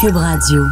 Cube 0.00 0.16
Radio. 0.16 0.64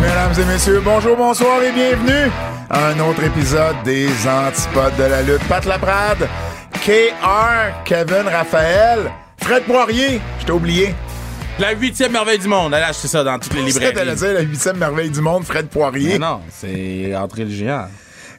Mesdames 0.00 0.32
et 0.40 0.44
messieurs, 0.52 0.80
bonjour, 0.84 1.16
bonsoir 1.16 1.62
et 1.62 1.72
bienvenue 1.72 2.30
à 2.70 2.88
un 2.88 3.00
autre 3.00 3.22
épisode 3.24 3.76
des 3.84 4.08
Antipodes 4.26 4.96
de 4.96 5.04
la 5.04 5.22
lutte. 5.22 5.42
Pat 5.48 5.64
Laprade, 5.64 6.28
KR, 6.84 7.84
Kevin 7.84 8.28
Raphaël, 8.30 9.10
Fred 9.38 9.64
Poirier, 9.64 10.20
je 10.40 10.46
t'ai 10.46 10.52
oublié. 10.52 10.94
La 11.58 11.72
huitième 11.72 12.12
merveille 12.12 12.38
du 12.38 12.48
monde. 12.48 12.74
Allez 12.74 12.84
acheter 12.84 13.06
ça 13.06 13.22
dans 13.22 13.38
toutes 13.38 13.54
les 13.54 13.70
C'est 13.70 13.80
librairies. 13.80 14.16
dire 14.16 14.32
la 14.34 14.40
huitième 14.40 14.76
merveille 14.76 15.10
du 15.10 15.20
monde, 15.20 15.44
Fred 15.44 15.68
Poirier. 15.68 16.14
Mais 16.14 16.18
non, 16.18 16.40
c'est 16.50 17.14
Entrée 17.14 17.44
le 17.44 17.50
géant. 17.50 17.86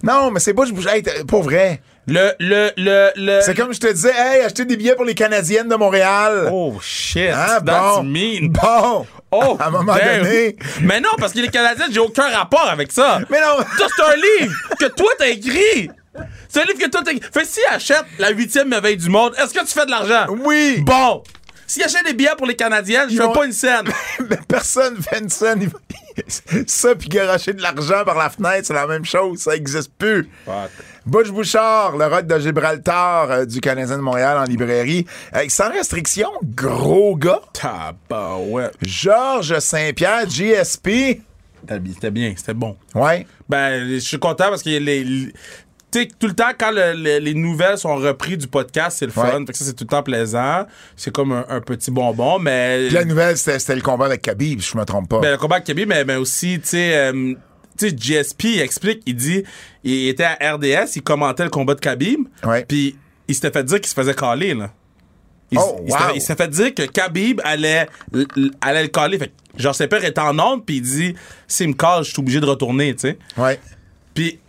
Non, 0.04 0.32
mais 0.32 0.40
c'est 0.40 0.54
pas, 0.54 0.66
je 0.66 0.74
bouge, 0.74 0.88
hey, 0.88 1.02
pour 1.28 1.44
vrai. 1.44 1.82
Le, 2.08 2.34
le, 2.40 2.72
le, 2.78 3.10
le... 3.16 3.42
C'est 3.42 3.56
comme 3.56 3.74
je 3.74 3.80
te 3.80 3.88
disais, 3.92 4.14
hey, 4.16 4.42
achetez 4.44 4.66
des 4.66 4.78
billets 4.78 4.96
pour 4.96 5.06
les 5.06 5.16
Canadiennes 5.16 5.68
de 5.68 5.76
Montréal. 5.76 6.50
Oh, 6.52 6.76
shit. 6.82 7.30
Hein, 7.30 7.60
That's 7.66 7.96
bon. 7.98 8.04
mean. 8.04 8.50
Bon. 8.50 9.08
Oh, 9.32 9.58
à 9.60 9.68
un 9.68 9.72
moment 9.72 9.96
damn. 9.96 10.22
donné. 10.24 10.56
Mais 10.82 11.00
non, 11.02 11.10
parce 11.18 11.34
que 11.34 11.40
les 11.40 11.48
Canadiens, 11.50 11.88
j'ai 11.92 12.00
aucun 12.00 12.30
rapport 12.30 12.70
avec 12.70 12.92
ça. 12.92 13.20
Mais 13.30 13.42
non. 13.42 13.58
Ça, 13.78 13.88
c'est 13.96 14.04
un 14.04 14.16
livre 14.46 14.54
que 14.80 14.86
toi, 14.86 15.10
t'as 15.18 15.28
écrit. 15.30 15.90
C'est 16.48 16.62
un 16.62 16.66
livre 16.66 16.80
que 16.80 16.90
toi, 16.90 17.02
t'as 17.04 17.12
écrit. 17.12 17.28
Fait 17.34 17.46
si 17.46 17.60
achète 17.72 18.06
la 18.20 18.30
huitième 18.30 18.70
merveille 18.70 18.98
du 18.98 19.10
monde, 19.10 19.34
est-ce 19.42 19.54
que 19.54 19.60
tu 19.62 19.74
fais 19.74 19.86
de 19.86 19.92
l'argent? 19.92 20.28
Oui. 20.46 20.82
Bon. 20.86 21.24
Si 21.68 21.82
achète 21.84 22.06
des 22.06 22.14
billets 22.14 22.36
pour 22.38 22.46
les 22.46 22.56
Canadiens, 22.56 23.08
je 23.10 23.16
fais 23.18 23.24
vont- 23.24 23.34
pas 23.34 23.46
une 23.46 23.52
scène. 23.52 23.86
Mais 24.30 24.38
personne 24.48 25.02
fait 25.02 25.20
une 25.20 25.30
scène. 25.30 25.70
Ça, 26.68 26.96
puis 26.96 27.10
garocher 27.10 27.54
de 27.54 27.62
l'argent 27.62 28.06
par 28.06 28.18
la 28.18 28.30
fenêtre, 28.30 28.68
c'est 28.68 28.74
la 28.74 28.86
même 28.88 29.04
chose. 29.04 29.40
Ça 29.40 29.56
existe 29.56 29.92
plus. 29.98 30.30
Butch 31.06 31.30
Bouchard, 31.30 31.98
le 31.98 32.06
rock 32.08 32.26
de 32.26 32.40
Gibraltar 32.40 33.30
euh, 33.32 33.46
du 33.46 33.62
Canadien 33.62 33.98
de 33.98 34.02
Montréal 34.02 34.38
en 34.40 34.44
librairie. 34.44 35.06
Euh, 35.36 35.46
sans 35.50 35.70
restriction, 35.72 36.30
gros 36.44 37.16
gars. 37.16 37.42
Tabarouette. 37.54 38.74
Georges 38.82 39.60
Saint-Pierre, 39.60 40.28
GSP. 40.30 41.22
C'était 41.94 42.12
bien, 42.12 42.34
c'était 42.36 42.54
bon. 42.54 42.76
Ouais. 42.94 43.26
Ben, 43.48 43.88
je 43.90 43.98
suis 44.00 44.20
content 44.20 44.50
parce 44.50 44.64
que 44.64 44.70
les, 44.70 45.04
les- 45.04 45.32
tout 46.20 46.28
le 46.28 46.34
temps, 46.34 46.52
quand 46.60 46.72
le- 46.72 46.94
le- 46.94 47.20
les 47.20 47.34
nouvelles 47.34 47.78
sont 47.78 47.96
reprises 47.96 48.38
du 48.40 48.48
podcast, 48.48 48.98
c'est 49.00 49.06
le 49.06 49.12
fun. 49.12 49.24
Ouais. 49.40 49.46
Fait 49.46 49.52
que 49.54 49.58
ça, 49.58 49.66
c'est 49.66 49.74
tout 49.74 49.86
le 49.86 49.90
temps 49.90 50.04
plaisant. 50.04 50.66
C'est 50.98 51.12
comme 51.14 51.32
un, 51.32 51.46
un 51.48 51.62
petit 51.62 51.90
bonbon, 51.90 52.38
mais. 52.40 52.86
Puis 52.88 52.96
la 52.96 53.06
nouvelle, 53.06 53.38
c'était 53.38 53.60
c'était 53.60 53.76
le 53.76 53.82
combat 53.82 54.06
avec 54.06 54.22
Khabib, 54.24 54.60
si 54.60 54.72
je 54.74 54.78
me 54.78 54.84
trompe 54.84 55.08
pas. 55.10 55.22
Ben, 55.22 55.32
le 55.32 55.38
combat 55.38 55.56
avec 55.56 55.68
Khabib, 55.68 55.88
mais, 55.88 56.04
mais 56.04 56.16
aussi, 56.18 56.60
tu 56.60 56.68
sais, 56.70 56.98
euh, 56.98 57.34
tu 57.78 57.90
sais, 57.90 57.96
GSP, 57.96 58.44
il 58.46 58.60
explique, 58.62 59.02
il 59.06 59.16
dit, 59.16 59.44
il 59.84 60.08
était 60.10 60.24
à 60.24 60.54
RDS, 60.56 60.96
il 60.96 61.02
commentait 61.04 61.44
le 61.44 61.50
combat 61.50 61.76
de 61.76 61.80
Khabib, 61.82 62.22
puis 62.68 62.96
il 63.28 63.36
s'était 63.36 63.52
fait 63.52 63.64
dire 63.64 63.80
qu'il 63.80 63.88
se 63.90 63.94
faisait 63.96 64.14
caler, 64.16 64.54
là. 64.54 64.72
Il, 65.52 65.60
Oh, 65.60 65.80
il 65.86 65.92
s'était- 65.92 66.04
wow. 66.04 66.12
il 66.16 66.22
s'est 66.22 66.36
fait 66.36 66.48
dire 66.48 66.74
que 66.74 66.84
Khabib 66.84 67.40
allait, 67.44 67.88
allait 68.62 68.82
le 68.84 68.88
caler. 68.90 69.20
Fait 69.20 69.28
que, 69.28 69.62
genre, 69.62 69.76
ses 69.76 69.88
pères 69.88 70.04
étaient 70.04 70.20
en 70.20 70.38
onde, 70.40 70.66
puis 70.66 70.78
il 70.78 70.82
dit, 70.82 71.16
s'il 71.48 71.68
me 71.70 71.74
cale, 71.74 72.04
je 72.04 72.10
suis 72.12 72.20
obligé 72.20 72.40
de 72.40 72.46
retourner, 72.48 72.96
tu 72.96 73.02
sais. 73.02 73.18
Ouais. 73.38 73.60
Puis 74.16 74.40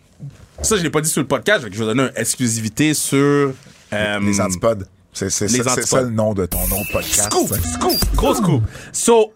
ça, 0.62 0.76
je 0.76 0.82
l'ai 0.82 0.88
pas 0.90 1.02
dit 1.02 1.10
sur 1.10 1.20
le 1.20 1.28
podcast, 1.28 1.62
fait 1.64 1.68
que 1.70 1.76
je 1.76 1.80
vais 1.84 1.86
donner 1.94 2.04
une 2.04 2.12
exclusivité 2.16 2.94
sur 2.94 3.52
euh, 3.92 4.20
Les 4.20 4.40
antipodes. 4.40 4.88
C'est 5.12 5.30
ça, 5.30 5.46
c'est 5.48 5.86
ça 5.86 6.02
le 6.02 6.10
nom 6.10 6.32
de 6.34 6.44
ton 6.46 6.62
autre 6.64 6.92
podcast. 6.92 7.30
Scoop, 7.30 7.48
scoop, 7.54 8.14
gros 8.14 8.34
scoop. 8.34 8.62
So, 8.92 9.32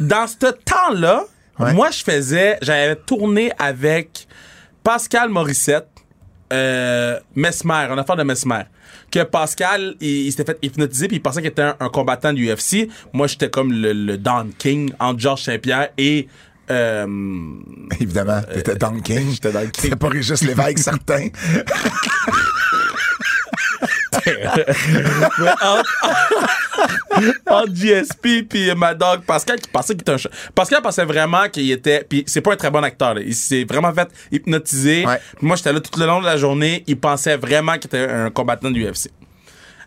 dans 0.00 0.26
ce 0.26 0.36
temps-là, 0.52 1.24
Ouais. 1.58 1.72
moi, 1.72 1.90
je 1.90 2.02
faisais, 2.02 2.58
j'avais 2.62 2.96
tourné 2.96 3.52
avec 3.58 4.26
Pascal 4.82 5.28
Morissette, 5.28 5.88
euh, 6.52 7.18
Mesmer, 7.34 7.88
une 7.90 7.98
affaire 7.98 8.16
de 8.16 8.22
Mesmer. 8.22 8.62
Que 9.10 9.22
Pascal, 9.22 9.94
il, 10.00 10.26
il 10.26 10.30
s'était 10.32 10.52
fait 10.52 10.58
hypnotiser 10.62 11.06
puis 11.08 11.16
il 11.18 11.20
pensait 11.20 11.40
qu'il 11.40 11.50
était 11.50 11.62
un, 11.62 11.76
un 11.80 11.88
combattant 11.88 12.32
du 12.32 12.52
UFC. 12.52 12.88
Moi, 13.12 13.26
j'étais 13.28 13.50
comme 13.50 13.72
le, 13.72 13.92
le 13.92 14.18
Don 14.18 14.48
King 14.58 14.92
entre 14.98 15.20
Georges 15.20 15.42
Saint-Pierre 15.44 15.90
et 15.96 16.28
euh, 16.70 17.06
Évidemment, 18.00 18.40
t'étais 18.52 18.76
Don 18.76 19.00
King. 19.00 19.30
j'étais 19.32 19.52
Don 19.52 19.60
King. 19.60 19.70
C'était 19.76 19.96
pas 19.96 20.08
Régis 20.08 20.42
Lévesque, 20.42 20.78
certain. 20.78 21.28
entre 27.46 27.72
GSP 27.74 28.42
puis 28.48 28.74
ma 28.74 28.94
dog 28.94 29.22
Pascal 29.26 29.60
qui 29.60 29.68
pensait 29.68 29.94
qu'il 29.94 30.02
était 30.02 30.12
un 30.12 30.16
chat. 30.16 30.30
Pascal 30.54 30.82
pensait 30.82 31.04
vraiment 31.04 31.48
qu'il 31.48 31.70
était 31.70 32.04
puis 32.08 32.24
c'est 32.26 32.40
pas 32.40 32.52
un 32.52 32.56
très 32.56 32.70
bon 32.70 32.82
acteur 32.82 33.14
là. 33.14 33.20
il 33.24 33.34
s'est 33.34 33.64
vraiment 33.64 33.92
fait 33.92 34.08
hypnotiser 34.32 35.06
Ouais. 35.06 35.18
Moi 35.40 35.56
j'étais 35.56 35.72
là 35.72 35.80
tout 35.80 35.98
le 35.98 36.06
long 36.06 36.20
de 36.20 36.26
la 36.26 36.36
journée 36.36 36.84
il 36.86 36.98
pensait 36.98 37.36
vraiment 37.36 37.72
qu'il 37.74 37.86
était 37.86 38.08
un 38.08 38.30
combattant 38.30 38.70
du 38.70 38.84
UFC 38.88 39.10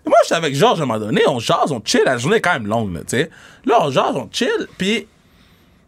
moi 0.05 0.17
j'étais 0.23 0.35
avec 0.35 0.55
Georges 0.55 0.79
à 0.79 0.83
un 0.83 0.85
moment 0.85 0.99
donné 0.99 1.21
on 1.27 1.39
jase 1.39 1.71
on 1.71 1.81
chill 1.83 2.01
la 2.05 2.17
journée 2.17 2.37
est 2.37 2.41
quand 2.41 2.53
même 2.53 2.67
longue 2.67 2.93
là 2.93 3.01
tu 3.01 3.17
sais 3.17 3.29
là 3.65 3.79
on 3.81 3.91
jase 3.91 4.15
on 4.15 4.29
chill 4.31 4.67
puis 4.77 5.07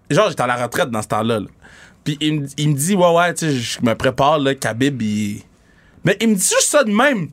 Georges 0.10 0.34
était 0.34 0.42
à 0.44 0.48
la 0.48 0.56
retraite 0.56 0.90
dans 0.90 1.02
ce 1.02 1.08
temps-là 1.08 1.40
là. 1.40 1.46
puis 2.04 2.18
il, 2.20 2.42
me- 2.42 2.48
il 2.58 2.70
me 2.70 2.74
dit 2.76 2.96
ouais 2.96 3.12
ouais 3.14 3.34
tu 3.34 3.46
sais 3.50 3.56
je 3.56 3.80
me 3.82 3.94
prépare 3.96 4.38
là 4.40 4.54
Khabib 4.56 5.02
il... 5.02 5.42
mais 6.04 6.18
il 6.20 6.30
me 6.30 6.36
dit 6.36 6.42
juste 6.42 6.70
ça 6.70 6.84
de 6.84 6.92
même 6.92 7.30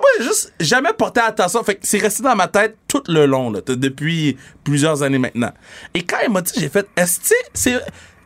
moi, 0.00 0.10
j'ai 0.18 0.24
juste 0.24 0.52
jamais 0.60 0.92
porté 0.92 1.20
attention. 1.20 1.62
Fait 1.62 1.74
que 1.74 1.80
c'est 1.82 1.98
resté 1.98 2.22
dans 2.22 2.36
ma 2.36 2.48
tête 2.48 2.76
tout 2.88 3.02
le 3.08 3.26
long, 3.26 3.50
là, 3.50 3.60
depuis 3.66 4.36
plusieurs 4.64 5.02
années 5.02 5.18
maintenant. 5.18 5.52
Et 5.94 6.02
quand 6.02 6.18
il 6.26 6.32
m'a 6.32 6.40
dit, 6.42 6.52
j'ai 6.56 6.68
fait, 6.68 6.86
est-ce 6.96 7.20
que 7.20 7.34
c'est. 7.54 7.80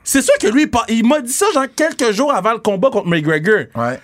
C'est 0.06 0.20
sûr 0.20 0.34
que 0.38 0.48
lui, 0.48 0.70
il 0.90 1.06
m'a 1.06 1.20
dit 1.22 1.32
ça, 1.32 1.46
genre, 1.54 1.64
quelques 1.74 2.12
jours 2.12 2.30
avant 2.30 2.52
le 2.52 2.58
combat 2.58 2.90
contre 2.90 3.08
McGregor. 3.08 3.64
Ouais. 3.74 3.98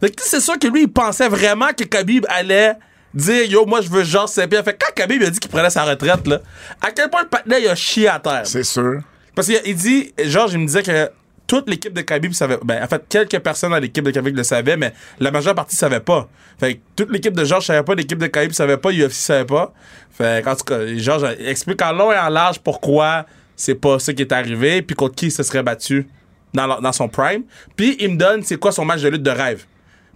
Fait 0.00 0.10
que 0.10 0.22
c'est 0.24 0.40
sûr 0.40 0.58
que 0.58 0.66
lui, 0.66 0.84
il 0.84 0.88
pensait 0.90 1.28
vraiment 1.28 1.68
que 1.76 1.84
Khabib 1.84 2.24
allait 2.30 2.72
dire, 3.12 3.44
yo, 3.44 3.66
moi, 3.66 3.82
je 3.82 3.90
veux 3.90 4.02
Georges 4.02 4.30
Saint-Pierre. 4.30 4.64
Fait 4.64 4.72
que 4.72 4.84
quand 4.84 4.94
Khabib 4.94 5.22
a 5.22 5.28
dit 5.28 5.38
qu'il 5.38 5.50
prenait 5.50 5.68
sa 5.68 5.84
retraite, 5.84 6.26
là, 6.26 6.40
à 6.80 6.90
quel 6.90 7.10
point 7.10 7.22
le 7.22 7.28
patinet, 7.28 7.60
il 7.60 7.68
a 7.68 7.74
chié 7.74 8.08
à 8.08 8.18
terre. 8.18 8.46
C'est 8.46 8.64
sûr. 8.64 9.00
Parce 9.34 9.46
qu'il 9.46 9.60
il 9.66 9.76
dit, 9.76 10.14
Georges, 10.24 10.54
il 10.54 10.58
me 10.58 10.66
disait 10.66 10.82
que 10.82 11.10
toute 11.46 11.68
l'équipe 11.68 11.92
de 11.92 12.00
Khabib 12.00 12.32
savait. 12.32 12.58
Ben, 12.64 12.82
en 12.82 12.86
fait, 12.86 13.02
quelques 13.08 13.38
personnes 13.40 13.70
dans 13.70 13.78
l'équipe 13.78 14.04
de 14.04 14.10
Khabib 14.10 14.36
le 14.36 14.42
savaient, 14.42 14.76
mais 14.76 14.92
la 15.20 15.30
majeure 15.30 15.54
partie 15.54 15.76
savait 15.76 16.00
pas. 16.00 16.28
Fait 16.58 16.74
que 16.74 16.80
toute 16.96 17.10
l'équipe 17.10 17.34
de 17.34 17.44
Georges 17.44 17.66
savait 17.66 17.82
pas, 17.82 17.94
l'équipe 17.94 18.18
de 18.18 18.26
Khabib 18.26 18.52
savait 18.52 18.76
pas, 18.76 18.90
UFC 18.90 19.12
savait 19.12 19.44
pas. 19.44 19.72
Fait 20.10 20.46
en 20.46 20.56
tout 20.56 20.64
cas, 20.64 20.86
Georges 20.96 21.36
explique 21.40 21.82
en 21.82 21.92
long 21.92 22.12
et 22.12 22.18
en 22.18 22.28
large 22.28 22.60
pourquoi 22.60 23.26
c'est 23.56 23.74
pas 23.74 23.98
ça 23.98 24.12
qui 24.12 24.22
est 24.22 24.32
arrivé, 24.32 24.82
puis 24.82 24.96
contre 24.96 25.14
qui 25.14 25.26
il 25.26 25.30
se 25.32 25.42
serait 25.42 25.62
battu 25.62 26.08
dans, 26.54 26.92
son 26.92 27.08
prime. 27.08 27.44
Puis 27.76 27.96
il 28.00 28.12
me 28.12 28.16
donne 28.16 28.42
c'est 28.42 28.56
quoi 28.56 28.72
son 28.72 28.84
match 28.84 29.02
de 29.02 29.08
lutte 29.08 29.22
de 29.22 29.30
rêve. 29.30 29.64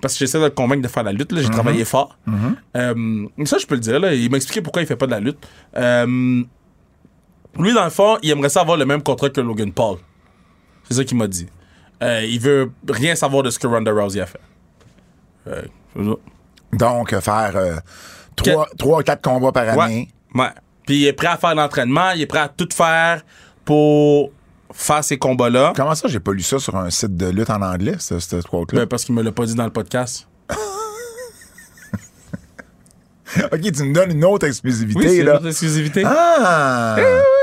Parce 0.00 0.14
que 0.14 0.18
j'essaie 0.18 0.38
de 0.38 0.44
le 0.44 0.50
convaincre 0.50 0.82
de 0.82 0.88
faire 0.88 1.02
la 1.02 1.12
lutte, 1.12 1.32
là. 1.32 1.40
J'ai 1.40 1.48
travaillé 1.48 1.84
fort. 1.86 2.18
Euh, 2.76 3.26
ça, 3.44 3.56
je 3.58 3.66
peux 3.66 3.76
le 3.76 3.80
dire, 3.80 3.98
là. 3.98 4.12
Il 4.14 4.30
m'a 4.30 4.36
expliqué 4.36 4.60
pourquoi 4.60 4.82
il 4.82 4.86
fait 4.86 4.96
pas 4.96 5.06
de 5.06 5.12
la 5.12 5.20
lutte. 5.20 5.38
Euh, 5.76 6.06
lui, 7.58 7.72
dans 7.72 7.84
le 7.84 7.90
fond, 7.90 8.18
il 8.22 8.30
aimerait 8.30 8.50
ça 8.50 8.60
avoir 8.60 8.76
le 8.76 8.84
même 8.84 9.02
contrat 9.02 9.30
que 9.30 9.40
Logan 9.40 9.72
Paul. 9.72 9.96
C'est 10.88 10.94
ça 10.96 11.04
qu'il 11.04 11.16
m'a 11.16 11.26
dit. 11.26 11.46
Euh, 12.02 12.24
il 12.24 12.38
veut 12.40 12.70
rien 12.88 13.14
savoir 13.14 13.42
de 13.42 13.50
ce 13.50 13.58
que 13.58 13.66
Ronda 13.66 13.90
Rousey 13.92 14.20
a 14.20 14.26
fait. 14.26 14.40
Euh, 15.48 15.62
c'est 15.96 16.04
ça. 16.04 16.14
Donc, 16.72 17.12
euh, 17.12 17.20
faire 17.20 17.52
euh, 17.56 17.76
trois, 18.36 18.68
trois, 18.78 19.02
quatre 19.02 19.22
combats 19.22 19.52
par 19.52 19.68
année. 19.80 20.08
ouais. 20.34 20.42
ouais. 20.42 20.50
Puis 20.86 20.98
il 20.98 21.06
est 21.06 21.12
prêt 21.12 21.26
à 21.28 21.36
faire 21.36 21.54
l'entraînement, 21.54 22.10
il 22.12 22.22
est 22.22 22.26
prêt 22.26 22.38
à 22.40 22.48
tout 22.48 22.68
faire 22.72 23.22
pour 23.64 24.30
faire 24.72 25.02
ces 25.02 25.18
combats-là. 25.18 25.72
Comment 25.74 25.94
ça, 25.96 26.06
j'ai 26.06 26.20
pas 26.20 26.32
lu 26.32 26.42
ça 26.42 26.58
sur 26.60 26.76
un 26.76 26.90
site 26.90 27.16
de 27.16 27.26
lutte 27.28 27.50
en 27.50 27.60
anglais, 27.62 27.96
ce- 27.98 28.20
cette 28.20 28.46
quote-là? 28.46 28.80
Ben, 28.82 28.86
parce 28.86 29.04
qu'il 29.04 29.14
me 29.14 29.22
l'a 29.22 29.32
pas 29.32 29.46
dit 29.46 29.54
dans 29.56 29.64
le 29.64 29.70
podcast. 29.72 30.28
ok, 33.52 33.60
tu 33.60 33.82
me 33.82 33.92
donnes 33.92 34.12
une 34.12 34.24
autre 34.24 34.46
exclusivité, 34.46 34.98
Oui, 35.00 35.16
c'est 35.16 35.22
là. 35.24 35.32
notre 35.34 35.48
exclusivité. 35.48 36.02
Ah! 36.06 36.96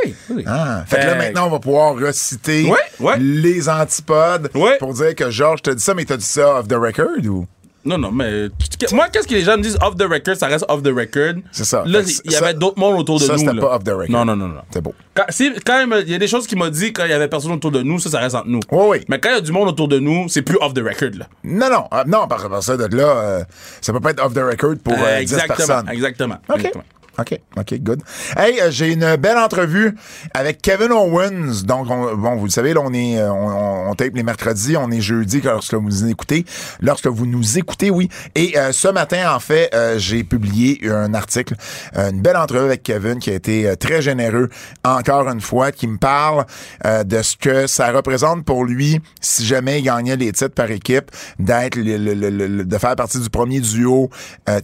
oui, 0.06 0.16
oui. 0.30 0.44
Ah, 0.48 0.84
fait 0.88 0.96
que 0.98 1.02
là, 1.02 1.10
Fait- 1.12 1.18
maintenant, 1.18 1.48
on 1.48 1.52
va 1.52 1.60
pouvoir 1.60 1.96
reciter 1.96 2.70
Ouais, 2.70 2.78
ouais. 3.00 3.16
les 3.20 3.68
antipodes 3.70 4.50
pour 4.80 4.94
dire 4.94 5.14
que 5.16 5.30
Georges 5.30 5.62
t'a 5.62 5.74
dit 5.76 5.84
ça, 5.84 5.94
mais 5.94 6.06
t'as 6.06 6.18
dit 6.18 6.26
ça 6.26 6.60
off 6.60 6.68
the 6.68 6.74
record 6.74 7.26
ou? 7.28 7.46
Non, 7.86 7.98
non, 7.98 8.12
mais 8.12 8.48
moi, 8.94 9.08
qu'est-ce 9.12 9.28
que 9.28 9.34
les 9.34 9.42
gens 9.42 9.58
me 9.58 9.64
disent? 9.64 9.78
Off 9.82 9.96
the 9.98 10.04
record, 10.04 10.38
ça 10.38 10.48
reste 10.48 10.66
off 10.70 10.82
the 10.84 10.88
record. 10.96 11.42
C'est 11.52 11.66
ça. 11.66 11.84
Là, 11.86 12.00
il 12.02 12.32
y 12.32 12.34
ça- 12.34 12.46
avait 12.46 12.54
d'autres 12.54 12.80
mondes 12.80 12.98
autour 13.00 13.20
de 13.20 13.26
ça, 13.26 13.34
nous. 13.34 13.40
c'était 13.40 13.54
là. 13.54 13.62
pas 13.62 13.76
off 13.76 13.84
the 13.84 13.90
record. 13.90 14.10
Non, 14.10 14.24
non, 14.24 14.36
non, 14.38 14.48
non. 14.48 14.62
C'est 14.72 14.82
beau. 14.82 14.94
Quand, 15.14 15.26
si- 15.30 15.52
quand 15.66 15.86
il, 16.02 16.10
y 16.10 16.16
a 16.16 16.18
des 16.18 16.28
choses 16.28 16.48
qu'il 16.48 16.58
m'a 16.58 16.70
dit 16.70 16.94
quand 16.94 17.04
il 17.04 17.12
y 17.12 17.14
avait 17.14 17.28
personne 17.28 17.52
autour 17.52 17.72
de 17.72 17.82
nous, 17.82 18.00
ça, 18.00 18.10
ça 18.10 18.20
reste 18.20 18.36
entre 18.36 18.48
nous. 18.48 18.62
Oui, 18.72 18.86
oui. 18.90 19.06
Mais 19.10 19.20
quand 19.20 19.30
il 19.30 19.36
y 19.36 19.38
a 19.38 19.42
du 19.42 19.52
monde 19.52 19.68
autour 19.68 19.88
de 19.90 20.00
nous, 20.00 20.30
c'est 20.30 20.42
plus 20.44 20.58
off 20.62 20.74
the 20.74 20.80
record, 20.80 21.12
là. 21.18 21.28
Non, 21.44 21.70
non, 21.70 21.88
ah, 21.92 22.04
non, 22.08 22.28
parce 22.28 22.44
que 22.44 22.48
par 22.48 22.64
ça, 22.64 22.78
de 22.78 22.96
là, 22.96 23.04
euh, 23.04 23.44
ça 23.82 23.92
peut 23.92 24.00
pas 24.00 24.12
être 24.12 24.24
off 24.26 24.34
the 24.34 24.38
record 24.40 24.76
pour 24.84 24.94
euh, 24.94 25.18
10 25.18 25.22
exactement, 25.22 25.56
personnes. 25.58 25.90
exactement. 25.92 26.36
OK. 26.50 26.56
exactement. 26.58 26.84
OK, 27.20 27.40
OK, 27.58 27.76
good. 27.82 28.02
Hey, 28.36 28.60
euh, 28.60 28.72
j'ai 28.72 28.92
une 28.92 29.16
belle 29.18 29.38
entrevue 29.38 29.96
avec 30.34 30.62
Kevin 30.64 30.92
Owens. 30.92 31.62
Donc, 31.64 31.88
on- 31.92 32.16
bon, 32.16 32.38
vous 32.38 32.46
le 32.46 32.50
savez, 32.52 32.74
là, 32.74 32.82
on 32.84 32.92
est, 32.92 33.20
euh, 33.20 33.32
on, 33.32 33.94
tape 33.94 34.16
les 34.16 34.24
mercredis, 34.24 34.76
on 34.78 34.90
est 34.90 35.00
jeudi 35.02 35.40
lorsque 35.42 35.76
vous 35.76 35.82
nous 35.90 36.08
écoutez. 36.08 36.44
Lorsque 36.82 37.06
vous 37.06 37.28
nous 37.28 37.60
écoutez, 37.60 37.92
oui. 37.92 38.10
Et 38.34 38.58
euh, 38.58 38.72
ce 38.72 38.88
matin, 38.88 39.32
en 39.36 39.40
fait, 39.40 39.70
j'ai 39.98 40.24
publié 40.24 40.80
un 40.90 41.14
article, 41.14 41.54
une 41.96 42.22
belle 42.22 42.38
entrevue 42.38 42.66
avec 42.66 42.82
Kevin 42.82 43.20
qui 43.20 43.30
a 43.30 43.34
été 43.36 43.76
très 43.78 44.02
généreux, 44.02 44.50
encore 44.84 45.30
une 45.30 45.42
fois, 45.42 45.72
qui 45.72 45.86
me 45.88 45.98
parle 45.98 46.46
de 46.84 47.22
ce 47.22 47.38
que 47.38 47.68
ça 47.68 47.92
représente 47.92 48.44
pour 48.44 48.66
lui 48.66 49.00
si 49.22 49.46
jamais 49.46 49.80
il 49.80 49.84
gagnait 49.84 50.16
les 50.16 50.32
titres 50.32 50.56
par 50.56 50.72
équipe, 50.72 51.12
d'être 51.38 51.76
le, 51.76 51.98
le- 51.98 52.30
le- 52.30 52.66
de 52.66 52.78
faire 52.80 52.96
partie 52.96 53.20
du 53.20 53.30
premier 53.30 53.60
duo 53.60 54.10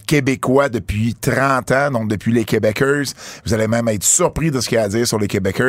québécois 0.08 0.70
depuis 0.70 1.16
30 1.16 1.72
ans, 1.72 1.92
donc 1.92 2.08
depuis 2.10 2.32
les 2.32 2.39
Québécois. 2.46 3.14
Vous 3.46 3.54
allez 3.54 3.68
même 3.68 3.88
être 3.90 4.04
surpris 4.04 4.52
de 4.52 4.60
ce 4.62 4.70
qu'il 4.70 4.78
y 4.78 4.80
a 4.82 4.84
à 4.84 4.88
dire 4.90 5.08
sur 5.08 5.20
les 5.20 5.28
Québécois. 5.28 5.66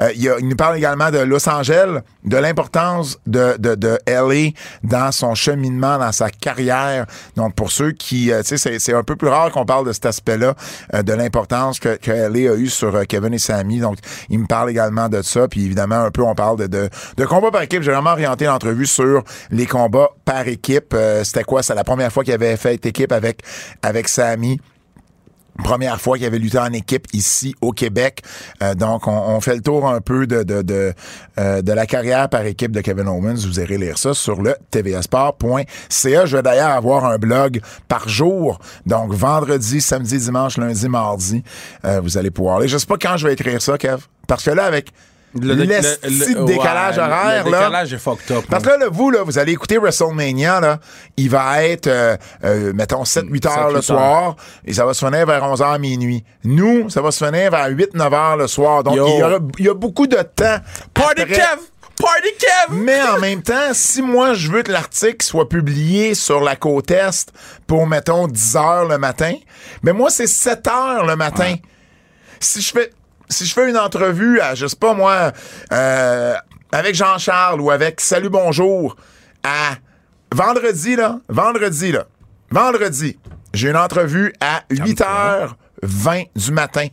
Euh, 0.00 0.10
il, 0.14 0.32
il 0.40 0.48
nous 0.48 0.56
parle 0.56 0.76
également 0.76 1.10
de 1.10 1.18
Los 1.18 1.48
Angeles, 1.48 2.00
de 2.24 2.36
l'importance 2.36 3.18
de, 3.26 3.56
de, 3.58 3.74
de 3.74 3.98
LA 4.06 4.50
dans 4.82 5.12
son 5.12 5.34
cheminement, 5.34 5.98
dans 5.98 6.12
sa 6.12 6.30
carrière. 6.30 7.06
Donc, 7.36 7.54
pour 7.54 7.70
ceux 7.70 7.92
qui, 7.92 8.32
euh, 8.32 8.42
tu 8.42 8.48
sais, 8.48 8.58
c'est- 8.58 8.78
c'est 8.78 8.94
un 8.94 9.02
peu 9.02 9.16
plus 9.16 9.28
rare 9.28 9.50
qu'on 9.50 9.64
parle 9.64 9.86
de 9.86 9.92
cet 9.92 10.06
aspect-là, 10.06 10.54
euh, 10.94 11.02
de 11.02 11.12
l'importance 11.12 11.78
que, 11.80 11.96
que 11.96 12.10
LA 12.10 12.52
a 12.52 12.56
eu 12.56 12.68
sur 12.68 12.94
euh, 12.94 13.04
Kevin 13.04 13.34
et 13.34 13.38
Sammy. 13.38 13.80
Donc, 13.80 13.98
il 14.28 14.38
me 14.38 14.46
parle 14.46 14.70
également 14.70 15.08
de 15.08 15.22
ça. 15.22 15.48
Puis, 15.48 15.64
évidemment, 15.64 15.96
un 16.02 16.10
peu, 16.10 16.22
on 16.22 16.34
parle 16.34 16.58
de, 16.58 16.66
de, 16.66 16.88
de 17.16 17.24
combats 17.26 17.50
par 17.50 17.62
équipe. 17.62 17.82
J'ai 17.82 17.92
vraiment 17.92 18.12
orienté 18.12 18.46
l'entrevue 18.46 18.86
sur 18.86 19.22
les 19.50 19.66
combats 19.66 20.10
par 20.24 20.46
équipe. 20.48 20.92
Euh, 20.94 21.24
C'était 21.24 21.44
quoi? 21.44 21.62
C'est 21.62 21.74
la 21.74 21.84
première 21.84 22.12
fois 22.12 22.24
qu'il 22.24 22.34
avait 22.34 22.56
fait 22.56 22.84
équipe 22.86 23.12
avec, 23.12 23.40
avec 23.82 24.08
Sammy. 24.08 24.60
Première 25.62 26.00
fois 26.00 26.16
qu'il 26.16 26.26
avait 26.26 26.38
lutté 26.38 26.58
en 26.58 26.72
équipe 26.72 27.06
ici 27.12 27.54
au 27.60 27.72
Québec. 27.72 28.22
Euh, 28.62 28.74
donc, 28.74 29.06
on, 29.06 29.40
fait 29.40 29.56
le 29.56 29.60
tour 29.60 29.88
un 29.88 30.00
peu 30.00 30.26
de, 30.26 30.42
de, 30.42 30.62
de, 30.62 30.94
euh, 31.38 31.62
de 31.62 31.72
la 31.72 31.86
carrière 31.86 32.28
par 32.28 32.42
équipe 32.46 32.72
de 32.72 32.80
Kevin 32.80 33.08
Owens. 33.08 33.46
Vous 33.46 33.60
irez 33.60 33.76
lire 33.76 33.98
ça 33.98 34.14
sur 34.14 34.40
le 34.40 34.54
tvasport.ca. 34.70 36.26
Je 36.26 36.36
vais 36.36 36.42
d'ailleurs 36.42 36.70
avoir 36.70 37.04
un 37.04 37.18
blog 37.18 37.60
par 37.88 38.08
jour. 38.08 38.58
Donc, 38.86 39.12
vendredi, 39.12 39.80
samedi, 39.80 40.18
dimanche, 40.18 40.56
lundi, 40.58 40.88
mardi. 40.88 41.42
euh, 41.84 42.00
vous 42.00 42.16
allez 42.16 42.30
pouvoir 42.30 42.60
lire. 42.60 42.68
Je 42.68 42.78
sais 42.78 42.86
pas 42.86 42.96
quand 43.00 43.16
je 43.16 43.26
vais 43.26 43.34
écrire 43.34 43.60
ça, 43.60 43.76
Kev. 43.76 44.02
Parce 44.26 44.44
que 44.44 44.50
là, 44.50 44.64
avec 44.64 44.92
Le- 45.34 45.54
le- 45.54 46.44
décalage 46.46 46.96
ouais, 46.96 47.02
horaire, 47.02 47.44
Le 47.44 47.50
là. 47.50 47.58
décalage 47.58 47.92
est 47.92 47.98
fucked 47.98 48.30
up. 48.34 48.44
Parce 48.48 48.64
que 48.64 48.70
là, 48.70 48.86
vous, 48.90 49.10
là, 49.10 49.22
vous 49.22 49.38
allez 49.38 49.52
écouter 49.52 49.76
WrestleMania, 49.76 50.58
là, 50.60 50.78
il 51.18 51.28
va 51.28 51.62
être, 51.64 51.86
euh, 51.86 52.16
euh, 52.44 52.72
mettons, 52.74 53.04
7-8 53.04 53.46
heures 53.46 53.68
7-8 53.70 53.74
le 53.74 53.82
soir, 53.82 54.36
et 54.64 54.72
ça 54.72 54.86
va 54.86 54.94
se 54.94 55.04
finir 55.04 55.26
vers 55.26 55.42
11 55.44 55.60
heures 55.60 55.78
minuit. 55.78 56.24
Nous, 56.44 56.88
ça 56.88 57.02
va 57.02 57.10
se 57.10 57.24
finir 57.24 57.50
vers 57.50 57.68
8-9 57.68 58.12
heures 58.14 58.36
le 58.38 58.46
soir. 58.46 58.82
Donc, 58.82 58.96
Yo. 58.96 59.06
il 59.06 59.18
y, 59.18 59.22
aura- 59.22 59.38
il 59.58 59.64
y 59.66 59.68
a 59.68 59.74
beaucoup 59.74 60.06
de 60.06 60.16
temps. 60.16 60.58
Party 60.94 61.22
après. 61.22 61.34
Kev! 61.34 61.58
Party 62.00 62.28
Kev! 62.38 62.76
Mais 62.78 63.02
en 63.02 63.18
même 63.18 63.42
temps, 63.42 63.72
si 63.74 64.00
moi, 64.00 64.32
je 64.32 64.50
veux 64.50 64.62
que 64.62 64.72
l'article 64.72 65.24
soit 65.26 65.48
publié 65.48 66.14
sur 66.14 66.40
la 66.40 66.56
côte 66.56 66.90
Est 66.90 67.30
pour, 67.66 67.86
mettons, 67.86 68.28
10 68.28 68.56
heures 68.56 68.86
le 68.86 68.96
matin, 68.98 69.34
mais 69.82 69.92
moi, 69.92 70.08
c'est 70.08 70.26
7 70.28 70.66
heures 70.68 71.04
le 71.04 71.16
matin. 71.16 71.54
Si 72.40 72.60
je 72.62 72.70
fais 72.72 72.90
si 73.28 73.46
je 73.46 73.52
fais 73.52 73.68
une 73.68 73.78
entrevue 73.78 74.40
à, 74.40 74.54
je 74.54 74.66
sais 74.66 74.76
pas 74.76 74.94
moi, 74.94 75.32
euh, 75.72 76.34
avec 76.72 76.94
Jean-Charles 76.94 77.60
ou 77.60 77.70
avec 77.70 78.00
Salut 78.00 78.30
Bonjour 78.30 78.96
à 79.42 79.76
vendredi, 80.34 80.96
là, 80.96 81.20
vendredi, 81.28 81.92
là, 81.92 82.06
vendredi, 82.50 83.18
j'ai 83.54 83.70
une 83.70 83.76
entrevue 83.76 84.32
à 84.40 84.62
8h20 84.70 86.28
du 86.34 86.52
matin. 86.52 86.86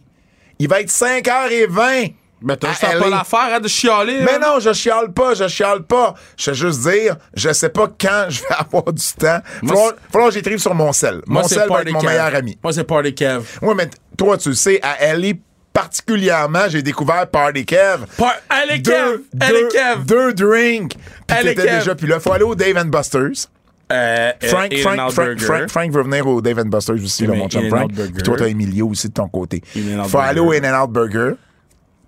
Il 0.60 0.70
va 0.70 0.82
être 0.82 0.90
5h20. 0.90 2.14
Mais 2.42 2.58
t'as 2.58 2.76
pas 2.76 2.94
LA. 2.94 3.10
l'affaire 3.10 3.56
hein, 3.56 3.60
de 3.60 3.68
chialer. 3.68 4.20
Mais 4.20 4.38
là. 4.38 4.52
non, 4.54 4.60
je 4.60 4.72
chiale 4.74 5.12
pas, 5.12 5.34
je 5.34 5.48
chiale 5.48 5.82
pas. 5.84 6.14
Je 6.38 6.52
vais 6.52 6.56
juste 6.56 6.82
dire, 6.82 7.16
je 7.34 7.52
sais 7.52 7.70
pas 7.70 7.88
quand 8.00 8.26
je 8.30 8.42
vais 8.42 8.56
avoir 8.58 8.94
du 8.94 9.04
temps. 9.18 9.40
Moi, 9.64 9.94
falloir 10.12 10.30
que 10.30 10.36
j'écrive 10.36 10.60
sur 10.60 10.76
mon 10.76 10.94
sel. 10.94 11.22
Moi, 11.26 11.42
mon 11.42 11.48
sel 11.48 11.68
va 11.68 11.82
être 11.82 11.92
mon 11.92 12.04
meilleur 12.04 12.36
ami. 12.36 12.58
Moi, 12.62 12.72
c'est 12.72 12.84
Party 12.84 13.16
Kev. 13.16 13.42
Oui, 13.62 13.74
mais 13.76 13.90
toi, 14.16 14.38
tu 14.38 14.50
le 14.50 14.56
sais, 14.56 14.80
à 14.84 15.16
LA, 15.16 15.34
particulièrement, 15.75 16.68
j'ai 16.69 16.81
découvert 16.81 17.27
Party 17.27 17.66
Kev. 17.66 18.06
Par- 18.18 18.33
Allez, 18.50 18.81
Kev! 18.81 19.19
Allez, 19.39 19.62
deux, 19.62 19.68
Kev! 19.69 20.06
deux 20.06 20.33
drinks. 20.33 20.95
Puis 21.27 21.38
Allez, 21.38 21.50
t'étais 21.54 21.68
Kev. 21.68 21.77
déjà. 21.80 21.95
Puis 21.95 22.07
là, 22.07 22.19
faut 22.19 22.31
aller 22.31 22.44
au 22.45 22.56
Dave 22.56 22.77
and 22.77 22.86
Buster's. 22.86 23.50
Euh, 23.92 24.31
Frank, 24.42 24.74
euh, 24.74 24.77
Frank, 24.81 25.12
Frank. 25.12 25.39
Frank, 25.39 25.69
Frank 25.69 25.92
veut 25.92 26.01
venir 26.04 26.25
au 26.25 26.42
Dave 26.42 26.57
and 26.60 26.66
Buster's 26.69 27.04
aussi, 27.04 27.27
là, 27.27 27.36
mon 27.36 27.48
chum 27.50 27.69
Frank. 27.69 27.92
Puis 27.94 28.24
toi, 28.24 28.36
t'as 28.38 28.48
Emilio 28.48 28.88
aussi 28.89 29.10
de 29.10 29.13
ton 29.13 29.27
côté. 29.27 29.62
Faut 30.07 30.18
aller 30.19 30.39
au. 30.39 30.51
In-N-Out 30.51 30.89
Burger. 30.89 31.33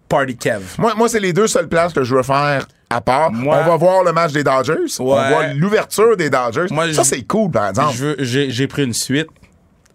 Party 0.09 0.37
Kev. 0.37 0.61
Moi, 0.77 0.93
moi 0.95 1.09
c'est 1.09 1.19
les 1.19 1.33
deux 1.33 1.47
seules 1.47 1.67
places 1.67 1.91
que 1.93 2.03
je 2.03 2.15
veux 2.15 2.23
faire 2.23 2.65
à 2.89 3.01
part. 3.01 3.29
Moi- 3.31 3.59
on 3.61 3.69
va 3.69 3.75
voir 3.75 4.03
le 4.05 4.13
match 4.13 4.31
des 4.31 4.41
Dodgers. 4.43 4.73
On 4.99 5.13
Ouais. 5.13 5.29
voit 5.29 5.47
l'ouverture 5.53 6.15
des 6.15 6.29
Dodgers. 6.29 6.67
Moi, 6.71 6.93
ça, 6.93 7.03
c'est 7.03 7.23
cool, 7.23 7.51
par 7.51 7.67
exemple. 7.69 7.93
J'ai 8.19 8.67
pris 8.67 8.85
une 8.85 8.93
suite. 8.93 9.27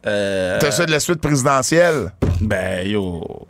Euh, 0.06 0.58
T'as 0.60 0.70
ça 0.72 0.84
de 0.84 0.90
la 0.90 1.00
suite 1.00 1.20
présidentielle. 1.20 2.12
ben, 2.40 2.86
yo. 2.86 3.46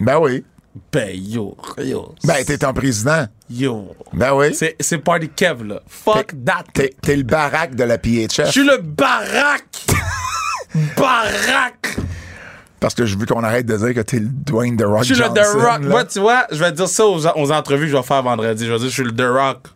Ben 0.00 0.18
oui. 0.18 0.44
Ben, 0.92 1.10
yo. 1.14 1.56
Yo. 1.78 2.14
Ben, 2.24 2.44
t'es 2.44 2.58
ton 2.58 2.72
président. 2.74 3.26
Yo. 3.48 3.94
Ben 4.12 4.34
oui. 4.34 4.54
C'est 4.54 4.76
c'est 4.78 4.98
Party 4.98 5.28
Kev, 5.30 5.64
là. 5.64 5.80
Fuck 5.86 6.32
that. 6.44 6.64
T'es, 6.74 6.94
t'es 7.00 7.16
le 7.16 7.22
baraque 7.22 7.74
de 7.74 7.84
la 7.84 7.94
Je 7.96 8.26
PHF. 8.26 8.50
suis 8.50 8.64
le 8.64 8.78
baraque. 8.78 9.86
baraque. 10.96 11.96
Parce 12.78 12.94
que 12.94 13.06
je 13.06 13.16
veux 13.16 13.24
qu'on 13.26 13.42
arrête 13.42 13.64
de 13.66 13.76
dire 13.76 13.94
que 13.94 14.00
t'es 14.00 14.18
le 14.18 14.28
Dwayne 14.28 14.76
The 14.76 14.82
Rock 14.84 15.04
Je 15.04 15.14
suis 15.14 15.22
le. 15.22 15.28
The 15.30 15.46
Rock. 15.54 15.82
là. 15.82 15.88
Moi, 15.88 16.04
tu 16.04 16.20
vois, 16.20 16.46
je 16.52 16.56
vais 16.62 16.72
dire 16.72 16.88
ça 16.88 17.06
aux, 17.06 17.26
aux 17.26 17.52
entrevues 17.52 17.86
que 17.86 17.92
je 17.92 17.96
vais 17.96 18.02
faire 18.02 18.22
vendredi. 18.22 18.66
Je 18.66 18.72
vais 18.72 18.78
dire, 18.78 18.88
je 18.88 18.92
suis 18.92 19.02
le 19.04 19.14
The 19.14 19.22
Rock 19.28 19.68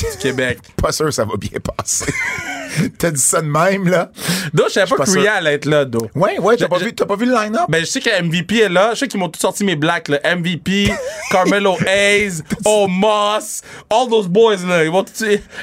du 0.00 0.18
Québec. 0.18 0.58
Pas 0.80 0.92
sûr 0.92 1.06
que 1.06 1.10
ça 1.12 1.24
va 1.24 1.36
bien 1.36 1.58
passer. 1.76 2.06
T'as 2.98 3.10
dit 3.10 3.20
ça 3.20 3.40
de 3.40 3.46
même, 3.46 3.88
là? 3.88 4.10
Donc, 4.52 4.66
je 4.68 4.74
savais 4.74 4.86
pas 4.88 4.96
pas 4.96 5.04
que 5.04 5.26
allait 5.26 5.54
être 5.54 5.64
là, 5.64 5.84
Do. 5.84 6.00
Ouais, 6.14 6.38
ouais, 6.38 6.56
t'as 6.56 6.68
pas, 6.68 6.78
vu, 6.78 6.94
t'as 6.94 7.06
pas 7.06 7.16
vu 7.16 7.26
le 7.26 7.32
line-up? 7.32 7.64
Ben, 7.68 7.80
je 7.80 7.86
sais 7.86 8.00
que 8.00 8.22
MVP 8.22 8.58
est 8.58 8.68
là. 8.68 8.90
Je 8.94 9.00
sais 9.00 9.08
qu'ils 9.08 9.18
m'ont 9.18 9.28
tous 9.28 9.40
sorti 9.40 9.64
mes 9.64 9.76
blacks, 9.76 10.08
là. 10.08 10.20
MVP, 10.36 10.92
Carmelo 11.30 11.76
Hayes, 11.86 12.42
Omos, 12.64 13.62
all 13.90 14.08
those 14.08 14.28
boys, 14.28 14.58
là. 14.66 14.84
Ils 14.84 14.90
vont, 14.90 15.04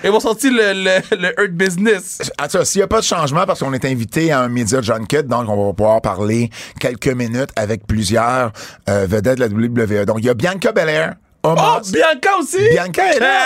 ils 0.04 0.10
vont 0.10 0.20
sortir 0.20 0.52
le, 0.52 0.74
le, 0.74 1.18
le 1.18 1.40
Hurt 1.40 1.52
Business. 1.52 2.20
Cas, 2.38 2.66
s'il 2.66 2.80
n'y 2.80 2.84
a 2.84 2.88
pas 2.88 3.00
de 3.00 3.06
changement, 3.06 3.46
parce 3.46 3.60
qu'on 3.60 3.74
est 3.74 3.86
invité 3.86 4.32
à 4.32 4.42
un 4.42 4.50
média 4.50 4.82
junket, 4.82 5.28
donc 5.28 5.48
on 5.50 5.68
va 5.68 5.74
pouvoir 5.74 6.02
parler 6.02 6.50
quelques 6.80 7.08
minutes 7.08 7.50
avec 7.56 7.86
plusieurs 7.88 8.52
euh, 8.90 9.06
vedettes 9.08 9.38
de 9.38 9.42
la 9.42 9.48
WWE. 9.48 10.06
Donc, 10.06 10.18
il 10.20 10.26
y 10.26 10.30
a 10.30 10.34
Bianca 10.34 10.72
Belair, 10.72 11.16
Oh, 11.48 11.50
Omos. 11.52 11.92
Bianca 11.92 12.38
aussi! 12.40 12.70
Bianca 12.72 13.14
est 13.14 13.20
là. 13.20 13.38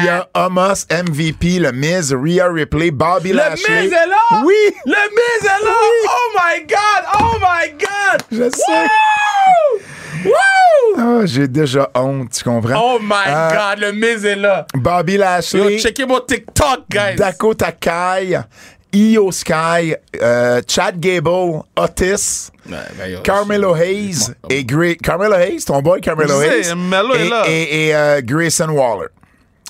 Il 0.00 0.04
y 0.04 0.08
a 0.08 0.28
Omos, 0.34 0.84
MVP, 0.90 1.58
le 1.58 1.72
Miz, 1.72 2.12
Rhea 2.12 2.46
Ripley, 2.52 2.90
Bobby 2.90 3.30
Le 3.30 3.36
Lashley. 3.38 3.82
Miz 3.84 3.92
est 3.92 4.06
là? 4.06 4.42
Oui! 4.44 4.54
Le 4.84 4.92
Miz 4.92 5.44
est 5.44 5.64
là! 5.64 5.72
Oh 6.04 6.36
my 6.36 6.60
God! 6.66 7.04
Oh 7.20 7.36
my 7.40 7.70
God! 7.72 8.22
Je 8.30 8.50
sais. 8.50 8.88
Woo! 10.24 10.30
Woo! 10.30 10.98
Ah, 10.98 11.24
J'ai 11.24 11.48
déjà 11.48 11.90
honte, 11.94 12.30
tu 12.32 12.44
comprends? 12.44 12.78
Oh 12.80 12.98
my 13.00 13.26
Euh, 13.28 13.50
God! 13.50 13.78
Le 13.80 13.92
Miz 13.92 14.24
est 14.26 14.36
là! 14.36 14.66
Bobby 14.74 15.14
Yo, 15.14 15.20
Lashley, 15.20 15.78
checkez 15.78 16.04
mon 16.04 16.20
TikTok, 16.20 16.84
guys! 16.90 17.16
Dakota 17.16 17.72
Kai, 17.72 18.38
Io 18.92 19.32
Sky, 19.32 19.94
euh, 20.20 20.60
Chad 20.68 21.00
Gable, 21.00 21.62
Otis. 21.76 22.50
Ben, 22.66 22.78
yo, 23.10 23.20
Carmelo 23.22 23.74
Hayes 23.74 24.32
et 24.50 24.64
Gray 24.64 24.96
Carmelo 24.96 25.34
Hayes, 25.34 25.64
ton 25.64 25.80
boy 25.80 26.00
Carmelo 26.00 26.40
Hayes. 26.42 26.64
sais, 26.64 26.70
et, 26.72 27.28
là. 27.28 27.42
Et, 27.48 27.88
et, 27.88 27.94
euh, 27.94 28.20
Grayson 28.22 28.68
Waller. 28.68 29.08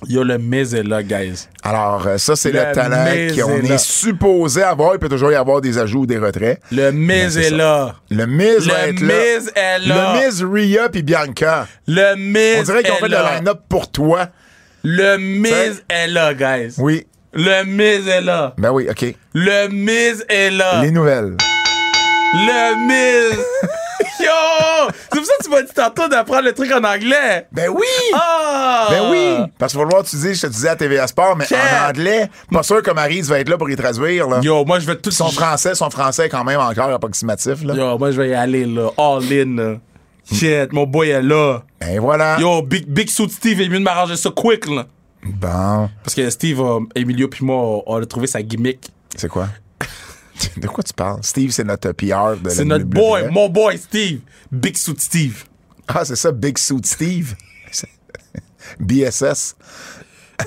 Yo, 0.09 0.25
le 0.25 0.37
Miz 0.37 0.75
est 0.75 0.83
là, 0.83 1.01
guys. 1.05 1.47
Alors, 1.63 2.05
euh, 2.09 2.19
ça, 2.19 2.35
c'est 2.35 2.51
le, 2.51 2.59
Le 2.59 2.73
talent 2.75 3.05
Miz 3.05 3.41
qu'on 3.41 3.53
est 3.53 3.59
est, 3.67 3.69
là. 3.69 3.79
supposé 3.79 4.61
avoir. 4.65 4.95
Il 4.95 4.99
peut 4.99 5.09
toujours 5.09 5.31
y 5.31 5.37
avoir 5.37 5.61
des 5.61 5.79
ajouts 5.79 6.01
ou 6.01 6.07
des 6.07 6.19
retraits. 6.19 6.59
Le 6.73 6.91
Miz 6.91 7.39
est 7.39 7.51
ça. 7.51 7.55
là. 7.57 7.95
Le 8.11 8.27
Miz 8.27 8.67
va 8.67 8.87
Le 8.87 8.89
être 8.91 9.01
là. 9.01 9.15
Miz 9.15 9.53
est 9.55 9.79
là. 9.87 10.13
Le 10.21 10.27
Miz, 10.27 10.43
Rhea 10.43 10.89
puis 10.89 11.03
Bianca. 11.05 11.69
Le 11.87 12.17
Miz 12.17 12.57
On 12.59 12.63
dirait 12.65 12.83
qu'ils 12.83 12.93
ont 12.93 12.97
est 12.97 13.01
fait 13.01 13.09
là. 13.09 13.31
le 13.31 13.37
line-up 13.39 13.61
pour 13.69 13.93
toi. 13.93 14.27
Le 14.83 15.17
Miz 15.19 15.85
est 15.89 16.09
là, 16.09 16.35
guys. 16.35 16.75
Oui. 16.79 17.07
Le 17.35 17.65
Miz 17.65 18.07
est 18.09 18.21
là. 18.21 18.53
Ben 18.59 18.71
oui, 18.71 18.87
OK. 18.91 19.15
Le 19.33 19.69
Miz 19.69 20.25
est 20.29 20.51
là. 20.51 20.83
Les 20.83 20.91
nouvelles. 20.91 21.37
Le 22.35 22.87
Miz. 22.87 23.39
Yo! 24.21 24.29
C'est 25.11 25.19
pour 25.19 25.27
ça 25.27 25.33
que 25.39 25.45
tu 25.45 25.51
m'as 25.51 25.63
dit 25.63 25.73
tantôt 25.75 26.09
d'apprendre 26.09 26.43
le 26.45 26.53
truc 26.53 26.71
en 26.73 26.83
anglais. 26.85 27.47
Ben 27.51 27.69
oui! 27.71 27.87
Ah! 28.15 28.87
Ben 28.91 29.11
oui! 29.11 29.51
Parce 29.59 29.73
qu'il 29.73 29.81
va 29.81 29.87
falloir 29.87 30.05
que 30.05 30.11
tu 30.11 30.17
dises, 30.17 30.37
je 30.41 30.47
te 30.47 30.53
disais 30.53 30.69
à 30.69 30.77
TVA 30.77 31.07
Sport, 31.07 31.37
mais 31.37 31.47
Quel- 31.49 31.59
en 31.59 31.89
anglais, 31.89 32.29
pas 32.51 32.63
sûr 32.63 32.83
que 32.83 32.91
Maryse 32.91 33.29
va 33.29 33.39
être 33.41 33.49
là 33.49 33.57
pour 33.57 33.71
y 33.71 33.77
traduire. 33.77 34.29
Là. 34.29 34.41
Yo, 34.43 34.65
moi, 34.65 34.79
je 34.79 34.87
vais 34.87 34.97
tout... 34.97 35.11
Son 35.11 35.29
français, 35.31 35.75
son 35.75 35.91
français 35.91 36.27
est 36.27 36.29
quand 36.29 36.45
même 36.45 36.61
encore 36.61 36.91
approximatif. 36.91 37.65
Là. 37.65 37.75
Yo, 37.75 37.99
moi, 37.99 38.11
je 38.11 38.21
vais 38.21 38.29
y 38.31 38.35
aller, 38.35 38.67
là. 38.67 38.89
All 38.99 39.23
in, 39.33 39.57
là. 39.57 39.75
Shit, 40.31 40.73
mon 40.73 40.85
boy 40.87 41.09
est 41.11 41.23
là. 41.23 41.63
Ben 41.81 41.99
voilà. 42.01 42.39
Yo, 42.39 42.63
Big, 42.63 42.87
Big 42.87 43.09
Suit 43.11 43.31
Steve 43.31 43.61
est 43.61 43.69
mieux 43.69 43.79
de 43.79 43.85
m'arranger 43.85 44.17
ça 44.17 44.31
quick, 44.35 44.67
là. 44.69 44.85
Bon, 45.25 45.89
Parce 46.03 46.15
que 46.15 46.29
Steve, 46.31 46.61
euh, 46.61 46.81
Emilio 46.95 47.29
puis 47.29 47.45
moi, 47.45 47.83
on 47.87 47.97
a 48.03 48.07
trouvé 48.07 48.27
sa 48.27 48.43
gimmick. 48.43 48.91
c'est 49.17 49.29
quoi? 49.29 49.49
De 50.57 50.67
quoi 50.67 50.83
tu 50.83 50.93
parles? 50.93 51.23
Steve, 51.23 51.51
c'est 51.53 51.63
notre 51.63 51.93
PR 51.93 52.37
de 52.43 52.51
C'est 52.51 52.65
notre 52.65 52.85
boy, 52.85 53.31
mon 53.31 53.49
boy 53.49 53.79
Steve. 53.79 54.21
Big 54.51 54.77
Suit 54.77 54.99
Steve. 54.99 55.45
Ah, 55.87 56.05
c'est 56.05 56.17
ça, 56.17 56.33
Big 56.33 56.59
Suit 56.59 56.85
Steve? 56.85 57.35
BSS. 58.81 59.55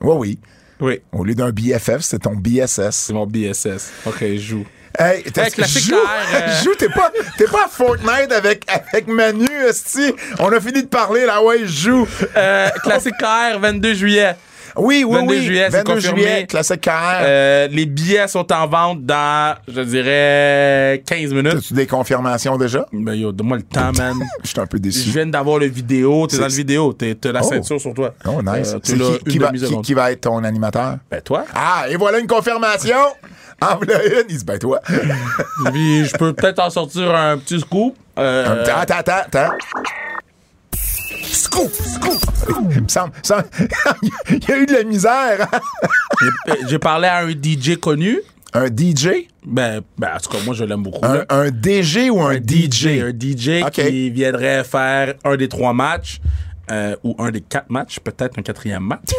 oui, 0.00 0.14
oui. 0.16 0.38
Oui. 0.80 1.00
Au 1.12 1.24
lieu 1.24 1.34
d'un 1.34 1.50
BFF, 1.50 2.00
c'est 2.00 2.20
ton 2.20 2.36
BSS. 2.36 2.90
C'est 2.92 3.12
mon 3.12 3.26
BSS. 3.26 3.90
OK, 4.06 4.20
je 4.20 4.36
joue. 4.36 4.64
Hey, 4.98 5.22
Hey, 5.36 5.50
classique 5.52 5.84
joue, 5.84 5.94
euh. 5.94 6.60
joue, 6.64 6.74
t'es 6.74 6.88
pas, 6.88 7.12
t'es 7.36 7.44
pas 7.44 7.66
à 7.66 7.68
Fortnite 7.68 8.32
avec, 8.32 8.64
avec 8.68 9.06
Manu, 9.06 9.46
esti. 9.68 10.12
On 10.40 10.52
a 10.52 10.60
fini 10.60 10.82
de 10.82 10.88
parler, 10.88 11.24
là, 11.24 11.40
ouais, 11.40 11.66
joue. 11.66 12.08
Euh, 12.36 12.68
classique 12.82 13.14
KR, 13.20 13.60
22 13.60 13.94
juillet. 13.94 14.34
Oui, 14.78 15.04
oui, 15.06 15.16
22 15.18 15.34
oui. 15.34 15.42
juillet, 15.44 15.66
c'est 15.70 15.78
22 15.78 15.94
confirmé. 15.94 16.22
juillet, 16.22 16.46
classique 16.46 16.80
KR. 16.82 16.90
Euh, 17.22 17.68
les 17.70 17.84
billets 17.86 18.28
sont 18.28 18.50
en 18.52 18.66
vente 18.66 19.04
dans, 19.04 19.56
je 19.66 19.80
dirais, 19.80 21.02
15 21.06 21.32
minutes. 21.34 21.54
As-tu 21.54 21.74
des 21.74 21.86
confirmations 21.86 22.56
déjà? 22.56 22.86
Ben 22.92 23.14
yo, 23.14 23.32
donne-moi 23.32 23.56
le 23.58 23.62
temps, 23.64 23.90
man. 23.96 24.14
Je 24.44 24.48
suis 24.48 24.60
un 24.60 24.66
peu 24.66 24.78
Je 24.78 24.82
déçu. 24.82 25.10
viens 25.10 25.26
d'avoir 25.26 25.58
le 25.58 25.66
vidéo. 25.66 26.26
T'es 26.26 26.38
dans 26.38 26.46
le 26.46 26.52
vidéo. 26.52 26.92
T'es- 26.92 27.14
T'as 27.16 27.32
la 27.32 27.40
Oh. 27.42 27.48
ceinture 27.48 27.80
sur 27.80 27.92
toi. 27.94 28.14
Oh, 28.26 28.40
nice. 28.42 28.74
Euh, 28.74 28.78
qui, 28.78 29.38
va, 29.38 29.50
qui, 29.82 29.94
va 29.94 30.12
être 30.12 30.20
ton 30.22 30.42
animateur? 30.44 30.96
Ben 31.10 31.20
toi. 31.22 31.44
Ah, 31.54 31.86
et 31.88 31.96
voilà 31.96 32.18
une 32.20 32.26
confirmation! 32.26 32.96
En 33.60 33.74
voilà 33.76 34.04
une, 34.06 34.26
il 34.28 34.36
dit, 34.38 34.44
ben 34.44 34.56
toi. 34.56 34.80
Puis 34.86 36.04
je 36.04 36.16
peux 36.16 36.32
peut-être 36.32 36.60
en 36.60 36.70
sortir 36.70 37.12
un 37.12 37.36
petit 37.38 37.58
scoop. 37.58 37.96
Euh, 38.16 38.62
Attends, 38.64 39.00
attends, 39.00 39.12
attends. 39.16 39.52
Scoop, 41.38 41.70
scoop. 41.72 42.20
Il 42.74 42.82
me 42.82 42.88
semble, 42.88 43.12
il 44.30 44.48
y 44.48 44.52
a 44.52 44.58
eu 44.58 44.66
de 44.66 44.72
la 44.72 44.82
misère. 44.84 45.48
hein? 45.52 45.60
j'ai- 46.68 46.78
parlé 46.80 47.06
à 47.06 47.18
un 47.18 47.30
DJ 47.30 47.76
connu. 47.80 48.18
Un 48.54 48.66
DJ? 48.66 49.28
Ben, 49.46 49.82
ben, 49.96 50.08
en 50.16 50.18
tout 50.18 50.30
cas, 50.30 50.38
moi, 50.44 50.54
je 50.54 50.64
l'aime 50.64 50.82
beaucoup. 50.82 51.04
Un, 51.06 51.24
un 51.28 51.50
DG 51.50 52.10
ou 52.10 52.20
un, 52.22 52.34
DJ? 52.36 52.86
Un 53.02 53.10
DJ 53.10 53.62
qui 53.70 54.10
viendrait 54.10 54.64
faire 54.64 55.14
un 55.24 55.36
des 55.36 55.48
trois 55.48 55.72
matchs 55.72 56.18
euh, 56.72 56.96
ou 57.04 57.14
un 57.20 57.30
des 57.30 57.40
quatre 57.42 57.70
matchs, 57.70 58.00
peut-être 58.00 58.36
un 58.38 58.42
quatrième 58.42 58.82
match. 58.82 59.10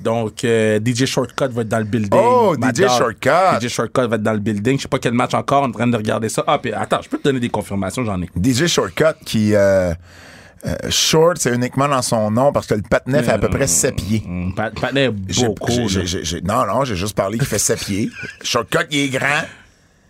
Donc, 0.00 0.44
euh, 0.44 0.78
DJ 0.84 1.04
Shortcut 1.04 1.48
va 1.50 1.60
être 1.62 1.68
dans 1.68 1.78
le 1.78 1.84
building. 1.84 2.10
Oh, 2.22 2.54
DJ 2.54 2.80
dog. 2.80 2.88
Shortcut. 2.88 3.60
DJ 3.60 3.68
Shortcut 3.68 4.06
va 4.08 4.16
être 4.16 4.22
dans 4.22 4.32
le 4.32 4.38
building. 4.38 4.76
Je 4.78 4.82
sais 4.82 4.88
pas 4.88 4.98
quel 4.98 5.12
match 5.14 5.34
encore, 5.34 5.62
on 5.62 5.66
est 5.66 5.68
en 5.68 5.72
train 5.72 5.86
de 5.88 5.96
regarder 5.96 6.28
ça. 6.30 6.42
Ah, 6.46 6.58
puis 6.58 6.72
attends, 6.72 7.00
je 7.02 7.08
peux 7.08 7.18
te 7.18 7.24
donner 7.24 7.40
des 7.40 7.48
confirmations, 7.50 8.02
j'en 8.04 8.20
ai. 8.22 8.28
DJ 8.42 8.66
Shortcut 8.66 9.14
qui. 9.26 9.54
euh, 9.54 9.92
euh, 10.64 10.74
short, 10.88 11.36
c'est 11.38 11.54
uniquement 11.54 11.86
dans 11.88 12.02
son 12.02 12.30
nom 12.30 12.50
parce 12.52 12.66
que 12.66 12.74
le 12.74 12.82
patinet 12.82 13.22
fait 13.22 13.32
à 13.32 13.38
peu 13.38 13.48
près 13.48 13.66
7 13.66 13.94
pieds. 13.96 14.22
Hum, 14.26 14.54
Pat- 14.54 14.74
Patnais 14.80 15.04
est 15.04 15.10
beaucoup. 15.10 15.72
non, 15.72 16.66
non, 16.66 16.84
j'ai 16.84 16.96
juste 16.96 17.14
parlé 17.16 17.38
qu'il 17.38 17.46
fait 17.46 17.58
7 17.58 17.78
pieds. 17.78 18.10
Shortcut, 18.42 18.86
il 18.90 18.98
est 19.00 19.08
grand. 19.08 19.42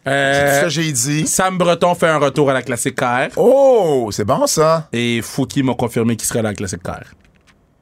C'est 0.04 0.12
Euh, 0.12 0.54
ça 0.60 0.62
que 0.64 0.68
j'ai 0.68 0.92
dit. 0.92 1.26
Sam 1.26 1.58
Breton 1.58 1.94
fait 1.96 2.06
un 2.08 2.18
retour 2.18 2.48
à 2.48 2.52
la 2.54 2.62
classique 2.62 2.94
KR. 2.94 3.28
Oh, 3.36 4.08
c'est 4.12 4.24
bon 4.24 4.46
ça. 4.46 4.88
Et 4.92 5.20
Fouki 5.20 5.64
m'a 5.64 5.74
confirmé 5.74 6.14
qu'il 6.16 6.28
serait 6.28 6.38
à 6.38 6.42
la 6.42 6.54
classique 6.54 6.82
KR. 6.84 7.02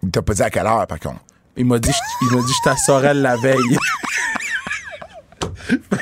Il 0.02 0.10
t'a 0.10 0.22
pas 0.22 0.32
dit 0.32 0.42
à 0.42 0.48
quelle 0.48 0.66
heure, 0.66 0.86
par 0.86 0.98
contre. 0.98 1.20
Il 1.56 1.66
m'a 1.66 1.78
dit, 1.78 1.90
je- 1.92 2.26
il 2.26 2.34
m'a 2.36 2.42
dit, 2.42 2.52
je 2.52 2.70
t'assorais 2.70 3.12
la 3.14 3.36
veille. 3.36 3.58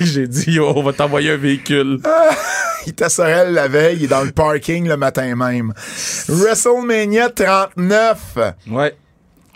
J'ai 0.01 0.27
dit, 0.29 0.53
Yo, 0.53 0.73
on 0.77 0.83
va 0.83 0.93
t'envoyer 0.93 1.33
un 1.33 1.37
véhicule. 1.37 1.99
Il 2.87 2.95
t'assorait 2.95 3.51
la 3.51 3.69
veille, 3.69 3.97
il 3.99 4.05
est 4.05 4.09
dans 4.09 4.23
le 4.25 4.33
parking 4.33 4.89
le 4.89 4.97
matin 4.97 5.35
même. 5.35 5.73
WrestleMania 6.29 7.31
39. 7.31 8.19
Ouais. 8.71 8.95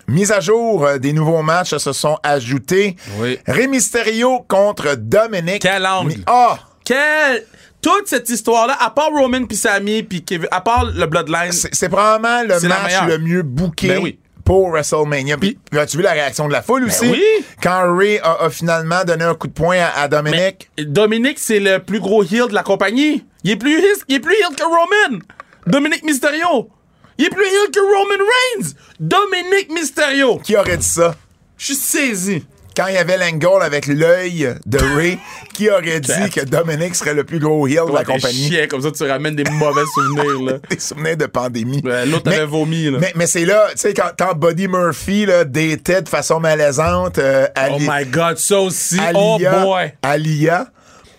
Mise 0.08 0.30
à 0.30 0.40
jour 0.40 0.84
euh, 0.86 0.98
des 0.98 1.12
nouveaux 1.12 1.42
matchs 1.42 1.76
se 1.76 1.92
sont 1.92 2.16
ajoutés. 2.22 2.96
Oui. 3.18 3.38
Rey 3.46 3.66
Mysterio 3.66 4.40
contre 4.46 4.94
Dominic. 4.96 5.60
Quel 5.62 5.84
angle? 5.84 6.08
Mi- 6.10 6.24
Ah! 6.26 6.58
Quel... 6.84 7.44
Toute 7.82 8.06
cette 8.08 8.28
histoire-là, 8.30 8.76
à 8.80 8.90
part 8.90 9.10
Roman 9.10 9.44
puis 9.46 9.56
Sammy 9.56 10.02
puis 10.02 10.24
Kevin, 10.24 10.48
à 10.50 10.60
part 10.60 10.86
le 10.86 11.06
Bloodline, 11.06 11.52
C'est 11.52 11.72
c'est 11.74 11.88
probablement 11.88 12.42
le 12.42 12.58
C'est 12.58 12.68
la 12.68 12.76
match 12.80 12.86
meilleure. 12.86 13.06
le 13.08 13.18
mieux 13.18 13.42
booké 13.42 13.88
Ben 13.88 14.02
oui. 14.02 14.18
Pour 14.46 14.70
WrestleMania. 14.70 15.36
Puis, 15.36 15.58
as-tu 15.76 15.98
vu 15.98 16.02
la 16.04 16.12
réaction 16.12 16.46
de 16.46 16.52
la 16.52 16.62
foule 16.62 16.84
aussi? 16.84 17.00
Ben 17.04 17.10
oui. 17.10 17.22
Quand 17.62 17.94
Ray 17.94 18.18
a, 18.20 18.44
a 18.44 18.48
finalement 18.50 19.04
donné 19.04 19.24
un 19.24 19.34
coup 19.34 19.48
de 19.48 19.52
poing 19.52 19.76
à, 19.78 20.00
à 20.02 20.08
Dominic. 20.08 20.70
Dominique, 20.78 21.38
c'est 21.38 21.58
le 21.60 21.80
plus 21.80 22.00
gros 22.00 22.22
heel 22.22 22.48
de 22.48 22.54
la 22.54 22.62
compagnie. 22.62 23.24
Il 23.44 23.50
est 23.50 23.56
plus, 23.56 23.78
heel- 23.78 24.02
il 24.08 24.14
est 24.16 24.20
plus 24.20 24.34
heel 24.34 24.54
que 24.56 24.62
Roman. 24.62 25.18
Dominique 25.66 26.04
Mysterio. 26.04 26.70
Il 27.18 27.26
est 27.26 27.30
plus 27.30 27.44
heel 27.44 27.70
que 27.72 27.80
Roman 27.80 28.24
Reigns. 28.24 28.74
Dominique 29.00 29.70
Mysterio. 29.72 30.38
Qui 30.38 30.56
aurait 30.56 30.76
dit 30.76 30.86
ça? 30.86 31.14
Je 31.58 31.64
suis 31.66 31.74
saisi. 31.74 32.44
Quand 32.76 32.88
il 32.88 32.94
y 32.94 32.98
avait 32.98 33.16
l'angle 33.16 33.62
avec 33.62 33.86
l'œil 33.86 34.54
de 34.66 34.78
Ray, 34.78 35.18
qui 35.54 35.70
aurait 35.70 36.00
dit 36.00 36.30
que 36.30 36.44
Dominic 36.44 36.94
serait 36.94 37.14
le 37.14 37.24
plus 37.24 37.38
gros 37.38 37.66
heel 37.66 37.86
de 37.88 37.94
la 37.94 38.04
compagnie? 38.04 38.48
chien, 38.50 38.66
comme 38.66 38.82
ça, 38.82 38.90
tu 38.90 39.02
ramènes 39.04 39.34
des 39.34 39.44
mauvais 39.44 39.86
souvenirs, 39.94 40.42
là. 40.52 40.58
Des 40.70 40.78
souvenirs 40.78 41.16
de 41.16 41.24
pandémie. 41.24 41.80
Ouais, 41.82 42.04
L'autre 42.04 42.30
avait 42.30 42.44
vomi, 42.44 42.90
là. 42.90 42.98
Mais, 43.00 43.12
mais 43.16 43.26
c'est 43.26 43.46
là, 43.46 43.68
tu 43.70 43.78
sais, 43.78 43.94
quand, 43.94 44.10
quand 44.18 44.34
Buddy 44.34 44.68
Murphy 44.68 45.24
là, 45.24 45.44
datait 45.44 46.02
de 46.02 46.08
façon 46.08 46.38
malaisante 46.38 47.18
euh, 47.18 47.46
oh 47.70 47.78
my 47.80 48.04
God, 48.04 48.36
ça 48.36 48.60
aussi. 48.60 49.00
Oh 49.14 49.38
boy. 49.38 49.92
Alia. 50.02 50.66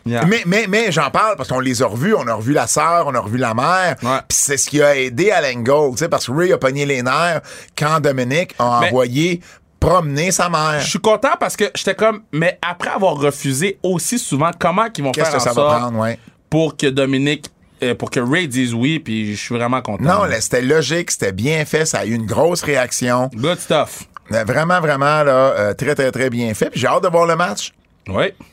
Yeah. 0.06 0.26
Mais, 0.26 0.44
mais, 0.46 0.68
mais 0.70 0.92
j'en 0.92 1.10
parle 1.10 1.36
parce 1.36 1.50
qu'on 1.50 1.60
les 1.60 1.82
a 1.82 1.88
revus. 1.88 2.14
On 2.16 2.28
a 2.28 2.36
revu 2.36 2.54
la 2.54 2.68
sœur, 2.68 3.08
on 3.08 3.16
a 3.16 3.20
revu 3.20 3.38
la 3.38 3.54
mère. 3.54 3.96
Ouais. 4.04 4.20
Puis 4.28 4.38
c'est 4.40 4.58
ce 4.58 4.70
qui 4.70 4.82
a 4.82 4.96
aidé 4.96 5.32
à 5.32 5.42
l'angle, 5.42 5.92
tu 5.94 5.98
sais, 5.98 6.08
parce 6.08 6.28
que 6.28 6.32
Ray 6.32 6.54
a 6.54 6.58
pogné 6.58 6.86
les 6.86 7.02
nerfs 7.02 7.42
quand 7.78 8.00
Dominic 8.00 8.54
a 8.60 8.80
Mais- 8.82 8.88
envoyé 8.88 9.42
promener 9.80 10.32
sa 10.32 10.50
mère. 10.50 10.80
Je 10.82 10.90
suis 10.90 11.00
content 11.00 11.36
parce 11.40 11.56
que 11.56 11.66
j'étais 11.76 11.96
comme, 11.96 12.22
mais 12.32 12.58
après 12.62 12.90
avoir 12.90 13.16
refusé 13.16 13.80
aussi 13.84 14.20
souvent, 14.20 14.52
comment 14.58 14.90
qu'ils 14.90 15.04
vont 15.04 15.14
faire 15.14 15.26
que 15.26 15.40
ça 15.40 15.52
en 15.52 15.54
va 15.54 15.54
sorte 15.54 15.80
prendre, 15.80 16.00
ouais? 16.00 16.20
pour 16.50 16.78
que 16.78 16.88
Dominique, 16.88 17.46
euh, 17.84 17.94
pour 17.96 18.10
que 18.10 18.20
Ray 18.20 18.48
dise 18.48 18.74
oui, 18.74 19.00
puis 19.00 19.36
je 19.36 19.40
suis 19.42 19.56
vraiment 19.56 19.82
content. 19.82 20.04
Non, 20.04 20.24
là, 20.24 20.42
c'était 20.42 20.62
logique, 20.62 21.12
c'était 21.12 21.32
bien 21.32 21.64
fait, 21.66 21.86
ça 21.86 22.00
a 22.00 22.06
eu 22.06 22.14
une 22.14 22.26
grosse 22.26 22.64
réaction. 22.64 23.30
Good 23.36 23.60
stuff. 23.60 24.04
Euh, 24.32 24.44
Vraiment, 24.44 24.80
vraiment, 24.82 25.24
là, 25.24 25.32
euh, 25.32 25.74
très, 25.74 25.96
très, 25.96 26.12
très 26.12 26.30
bien 26.30 26.54
fait. 26.54 26.70
Puis 26.70 26.80
j'ai 26.80 26.88
hâte 26.88 27.04
de 27.04 27.08
voir 27.08 27.26
le 27.26 27.36
match. 27.36 27.74
Oui. 28.10 28.32
Tu 28.38 28.44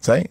sais? 0.00 0.28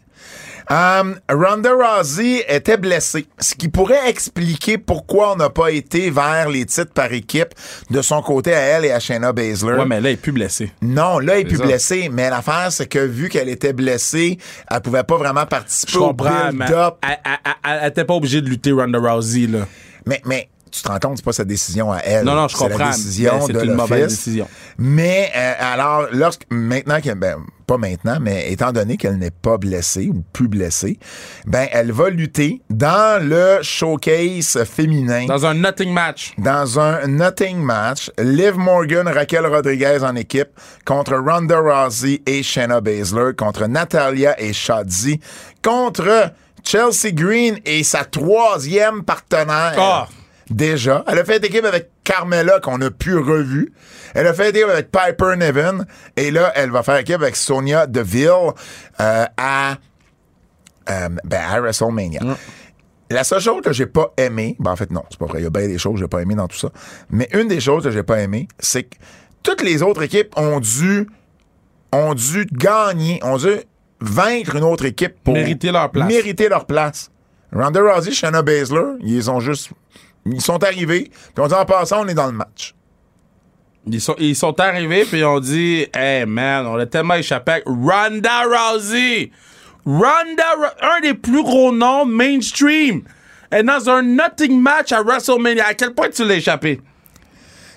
Um, 0.70 1.16
Ronda 1.30 1.72
Rousey 1.74 2.46
était 2.48 2.78
blessée, 2.78 3.26
ce 3.40 3.54
qui 3.56 3.68
pourrait 3.68 4.10
expliquer 4.10 4.78
pourquoi 4.78 5.34
on 5.34 5.36
n'a 5.36 5.50
pas 5.50 5.72
été 5.72 6.10
vers 6.10 6.48
les 6.50 6.66
titres 6.66 6.94
par 6.94 7.12
équipe 7.12 7.50
de 7.90 8.02
son 8.02 8.22
côté 8.22 8.54
à 8.54 8.60
elle 8.60 8.86
et 8.86 8.92
à 8.92 9.00
Shayna 9.00 9.34
Baszler. 9.34 9.74
Ouais, 9.74 9.86
mais 9.86 10.00
là, 10.00 10.10
il 10.12 10.14
est 10.14 10.18
plus 10.18 10.32
blessé. 10.32 10.72
Non, 10.82 11.20
là, 11.20 11.34
elle 11.36 11.42
est 11.42 11.46
plus 11.46 11.58
ça. 11.58 11.66
blessée, 11.66 12.10
mais 12.12 12.30
l'affaire, 12.30 12.72
c'est 12.72 12.88
que 12.88 13.00
vu 13.00 13.30
qu'elle 13.30 13.50
était 13.50 13.74
blessée, 13.74 14.38
elle 14.72 14.82
pouvait 14.82 15.04
pas 15.04 15.18
vraiment 15.18 15.46
participer 15.46 15.92
Je 15.94 16.00
au 16.00 16.14
build-up. 16.14 16.96
elle, 17.04 17.10
elle- 17.26 17.38
elle- 17.66 17.80
elle 17.84 17.90
était 17.90 18.06
pas 18.06 18.14
obligée 18.14 18.42
de 18.42 18.50
lutter 18.50 18.72
Ronda 18.72 19.00
Rousey, 19.00 19.48
là. 19.48 19.68
Mais, 20.06 20.22
mais 20.26 20.50
tu 20.74 20.82
te 20.82 20.88
rends 20.88 20.98
compte, 21.00 21.18
c'est 21.18 21.26
pas 21.26 21.34
sa 21.34 21.46
décision 21.46 21.92
à 21.92 22.00
elle. 22.00 22.26
Non, 22.26 22.34
non, 22.34 22.48
je 22.48 22.58
C'est 22.58 22.64
la 22.68 22.70
comprends, 22.72 22.90
décision 22.90 23.48
de 23.48 23.64
une 23.64 23.74
mauvaise 23.74 24.08
décision. 24.08 24.48
Mais 24.80 25.32
euh, 25.36 25.54
alors, 25.60 26.08
lorsque 26.12 26.46
maintenant 26.50 27.00
qu'elle, 27.00 27.14
ben, 27.20 27.38
pas 27.68 27.78
maintenant, 27.78 28.18
mais 28.20 28.52
étant 28.52 28.72
donné 28.72 28.98
qu'elle 28.98 29.18
n'est 29.20 29.30
pas 29.30 29.58
blessée 29.58 30.10
ou 30.12 30.24
plus 30.34 30.48
blessée, 30.48 30.98
ben 31.46 31.68
elle 31.72 31.92
va 31.92 32.10
lutter 32.10 32.62
dans 32.72 33.24
le 33.24 33.62
showcase 33.62 34.64
féminin. 34.66 35.28
Dans 35.28 35.46
un 35.46 35.54
nothing 35.54 35.94
match. 35.94 36.34
dans 36.40 36.80
un 36.80 37.06
nothing 37.08 37.60
match, 37.60 38.10
Liv 38.18 38.58
Morgan, 38.58 39.08
Raquel 39.08 39.46
Rodriguez 39.46 40.00
en 40.02 40.16
équipe 40.16 40.50
contre 40.86 41.16
Ronda 41.16 41.60
Rousey 41.60 42.24
et 42.26 42.42
Shayna 42.42 42.82
Baszler, 42.82 43.34
contre 43.38 43.68
Natalia 43.68 44.42
et 44.42 44.54
Shotzi, 44.54 45.20
contre 45.64 46.32
Chelsea 46.64 47.12
Green 47.12 47.60
et 47.64 47.84
sa 47.84 48.06
troisième 48.06 49.04
partenaire. 49.04 49.76
Ah. 49.78 50.08
Déjà. 50.54 51.04
Elle 51.08 51.20
a 51.20 51.26
fait 51.26 51.44
équipe 51.44 51.66
avec 51.66 51.90
Carmella 52.04 52.60
qu'on 52.60 52.80
a 52.82 52.92
pu 52.92 53.18
revu. 53.18 53.74
Elle 54.14 54.28
a 54.28 54.34
fait 54.34 54.50
équipe 54.50 54.70
avec 54.70 54.92
Piper 54.92 55.36
Niven. 55.38 55.86
Et 56.16 56.32
là, 56.32 56.52
elle 56.56 56.70
va 56.70 56.84
faire 56.84 56.98
équipe 56.98 57.22
avec 57.22 57.36
Sonia 57.36 57.88
Deville 57.88 58.30
euh, 59.00 59.26
à, 59.38 59.78
euh, 60.90 61.10
ben, 61.24 61.42
à 61.42 61.60
WrestleMania. 61.60 62.22
La 63.10 63.24
seule 63.24 63.42
chose 63.42 63.62
que 63.62 63.74
j'ai 63.74 63.86
pas 63.86 64.14
aimé, 64.18 64.56
ben 64.60 64.72
en 64.72 64.76
fait 64.76 64.90
non, 64.90 65.04
c'est 65.10 65.20
pas 65.20 65.28
vrai, 65.28 65.40
il 65.40 65.44
y 65.44 65.48
a 65.48 65.52
bien 65.52 65.68
des 65.68 65.78
choses 65.78 65.94
que 65.96 66.00
j'ai 66.00 66.08
pas 66.08 66.22
aimé 66.22 66.34
dans 66.34 66.48
tout 66.48 66.58
ça, 66.58 66.70
mais 67.12 67.28
une 67.34 67.48
des 67.48 67.60
choses 67.60 67.84
que 67.84 67.92
j'ai 67.92 68.02
pas 68.02 68.20
aimé, 68.22 68.48
c'est 68.58 68.84
que 68.84 68.96
toutes 69.44 69.62
les 69.62 69.84
autres 69.84 70.02
équipes 70.02 70.34
ont 70.36 70.60
dû 70.60 71.08
ont 71.92 72.16
dû 72.16 72.48
gagner, 72.52 73.20
ont 73.24 73.38
dû 73.38 73.52
vaincre 74.02 74.56
une 74.56 74.64
autre 74.64 74.86
équipe 74.86 75.14
pour 75.24 75.36
Mériter 75.36 75.72
leur 75.72 75.92
place. 75.92 76.08
Mériter 76.08 76.50
leur 76.50 76.66
place. 76.66 77.12
Ronda 77.52 77.82
Rousey, 77.82 78.12
Shayna 78.12 78.42
Baszler, 78.42 78.94
ils 79.02 79.30
ont 79.30 79.40
juste 79.40 79.70
ils 80.26 80.42
sont 80.42 80.64
arrivés, 80.64 81.12
puis 81.12 81.44
on 81.44 81.48
dit 81.48 81.54
en 81.54 81.66
passant, 81.66 82.04
on 82.04 82.08
est 82.08 82.14
dans 82.14 82.28
le 82.28 82.32
match. 82.34 82.74
Ils 83.86 84.00
sont, 84.00 84.16
ils 84.18 84.36
sont 84.36 84.58
arrivés, 84.62 85.04
puis 85.06 85.24
ont 85.26 85.42
dit 85.42 85.86
Hey 85.94 86.26
man, 86.26 86.66
on 86.68 86.78
a 86.78 86.86
tellement 86.86 87.16
échappé 87.16 87.52
avec 87.54 87.64
Ronda 87.66 88.44
Rousey. 88.46 89.30
Ronda, 89.86 90.46
Ro- 90.58 90.88
un 90.96 91.02
des 91.02 91.14
plus 91.14 91.44
gros 91.44 91.74
noms 91.74 92.06
mainstream. 92.06 93.02
Et 93.56 93.62
dans 93.62 93.90
un 93.90 94.02
nothing 94.02 94.60
match 94.60 94.94
à 94.94 95.02
WrestleMania, 95.04 95.68
à 95.68 95.74
quel 95.74 95.94
point 95.94 96.10
tu 96.10 96.26
l'as 96.26 96.36
échappé? 96.36 96.80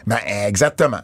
Ben 0.06 0.18
exactement, 0.46 1.00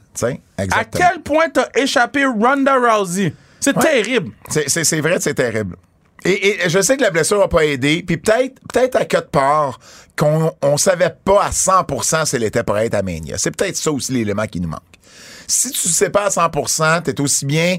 À 0.57 0.85
quel 0.85 1.23
point 1.23 1.49
t'as 1.53 1.67
échappé 1.75 2.25
Ronda 2.25 2.77
Rousey? 2.77 3.35
C'est 3.59 3.77
terrible. 3.79 4.31
C'est- 4.49 5.01
vrai 5.01 5.17
c'est 5.19 5.35
terrible. 5.35 5.77
Et, 6.25 6.65
et 6.65 6.69
je 6.69 6.81
sais 6.81 6.97
que 6.97 7.03
la 7.03 7.11
blessure 7.11 7.41
n'a 7.41 7.49
pas 7.49 7.65
aidé, 7.65 8.05
puis 8.07 8.17
peut-être 8.17 8.61
peut-être 8.73 8.95
à 8.95 9.05
quatre 9.05 9.31
part 9.31 9.81
qu'on 10.17 10.53
on 10.63 10.77
savait 10.77 11.15
pas 11.25 11.45
à 11.45 11.51
100% 11.51 12.27
si 12.27 12.37
elle 12.37 12.45
était 12.45 12.63
pour 12.63 12.79
être 12.79 12.95
à 12.95 13.03
Mania. 13.03 13.37
C'est 13.39 13.51
peut-être 13.51 13.77
ça 13.77 13.91
aussi 13.91 14.13
l'élément 14.13 14.47
qui 14.47 14.61
nous 14.61 14.69
manque. 14.69 14.81
Si 15.47 15.71
tu 15.71 15.89
sais 15.89 16.11
pas 16.11 16.27
à 16.27 16.29
100%, 16.29 17.03
t'es 17.03 17.21
aussi 17.21 17.47
bien 17.47 17.79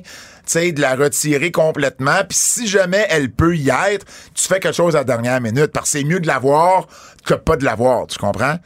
de 0.56 0.82
la 0.82 0.96
retirer 0.96 1.52
complètement. 1.52 2.24
Puis 2.28 2.38
si 2.38 2.68
jamais 2.68 3.06
elle 3.10 3.32
peut 3.32 3.56
y 3.56 3.70
être, 3.70 4.06
tu 4.34 4.48
fais 4.48 4.60
quelque 4.60 4.76
chose 4.76 4.96
à 4.96 5.00
la 5.00 5.04
dernière 5.04 5.42
minute 5.42 5.68
parce 5.68 5.92
que 5.92 6.00
c'est 6.00 6.04
mieux 6.04 6.20
de 6.20 6.28
l'avoir 6.28 6.88
que 7.26 7.34
pas 7.34 7.56
de 7.56 7.64
l'avoir. 7.64 8.08
Tu 8.08 8.18
comprends? 8.20 8.58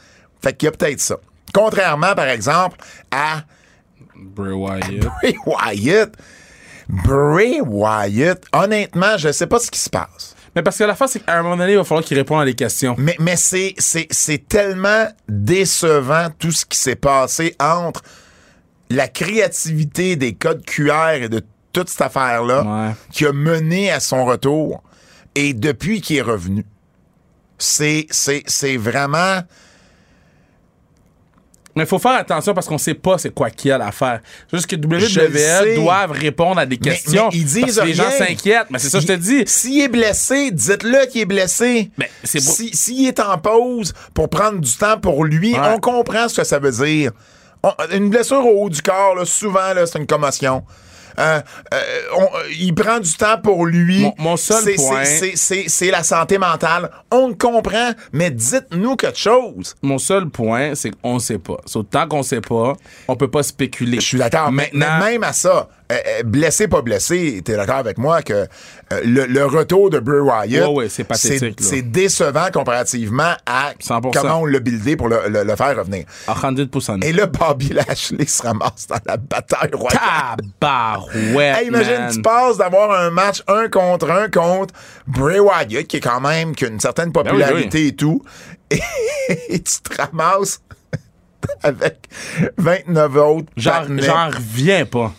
Fait 0.42 0.54
qu'il 0.56 0.68
y 0.68 0.70
a 0.70 0.72
peut-être 0.72 1.00
ça. 1.00 1.18
Contrairement, 1.54 2.16
par 2.16 2.28
exemple, 2.28 2.78
à 3.12 3.44
Bray 4.16 4.54
Wyatt. 4.54 5.06
Bray 5.22 5.36
Wyatt. 5.46 6.16
Bray 6.90 7.62
Wyatt, 7.62 8.44
honnêtement, 8.54 9.18
je 9.18 9.32
sais 9.32 9.48
pas 9.48 9.60
ce 9.60 9.70
qui 9.70 9.80
se 9.80 9.90
passe. 9.90 10.36
Mais 10.58 10.64
parce 10.64 10.80
que 10.80 10.86
la 10.86 10.96
fin, 10.96 11.06
c'est 11.06 11.20
qu'à 11.20 11.38
un 11.38 11.44
moment 11.44 11.56
donné, 11.56 11.74
il 11.74 11.78
va 11.78 11.84
falloir 11.84 12.04
qu'il 12.04 12.18
réponde 12.18 12.42
à 12.42 12.46
des 12.46 12.56
questions. 12.56 12.96
Mais, 12.98 13.16
mais 13.20 13.36
c'est, 13.36 13.76
c'est, 13.78 14.08
c'est 14.10 14.48
tellement 14.48 15.06
décevant 15.30 16.30
tout 16.40 16.50
ce 16.52 16.66
qui 16.66 16.80
s'est 16.80 16.96
passé 16.96 17.56
entre 17.60 18.02
la 18.90 19.08
créativité 19.08 20.16
des 20.16 20.34
codes 20.34 20.66
QR 20.66 21.12
et 21.22 21.30
de 21.30 21.44
toute 21.74 21.90
cette 21.90 22.02
affaire-là 22.02 22.64
Ouais. 22.64 22.96
qui 23.12 23.28
a 23.28 23.34
mené 23.34 23.92
à 23.92 24.00
son 24.00 24.26
retour 24.26 24.82
et 25.36 25.54
depuis 25.54 26.02
qu'il 26.02 26.16
est 26.18 26.22
revenu. 26.22 26.66
C'est, 27.60 28.08
c'est, 28.10 28.42
c'est 28.48 28.78
vraiment. 28.78 29.42
Mais 31.78 31.84
il 31.84 31.88
faut 31.88 32.00
faire 32.00 32.14
attention 32.14 32.54
parce 32.54 32.68
qu'on 32.68 32.78
sait 32.78 32.94
pas 32.96 33.18
c'est 33.18 33.30
quoi 33.34 33.50
qu'il 33.50 33.70
y 33.70 33.72
a 33.72 33.78
à 33.86 33.92
faire. 33.92 34.20
Juste 34.52 34.68
que. 34.68 34.76
WWE 34.76 35.76
doivent 35.76 36.12
répondre 36.12 36.60
à 36.60 36.66
des 36.66 36.78
questions. 36.78 37.30
mais 37.32 37.38
ils 37.38 37.46
disent 37.46 37.62
parce 37.62 37.80
que 37.80 37.86
les 37.86 37.94
gens 37.94 38.12
s'inquiètent. 38.12 38.68
Mais 38.70 38.80
c'est 38.80 38.90
ça 38.90 39.00
je 39.00 39.08
te 39.08 39.14
dis. 39.14 39.44
S'il 39.46 39.82
est 39.82 39.88
blessé, 39.88 40.52
dites-le 40.52 41.06
qu'il 41.06 41.22
est 41.22 41.26
blessé. 41.26 41.92
Mais 41.98 42.10
c'est 42.24 42.40
Si- 42.42 42.76
S'il 42.76 43.08
est 43.08 43.20
en 43.20 43.38
pause 43.38 43.94
pour 44.14 44.30
prendre 44.30 44.60
du 44.60 44.74
temps 44.76 45.00
pour 45.00 45.24
lui, 45.24 45.54
Ouais. 45.54 45.60
on 45.76 45.80
comprend 45.80 46.28
ce 46.28 46.38
que 46.42 46.44
ça 46.44 46.60
veut 46.60 46.72
dire. 46.72 47.12
On- 47.64 47.74
une 47.94 48.10
blessure 48.10 48.46
au 48.46 48.64
haut 48.66 48.70
du 48.70 48.82
corps, 48.82 49.16
là, 49.16 49.26
souvent, 49.26 49.74
là, 49.74 49.86
c'est 49.86 49.98
une 50.00 50.06
commotion. 50.08 50.64
Euh, 51.20 51.42
euh, 51.74 51.78
on- 52.18 52.28
il 52.60 52.74
prend 52.76 53.00
du 53.00 53.14
temps 53.14 53.40
pour 53.42 53.66
lui. 53.66 54.04
Mon- 54.04 54.14
mon 54.18 54.38
seul 54.38 54.64
C'est- 54.64 54.76
point- 54.76 55.04
c'est- 55.06 55.92
la 55.92 56.04
santé 56.04 56.38
mentale. 56.38 56.92
On 57.12 57.30
le 57.30 57.34
comprend, 57.36 57.92
mais 58.12 58.30
dites-nous 58.32 58.96
quelque 58.96 59.18
chose. 59.18 59.76
Mon 59.82 59.98
seul 59.98 60.30
point, 60.30 60.76
c'est 60.76 60.92
qu'on 60.92 61.16
ne 61.16 61.20
sait 61.20 61.40
pas. 61.40 61.58
So, 61.66 61.84
tant 61.84 62.08
qu'on 62.08 62.24
sait 62.24 62.42
pas, 62.42 62.74
on 63.08 63.16
peut 63.16 63.30
pas 63.30 63.44
spéculer. 63.44 64.00
Je 64.00 64.06
suis 64.06 64.18
d'accord. 64.18 64.52
Maintenant, 64.52 65.00
mais 65.00 65.12
même 65.12 65.24
à 65.24 65.34
ça, 65.34 65.68
euh, 65.91 65.96
euh, 66.20 66.24
blessé, 66.24 66.67
pas 66.67 66.82
blessé, 66.82 67.41
t'es 67.46 67.56
d'accord 67.56 67.75
avec 67.77 67.98
moi 67.98 68.22
que 68.22 68.34
euh, 68.34 68.46
le, 69.06 69.25
le 69.25 69.46
retour 69.46 69.89
de 69.89 70.00
Bray 70.00 70.20
Wyatt, 70.20 70.67
Ouais, 70.67 70.88
ouais, 70.88 70.89
c'est 70.89 71.82
décevant 71.82 72.48
comparativement 72.53 73.34
à 73.46 73.72
100%. 73.82 74.12
comment 74.13 74.41
on 74.41 74.46
l'a 74.46 74.60
buildé 74.60 74.96
pour 74.98 75.08
le, 75.08 75.22
le- 75.29 75.44
le 75.44 75.56
faire 75.56 75.77
revenir. 75.77 76.06
à 76.27 76.34
100%. 76.34 77.03
Et 77.06 77.13
là, 77.13 77.25
Bobby 77.27 77.70
Lashley 77.70 78.25
se 78.25 78.44
ramasse 78.44 78.88
dans 78.88 79.00
la 79.06 79.17
bataille 79.17 79.72
royale. 79.74 80.38
Tabarouette, 80.60 81.58
Hey, 81.58 81.67
imagine, 81.67 81.94
man. 82.00 82.12
tu 82.13 82.22
passes 82.22 82.58
d'avoir 82.58 82.91
un 83.00 83.10
match 83.10 83.41
un 83.48 83.70
contre 83.70 84.10
un 84.12 84.29
contre 84.29 84.74
Bray 85.08 85.39
Wyatt, 85.39 85.88
qui 85.88 85.98
est 85.98 86.01
quand 86.01 86.20
même 86.20 86.53
qui 86.56 86.65
a 86.65 86.67
une 86.67 86.79
certaine 86.79 87.12
popularité 87.13 87.70
Ben 87.70 87.79
oui, 87.79 87.88
et 87.88 87.96
tout, 87.96 88.22
et, 88.70 89.60
tu 89.60 89.79
te 89.82 90.01
ramasses 90.01 90.62
avec 91.63 92.10
29 92.58 93.15
autres. 93.17 93.48
J'en 93.56 93.82
reviens 94.29 94.86
pas. 94.86 95.13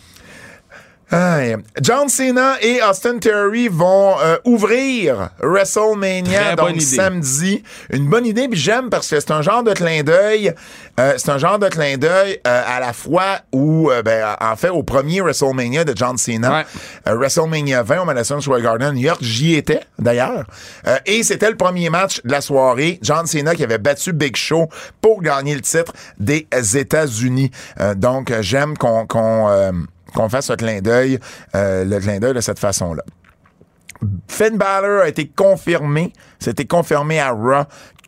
Aïe. 1.11 1.57
John 1.81 2.07
Cena 2.07 2.61
et 2.61 2.81
Austin 2.83 3.17
Theory 3.17 3.67
vont 3.67 4.13
euh, 4.21 4.37
ouvrir 4.45 5.29
WrestleMania 5.41 6.39
Très 6.39 6.55
donc 6.55 6.81
samedi. 6.81 7.63
Une 7.89 8.07
bonne 8.07 8.27
idée, 8.27 8.47
puis 8.47 8.59
j'aime 8.59 8.89
parce 8.91 9.07
que 9.09 9.19
c'est 9.19 9.31
un 9.31 9.41
genre 9.41 9.63
de 9.63 9.73
clin 9.73 10.03
d'œil. 10.03 10.53
euh, 10.99 11.13
c'est 11.17 11.29
un 11.31 11.39
genre 11.39 11.57
de 11.57 11.67
clin 11.67 11.97
d'œil 11.97 12.39
euh, 12.45 12.61
à 12.67 12.79
la 12.79 12.93
fois 12.93 13.39
où, 13.51 13.89
euh, 13.89 14.03
ben, 14.03 14.35
en 14.39 14.55
fait, 14.55 14.69
au 14.69 14.83
premier 14.83 15.21
WrestleMania 15.21 15.83
de 15.83 15.93
John 15.95 16.15
Cena, 16.17 16.63
Ouais. 17.07 17.13
WrestleMania 17.15 17.81
20 17.81 18.01
au 18.01 18.05
Madison 18.05 18.39
Square 18.39 18.61
Garden, 18.61 18.93
New 18.93 19.01
York, 19.01 19.19
j'y 19.21 19.55
étais 19.55 19.79
d'ailleurs. 19.97 20.45
Euh, 20.87 20.97
et 21.07 21.23
c'était 21.23 21.49
le 21.49 21.57
premier 21.57 21.89
match 21.89 22.21
de 22.23 22.31
la 22.31 22.41
soirée. 22.41 22.99
John 23.01 23.25
Cena 23.25 23.55
qui 23.55 23.63
avait 23.63 23.77
battu 23.79 24.13
Big 24.13 24.35
Show 24.35 24.69
pour 25.01 25.21
gagner 25.23 25.55
le 25.55 25.61
titre 25.61 25.93
des 26.19 26.47
États-Unis. 26.77 27.49
Euh, 27.79 27.95
donc, 27.95 28.31
j'aime 28.41 28.77
qu'on 28.77 29.07
qu'on 29.07 29.47
euh, 29.49 29.71
qu'on 30.13 30.29
fasse 30.29 30.49
un 30.49 30.55
clin 30.55 30.81
d'œil, 30.81 31.19
euh, 31.55 31.85
le 31.85 31.99
clin 31.99 32.19
d'œil 32.19 32.33
de 32.33 32.41
cette 32.41 32.59
façon-là. 32.59 33.03
Finn 34.27 34.57
Balor 34.57 35.01
a 35.03 35.07
été 35.09 35.27
confirmé, 35.27 36.13
c'était 36.39 36.65
confirmé 36.65 37.19
à 37.19 37.31
Raw 37.31 37.63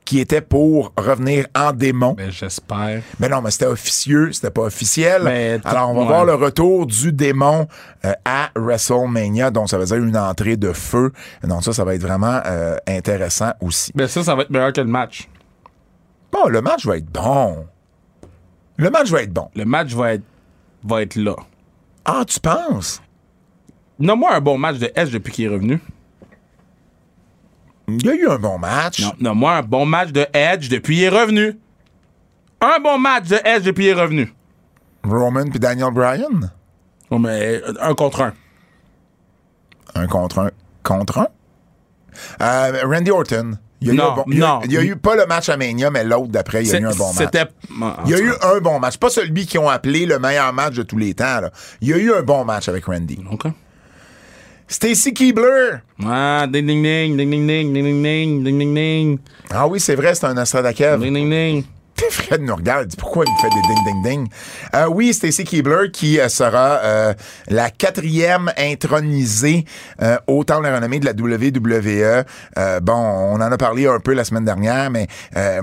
qui 0.06 0.20
était 0.20 0.42
pour 0.42 0.92
revenir 0.98 1.46
en 1.56 1.72
démon. 1.72 2.14
Ben, 2.14 2.32
j'espère. 2.32 3.02
Mais 3.20 3.30
non, 3.30 3.42
mais 3.42 3.52
c'était 3.52 3.66
officieux, 3.68 4.32
c'était 4.34 4.50
pas 4.52 4.64
officiel. 4.64 5.22
Mais 5.24 5.60
tout- 5.60 5.68
Alors, 5.68 5.90
on 5.92 5.94
va 5.94 6.02
ouais. 6.02 6.08
voir 6.08 6.26
le 6.26 6.34
retour 6.34 6.86
du 6.86 7.14
démon 7.14 7.68
euh, 8.04 8.12
à 8.26 8.50
WrestleMania. 8.56 9.52
Donc, 9.52 9.70
ça 9.70 9.78
veut 9.78 9.86
dire 9.86 9.98
une 9.98 10.18
entrée 10.18 10.58
de 10.58 10.74
feu. 10.74 11.14
Donc, 11.44 11.64
ça, 11.64 11.72
ça 11.72 11.86
va 11.86 11.96
être 11.96 12.02
vraiment 12.02 12.42
euh, 12.46 12.76
intéressant 12.88 13.52
aussi. 13.62 13.92
Ben, 13.96 14.08
ça, 14.08 14.24
ça 14.24 14.36
va 14.36 14.42
être 14.42 14.50
meilleur 14.50 14.74
que 14.74 14.82
le 14.82 14.88
match. 14.88 15.30
Bon, 16.32 16.48
le 16.48 16.62
match 16.62 16.86
va 16.86 16.98
être 16.98 17.10
bon. 17.12 17.66
Le 18.78 18.90
match 18.90 19.10
va 19.12 19.22
être 19.24 19.34
bon. 19.34 19.50
Le 19.56 19.66
match 19.66 19.94
va 19.94 20.14
être, 20.14 20.24
va 20.84 21.02
être 21.04 21.16
là. 21.16 21.36
Ah, 22.06 22.24
tu 22.28 22.40
penses? 22.40 23.02
Nomme-moi 24.00 24.34
un 24.34 24.42
bon 24.42 24.58
match 24.58 24.78
de 24.78 24.92
Edge 24.96 25.12
depuis 25.12 25.32
qu'il 25.32 25.46
est 25.46 25.50
revenu. 25.50 25.80
Il 27.88 28.06
y 28.06 28.10
a 28.10 28.16
eu 28.16 28.28
un 28.30 28.38
bon 28.40 28.58
match. 28.58 29.02
Non, 29.02 29.14
nomme-moi 29.20 29.58
un 29.58 29.62
bon 29.64 29.86
match 29.86 30.12
de 30.12 30.26
Edge 30.34 30.70
depuis 30.70 30.96
qu'il 30.96 31.04
est 31.04 31.10
revenu. 31.10 31.60
Un 32.62 32.80
bon 32.80 32.98
match 32.98 33.28
de 33.28 33.40
Edge 33.44 33.64
depuis 33.64 33.84
qu'il 33.86 33.98
est 33.98 34.02
revenu. 34.02 34.34
Roman 35.04 35.46
puis 35.50 35.60
Daniel 35.60 35.92
Bryan? 35.92 36.52
Oh, 37.10 37.20
mais 37.20 37.62
euh, 37.64 37.74
un 37.82 37.94
contre 37.94 38.22
un. 38.22 38.34
Un 39.96 40.08
contre 40.08 40.40
un. 40.40 40.52
Contre 40.84 41.18
un? 41.20 41.28
Euh, 42.42 42.82
Randy 42.86 43.12
Orton. 43.12 43.58
Il 43.82 43.88
y 43.88 43.90
a 43.92 43.94
eu 43.94 43.98
Non, 43.98 44.14
bon- 44.16 44.24
il 44.28 44.38
y 44.38 44.44
a- 44.44 44.48
non. 44.48 44.60
Il 44.64 44.72
y 44.72 44.78
a 44.78 44.84
eu 44.84 44.96
pas 44.96 45.16
le 45.16 45.26
match 45.26 45.50
à 45.50 45.58
Mania, 45.58 45.90
mais 45.90 46.04
l'autre 46.04 46.28
d'après, 46.28 46.62
il 46.64 46.70
y 46.70 46.76
a 46.76 46.80
eu 46.80 46.86
un 46.86 46.92
bon 46.96 47.12
match. 47.14 47.30
Il 48.06 48.12
y 48.12 48.14
a 48.14 48.20
eu 48.20 48.32
un 48.44 48.60
bon 48.60 48.80
match. 48.80 48.98
Pas 48.98 49.10
celui 49.10 49.46
qu'ils 49.48 49.60
ont 49.60 49.70
appelé 49.70 50.06
le 50.06 50.20
meilleur 50.20 50.54
match 50.54 50.76
de 50.76 50.84
tous 50.84 50.98
les 50.98 51.14
temps. 51.16 51.42
là. 51.42 51.52
Il 51.82 51.88
y 51.90 51.94
a 51.94 51.98
eu 51.98 52.14
un 52.14 52.22
bon 52.22 52.46
match 52.46 52.70
avec 52.70 52.86
Randy. 52.86 53.20
OK. 53.32 53.46
Stacy 54.68 55.14
Keebler. 55.14 55.80
Ah, 56.06 56.48
ding 56.50 56.66
ding 56.66 56.82
ding, 56.82 57.18
ding 57.18 57.30
ding 57.30 57.46
ding, 57.48 57.74
ding 57.74 57.84
ding 57.84 58.04
ding, 58.04 58.44
ding 58.44 58.58
ding 58.60 58.74
ding, 58.74 59.20
Ah 59.50 59.68
oui, 59.68 59.80
c'est 59.82 59.96
vrai, 59.96 60.16
c'est 60.16 60.26
un 60.26 60.34
Nostradakev. 60.34 61.00
ding 61.02 61.14
ding 61.14 61.30
ding. 61.30 61.64
Fred 62.10 62.42
nous 62.42 62.56
regarde, 62.56 62.88
dit 62.88 62.98
pourquoi 62.98 63.26
il 63.28 63.32
me 63.32 63.38
fait 63.38 63.50
des 63.50 63.62
ding 63.62 63.84
ding 63.86 64.04
ding? 64.04 64.28
Euh, 64.76 64.86
oui, 64.88 65.14
Stacy 65.14 65.44
Keebler 65.44 65.92
qui 65.92 66.20
euh, 66.20 66.30
sera 66.30 66.80
euh, 66.84 67.14
la 67.48 67.70
quatrième 67.70 68.52
intronisée 68.58 69.66
euh, 70.02 70.18
au 70.28 70.44
temps 70.44 70.60
de 70.60 70.64
la 70.68 70.76
renommée 70.76 71.00
de 71.00 71.06
la 71.06 71.12
WWE. 71.14 72.26
Euh, 72.58 72.80
bon, 72.80 72.94
on 72.94 73.36
en 73.36 73.52
a 73.52 73.58
parlé 73.58 73.88
un 73.88 74.00
peu 74.00 74.14
la 74.14 74.24
semaine 74.24 74.46
dernière, 74.46 74.90
mais 74.90 75.08
euh, 75.38 75.62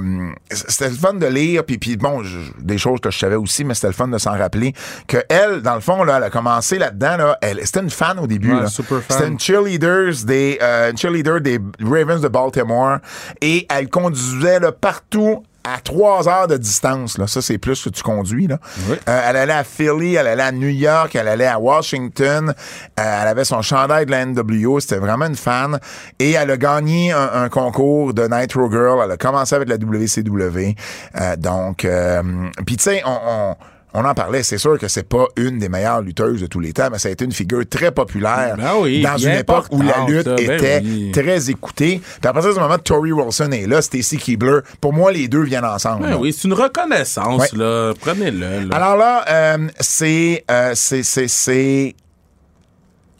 c'était 0.50 0.88
le 0.88 0.94
fun 0.94 1.14
de 1.14 1.26
lire, 1.26 1.64
puis 1.64 1.78
puis 1.78 1.96
bon, 1.96 2.22
je- 2.22 2.38
des 2.60 2.78
choses 2.78 3.00
que 3.00 3.10
je 3.10 3.18
savais 3.18 3.36
aussi, 3.36 3.64
mais 3.64 3.74
c'était 3.74 3.88
le 3.88 3.92
fun 3.92 4.08
de 4.08 4.18
s'en 4.18 4.36
rappeler 4.36 4.72
que 5.06 5.18
elle, 5.28 5.62
dans 5.62 5.74
le 5.74 5.80
fond, 5.80 6.04
là, 6.04 6.16
elle 6.18 6.24
a 6.24 6.30
commencé 6.30 6.78
là-dedans. 6.78 7.16
Là, 7.16 7.38
elle, 7.42 7.60
c'était 7.64 7.80
une 7.80 7.90
fan 7.90 8.18
au 8.18 8.26
début. 8.26 8.52
Ouais, 8.54 8.62
là. 8.62 8.66
super 8.68 9.02
fan. 9.02 9.16
C'était 9.16 9.28
une 9.28 9.40
cheerleader 9.40 10.12
des 10.24 10.58
euh, 10.62 10.90
une 10.90 10.96
cheerleader 10.98 11.40
des 11.40 11.58
Ravens 11.82 12.20
de 12.20 12.28
Baltimore 12.28 12.98
et 13.40 13.66
elle 13.70 13.88
conduisait 13.88 14.60
là, 14.60 14.72
partout 14.72 15.42
à 15.74 15.80
trois 15.80 16.28
heures 16.28 16.46
de 16.46 16.56
distance. 16.56 17.18
Là. 17.18 17.26
Ça, 17.26 17.42
c'est 17.42 17.58
plus 17.58 17.82
que 17.82 17.90
tu 17.90 18.02
conduis. 18.02 18.46
Là. 18.46 18.58
Oui. 18.88 18.96
Euh, 19.08 19.20
elle 19.28 19.36
allait 19.36 19.52
à 19.52 19.64
Philly, 19.64 20.14
elle 20.14 20.26
allait 20.26 20.42
à 20.42 20.52
New 20.52 20.68
York, 20.68 21.14
elle 21.14 21.28
allait 21.28 21.46
à 21.46 21.58
Washington. 21.58 22.50
Euh, 22.50 22.52
elle 22.96 23.28
avait 23.28 23.44
son 23.44 23.62
chandail 23.62 24.06
de 24.06 24.10
la 24.10 24.24
NWO. 24.24 24.80
C'était 24.80 24.98
vraiment 24.98 25.26
une 25.26 25.36
fan. 25.36 25.78
Et 26.18 26.32
elle 26.32 26.50
a 26.50 26.56
gagné 26.56 27.12
un, 27.12 27.30
un 27.32 27.48
concours 27.48 28.14
de 28.14 28.22
Nitro 28.22 28.70
Girl. 28.70 29.00
Elle 29.04 29.12
a 29.12 29.16
commencé 29.16 29.54
avec 29.54 29.68
la 29.68 29.76
WCW. 29.76 30.74
Euh, 31.20 31.36
donc, 31.36 31.84
euh, 31.84 32.22
puis 32.66 32.76
tu 32.76 32.84
sais, 32.84 33.02
on... 33.04 33.18
on 33.26 33.56
on 34.00 34.04
en 34.04 34.14
parlait, 34.14 34.42
c'est 34.42 34.58
sûr 34.58 34.78
que 34.78 34.86
c'est 34.88 35.08
pas 35.08 35.26
une 35.36 35.58
des 35.58 35.68
meilleures 35.68 36.00
lutteuses 36.02 36.40
de 36.40 36.46
tous 36.46 36.60
les 36.60 36.72
temps, 36.72 36.88
mais 36.92 36.98
ça 36.98 37.08
a 37.08 37.12
été 37.12 37.24
une 37.24 37.32
figure 37.32 37.62
très 37.68 37.90
populaire 37.90 38.54
Ben 38.56 38.72
oui, 38.80 39.02
dans 39.02 39.16
une 39.16 39.30
époque 39.30 39.66
où 39.70 39.82
la 39.82 40.04
lutte 40.06 40.24
ça, 40.24 40.34
ben 40.36 40.50
était 40.52 40.80
oui. 40.84 41.10
très 41.12 41.50
écoutée. 41.50 42.00
Puis 42.20 42.28
après 42.28 42.42
ça, 42.42 42.54
ce 42.54 42.60
moment, 42.60 42.78
Tori 42.78 43.12
Wilson 43.12 43.50
est 43.52 43.66
là, 43.66 43.82
Stacy 43.82 44.16
Keebler. 44.18 44.60
Pour 44.80 44.92
moi, 44.92 45.10
les 45.12 45.26
deux 45.28 45.42
viennent 45.42 45.64
ensemble. 45.64 46.02
Ben 46.04 46.16
oui, 46.16 46.32
c'est 46.32 46.46
une 46.46 46.54
reconnaissance, 46.54 47.40
Ouais. 47.52 47.58
là. 47.58 47.92
Prenez-le, 48.00 48.68
là. 48.68 48.76
Alors 48.76 48.96
là, 48.96 49.24
euh, 49.28 49.68
c'est, 49.80 50.44
euh, 50.50 50.72
c'est, 50.74 51.02
c'est, 51.02 51.28
c'est 51.28 51.94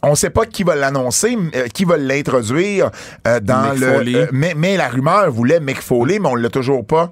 on 0.03 0.15
sait 0.15 0.29
pas 0.29 0.45
qui 0.45 0.63
va 0.63 0.75
l'annoncer, 0.75 1.37
euh, 1.55 1.67
qui 1.67 1.83
va 1.85 1.97
l'introduire 1.97 2.89
euh, 3.27 3.39
dans 3.39 3.71
Mick 3.71 3.79
le. 3.81 3.93
Foley. 3.93 4.15
euh, 4.15 4.27
mais, 4.31 4.53
mais 4.55 4.77
la 4.77 4.87
rumeur 4.87 5.29
voulait 5.31 5.59
Mick 5.59 5.81
Foley, 5.81 6.19
mais 6.19 6.29
on 6.29 6.35
l'a 6.35 6.49
toujours 6.49 6.85
pas 6.85 7.11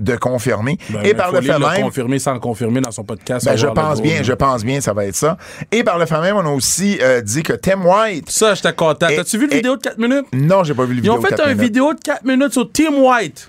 de 0.00 0.16
confirmer. 0.16 0.78
Ben, 0.90 1.02
Et 1.04 1.14
par 1.14 1.32
le 1.32 1.40
fait 1.40 1.58
l'a 1.58 1.58
même. 1.58 1.82
confirmé 1.82 2.18
sans 2.18 2.32
le 2.34 2.40
confirmer 2.40 2.80
dans 2.80 2.90
son 2.90 3.04
podcast. 3.04 3.44
Ben, 3.46 3.56
je 3.56 3.66
pense 3.66 4.00
bien, 4.00 4.22
je 4.22 4.32
pense 4.32 4.64
bien, 4.64 4.80
ça 4.80 4.92
va 4.92 5.04
être 5.06 5.14
ça. 5.14 5.36
Et 5.70 5.84
par 5.84 5.98
le 5.98 6.06
fait 6.06 6.20
même, 6.20 6.36
on 6.36 6.46
a 6.46 6.50
aussi 6.50 6.98
dit 7.24 7.42
que 7.42 7.52
Tim 7.52 7.82
White. 7.84 8.30
Ça, 8.30 8.54
j'étais 8.54 8.72
content. 8.72 9.06
T'as-tu 9.14 9.38
vu 9.38 9.46
le 9.46 9.52
et- 9.52 9.56
vidéo 9.56 9.76
de 9.76 9.82
4 9.82 9.98
minutes? 9.98 10.26
Non, 10.32 10.64
j'ai 10.64 10.74
pas 10.74 10.84
vu 10.84 10.90
le 10.94 10.98
Ils 10.98 11.02
vidéo. 11.02 11.14
ont 11.18 11.20
fait 11.20 11.38
une 11.52 11.58
vidéo 11.60 11.92
de 11.94 12.00
4 12.00 12.24
minutes 12.24 12.52
sur 12.52 12.70
Tim 12.72 12.94
White. 12.96 13.48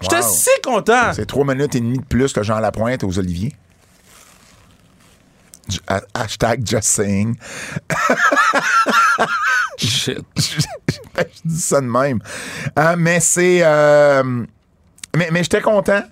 J'étais 0.00 0.16
Wow. 0.16 0.22
si 0.22 0.48
content. 0.64 1.12
C'est 1.12 1.26
trois 1.26 1.44
minutes 1.44 1.74
et 1.74 1.80
demie 1.80 1.98
de 1.98 2.04
plus 2.04 2.32
que 2.32 2.42
Jean 2.42 2.58
Lapointe 2.60 3.04
aux 3.04 3.18
Oliviers. 3.18 3.52
Hashtag 6.14 6.66
just 6.66 6.84
saying. 6.88 7.36
Shit. 9.78 10.18
je 10.36 11.22
dis 11.44 11.60
ça 11.60 11.80
de 11.80 11.86
même. 11.86 12.20
Euh, 12.78 12.94
mais 12.98 13.20
c'est. 13.20 13.60
euh, 13.62 14.22
mais 15.16 15.28
mais 15.32 15.42
j'étais 15.42 15.60
content. 15.60 16.02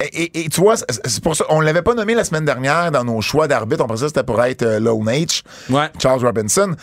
Et, 0.00 0.24
et- 0.24 0.44
et 0.44 0.48
tu 0.48 0.60
vois, 0.60 0.76
c'est- 0.76 0.86
c'est 1.06 1.22
pour 1.22 1.36
ça. 1.36 1.44
On 1.50 1.60
l'avait 1.60 1.82
pas 1.82 1.94
nommé 1.94 2.14
la 2.14 2.24
semaine 2.24 2.44
dernière 2.44 2.90
dans 2.90 3.04
nos 3.04 3.20
choix 3.20 3.46
d'arbitre. 3.46 3.84
On 3.84 3.86
pensait 3.86 4.02
que 4.02 4.08
c'était 4.08 4.24
pour 4.24 4.42
être 4.42 4.62
euh, 4.62 4.80
Lone 4.80 5.06
H, 5.08 5.42
Ouais. 5.70 5.90
Charles 6.02 6.24
Robinson. 6.24 6.74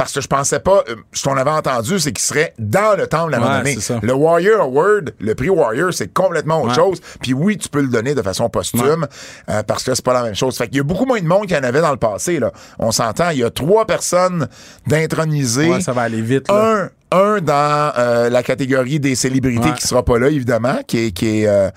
Parce 0.00 0.12
que 0.14 0.22
je 0.22 0.28
pensais 0.28 0.60
pas. 0.60 0.82
euh, 0.88 0.94
ce 1.12 1.24
qu'on 1.28 1.36
avait 1.36 1.50
entendu, 1.50 2.00
c'est 2.00 2.10
qu'il 2.12 2.24
serait 2.24 2.54
dans 2.58 2.96
le 2.96 3.06
temps 3.06 3.26
de 3.26 3.32
la 3.32 3.40
Ouais. 3.60 3.76
Le 4.00 4.14
Warrior 4.14 4.62
Award, 4.62 5.12
le 5.20 5.34
prix 5.34 5.50
Warrior, 5.50 5.92
c'est 5.92 6.08
complètement 6.10 6.62
autre 6.62 6.68
Ouais. 6.70 6.74
chose. 6.74 7.00
Puis 7.20 7.34
oui, 7.34 7.58
tu 7.58 7.68
peux 7.68 7.82
le 7.82 7.88
donner 7.88 8.14
de 8.14 8.22
façon 8.22 8.48
posthume 8.48 9.06
euh, 9.50 9.62
parce 9.62 9.84
que 9.84 9.94
c'est 9.94 10.02
pas 10.04 10.14
la 10.14 10.22
même 10.22 10.34
chose. 10.34 10.56
Fait 10.56 10.68
qu'il 10.68 10.78
y 10.78 10.80
a 10.80 10.84
beaucoup 10.84 11.04
moins 11.04 11.20
de 11.20 11.26
monde 11.26 11.42
qu'il 11.46 11.54
y 11.54 11.60
en 11.60 11.64
avait 11.64 11.82
dans 11.82 11.90
le 11.90 11.98
passé. 11.98 12.38
Là. 12.38 12.50
On 12.78 12.92
s'entend. 12.92 13.28
Il 13.28 13.38
y 13.40 13.44
a 13.44 13.50
trois 13.50 13.84
personnes 13.86 14.48
d'intronisées. 14.86 15.68
Ouais, 15.70 15.80
ça 15.82 15.92
va 15.92 16.02
aller 16.02 16.22
vite. 16.22 16.48
Là. 16.48 16.88
Un, 17.12 17.18
un 17.18 17.40
dans 17.40 17.92
euh, 17.98 18.30
la 18.30 18.42
catégorie 18.42 19.00
des 19.00 19.14
célébrités 19.14 19.68
Ouais. 19.68 19.74
qui 19.74 19.86
sera 19.86 20.02
pas 20.04 20.18
là, 20.18 20.28
évidemment, 20.28 20.78
qui 20.86 21.06
est, 21.06 21.10
qui 21.12 21.42
est, 21.42 21.46
euh, 21.46 21.68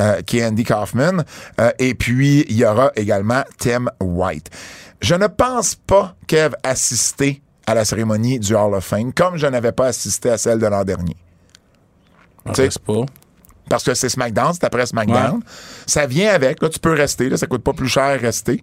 euh, 0.00 0.22
qui 0.22 0.38
est 0.38 0.46
Andy 0.46 0.64
Kaufman. 0.64 1.24
Euh, 1.60 1.70
et 1.78 1.94
puis, 1.94 2.46
il 2.48 2.56
y 2.56 2.64
aura 2.64 2.90
également 2.96 3.42
Tim 3.58 3.86
White. 4.00 4.48
Je 5.02 5.14
ne 5.14 5.26
pense 5.26 5.74
pas 5.74 6.14
Kev 6.26 6.54
assisté 6.62 7.42
à 7.66 7.74
la 7.74 7.84
cérémonie 7.84 8.38
du 8.38 8.54
Hall 8.54 8.74
of 8.74 8.84
Fame, 8.84 9.12
comme 9.12 9.36
je 9.36 9.46
n'avais 9.46 9.72
pas 9.72 9.86
assisté 9.86 10.30
à 10.30 10.38
celle 10.38 10.58
de 10.58 10.66
l'an 10.66 10.84
dernier. 10.84 11.16
Pas. 12.44 12.52
Parce 13.68 13.82
que 13.84 13.94
c'est 13.94 14.08
SmackDown, 14.08 14.52
c'est 14.52 14.64
après 14.64 14.86
SmackDown. 14.86 15.36
Ouais. 15.36 15.40
Ça 15.86 16.06
vient 16.06 16.32
avec. 16.32 16.62
Là, 16.62 16.68
tu 16.68 16.78
peux 16.78 16.92
rester. 16.92 17.28
Là, 17.28 17.36
ça 17.36 17.46
coûte 17.46 17.62
pas 17.62 17.72
plus 17.72 17.88
cher 17.88 18.20
rester. 18.20 18.62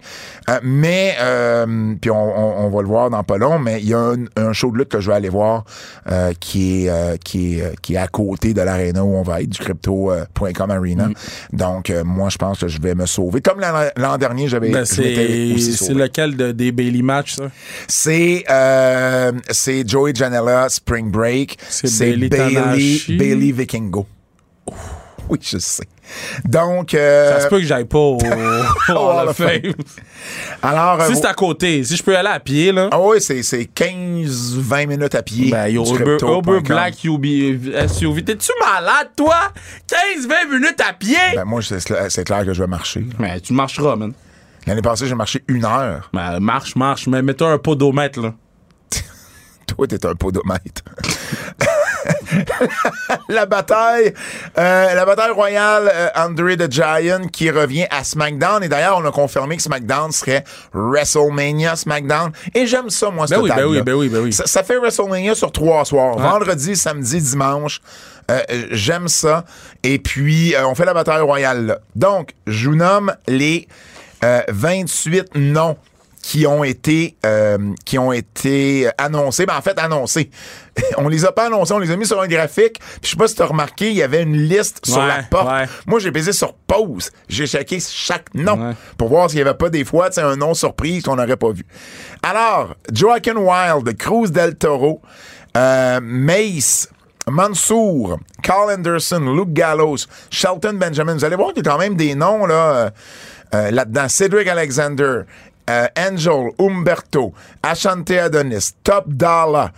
Euh, 0.49 0.59
mais, 0.63 1.15
euh, 1.19 1.93
puis 1.99 2.09
on, 2.09 2.15
on- 2.15 2.65
on 2.65 2.69
va 2.69 2.81
le 2.81 2.87
voir 2.87 3.09
dans 3.09 3.23
pas 3.23 3.37
long, 3.37 3.59
mais 3.59 3.79
il 3.81 3.89
y 3.89 3.93
a 3.93 3.99
un, 3.99 4.25
un 4.37 4.53
show 4.53 4.71
de 4.71 4.77
lutte 4.77 4.89
que 4.89 4.99
je 5.01 5.09
vais 5.09 5.15
aller 5.15 5.29
voir 5.29 5.65
euh, 6.09 6.31
qui, 6.39 6.85
est, 6.85 6.89
euh, 6.89 7.17
qui, 7.23 7.57
est, 7.59 7.61
euh, 7.63 7.71
qui 7.81 7.95
est 7.95 7.97
à 7.97 8.07
côté 8.07 8.53
de 8.53 8.61
l'aréna 8.61 9.03
où 9.03 9.15
on 9.15 9.23
va 9.23 9.41
être, 9.41 9.49
du 9.49 9.59
crypto.com 9.59 10.71
Arena. 10.71 11.07
Mm. 11.07 11.13
Donc, 11.53 11.89
euh, 11.89 12.03
moi, 12.05 12.29
je 12.29 12.37
pense 12.37 12.59
que 12.59 12.67
je 12.67 12.79
vais 12.81 12.95
me 12.95 13.05
sauver. 13.05 13.41
Comme 13.41 13.59
l'an 13.97 14.17
dernier, 14.17 14.47
j'avais 14.47 14.69
Ben, 14.69 14.85
c'est 14.85 15.93
lequel 15.93 16.35
de- 16.37 16.51
des 16.51 16.71
Bailey 16.71 17.01
match, 17.01 17.35
ça? 17.35 17.51
C'est 17.87 18.43
euh, 18.49 19.31
c'est 19.49 19.87
Joey 19.87 20.13
Janela 20.15 20.69
Spring 20.69 21.11
Break. 21.11 21.57
C'est 21.69 21.99
Bailey 21.99 22.29
Bailey. 22.29 22.99
Bailey 23.17 23.51
Vikingo. 23.51 24.05
Oui, 25.29 25.39
je 25.41 25.57
sais. 25.57 25.87
Donc, 26.43 26.93
euh, 26.93 27.37
Ça 27.37 27.43
se 27.45 27.47
peut 27.47 27.59
que 27.59 27.65
j'aille 27.65 27.85
pas 27.85 27.97
au, 27.97 28.17
au 28.89 28.91
Hall 28.91 29.29
of 29.29 29.37
Fame. 29.37 29.73
Alors, 30.61 31.01
euh, 31.01 31.07
si 31.07 31.15
c'est 31.15 31.25
à 31.25 31.33
côté, 31.33 31.83
si 31.83 31.95
je 31.95 32.03
peux 32.03 32.15
aller 32.17 32.29
à 32.29 32.39
pied, 32.39 32.71
là. 32.71 32.89
Ah 32.91 32.99
oui, 32.99 33.21
c'est, 33.21 33.41
c'est 33.41 33.63
15-20 33.63 34.87
minutes 34.87 35.15
à 35.15 35.23
pied. 35.23 35.49
Ben, 35.49 35.67
yo, 35.67 35.85
Uber. 35.85 36.17
Uber 36.21 36.59
Black 36.61 36.95
SUV. 36.95 38.23
T'es-tu 38.23 38.51
malade, 38.59 39.09
toi? 39.15 39.51
15-20 39.87 40.49
minutes 40.51 40.81
à 40.87 40.93
pied? 40.93 41.15
Ben, 41.35 41.45
moi, 41.45 41.61
c'est, 41.61 41.79
c'est 42.09 42.23
clair 42.25 42.45
que 42.45 42.53
je 42.53 42.61
vais 42.61 42.67
marcher. 42.67 43.05
Ben, 43.17 43.39
tu 43.39 43.53
marcheras, 43.53 43.95
man. 43.95 44.13
L'année 44.67 44.81
passée, 44.81 45.07
j'ai 45.07 45.15
marché 45.15 45.43
une 45.47 45.65
heure. 45.65 46.09
Ben, 46.13 46.39
marche, 46.39 46.75
marche, 46.75 47.07
mais 47.07 47.21
mets-toi 47.21 47.51
un 47.51 47.57
podomètre, 47.57 48.21
là. 48.21 48.33
Toi, 49.67 49.87
t'es 49.87 50.05
un 50.05 50.15
podomètre. 50.15 50.83
la 53.29 53.45
bataille, 53.45 54.13
euh, 54.57 54.93
la 54.93 55.05
bataille 55.05 55.31
royale 55.31 55.91
euh, 55.93 56.09
Andre 56.15 56.55
the 56.55 56.71
Giant 56.71 57.27
qui 57.31 57.49
revient 57.49 57.85
à 57.89 58.03
SmackDown. 58.03 58.63
Et 58.63 58.69
d'ailleurs, 58.69 58.97
on 58.97 59.05
a 59.05 59.11
confirmé 59.11 59.57
que 59.57 59.63
SmackDown 59.63 60.11
serait 60.11 60.43
WrestleMania 60.73 61.75
SmackDown. 61.75 62.31
Et 62.53 62.67
j'aime 62.67 62.89
ça, 62.89 63.09
moi, 63.09 63.25
Ben 63.29 63.39
oui, 63.39 63.49
ben 63.55 63.65
oui, 63.65 63.81
ben 63.81 63.93
oui, 63.93 64.09
ben 64.09 64.19
oui. 64.19 64.33
Ça, 64.33 64.45
ça 64.45 64.63
fait 64.63 64.77
WrestleMania 64.77 65.35
sur 65.35 65.51
trois 65.51 65.85
soirs. 65.85 66.17
Vendredi, 66.17 66.75
samedi, 66.75 67.21
dimanche. 67.21 67.81
Euh, 68.31 68.41
euh, 68.49 68.65
j'aime 68.71 69.07
ça. 69.07 69.45
Et 69.83 69.99
puis, 69.99 70.55
on 70.65 70.75
fait 70.75 70.85
la 70.85 70.93
bataille 70.93 71.21
royale 71.21 71.65
là. 71.65 71.79
Donc, 71.95 72.33
je 72.47 72.69
vous 72.69 72.75
nomme 72.75 73.13
les 73.27 73.67
euh, 74.23 74.41
28 74.47 75.35
noms 75.35 75.77
qui 76.23 76.47
ont 76.47 76.63
été 76.63 77.15
euh, 77.25 77.57
qui 77.85 77.99
ont 77.99 78.11
été 78.13 78.89
annoncés. 78.97 79.45
Ben, 79.45 79.57
en 79.57 79.61
fait, 79.61 79.77
annoncés. 79.77 80.31
on 80.97 81.09
les 81.09 81.25
a 81.25 81.31
pas 81.33 81.47
annoncés, 81.47 81.73
on 81.73 81.79
les 81.79 81.91
a 81.91 81.97
mis 81.97 82.07
sur 82.07 82.19
un 82.19 82.27
graphique. 82.27 82.79
Je 83.03 83.09
sais 83.09 83.15
pas 83.17 83.27
si 83.27 83.35
tu 83.35 83.41
as 83.41 83.45
remarqué, 83.45 83.89
il 83.89 83.97
y 83.97 84.01
avait 84.01 84.23
une 84.23 84.37
liste 84.37 84.85
sur 84.85 85.03
la 85.05 85.21
porte. 85.23 85.51
ouais. 85.51 85.65
Moi, 85.85 85.99
j'ai 85.99 86.11
pesé 86.11 86.31
sur 86.31 86.53
pause. 86.55 87.11
J'ai 87.27 87.45
checké 87.45 87.79
chaque 87.79 88.33
nom 88.33 88.69
Ouais. 88.69 88.73
pour 88.97 89.09
voir 89.09 89.29
s'il 89.29 89.39
y 89.39 89.41
avait 89.41 89.53
pas 89.53 89.69
des 89.69 89.83
fois 89.83 90.09
un 90.17 90.35
nom 90.37 90.53
surprise 90.53 91.03
qu'on 91.03 91.17
n'aurait 91.17 91.35
pas 91.37 91.51
vu. 91.51 91.65
Alors, 92.23 92.75
Joaquin 92.91 93.35
Wild, 93.35 93.97
Cruz 93.97 94.31
del 94.31 94.55
Toro, 94.55 95.01
euh, 95.57 95.99
Mace, 96.01 96.87
Mansour, 97.27 98.17
Carl 98.41 98.71
Anderson, 98.71 99.19
Luke 99.35 99.51
Gallows, 99.51 99.97
Shelton 100.31 100.73
Benjamin. 100.75 101.15
Vous 101.15 101.25
allez 101.25 101.35
voir 101.35 101.49
qu'il 101.53 101.65
y 101.65 101.67
a 101.67 101.71
quand 101.71 101.77
même 101.79 101.95
des 101.95 102.15
noms 102.15 102.45
là, 102.45 102.91
euh, 103.53 103.71
là-dedans. 103.71 104.07
Cedric 104.07 104.47
Alexander, 104.47 105.21
euh, 105.69 105.87
Angel, 105.97 106.51
Umberto, 106.59 107.33
Ashante 107.61 108.11
Adonis, 108.11 108.71
Top 108.83 109.05
Dollar. 109.07 109.71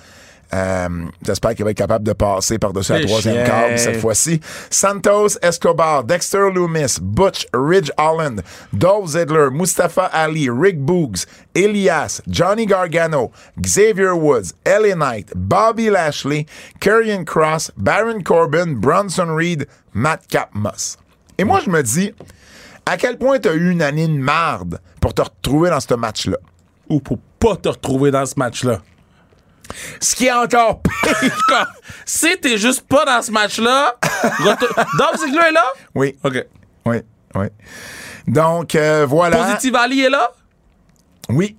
Euh, 0.54 0.88
J'espère 1.26 1.56
qu'il 1.56 1.66
va 1.66 1.72
être 1.72 1.78
capable 1.78 2.06
de 2.06 2.14
passer 2.14 2.60
par-dessus 2.60 2.94
la 2.94 3.04
troisième 3.04 3.46
corde 3.48 3.78
cette 3.78 4.00
fois-ci. 4.00 4.40
Santos 4.70 5.38
Escobar, 5.42 6.04
Dexter 6.04 6.50
Loomis, 6.54 7.00
Butch 7.02 7.46
Ridge 7.54 7.92
Holland, 7.98 8.42
Dolph 8.72 9.08
Ziggler, 9.08 9.50
Mustafa 9.52 10.06
Ali, 10.06 10.50
Rick 10.50 10.80
Boogs, 10.80 11.26
Elias, 11.56 12.22
Johnny 12.28 12.66
Gargano, 12.66 13.32
Xavier 13.60 14.12
Woods, 14.12 14.54
LA 14.66 14.96
Knight, 14.96 15.32
Bobby 15.36 15.90
Lashley, 15.90 16.46
Karrion 16.80 17.26
Cross, 17.26 17.72
Baron 17.76 18.22
Corbin, 18.22 18.76
Bronson 18.80 19.36
Reed, 19.36 19.68
Matt 19.94 20.28
Capmus. 20.28 20.98
Et 21.38 21.44
moi, 21.44 21.60
je 21.66 21.70
me 21.70 21.82
dis, 21.84 22.14
à 22.86 22.98
quel 22.98 23.18
point 23.18 23.40
tu 23.40 23.50
as 23.50 23.54
eu 23.54 23.72
une 23.72 23.82
année 23.82 24.08
de 24.08 24.14
marde 24.18 24.80
pour 25.02 25.14
te 25.14 25.22
retrouver 25.22 25.70
dans 25.70 25.80
ce 25.80 25.94
match-là? 25.94 26.38
Ou 26.90 27.00
pour 27.00 27.18
pas 27.40 27.56
te 27.56 27.70
retrouver 27.70 28.12
dans 28.12 28.26
ce 28.26 28.36
match-là. 28.38 28.82
Ce 30.00 30.16
qui 30.16 30.28
est 30.28 30.32
encore 30.34 30.82
pire. 31.04 31.74
Si 32.06 32.38
t'es 32.40 32.58
juste 32.58 32.82
pas 32.82 33.06
dans 33.06 33.22
ce 33.22 33.32
match-là, 33.32 33.96
Dolph 34.98 35.20
Ziggler 35.20 35.48
est 35.50 35.52
là? 35.52 35.66
Oui, 35.96 36.16
OK. 36.24 36.46
oui, 36.86 36.98
oui. 37.36 37.46
Donc, 38.28 38.76
euh, 38.76 39.06
voilà. 39.08 39.38
Positive 39.38 39.76
Ali 39.76 40.02
est 40.02 40.10
là? 40.10 40.32
Oui. 41.30 41.58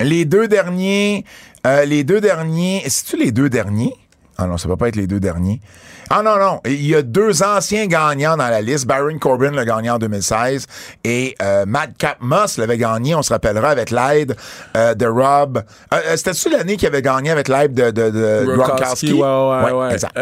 Les 0.00 0.24
deux 0.24 0.48
derniers, 0.48 1.24
euh, 1.66 1.84
les 1.84 2.04
deux 2.04 2.20
derniers, 2.20 2.82
c'est-tu 2.88 3.16
les 3.16 3.32
deux 3.32 3.48
derniers? 3.48 3.94
Ah 4.38 4.46
non, 4.46 4.58
ça 4.58 4.68
peut 4.68 4.76
pas 4.76 4.88
être 4.88 4.96
les 4.96 5.06
deux 5.06 5.20
derniers. 5.20 5.60
Ah 6.10 6.22
non, 6.22 6.36
non, 6.38 6.60
il 6.66 6.86
y 6.86 6.94
a 6.94 7.02
deux 7.02 7.42
anciens 7.42 7.86
gagnants 7.86 8.36
dans 8.36 8.48
la 8.48 8.60
liste. 8.62 8.86
Baron 8.86 9.18
Corbin 9.18 9.50
l'a 9.50 9.64
gagné 9.64 9.90
en 9.90 9.98
2016 9.98 10.66
et 11.04 11.34
euh, 11.42 11.64
Madcap 11.66 12.18
Moss 12.20 12.58
l'avait 12.58 12.78
gagné, 12.78 13.14
on 13.14 13.22
se 13.22 13.32
rappellera, 13.32 13.70
avec 13.70 13.90
l'aide 13.90 14.36
euh, 14.76 14.94
de 14.94 15.06
Rob. 15.06 15.62
Euh, 15.92 16.16
C'était-tu 16.16 16.50
l'année 16.50 16.76
qu'il 16.76 16.86
avait 16.86 17.02
gagné 17.02 17.30
avec 17.30 17.48
l'aide 17.48 17.74
de, 17.74 17.90
de, 17.90 18.10
de 18.10 18.56
Gronkowski? 18.56 19.12
ouais, 19.14 19.20
ouais, 19.22 19.72
ouais. 19.72 19.92
exact. 19.94 20.16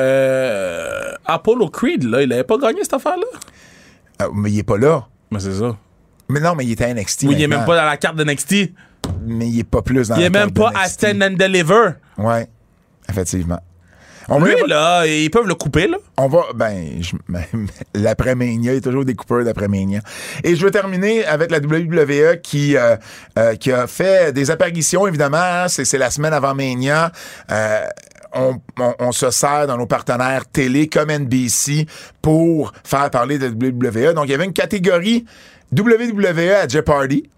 Apollo 1.27 1.68
Creed, 1.68 2.05
là, 2.05 2.23
il 2.23 2.33
avait 2.33 2.44
pas 2.44 2.59
gagné 2.59 2.83
cette 2.83 2.94
affaire-là? 2.94 4.29
Mais 4.33 4.51
il 4.51 4.59
est 4.61 4.62
pas 4.64 4.79
là. 4.79 5.07
Mais 5.31 5.40
c'est 5.40 5.55
ça. 5.55 5.77
Mais 6.29 6.40
non, 6.40 6.55
mais 6.55 6.64
il 6.64 6.73
était 6.73 6.85
à 6.85 6.94
NXT. 6.94 7.25
Oui, 7.25 7.35
il 7.37 7.42
est 7.42 7.47
même 7.49 7.64
pas 7.66 7.77
dans 7.77 7.85
la 7.85 7.97
carte 7.97 8.16
de 8.16 8.25
NXT. 8.25 8.73
Mais 9.27 9.47
il 9.49 9.61
est 9.61 9.64
pas 9.64 9.83
plus 9.83 10.09
dans 10.09 10.14
Il 10.16 10.20
la 10.20 10.27
est 10.27 10.31
même 10.31 10.51
carte 10.53 10.73
pas 10.73 10.81
à. 10.81 10.88
Stand 10.88 11.23
and 11.23 11.37
Deliver. 11.37 11.90
Ouais, 12.16 12.49
effectivement. 13.09 13.61
On 14.29 14.41
Lui, 14.41 14.55
va- 14.55 14.67
là, 14.67 15.07
ils 15.07 15.31
peuvent 15.31 15.47
le 15.47 15.55
couper, 15.55 15.87
là. 15.87 15.99
On 16.17 16.29
va, 16.29 16.45
ben, 16.55 17.01
je- 17.01 17.17
l'après-Mania, 17.95 18.73
il 18.73 18.75
y 18.75 18.79
a 18.79 18.81
toujours 18.81 19.05
des 19.05 19.15
coupeurs 19.15 19.45
d'après-Mania. 19.45 20.01
Et 20.43 20.57
je 20.57 20.65
veux 20.65 20.71
terminer 20.71 21.25
avec 21.25 21.51
la 21.51 21.59
WWE 21.59 22.41
qui, 22.43 22.77
euh, 22.77 22.97
euh, 23.39 23.55
qui 23.57 23.71
a 23.73 23.87
fait 23.87 24.33
des 24.33 24.51
apparitions, 24.51 25.07
évidemment. 25.07 25.37
hein, 25.39 25.69
c'est, 25.69 25.85
c'est 25.85 25.99
la 25.99 26.11
semaine 26.11 26.33
avant 26.33 26.55
Mania. 26.55 27.13
Euh, 27.51 27.85
on, 28.33 28.57
on- 28.79 28.95
on 28.99 29.13
se 29.13 29.31
sert 29.31 29.67
dans 29.67 29.77
nos 29.77 29.87
partenaires 29.87 30.47
télé 30.47 30.89
comme 30.89 31.11
NBC 31.11 31.87
pour 32.23 32.73
faire 32.83 33.11
parler 33.11 33.39
de 33.39 33.47
la 33.47 33.53
WWE. 33.53 34.15
Donc, 34.15 34.25
il 34.27 34.31
y 34.33 34.35
avait 34.35 34.45
une 34.45 34.53
catégorie 34.53 35.25
WWE 35.77 36.51
à 36.63 36.67
Jeopardy. 36.69 37.29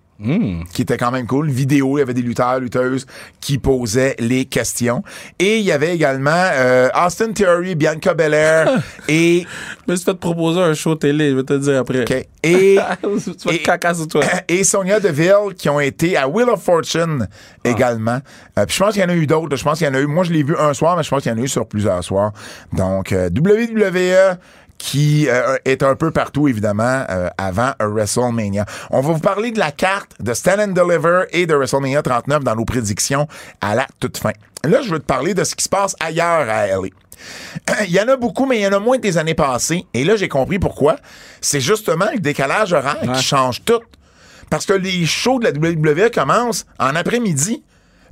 Qui 0.72 0.82
était 0.82 0.96
quand 0.96 1.10
même 1.10 1.26
cool. 1.26 1.50
Vidéo, 1.50 1.96
il 1.96 2.00
y 2.00 2.02
avait 2.02 2.14
des 2.14 2.22
lutteurs, 2.22 2.58
lutteuses 2.60 3.06
qui 3.40 3.58
posaient 3.58 4.16
les 4.18 4.46
questions. 4.46 5.02
Et 5.38 5.58
il 5.58 5.64
y 5.64 5.72
avait 5.72 5.94
également 5.94 6.30
euh, 6.32 6.88
Austin 6.94 7.32
Theory, 7.32 7.74
Bianca 7.74 8.14
Belair 8.14 8.82
et... 9.08 9.46
Je 9.86 9.92
me 9.92 9.96
suis 9.96 10.04
fait 10.04 10.14
proposer 10.14 10.60
un 10.60 10.74
show 10.74 10.94
télé, 10.94 11.30
je 11.30 11.36
vais 11.36 11.42
te 11.44 11.52
le 11.52 11.58
dire 11.60 11.78
après. 11.78 12.04
Et... 12.42 12.78
tu 13.02 13.48
vas 13.48 13.54
et- 13.54 13.62
caca 13.62 13.92
sur 13.92 14.06
toi. 14.06 14.22
et 14.48 14.62
Sonia 14.62 15.00
Deville 15.00 15.54
qui 15.58 15.68
ont 15.68 15.80
été 15.80 16.16
à 16.16 16.28
Wheel 16.28 16.48
of 16.48 16.62
Fortune 16.62 17.26
également. 17.64 18.20
Euh, 18.56 18.66
puis 18.66 18.76
je 18.76 18.84
pense 18.84 18.92
qu'il 18.92 19.02
y 19.02 19.04
en 19.04 19.08
a 19.08 19.16
eu 19.16 19.26
d'autres. 19.26 19.56
Je 19.56 19.64
pense 19.64 19.78
qu'il 19.78 19.86
y 19.86 19.90
en 19.90 19.94
a 19.94 20.00
eu. 20.00 20.06
Moi, 20.06 20.22
je 20.22 20.32
l'ai 20.32 20.44
vu 20.44 20.56
un 20.56 20.72
soir, 20.72 20.96
mais 20.96 21.02
je 21.02 21.10
pense 21.10 21.22
qu'il 21.22 21.32
y 21.32 21.34
en 21.34 21.38
a 21.38 21.40
eu 21.40 21.48
sur 21.48 21.66
plusieurs 21.66 22.04
soirs. 22.04 22.32
Donc, 22.72 23.10
euh, 23.10 23.28
WWE 23.30 24.38
qui 24.78 25.28
euh, 25.28 25.56
est 25.64 25.82
un 25.82 25.94
peu 25.94 26.10
partout, 26.10 26.48
évidemment, 26.48 27.04
euh, 27.10 27.28
avant 27.38 27.72
WrestleMania. 27.80 28.66
On 28.90 29.00
va 29.00 29.12
vous 29.14 29.20
parler 29.20 29.50
de 29.50 29.58
la 29.58 29.72
carte 29.72 30.12
de 30.20 30.34
Stand 30.34 30.60
and 30.60 30.68
Deliver 30.68 31.24
et 31.30 31.46
de 31.46 31.54
WrestleMania 31.54 32.02
39 32.02 32.44
dans 32.44 32.54
nos 32.54 32.64
prédictions 32.64 33.26
à 33.60 33.74
la 33.74 33.86
toute 34.00 34.18
fin. 34.18 34.32
Là, 34.64 34.82
je 34.82 34.90
veux 34.90 34.98
te 34.98 35.04
parler 35.04 35.34
de 35.34 35.44
ce 35.44 35.54
qui 35.54 35.64
se 35.64 35.68
passe 35.68 35.94
ailleurs 36.00 36.48
à 36.48 36.66
LA. 36.66 36.88
Il 37.86 37.92
y 37.92 38.00
en 38.00 38.08
a 38.08 38.16
beaucoup, 38.16 38.44
mais 38.46 38.58
il 38.58 38.62
y 38.62 38.66
en 38.66 38.72
a 38.72 38.78
moins 38.78 38.96
que 38.98 39.02
des 39.02 39.16
années 39.16 39.34
passées. 39.34 39.86
Et 39.94 40.04
là, 40.04 40.16
j'ai 40.16 40.28
compris 40.28 40.58
pourquoi. 40.58 40.96
C'est 41.40 41.60
justement 41.60 42.06
le 42.12 42.18
décalage 42.20 42.72
horaire 42.74 42.98
Ouais. 43.02 43.14
qui 43.14 43.22
change 43.22 43.64
tout. 43.64 43.80
Parce 44.50 44.66
que 44.66 44.74
les 44.74 45.06
shows 45.06 45.38
de 45.40 45.44
la 45.44 45.50
WWE 45.52 46.10
commencent 46.10 46.66
en 46.78 46.94
après-midi. 46.94 47.62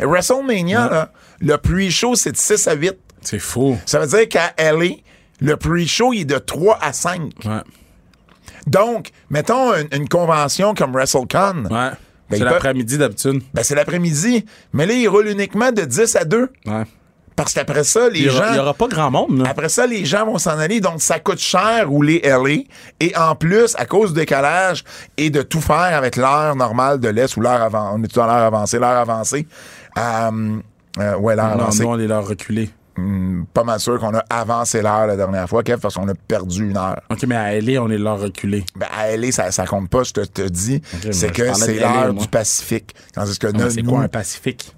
WrestleMania, 0.00 0.88
là, 0.88 1.12
le 1.40 1.56
pre-show, 1.58 2.14
c'est 2.14 2.32
de 2.32 2.36
6 2.36 2.66
à 2.68 2.74
8. 2.74 2.94
C'est 3.20 3.38
fou. 3.38 3.78
Ça 3.86 3.98
veut 3.98 4.06
dire 4.06 4.28
qu'à 4.28 4.52
LA, 4.58 4.96
le 5.44 5.56
pre-show, 5.56 6.12
il 6.12 6.20
est 6.22 6.24
de 6.24 6.38
3 6.38 6.78
à 6.80 6.92
5. 6.92 7.20
Ouais. 7.44 7.52
Donc, 8.66 9.10
mettons 9.30 9.72
une, 9.74 9.88
une 9.92 10.08
convention 10.08 10.74
comme 10.74 10.92
WrestleCon. 10.92 11.64
Ouais. 11.70 11.90
Ben, 12.30 12.38
c'est 12.38 12.44
l'après-midi 12.44 12.98
d'habitude. 12.98 13.42
Ben, 13.52 13.62
c'est 13.62 13.74
l'après-midi. 13.74 14.44
Mais 14.72 14.86
là, 14.86 14.94
il 14.94 15.06
roule 15.08 15.28
uniquement 15.28 15.72
de 15.72 15.82
10 15.82 16.16
à 16.16 16.24
2. 16.24 16.50
Ouais. 16.66 16.82
Parce 17.36 17.52
qu'après 17.52 17.82
ça, 17.82 18.08
les 18.08 18.20
Il 18.20 18.30
gens. 18.30 18.44
il 18.52 18.56
y 18.56 18.60
aura 18.60 18.74
pas 18.74 18.86
grand 18.86 19.10
monde, 19.10 19.38
là. 19.42 19.50
Après 19.50 19.68
ça, 19.68 19.86
les 19.88 20.04
gens 20.04 20.24
vont 20.24 20.38
s'en 20.38 20.56
aller, 20.58 20.80
donc 20.80 21.02
ça 21.02 21.18
coûte 21.18 21.40
cher 21.40 21.88
rouler 21.88 22.20
LA. 22.24 22.62
Et 23.00 23.14
en 23.16 23.34
plus, 23.34 23.74
à 23.76 23.86
cause 23.86 24.14
du 24.14 24.20
décalage 24.20 24.84
et 25.16 25.30
de 25.30 25.42
tout 25.42 25.60
faire 25.60 25.96
avec 25.96 26.14
l'heure 26.16 26.54
normale 26.54 27.00
de 27.00 27.08
l'Est 27.08 27.36
ou 27.36 27.40
l'heure 27.40 27.60
avant, 27.60 27.90
on 27.96 28.02
est 28.04 28.14
dans 28.14 28.26
l'heure 28.26 28.36
avancée, 28.36 28.78
l'heure 28.78 28.98
avancée. 28.98 29.48
Euh, 29.98 30.56
euh, 31.00 31.16
ouais, 31.16 31.34
l'heure 31.34 31.56
Non, 31.56 31.62
avancée. 31.64 31.82
nous, 31.82 31.88
on 31.88 31.98
est 31.98 32.06
là 32.06 32.20
reculé. 32.20 32.70
Hum, 32.96 33.46
pas 33.52 33.64
mal 33.64 33.80
sûr 33.80 33.98
qu'on 33.98 34.14
a 34.14 34.24
avancé 34.30 34.80
l'heure 34.80 35.08
la 35.08 35.16
dernière 35.16 35.48
fois, 35.48 35.64
Kev, 35.64 35.80
parce 35.80 35.94
qu'on 35.94 36.08
a 36.08 36.14
perdu 36.14 36.70
une 36.70 36.76
heure. 36.76 37.00
OK, 37.10 37.24
mais 37.26 37.34
à 37.34 37.60
LA, 37.60 37.82
on 37.82 37.90
est 37.90 37.98
là 37.98 38.14
reculé. 38.14 38.64
Ben, 38.76 38.86
à 38.96 39.16
LA, 39.16 39.32
ça, 39.32 39.50
ça 39.50 39.66
compte 39.66 39.90
pas, 39.90 40.04
je 40.04 40.12
te, 40.12 40.20
te 40.20 40.42
dis. 40.42 40.80
c'est 41.10 41.32
que 41.32 41.52
c'est 41.54 41.80
l'heure 41.80 42.14
du 42.14 42.28
Pacifique. 42.28 42.94
Tandis 43.12 43.38
que 43.38 43.48
nous, 43.48 43.70
c'est 43.70 43.82
quoi 43.82 44.00
un 44.00 44.08
Pacifique? 44.08 44.74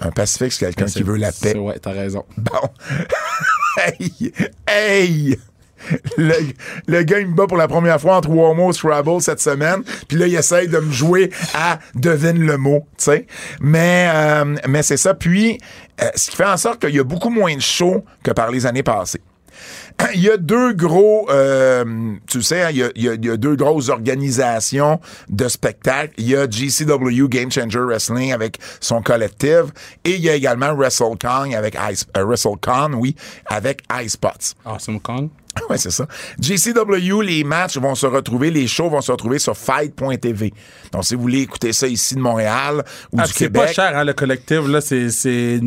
un 0.00 0.10
Pacifique, 0.10 0.52
c'est 0.52 0.66
quelqu'un 0.66 0.86
qui 0.86 1.02
veut 1.02 1.16
la 1.16 1.32
paix. 1.32 1.56
Ouais, 1.56 1.78
t'as 1.78 1.92
raison. 1.92 2.24
Bon. 2.36 2.68
hey! 3.76 4.32
Hey! 4.66 5.38
Le, 6.16 6.34
le 6.86 7.02
gars, 7.02 7.18
bat 7.26 7.46
pour 7.46 7.56
la 7.56 7.68
première 7.68 8.00
fois 8.00 8.16
en 8.16 8.20
trois 8.20 8.54
mots 8.54 8.72
Scrabble 8.72 9.20
cette 9.20 9.40
semaine. 9.40 9.82
Puis 10.08 10.18
là, 10.18 10.26
il 10.26 10.34
essaye 10.34 10.68
de 10.68 10.78
me 10.78 10.92
jouer 10.92 11.30
à 11.54 11.78
devine 11.94 12.44
le 12.44 12.56
mot, 12.56 12.86
tu 12.96 13.04
sais. 13.04 13.26
Mais, 13.60 14.10
euh, 14.12 14.56
mais 14.68 14.82
c'est 14.82 14.96
ça. 14.96 15.14
Puis, 15.14 15.58
euh, 16.02 16.08
ce 16.14 16.30
qui 16.30 16.36
fait 16.36 16.44
en 16.44 16.56
sorte 16.56 16.80
qu'il 16.80 16.94
y 16.94 17.00
a 17.00 17.04
beaucoup 17.04 17.30
moins 17.30 17.54
de 17.54 17.60
shows 17.60 18.04
que 18.22 18.30
par 18.30 18.50
les 18.50 18.66
années 18.66 18.82
passées. 18.82 19.20
Il 20.14 20.20
y 20.20 20.30
a 20.30 20.36
deux 20.36 20.72
gros, 20.72 21.28
euh, 21.30 22.14
tu 22.28 22.42
sais, 22.42 22.62
hein, 22.62 22.70
il 22.72 23.04
y, 23.04 23.08
a, 23.08 23.36
deux 23.36 23.54
grosses 23.56 23.88
organisations 23.88 25.00
de 25.28 25.48
spectacles. 25.48 26.12
Il 26.18 26.28
y 26.28 26.36
a 26.36 26.48
GCW 26.50 27.28
Game 27.28 27.50
Changer 27.50 27.80
Wrestling 27.80 28.32
avec 28.32 28.58
son 28.80 29.02
collectif 29.02 29.66
et 30.04 30.14
il 30.14 30.20
y 30.20 30.28
a 30.28 30.34
également 30.34 30.74
WrestleCon 30.74 31.52
avec 31.56 31.76
Ice, 31.90 32.06
WrestleCon, 32.16 32.94
oui, 32.94 33.14
avec 33.46 33.82
Ice-Spots. 33.92 34.54
Awesome 34.64 35.00
Kong. 35.54 35.64
Ouais, 35.70 35.78
c'est 35.78 35.90
ça. 35.90 36.06
GCW, 36.40 37.22
les 37.22 37.42
matchs 37.44 37.78
vont 37.78 37.94
se 37.94 38.06
retrouver, 38.06 38.50
les 38.50 38.66
shows 38.66 38.90
vont 38.90 39.00
se 39.00 39.10
retrouver 39.10 39.38
sur 39.38 39.56
fight.tv. 39.56 40.52
Donc, 40.92 41.04
si 41.04 41.14
vous 41.14 41.22
voulez 41.22 41.40
écouter 41.40 41.72
ça 41.72 41.86
ici 41.86 42.14
de 42.14 42.20
Montréal 42.20 42.84
ou 43.12 43.16
Ah, 43.18 43.24
du 43.26 43.32
c'est 43.32 43.38
Québec. 43.46 43.62
pas 43.66 43.72
cher, 43.72 43.96
hein, 43.96 44.04
le 44.04 44.12
collectif, 44.12 44.60
là, 44.68 44.80
c'est, 44.82 45.08
c'est, 45.10 45.60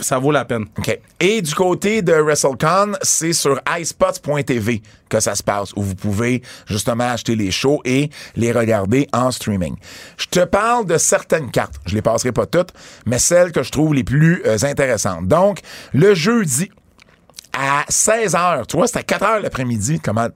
ça 0.00 0.18
vaut 0.18 0.30
la 0.30 0.44
peine. 0.44 0.66
OK. 0.78 1.00
Et 1.20 1.40
du 1.40 1.54
côté 1.54 2.02
de 2.02 2.12
WrestleCon, 2.12 2.92
c'est 3.02 3.32
sur 3.32 3.58
iSpots.tv 3.78 4.82
que 5.08 5.20
ça 5.20 5.34
se 5.34 5.42
passe, 5.42 5.72
où 5.74 5.82
vous 5.82 5.94
pouvez 5.94 6.42
justement 6.66 7.04
acheter 7.04 7.34
les 7.34 7.50
shows 7.50 7.80
et 7.84 8.10
les 8.36 8.52
regarder 8.52 9.08
en 9.12 9.30
streaming. 9.30 9.76
Je 10.18 10.26
te 10.26 10.44
parle 10.44 10.86
de 10.86 10.98
certaines 10.98 11.50
cartes. 11.50 11.76
Je 11.86 11.94
les 11.94 12.02
passerai 12.02 12.32
pas 12.32 12.46
toutes, 12.46 12.72
mais 13.06 13.18
celles 13.18 13.52
que 13.52 13.62
je 13.62 13.70
trouve 13.72 13.94
les 13.94 14.04
plus 14.04 14.42
euh, 14.44 14.58
intéressantes. 14.64 15.26
Donc, 15.28 15.60
le 15.92 16.14
jeudi, 16.14 16.70
à 17.56 17.84
16h, 17.90 18.66
tu 18.66 18.76
vois, 18.76 18.86
c'est 18.86 18.98
à 18.98 19.02
4h 19.02 19.42
l'après-midi, 19.42 20.00
comment... 20.00 20.28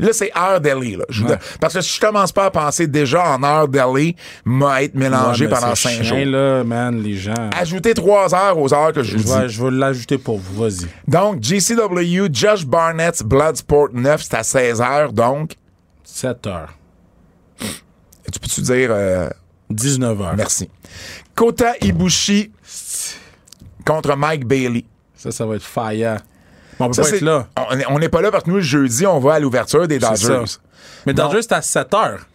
Là, 0.00 0.08
c'est 0.12 0.30
heure 0.36 0.60
vous 0.60 1.24
Ouais. 1.24 1.38
Parce 1.62 1.72
que 1.72 1.80
si 1.80 1.94
je 1.96 2.00
commence 2.00 2.30
pas 2.30 2.44
à 2.44 2.50
penser 2.50 2.86
déjà 2.86 3.24
en 3.32 3.42
heure 3.42 3.68
d'Ellie, 3.68 4.16
m'a 4.44 4.82
être 4.82 4.94
mélangé 4.94 5.46
Ouais, 5.46 5.50
pendant 5.50 5.74
c'est 5.74 5.88
5 5.96 6.02
jours. 6.02 6.18
là, 6.26 6.62
man, 6.62 7.02
les 7.02 7.14
gens. 7.16 7.32
Ajoutez 7.56 7.94
3 7.94 8.34
heures 8.34 8.58
aux 8.58 8.74
heures 8.74 8.92
que 8.92 9.02
je 9.02 9.12
Je 9.16 9.22
vous 9.22 9.40
dis. 9.40 9.48
je 9.48 9.64
vais 9.64 9.70
l'ajouter 9.70 10.18
pour 10.18 10.36
vous, 10.38 10.62
vas-y. 10.62 10.86
Donc, 11.06 11.42
GCW, 11.42 12.28
Josh 12.30 12.66
Barnett's 12.66 13.22
Bloodsport 13.22 13.88
9, 13.94 14.22
c'est 14.22 14.34
à 14.34 14.42
16h, 14.42 15.12
donc. 15.12 15.52
7 16.04 16.46
heures. 16.48 16.74
Tu 18.30 18.38
peux-tu 18.40 18.60
dire 18.60 18.88
euh, 18.90 19.30
19 19.70 20.20
heures. 20.20 20.34
merci? 20.36 20.68
Kota 21.34 21.72
Ibushi 21.80 22.50
contre 23.86 24.14
Mike 24.16 24.44
Bailey. 24.46 24.84
Ça, 25.16 25.30
ça 25.30 25.46
va 25.46 25.56
être 25.56 25.64
fire. 25.64 26.18
Mais 26.78 26.86
on 26.86 26.88
peut 26.88 26.94
Ça, 26.94 27.02
pas 27.02 27.08
être 27.16 27.20
là. 27.22 27.46
On 27.70 27.78
est- 27.78 27.86
On 27.88 27.98
n'est 27.98 28.08
pas 28.08 28.20
là 28.22 28.30
parce 28.30 28.44
que 28.44 28.50
nous, 28.50 28.56
le 28.56 28.62
jeudi, 28.62 29.06
on 29.06 29.18
va 29.18 29.34
à 29.34 29.40
l'ouverture 29.40 29.86
des 29.88 29.98
Dodgers. 29.98 30.44
Mais 31.06 31.12
Dodgers, 31.14 31.42
c'est 31.42 31.52
à 31.52 31.62
7 31.62 31.92
heures. 31.94 32.26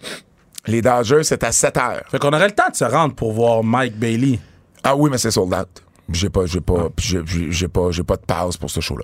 Les 0.68 0.82
Dodgers, 0.82 1.24
c'est 1.24 1.44
à 1.44 1.52
7h. 1.52 2.02
Fait 2.10 2.20
qu'on 2.20 2.30
aurait 2.34 2.48
le 2.48 2.54
temps 2.56 2.70
de 2.72 2.76
se 2.76 2.86
rendre 2.86 3.14
pour 3.16 3.34
voir 3.34 3.64
Mike 3.64 3.98
Bailey. 3.98 4.40
Ah 4.84 4.96
oui, 4.96 5.10
mais 5.12 5.18
c'est 5.18 5.32
sold 5.32 5.54
out. 5.54 5.68
J'ai 6.12 6.30
pas, 6.30 6.46
j'ai 6.46 6.62
pas, 6.62 6.90
j'ai, 6.98 7.22
j'ai- 7.26 7.52
j'ai 7.52 7.68
pas, 7.68 7.92
j'ai 7.92 8.04
pas 8.04 8.16
de 8.18 8.22
pause 8.26 8.58
pour 8.58 8.70
ce 8.70 8.80
show-là. 8.82 9.04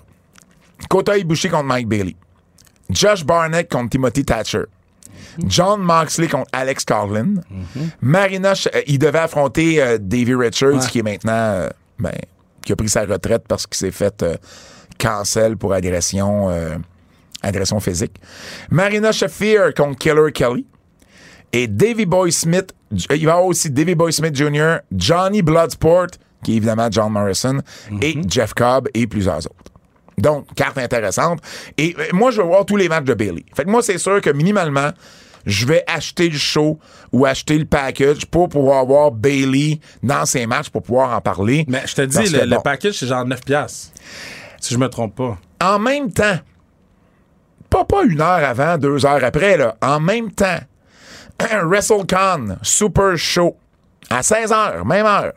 Kota 0.89 1.17
Ibushi 1.17 1.49
contre 1.49 1.65
Mike 1.65 1.87
Bailey. 1.87 2.15
Josh 2.89 3.23
Barnett 3.25 3.69
contre 3.71 3.89
Timothy 3.89 4.23
Thatcher. 4.25 4.63
John 5.45 5.81
Moxley 5.81 6.27
contre 6.27 6.47
Alex 6.53 6.83
Carlin. 6.85 7.35
Marina, 8.01 8.53
Sh- 8.53 8.69
euh, 8.73 8.81
il 8.87 8.99
devait 8.99 9.19
affronter 9.19 9.81
euh, 9.81 9.97
Davey 9.99 10.35
Richards, 10.35 10.73
Ouais. 10.75 10.87
qui 10.89 10.99
est 10.99 11.03
maintenant, 11.03 11.31
euh, 11.33 11.69
ben, 11.99 12.11
qui 12.63 12.71
a 12.71 12.75
pris 12.75 12.89
sa 12.89 13.01
retraite 13.05 13.43
parce 13.47 13.65
qu'il 13.67 13.77
s'est 13.77 13.91
fait 13.91 14.23
euh, 14.23 14.35
cancel 14.99 15.57
pour 15.57 15.73
agression, 15.73 16.49
euh, 16.51 16.75
agression 17.41 17.79
physique. 17.79 18.19
Marina 18.69 19.11
Shafir 19.11 19.73
contre 19.73 19.97
Killer 19.97 20.31
Kelly. 20.31 20.67
Et 21.51 21.67
Davy 21.67 22.05
Boy 22.05 22.31
Smith, 22.31 22.75
euh, 22.93 22.97
il 22.97 23.07
va 23.07 23.15
y 23.15 23.27
avoir 23.27 23.45
aussi 23.45 23.71
Davy 23.71 23.95
Boy 23.95 24.13
Smith 24.13 24.35
Jr., 24.35 24.77
Johnny 24.95 25.41
Bloodsport, 25.41 26.09
qui 26.43 26.53
est 26.53 26.57
évidemment 26.57 26.89
John 26.91 27.11
Morrison, 27.11 27.59
et 28.01 28.15
Jeff 28.27 28.53
Cobb 28.53 28.87
et 28.93 29.07
plusieurs 29.07 29.39
autres. 29.39 29.55
Donc, 30.19 30.53
carte 30.53 30.77
intéressante. 30.77 31.39
Et 31.77 31.95
euh, 31.97 32.03
moi, 32.13 32.29
je 32.29 32.41
veux 32.41 32.47
voir 32.47 32.65
tous 32.65 32.75
les 32.75 32.87
matchs 32.89 33.05
de 33.05 33.13
Bailey. 33.13 33.45
Fait 33.55 33.63
que 33.63 33.69
moi, 33.69 33.81
c'est 33.81 33.97
sûr 33.97 34.21
que 34.21 34.29
minimalement, 34.29 34.89
je 35.45 35.65
vais 35.65 35.83
acheter 35.87 36.29
le 36.29 36.37
show 36.37 36.77
ou 37.11 37.25
acheter 37.25 37.57
le 37.57 37.65
package 37.65 38.25
pour 38.25 38.49
pouvoir 38.49 38.85
voir 38.85 39.11
Bailey 39.11 39.79
dans 40.03 40.25
ses 40.25 40.45
matchs, 40.45 40.69
pour 40.69 40.83
pouvoir 40.83 41.15
en 41.15 41.21
parler. 41.21 41.65
Mais 41.67 41.81
je 41.85 41.95
te 41.95 42.01
dis, 42.01 42.29
le, 42.29 42.45
le 42.45 42.57
package, 42.61 42.95
c'est 42.95 43.07
genre 43.07 43.25
9 43.25 43.41
piastres. 43.41 43.91
Si 44.59 44.73
je 44.73 44.79
me 44.79 44.89
trompe 44.89 45.15
pas. 45.15 45.37
En 45.61 45.79
même 45.79 46.11
temps, 46.11 46.37
pas, 47.69 47.85
pas 47.85 48.03
une 48.03 48.21
heure 48.21 48.43
avant, 48.43 48.77
deux 48.77 49.05
heures 49.05 49.23
après, 49.23 49.57
là, 49.57 49.75
en 49.81 49.99
même 49.99 50.31
temps, 50.31 50.59
WrestleCon, 51.63 52.57
Super 52.61 53.17
Show, 53.17 53.55
à 54.09 54.21
16h, 54.21 54.85
même 54.85 55.05
heure. 55.05 55.33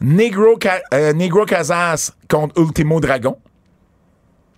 Negro, 0.00 0.58
euh, 0.94 1.12
Negro 1.12 1.44
Casas 1.44 2.12
contre 2.28 2.58
Ultimo 2.58 3.00
Dragon. 3.00 3.36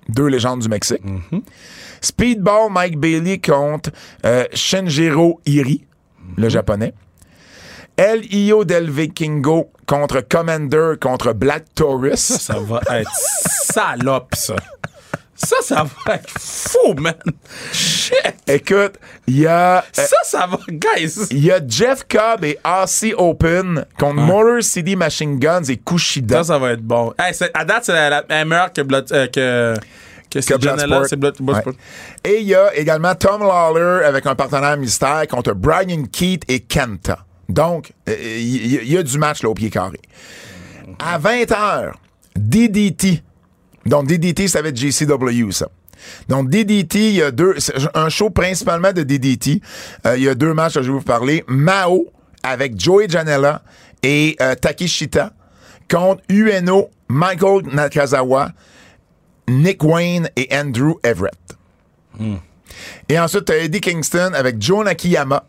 Deux 0.09 0.27
légendes 0.27 0.61
du 0.61 0.69
Mexique. 0.69 1.03
Speedball 2.01 2.71
Mike 2.71 2.99
Bailey 2.99 3.39
contre 3.41 3.91
euh, 4.25 4.45
Shinjiro 4.53 5.41
Iri, 5.47 5.85
le 6.37 6.49
japonais. 6.49 6.95
El 7.97 8.25
Io 8.35 8.65
del 8.65 8.91
Vikingo 8.91 9.71
contre 9.87 10.23
Commander 10.29 10.95
contre 11.01 11.33
Black 11.35 11.65
Taurus. 11.75 12.21
Ça 12.21 12.57
va 12.59 12.81
être 12.99 13.11
salope, 13.15 14.35
ça. 14.35 14.57
Ça, 15.35 15.57
ça 15.61 15.85
va 16.07 16.15
être 16.15 16.31
fou, 16.39 16.95
man. 16.95 17.15
Shit. 17.73 18.15
Écoute, 18.47 18.95
il 19.27 19.41
y 19.41 19.47
a. 19.47 19.79
euh, 19.79 19.83
Ça, 19.93 20.17
ça 20.23 20.47
va, 20.47 20.59
guys. 20.69 21.27
Il 21.33 21.45
y 21.45 21.51
a 21.51 21.59
Jeff 21.67 22.07
Cobb 22.09 22.45
et 22.45 22.59
Aussie 22.65 23.13
Open 23.17 23.85
contre 23.99 24.21
Motor 24.21 24.63
City 24.63 24.95
Machine 24.95 25.39
Guns 25.41 25.65
et 25.69 25.79
Kushida. 25.79 26.39
Ça, 26.39 26.45
ça 26.55 26.59
va 26.59 26.73
être 26.73 26.83
bon. 26.83 27.13
Hey, 27.19 27.35
à 27.55 27.65
date, 27.65 27.85
c'est 27.87 27.93
la, 28.11 28.23
meilleure 28.45 28.73
que, 28.73 28.83
Blood- 28.83 29.11
euh, 29.13 29.27
que 29.27 29.75
Que 30.31 30.41
c'est. 30.41 30.55
Et 32.25 32.41
il 32.41 32.47
y 32.47 32.55
a 32.55 32.73
également 32.77 33.15
Tom 33.17 33.43
Lawler 33.43 34.05
avec 34.05 34.25
un 34.27 34.35
partenaire 34.37 34.77
mystère 34.77 35.27
contre 35.29 35.55
Brian 35.55 36.05
Keith 36.11 36.45
et 36.49 36.61
Kenta. 36.61 37.19
Donc, 37.53 37.93
il 38.07 38.13
euh, 38.13 38.83
y, 38.85 38.97
a 38.97 39.03
du 39.03 39.19
match 39.19 39.43
là 39.43 39.51
au 39.51 39.55
pied 39.55 39.69
carré. 39.69 40.01
À 40.99 41.19
20h, 41.19 41.93
DDT. 42.35 43.23
Donc, 43.85 44.07
DDT, 44.07 44.49
ça 44.49 44.63
va 44.63 44.69
être 44.69 44.77
JCW, 44.77 45.51
ça. 45.51 45.69
Donc, 46.29 46.49
DDT, 46.49 47.11
il 47.11 47.15
y 47.17 47.23
a 47.23 47.31
deux, 47.31 47.55
un 47.95 48.09
show 48.09 48.31
principalement 48.31 48.93
de 48.93 49.03
DDT. 49.03 49.61
Euh, 50.07 50.17
il 50.17 50.25
y 50.25 50.29
a 50.29 50.35
deux 50.35 50.55
matchs 50.55 50.75
que 50.75 50.83
je 50.83 50.91
vais 50.91 50.99
vous 50.99 51.05
parler. 51.05 51.45
Mao 51.47 52.07
avec 52.43 52.81
Joey 52.81 53.09
Janela 53.09 53.63
et 54.03 54.35
euh, 54.41 54.55
Takeshita 54.55 55.33
contre 55.91 56.23
UNO, 56.31 56.89
Michael 57.09 57.67
Nakazawa, 57.73 58.51
Nick 59.49 59.85
Wayne 59.85 60.31
et 60.37 60.49
Andrew 60.53 60.95
Everett. 61.05 61.35
Hmm. 62.19 62.37
Et 63.09 63.19
ensuite, 63.19 63.45
tu 63.45 63.53
as 63.53 63.59
Eddie 63.59 63.81
Kingston 63.81 64.33
avec 64.35 64.61
Joe 64.61 64.85
Nakiyama, 64.85 65.45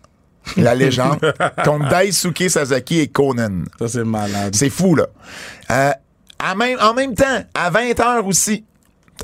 la 0.58 0.75
légende, 0.75 1.34
contre 1.63 1.89
Daisuke 1.89 2.49
Sasaki 2.49 2.99
et 2.99 3.08
Conan. 3.08 3.63
Ça, 3.79 3.88
c'est 3.88 4.03
malade. 4.03 4.56
C'est 4.56 4.69
fou, 4.69 4.95
là. 4.95 5.08
Euh, 5.71 5.91
en 6.43 6.93
même 6.93 7.15
temps, 7.15 7.43
à 7.53 7.71
20h 7.71 8.23
aussi, 8.25 8.65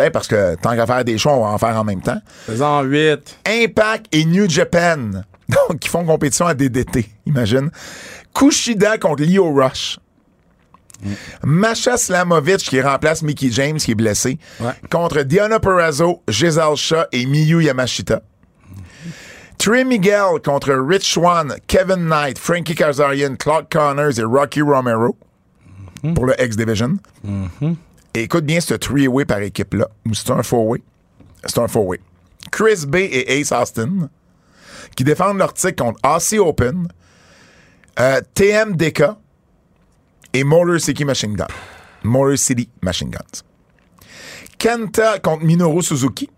parce 0.10 0.27
que 0.27 0.55
tant 0.55 0.75
qu'à 0.75 0.86
faire 0.86 1.03
des 1.03 1.17
choix, 1.17 1.34
on 1.34 1.41
va 1.41 1.47
en 1.47 1.58
faire 1.58 1.75
en 1.75 1.84
même 1.84 2.01
temps. 2.01 2.19
Faisons 2.45 2.82
8. 2.82 3.39
Impact 3.45 4.08
et 4.13 4.23
New 4.25 4.49
Japan. 4.49 4.97
Donc, 5.49 5.79
qui 5.79 5.89
font 5.89 6.05
compétition 6.05 6.45
à 6.45 6.53
DDT, 6.53 7.10
imagine. 7.25 7.69
Kushida 8.34 8.97
contre 8.97 9.23
Leo 9.23 9.51
Rush. 9.51 9.99
Mm. 11.01 11.12
Masha 11.43 11.97
Slamovic 11.97 12.60
qui 12.60 12.82
remplace 12.82 13.23
Mickey 13.23 13.49
James 13.51 13.77
qui 13.77 13.91
est 13.91 13.95
blessé. 13.95 14.38
Contre 14.89 15.23
Diana 15.23 15.60
Perrazzo, 15.60 16.21
Giselle 16.27 16.75
Shaw 16.75 17.05
et 17.12 17.25
Miyu 17.25 17.63
Yamashita. 17.63 18.21
Trey 19.59 19.83
Miguel 19.83 20.39
contre 20.41 20.73
Rich 20.73 21.13
Swan, 21.13 21.53
Kevin 21.67 22.07
Knight, 22.07 22.39
Frankie 22.39 22.75
Kazarian, 22.75 23.35
Claude 23.35 23.67
Connors 23.69 24.17
et 24.17 24.23
Rocky 24.23 24.61
Romero 24.61 25.17
mm-hmm. 26.01 26.13
pour 26.13 26.25
le 26.27 26.41
X-Division. 26.41 26.97
Mm-hmm. 27.27 27.75
Écoute 28.13 28.45
bien 28.45 28.61
ce 28.61 28.73
three-way 28.75 29.25
par 29.25 29.39
équipe-là. 29.39 29.89
C'est 30.13 30.31
un 30.31 30.43
four-way. 30.43 30.81
C'est 31.45 31.59
un 31.59 31.67
four-way. 31.67 31.99
Chris 32.51 32.85
Bay 32.87 33.03
et 33.05 33.39
Ace 33.41 33.51
Austin 33.51 34.09
qui 34.95 35.03
défendent 35.03 35.39
leur 35.39 35.53
titre 35.53 35.83
contre 35.83 35.99
AC 36.03 36.39
Open, 36.39 36.87
euh, 37.99 38.21
TMDK 38.33 39.03
et 40.33 40.45
Motor 40.45 40.79
City 40.79 41.03
Machine 41.03 41.35
Guns. 41.35 41.47
Motor 42.03 42.37
City 42.37 42.69
Machine 42.81 43.09
Guns. 43.09 43.43
Kenta 44.57 45.19
contre 45.19 45.43
Minoru 45.43 45.83
Suzuki. 45.83 46.29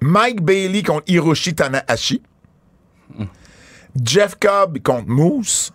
Mike 0.00 0.42
Bailey 0.42 0.82
contre 0.82 1.04
Hiroshi 1.06 1.54
Tanahashi. 1.54 2.22
Jeff 4.02 4.36
Cobb 4.40 4.78
contre 4.82 5.08
Moose. 5.08 5.72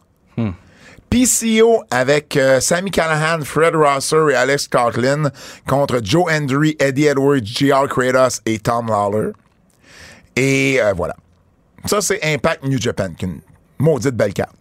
PCO 1.09 1.83
avec 1.91 2.35
euh, 2.35 2.59
Sammy 2.59 2.91
Callahan, 2.91 3.41
Fred 3.45 3.73
Rosser 3.73 4.31
et 4.31 4.35
Alex 4.35 4.67
Coughlin 4.67 5.31
contre 5.65 6.01
Joe 6.03 6.25
Hendry, 6.29 6.75
Eddie 6.77 7.05
Edwards, 7.05 7.45
G.R. 7.45 7.87
Kratos 7.87 8.41
et 8.45 8.59
Tom 8.59 8.87
Lawler. 8.87 9.31
Et 10.35 10.81
euh, 10.81 10.91
voilà. 10.93 11.15
Ça, 11.85 12.01
c'est 12.01 12.19
Impact 12.21 12.65
New 12.65 12.81
Japan, 12.81 13.09
une 13.21 13.39
maudite 13.79 14.15
belle 14.15 14.33
carte. 14.33 14.55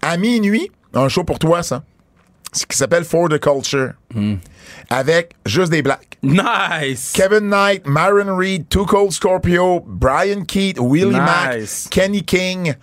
À 0.00 0.16
minuit, 0.16 0.70
un 0.94 1.08
show 1.08 1.24
pour 1.24 1.38
toi, 1.38 1.62
ça. 1.62 1.82
Ce 2.52 2.64
qui 2.64 2.76
s'appelle 2.76 3.04
For 3.04 3.28
the 3.28 3.38
Culture. 3.38 3.92
Hmm. 4.14 4.36
Avec 4.88 5.34
juste 5.44 5.70
des 5.70 5.82
blacks. 5.82 6.11
Nice! 6.22 7.12
Kevin 7.12 7.48
Knight, 7.48 7.86
Myron 7.86 8.36
Reed, 8.36 8.68
Too 8.70 8.86
Cold 8.86 9.12
Scorpio, 9.12 9.80
Brian 9.86 10.44
Keith, 10.44 10.78
Willie 10.78 11.10
Mack, 11.10 11.62
Kenny 11.90 12.22
King. 12.22 12.74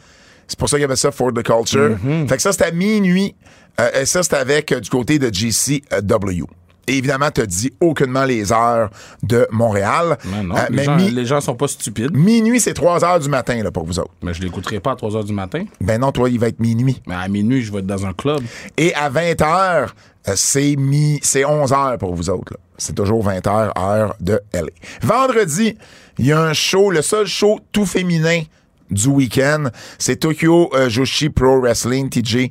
C'est 0.48 0.58
pour 0.58 0.68
ça 0.68 0.78
qu'il 0.78 0.82
y 0.82 0.86
avait 0.86 0.96
ça, 0.96 1.12
For 1.12 1.32
the 1.32 1.44
Culture. 1.44 1.98
Mm-hmm. 2.04 2.28
Fait 2.28 2.36
que 2.36 2.42
ça, 2.42 2.52
c'était 2.52 2.66
à 2.66 2.72
minuit. 2.72 3.36
Euh, 3.80 4.02
et 4.02 4.06
ça, 4.06 4.24
c'était 4.24 4.36
avec 4.36 4.72
euh, 4.72 4.80
du 4.80 4.90
côté 4.90 5.20
de 5.20 5.34
GCW. 5.34 6.46
Et 6.90 6.98
évidemment, 6.98 7.30
tu 7.30 7.46
dit 7.46 7.72
aucunement 7.80 8.26
les 8.26 8.52
heures 8.52 8.90
de 9.22 9.48
Montréal. 9.52 10.18
Mais 10.26 10.42
non, 10.42 10.56
euh, 10.56 10.60
les, 10.72 10.84
gens, 10.84 10.98
les, 10.98 11.26
gens, 11.26 11.40
sont 11.40 11.54
pas 11.54 11.68
stupides. 11.68 12.18
Minuit, 12.18 12.60
c'est 12.60 12.74
3 12.74 13.06
heures 13.06 13.20
du 13.20 13.30
matin 13.30 13.62
là, 13.62 13.70
pour 13.70 13.86
vous 13.86 14.00
autres. 14.00 14.10
Mais 14.24 14.34
je 14.34 14.42
l'écouterai 14.42 14.80
pas 14.80 14.94
à 14.94 14.96
3 14.96 15.18
heures 15.18 15.24
du 15.24 15.32
matin. 15.32 15.66
Ben 15.82 16.02
non, 16.02 16.12
toi, 16.12 16.32
il 16.32 16.40
va 16.40 16.48
être 16.48 16.60
minuit. 16.60 17.00
Mais 17.06 17.14
à 17.14 17.28
minuit, 17.28 17.62
je 17.62 17.72
vais 17.72 17.80
être 17.80 17.86
dans 17.86 18.08
un 18.08 18.14
club. 18.14 18.42
Et 18.76 18.92
à 18.96 19.08
20 19.10 19.40
heures, 19.44 19.96
euh, 20.28 20.34
c'est 20.36 20.76
mi 20.78 21.20
c'est 21.22 21.46
11 21.46 21.72
heures 21.74 21.98
pour 22.00 22.16
vous 22.16 22.32
autres. 22.32 22.58
C'est 22.80 22.96
toujours 22.96 23.22
20 23.22 23.46
heures, 23.46 23.72
heure 23.78 24.16
de 24.20 24.42
LA. 24.52 24.72
Vendredi, 25.04 25.78
il 26.18 26.26
y 26.26 26.32
a 26.32 26.42
un 26.42 26.54
show, 26.54 26.90
le 26.90 27.04
seul 27.04 27.28
show 27.28 27.60
tout 27.72 27.86
féminin 27.86 28.42
du 28.90 29.10
week-end. 29.10 29.66
C'est 30.00 30.16
Tokyo 30.16 30.72
euh, 30.74 30.90
Joshi 30.90 31.30
Pro 31.30 31.62
Wrestling, 31.62 32.10
TJ, 32.10 32.50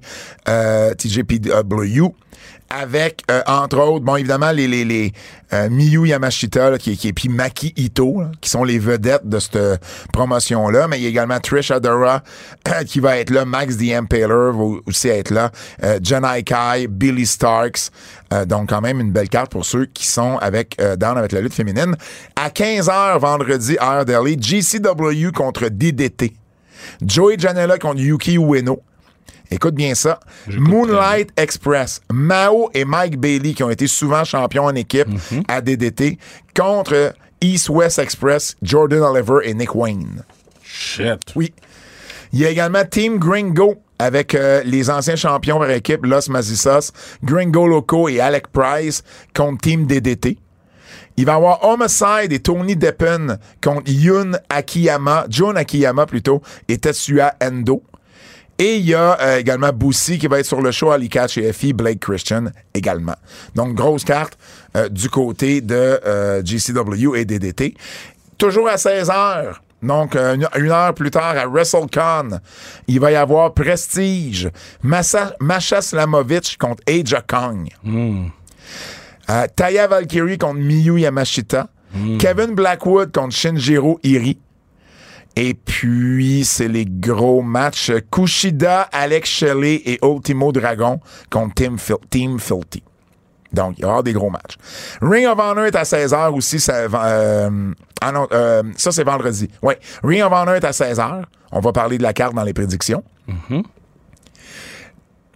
euh, 0.49 0.95
TJPW 0.95 2.15
avec, 2.71 3.23
euh, 3.31 3.43
entre 3.47 3.79
autres, 3.79 4.05
bon, 4.05 4.17
évidemment, 4.17 4.51
les, 4.51 4.69
les, 4.69 4.85
les 4.85 5.13
euh, 5.53 5.69
Miyu 5.71 6.07
Yamashita, 6.07 6.79
qui, 6.79 6.97
qui, 6.97 7.13
puis 7.13 7.29
Maki 7.29 7.73
Ito, 7.77 8.23
qui 8.41 8.51
sont 8.51 8.65
les 8.65 8.79
vedettes 8.79 9.27
de 9.27 9.39
cette 9.39 9.59
promotion-là. 10.13 10.89
Mais 10.89 10.99
il 10.99 11.03
y 11.03 11.07
a 11.07 11.09
également 11.09 11.41
Trish 11.41 11.71
Adora, 11.71 12.23
qui 12.87 13.01
va 13.01 13.17
être 13.19 13.31
là. 13.31 13.45
Max 13.45 13.77
The 13.77 13.93
Impaler 13.93 14.27
va 14.53 14.79
aussi 14.87 15.09
être 15.09 15.31
là. 15.31 15.51
Euh, 15.83 15.99
Kai, 16.45 16.87
Billy 16.89 17.27
Starks. 17.27 17.91
Euh, 18.33 18.45
donc, 18.45 18.69
quand 18.69 18.81
même, 18.81 19.01
une 19.01 19.13
belle 19.13 19.29
carte 19.29 19.51
pour 19.51 19.65
ceux 19.65 19.87
qui 19.87 20.07
sont 20.07 20.37
avec 20.39 20.77
down 20.99 21.17
avec 21.17 21.33
la 21.33 21.41
lutte 21.41 21.55
féminine. 21.55 21.97
À 22.37 22.51
15h, 22.51 23.19
vendredi, 23.19 23.77
heure 23.81 24.05
d'Early, 24.05 24.37
GCW 24.41 25.33
contre 25.35 25.69
DDT. 25.69 26.35
Joey 27.03 27.37
Janela 27.39 27.79
contre 27.79 28.01
Yuki 28.01 28.37
Ueno. 28.37 28.83
Écoute 29.51 29.75
bien 29.75 29.95
ça. 29.95 30.21
Moonlight 30.47 31.31
Express, 31.37 32.01
Mao 32.13 32.71
et 32.75 32.85
Mike 32.85 33.19
Bailey, 33.19 33.55
qui 33.55 33.63
ont 33.63 33.71
été 33.71 33.87
souvent 33.87 34.25
champions 34.25 34.65
en 34.65 34.75
équipe 34.75 35.09
mhm. 35.09 35.43
à 35.49 35.61
DDT, 35.61 36.19
contre 36.55 37.15
East 37.41 37.69
West 37.71 37.99
Express, 37.99 38.57
Jordan 38.63 39.01
Oliver 39.01 39.39
et 39.45 39.55
Nick 39.55 39.75
Wayne. 39.75 40.23
Shit. 40.63 41.33
Oui. 41.35 41.53
Il 42.33 42.41
y 42.41 42.45
a 42.45 42.51
également 42.51 42.85
Team 42.85 43.19
Gringo 43.19 43.81
avec 43.99 44.35
euh, 44.35 44.63
les 44.65 44.91
anciens 44.91 45.17
champions 45.17 45.59
par 45.59 45.71
équipe, 45.71 46.05
Los 46.05 46.31
Mazisas, 46.31 46.93
Gringo 47.25 47.67
Loco 47.67 48.09
et 48.09 48.21
Alec 48.21 48.49
Price 48.49 49.03
contre 49.35 49.63
Team 49.63 49.87
DDT. 49.87 50.39
Il 51.17 51.25
va 51.25 51.33
y 51.33 51.35
avoir 51.35 51.65
Homicide 51.65 52.33
et 52.33 52.39
Tony 52.39 52.77
Deppen 52.77 53.39
contre 53.61 53.91
Yun 53.91 54.39
Akiyama, 54.51 55.27
John 55.29 55.57
Akiyama 55.57 56.07
plutôt, 56.07 56.43
et 56.69 56.79
Tetsuya 56.79 57.35
Endo. 57.43 57.83
Et 58.59 58.77
il 58.77 58.87
y 58.87 58.95
a 58.95 59.17
euh, 59.21 59.39
également 59.39 59.73
Boussy 59.73 60.19
qui 60.19 60.27
va 60.27 60.41
être 60.41 60.47
sur 60.47 60.61
le 60.61 60.73
show 60.73 60.91
à 60.91 60.99
l'ICAT 60.99 61.29
chez 61.29 61.53
FI, 61.53 61.73
Blake 61.73 62.01
Christian 62.01 62.47
également. 62.75 63.15
Donc, 63.55 63.75
grosse 63.75 64.05
carte 64.05 64.37
euh, 64.77 64.89
du 64.89 65.09
côté 65.09 65.61
de 65.61 66.01
euh, 66.05 66.43
GCW 66.45 67.15
et 67.15 67.25
DDT. 67.25 67.75
Toujours 68.37 68.69
à 68.69 68.77
16 68.77 69.09
h 69.09 69.55
donc, 69.81 70.17
une, 70.17 70.73
heure 70.73 70.93
plus 70.93 71.13
tard, 71.13 71.37
à 71.37 71.47
WrestleCon, 71.47 72.41
il 72.89 72.99
va 72.99 73.13
y 73.13 73.15
avoir 73.15 73.55
Prestige, 73.55 74.51
Massa, 74.83 75.37
Masha 75.39 75.81
Slamovic 75.81 76.59
contre 76.59 76.83
Aja 76.89 77.21
Kong. 77.21 77.69
Mm. 77.85 78.27
Taya 79.55 79.87
Valkyrie 79.87 80.37
contre 80.37 80.59
Miyu 80.59 80.99
Yamashita. 80.99 81.69
Hmm. 81.95 82.19
Kevin 82.19 82.55
Blackwood 82.57 83.13
contre 83.13 83.37
Shinjiro 83.37 84.01
Iri. 84.03 84.37
Et 85.41 85.55
puis, 85.55 86.45
c'est 86.45 86.67
les 86.67 86.85
gros 86.85 87.43
matchs. 87.43 87.93
Kushida, 88.11 88.89
Alex 88.91 89.31
Shelley 89.31 89.81
et 89.85 90.01
Ultimo 90.03 90.51
Dragon 90.51 90.99
contre 91.31 91.55
Team, 91.55 91.77
Team 92.11 92.41
Filthy. 92.41 92.83
Donc, 93.53 93.79
il 93.79 93.83
y 93.83 93.85
aura 93.85 94.03
des 94.03 94.13
gros 94.13 94.31
matchs. 94.31 94.57
Ring 95.01 95.29
of 95.29 95.39
Honor 95.39 95.67
est 95.67 95.77
à 95.77 95.85
16h 95.85 96.35
aussi. 96.35 96.59
Ça, 96.59 96.75
euh, 96.75 97.73
ah 98.01 98.11
non, 98.11 98.27
euh, 98.33 98.65
ça 98.77 98.91
c'est 98.91 99.05
vendredi. 99.05 99.49
Oui, 99.63 99.75
Ring 100.03 100.23
of 100.23 100.33
Honor 100.33 100.57
est 100.57 100.65
à 100.65 100.73
16h. 100.73 101.23
On 101.53 101.61
va 101.61 101.73
parler 101.73 101.99
de 101.99 102.03
la 102.03 102.13
carte 102.13 102.35
dans 102.35 102.43
les 102.43 102.53
prédictions. 102.53 103.05
Mm-hmm. 103.29 103.63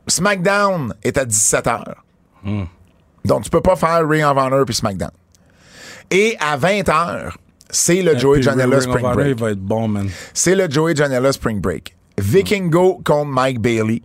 SmackDown 0.09 0.95
est 1.05 1.17
à 1.17 1.25
17h. 1.25 1.81
Mm. 2.43 2.65
Donc, 3.25 3.45
tu 3.45 3.51
peux 3.51 3.61
pas 3.61 3.77
faire 3.77 4.09
Ring 4.09 4.25
of 4.25 4.37
Honor 4.37 4.65
puis 4.65 4.75
SmackDown. 4.75 5.13
Et 6.11 6.37
à 6.41 6.59
20h, 6.59 7.35
c'est 7.73 8.03
le 8.03 8.17
Joey 8.17 8.43
Janela 8.43 8.81
Spring 8.81 9.13
Break. 9.13 9.39
va 9.41 9.51
être 9.51 9.59
bon, 9.59 9.89
man. 9.89 10.09
C'est 10.35 10.55
le 10.55 10.71
Joey 10.71 10.95
Janela 10.95 11.33
Spring 11.33 11.61
Break. 11.61 11.97
Vikingo 12.19 13.01
contre 13.05 13.27
Mike 13.31 13.59
Bailey. 13.61 14.03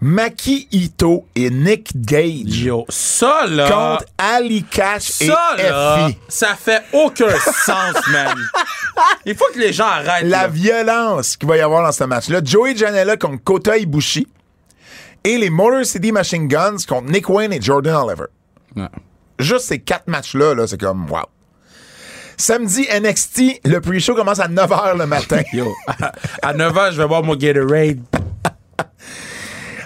Maki 0.00 0.68
Ito 0.70 1.26
et 1.34 1.50
Nick 1.50 1.90
Gage. 1.96 2.60
Yo, 2.62 2.84
ça 2.88 3.46
là. 3.48 3.68
Contre 3.68 4.04
Ali 4.16 4.62
Cash 4.64 5.22
et 5.22 5.26
là, 5.26 6.08
Ça 6.28 6.54
fait 6.54 6.82
aucun 6.92 7.30
sens, 7.66 7.94
man. 8.12 8.36
Il 9.26 9.34
faut 9.34 9.46
que 9.52 9.58
les 9.58 9.72
gens 9.72 9.86
arrêtent. 9.86 10.26
La 10.26 10.46
violence 10.46 11.36
qu'il 11.36 11.48
va 11.48 11.56
y 11.56 11.60
avoir 11.60 11.82
dans 11.84 11.90
ce 11.92 12.04
match-là. 12.04 12.40
Joey 12.44 12.76
Janela 12.76 13.16
contre 13.16 13.42
Kota 13.42 13.76
Ibushi. 13.76 14.26
Et 15.24 15.36
les 15.36 15.50
Motor 15.50 15.84
City 15.84 16.12
Machine 16.12 16.46
Guns 16.46 16.76
contre 16.88 17.10
Nick 17.10 17.28
Wayne 17.28 17.52
et 17.52 17.60
Jordan 17.60 17.96
Oliver. 17.96 18.26
juste 19.38 19.66
ces 19.66 19.80
quatre 19.80 20.06
matchs-là, 20.06 20.54
-là, 20.54 20.66
c'est 20.68 20.80
comme, 20.80 21.10
wow. 21.10 21.24
Samedi, 22.40 22.86
NXT, 22.88 23.66
le 23.66 23.80
pre-show 23.80 24.14
commence 24.14 24.38
à 24.38 24.46
9h 24.46 24.96
le 24.96 25.06
matin. 25.06 25.42
Yo, 25.52 25.74
à 26.40 26.54
9h, 26.54 26.92
je 26.92 27.02
vais 27.02 27.06
voir 27.08 27.24
mon 27.24 27.34
Gatorade. 27.34 27.98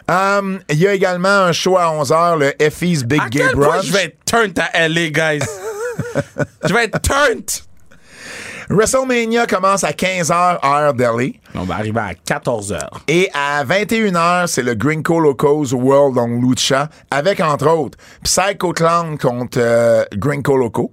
Um, 0.06 0.60
il 0.68 0.78
y 0.78 0.86
a 0.86 0.92
également 0.92 1.28
un 1.46 1.52
show 1.52 1.78
à 1.78 1.84
11h, 1.86 2.38
le 2.38 2.62
Effie's 2.62 3.04
Big 3.04 3.20
À 3.22 3.28
Gay 3.30 3.38
quel 3.38 3.52
point 3.52 3.68
Brunch. 3.68 3.86
je 3.86 3.92
vais 3.92 4.04
être 4.04 4.24
turned 4.26 4.58
à 4.58 4.86
LA, 4.88 5.08
guys? 5.08 5.38
je 6.68 6.74
vais 6.74 6.84
être 6.84 7.00
turned! 7.00 7.50
WrestleMania 8.68 9.46
commence 9.46 9.84
à 9.84 9.92
15h, 9.92 10.58
heure 10.64 10.94
Delhi. 10.94 11.40
On 11.54 11.64
va 11.64 11.76
arriver 11.76 12.00
à 12.00 12.12
14h. 12.12 12.78
Et 13.08 13.30
à 13.32 13.64
21h, 13.64 14.46
c'est 14.46 14.62
le 14.62 14.74
Gringo 14.74 15.20
Locos 15.20 15.72
World 15.72 16.18
on 16.18 16.40
Lucha, 16.40 16.88
avec 17.10 17.40
entre 17.40 17.68
autres 17.68 17.96
Psycho 18.24 18.72
Clown 18.72 19.16
contre 19.18 19.58
euh, 19.60 20.04
Gringo 20.16 20.56
Loco, 20.56 20.90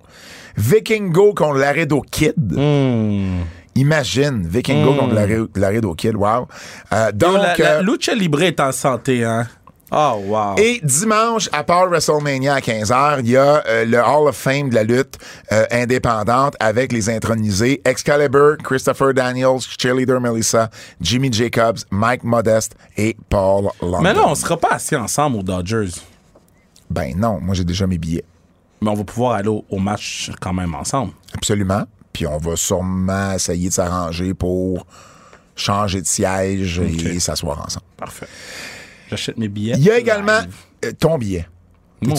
Vikingo 0.57 1.33
contre 1.33 1.57
Laredo 1.59 2.01
Kid. 2.01 2.33
Hmm. 2.37 3.41
Imagine, 3.75 4.45
Vikingo 4.47 4.93
contre 4.93 5.15
Lare- 5.15 5.47
Laredo 5.55 5.93
Kid, 5.93 6.15
wow. 6.15 6.47
Euh, 6.91 7.11
donc, 7.13 7.35
la, 7.37 7.55
la 7.57 7.71
euh, 7.77 7.81
Lucha 7.81 8.13
Libre 8.13 8.41
est 8.43 8.59
en 8.59 8.71
santé, 8.71 9.23
hein? 9.23 9.47
Oh, 9.91 10.21
wow. 10.27 10.55
et 10.57 10.79
dimanche, 10.83 11.49
à 11.51 11.63
part 11.63 11.87
WrestleMania 11.87 12.53
à 12.53 12.59
15h, 12.59 13.21
il 13.21 13.29
y 13.31 13.37
a 13.37 13.63
euh, 13.67 13.85
le 13.85 13.97
Hall 13.97 14.27
of 14.27 14.35
Fame 14.35 14.69
de 14.69 14.75
la 14.75 14.83
lutte 14.83 15.17
euh, 15.51 15.65
indépendante 15.71 16.55
avec 16.59 16.91
les 16.91 17.09
intronisés 17.09 17.81
Excalibur, 17.85 18.57
Christopher 18.63 19.15
Daniels, 19.15 19.57
Cheerleader 19.79 20.21
Melissa, 20.21 20.69
Jimmy 21.01 21.33
Jacobs, 21.33 21.79
Mike 21.89 22.23
Modest 22.23 22.75
et 22.97 23.17
Paul 23.29 23.69
London. 23.81 24.01
Mais 24.01 24.13
là, 24.13 24.25
on 24.27 24.35
sera 24.35 24.57
pas 24.57 24.73
assis 24.73 24.95
ensemble 24.95 25.37
aux 25.37 25.43
Dodgers. 25.43 25.89
Ben 26.91 27.15
non, 27.17 27.39
moi 27.41 27.55
j'ai 27.55 27.63
déjà 27.63 27.87
mes 27.87 27.97
billets. 27.97 28.25
Mais 28.81 28.89
on 28.89 28.93
va 28.95 29.03
pouvoir 29.03 29.33
aller 29.33 29.49
au, 29.49 29.65
au 29.69 29.79
match 29.79 30.31
quand 30.39 30.53
même 30.53 30.73
ensemble. 30.75 31.11
Absolument. 31.33 31.83
Puis 32.13 32.25
on 32.27 32.37
va 32.37 32.55
sûrement 32.55 33.33
essayer 33.33 33.69
de 33.69 33.73
s'arranger 33.73 34.33
pour 34.33 34.85
changer 35.55 36.01
de 36.01 36.07
siège 36.07 36.79
et 36.79 37.19
s'asseoir 37.19 37.59
ensemble. 37.65 37.85
Parfait. 37.97 38.27
J'achète 39.09 39.37
mes 39.37 39.47
billets. 39.49 39.73
Il 39.77 39.83
y 39.83 39.91
a 39.91 39.97
également 39.99 40.39
live. 40.39 40.53
euh, 40.85 40.91
ton 40.97 41.17
billet. 41.17 41.47
Mon. 42.01 42.15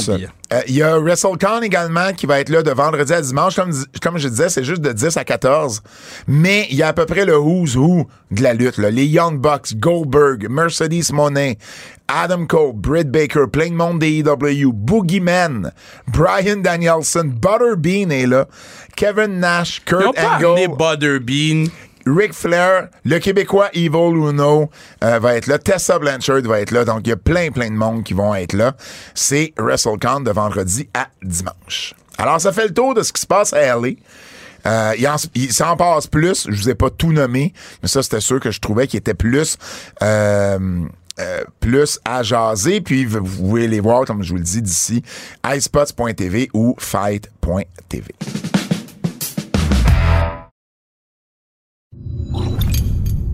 Euh, 0.52 0.60
Il 0.68 0.74
y 0.74 0.82
a 0.82 0.98
WrestleCon 0.98 1.62
également 1.62 2.12
qui 2.12 2.26
va 2.26 2.40
être 2.40 2.48
là 2.50 2.62
de 2.62 2.70
vendredi 2.70 3.12
à 3.12 3.20
dimanche. 3.22 3.56
Comme, 3.56 3.72
comme 4.02 4.18
je 4.18 4.28
disais, 4.28 4.48
c'est 4.48 4.64
juste 4.64 4.82
de 4.82 4.92
10 4.92 5.16
à 5.16 5.24
14. 5.24 5.82
Mais 6.26 6.66
il 6.70 6.76
y 6.76 6.82
a 6.82 6.88
à 6.88 6.92
peu 6.92 7.06
près 7.06 7.24
le 7.24 7.38
who's 7.38 7.76
who 7.76 8.06
de 8.30 8.42
la 8.42 8.52
lutte. 8.54 8.76
là. 8.78 8.90
Les 8.90 9.06
Young 9.06 9.38
Bucks, 9.38 9.74
Goldberg, 9.76 10.48
Mercedes 10.50 11.12
Monet, 11.12 11.56
Adam 12.08 12.44
Cole, 12.46 12.72
Britt 12.74 13.10
Baker, 13.10 13.44
plein 13.52 13.68
de 13.70 13.74
monde 13.74 14.00
des 14.00 14.18
EW, 14.18 14.72
Boogeyman, 14.72 15.70
Brian 16.08 16.56
Danielson, 16.56 17.24
Butterbean 17.40 18.10
est 18.10 18.26
là, 18.26 18.46
Kevin 18.96 19.38
Nash, 19.38 19.80
Ils 19.88 19.94
ont 19.94 19.98
Kurt 20.00 20.16
pas 20.16 20.36
Angle, 20.36 20.76
Butterbean. 20.76 21.68
Ric 22.06 22.32
Flair, 22.32 22.88
le 23.04 23.18
Québécois 23.18 23.68
Evil 23.72 24.16
Uno 24.16 24.70
euh, 25.04 25.18
va 25.18 25.36
être 25.36 25.46
là. 25.46 25.58
Tessa 25.58 25.98
Blanchard 25.98 26.42
va 26.42 26.60
être 26.60 26.70
là. 26.70 26.84
Donc, 26.84 27.00
il 27.04 27.10
y 27.10 27.12
a 27.12 27.16
plein, 27.16 27.50
plein 27.50 27.68
de 27.68 27.76
monde 27.76 28.04
qui 28.04 28.14
vont 28.14 28.34
être 28.34 28.52
là. 28.52 28.74
C'est 29.14 29.52
WrestleCon 29.58 30.20
de 30.20 30.30
vendredi 30.30 30.88
à 30.94 31.08
dimanche. 31.22 31.94
Alors, 32.18 32.40
ça 32.40 32.52
fait 32.52 32.68
le 32.68 32.74
tour 32.74 32.94
de 32.94 33.02
ce 33.02 33.12
qui 33.12 33.20
se 33.20 33.26
passe 33.26 33.52
à 33.52 33.60
LA. 33.60 33.90
Euh, 34.66 34.92
il, 34.98 35.08
en, 35.08 35.16
s'en 35.50 35.76
passe 35.76 36.06
plus. 36.06 36.46
Je 36.50 36.62
vous 36.62 36.68
ai 36.70 36.74
pas 36.74 36.90
tout 36.90 37.12
nommé, 37.12 37.52
mais 37.82 37.88
ça, 37.88 38.02
c'était 38.02 38.20
sûr 38.20 38.40
que 38.40 38.50
je 38.50 38.60
trouvais 38.60 38.86
qu'il 38.86 38.98
était 38.98 39.14
plus... 39.14 39.56
euh, 40.02 40.58
plus 41.58 42.00
à 42.04 42.22
jaser, 42.22 42.80
puis 42.80 43.04
vous 43.04 43.18
vous 43.22 43.42
pouvez 43.42 43.68
les 43.68 43.80
voir, 43.80 44.06
comme 44.06 44.22
je 44.22 44.30
vous 44.30 44.38
le 44.38 44.42
dis, 44.42 44.62
d'ici 44.62 45.02
iSpots.tv 45.44 46.48
ou 46.54 46.74
Fight.tv. 46.78 48.14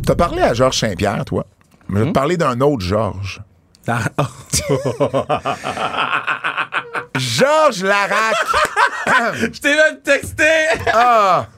T'as 0.07 0.15
parlé 0.15 0.41
à 0.41 0.55
Georges 0.55 0.79
Saint-Pierre, 0.79 1.25
toi. 1.25 1.45
Mais 1.89 1.99
je 1.99 2.05
vais 2.05 2.11
te 2.11 2.15
parler 2.15 2.37
d'un 2.37 2.61
autre 2.61 2.81
Georges. 2.85 3.43
Ah, 3.89 4.03
Georges 7.17 7.83
Larac! 7.83 8.37
Je 9.35 9.61
t'ai 9.61 9.75
même 9.75 10.01
texté! 10.05 10.45
ah! 10.93 11.49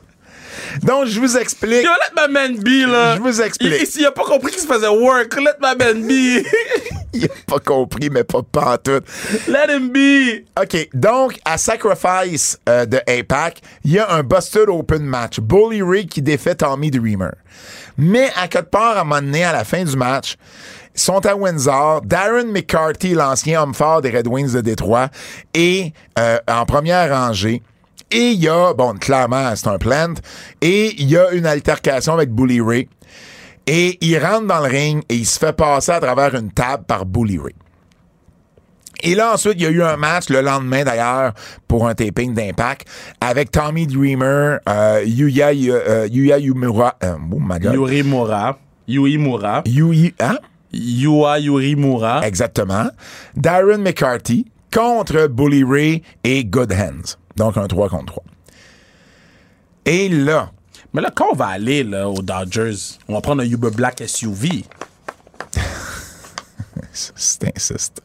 Donc, 0.83 1.07
je 1.07 1.19
vous 1.19 1.37
explique. 1.37 1.83
Yo, 1.83 1.91
let 1.91 2.15
my 2.17 2.33
man 2.33 2.57
be, 2.59 2.87
là. 2.91 3.17
Je 3.17 3.21
vous 3.21 3.41
explique. 3.41 3.75
Il, 3.81 3.89
il, 3.97 4.01
il 4.01 4.07
a 4.07 4.13
pas 4.13 4.25
compris 4.25 4.53
qu'il 4.53 4.61
se 4.61 4.67
faisait 4.67 4.89
work. 4.89 5.35
Let 5.37 5.57
my 5.61 5.75
man 5.79 6.07
be. 6.07 6.45
Il 7.15 7.25
a 7.25 7.29
pas 7.47 7.59
compris, 7.59 8.11
mais 8.11 8.23
pas 8.23 8.43
pantoute. 8.43 9.05
let 9.49 9.75
him 9.75 9.89
be. 9.89 10.45
OK, 10.61 10.89
donc, 10.93 11.39
à 11.45 11.57
Sacrifice 11.57 12.59
euh, 12.69 12.85
de 12.85 12.99
APAC, 13.09 13.63
il 13.83 13.93
y 13.93 13.99
a 13.99 14.13
un 14.13 14.23
Busted 14.23 14.69
Open 14.69 15.03
match. 15.03 15.41
Bully 15.41 15.81
Ray 15.83 16.07
qui 16.07 16.21
défait 16.21 16.55
Tommy 16.55 16.91
Dreamer. 16.91 17.33
Mais 17.99 18.31
à 18.37 18.47
quelque 18.47 18.71
part, 18.71 18.97
à 18.97 19.01
un 19.01 19.05
moment 19.05 19.21
donné, 19.21 19.45
à 19.45 19.53
la 19.53 19.65
fin 19.65 19.83
du 19.83 19.97
match, 19.97 20.37
ils 20.95 21.01
sont 21.01 21.27
à 21.27 21.35
Windsor. 21.35 22.03
Darren 22.03 22.47
McCarthy, 22.47 23.13
l'ancien 23.13 23.63
homme 23.63 23.75
fort 23.75 24.01
des 24.01 24.11
Red 24.11 24.29
Wings 24.29 24.53
de 24.53 24.61
Détroit, 24.61 25.09
est 25.53 25.93
euh, 26.19 26.39
en 26.49 26.65
première 26.65 27.11
rangée. 27.11 27.61
Et 28.11 28.31
il 28.31 28.43
y 28.43 28.49
a, 28.49 28.73
bon, 28.73 28.95
clairement, 28.95 29.55
c'est 29.55 29.67
un 29.67 29.79
plant. 29.79 30.15
Et 30.61 30.95
il 31.01 31.11
y 31.11 31.19
a 31.19 31.31
une 31.33 31.45
altercation 31.45 32.15
avec 32.15 32.31
Bully 32.31 32.61
Ray. 32.61 32.89
Et 33.67 33.99
il 34.01 34.19
rentre 34.19 34.47
dans 34.47 34.61
le 34.61 34.71
ring 34.71 35.03
et 35.11 35.17
il 35.17 35.27
se 35.27 35.39
fait 35.39 35.53
passer 35.53 35.93
à 35.93 36.01
travers 36.01 36.35
une 36.35 36.51
table 36.51 36.85
par 36.85 37.05
Bully 37.05 37.39
Ray. 37.39 37.55
Et 39.03 39.15
là, 39.15 39.33
ensuite, 39.35 39.55
il 39.57 39.63
y 39.63 39.67
a 39.67 39.71
eu 39.71 39.83
un 39.83 39.97
match 39.97 40.29
le 40.29 40.41
lendemain, 40.41 40.85
d'ailleurs, 40.85 41.33
pour 41.67 41.87
un 41.87 41.95
taping 41.95 42.35
d'Impact, 42.35 42.87
avec 43.21 43.51
Tommy 43.51 43.87
Dreamer, 43.87 44.59
euh, 44.69 45.03
Yuya, 45.07 45.49
euh, 45.49 46.09
Yuya 46.11 46.39
Yumura, 46.39 46.97
euh, 47.05 47.15
oh 47.33 47.39
my 47.41 47.59
God. 47.61 47.75
Yuri 47.75 48.03
Mura. 48.03 48.59
Yui 48.87 49.19
Mura. 49.19 49.63
Yui, 49.67 50.15
hein? 50.21 50.39
Yua 50.73 51.39
Yuri 51.39 51.77
Mura. 51.77 52.27
Exactement. 52.27 52.91
Darren 53.37 53.79
McCarthy 53.79 54.47
contre 54.75 55.29
Bully 55.29 55.65
Ray 55.65 56.03
et 56.25 56.45
Good 56.45 56.73
Hands. 56.73 57.17
Donc, 57.37 57.57
un 57.57 57.67
3 57.67 57.89
contre 57.89 58.07
3. 58.07 58.25
Et 59.87 60.09
là, 60.09 60.51
Mais 60.93 61.03
là, 61.03 61.11
quand 61.15 61.29
on 61.33 61.37
va 61.37 61.49
aller 61.49 61.85
là, 61.85 62.09
aux 62.09 62.23
Dodgers, 62.23 62.99
on 63.09 63.15
va 63.15 63.21
prendre 63.21 63.43
un 63.43 63.47
Uber 63.47 63.71
Black 63.71 64.03
SUV. 64.07 64.65
c'est 66.93 67.57
insiste. 67.57 68.03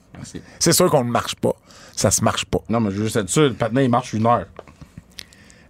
C'est 0.59 0.73
sûr 0.73 0.89
qu'on 0.89 1.03
ne 1.03 1.11
marche 1.11 1.35
pas. 1.35 1.55
Ça 1.95 2.11
se 2.11 2.23
marche 2.23 2.45
pas. 2.45 2.59
Non, 2.69 2.79
mais 2.79 2.91
je 2.91 2.97
veux 2.97 3.03
juste 3.03 3.17
être 3.17 3.29
sûr, 3.29 3.43
le 3.43 3.53
patin, 3.53 3.81
il 3.81 3.89
marche 3.89 4.13
une 4.13 4.25
heure. 4.25 4.45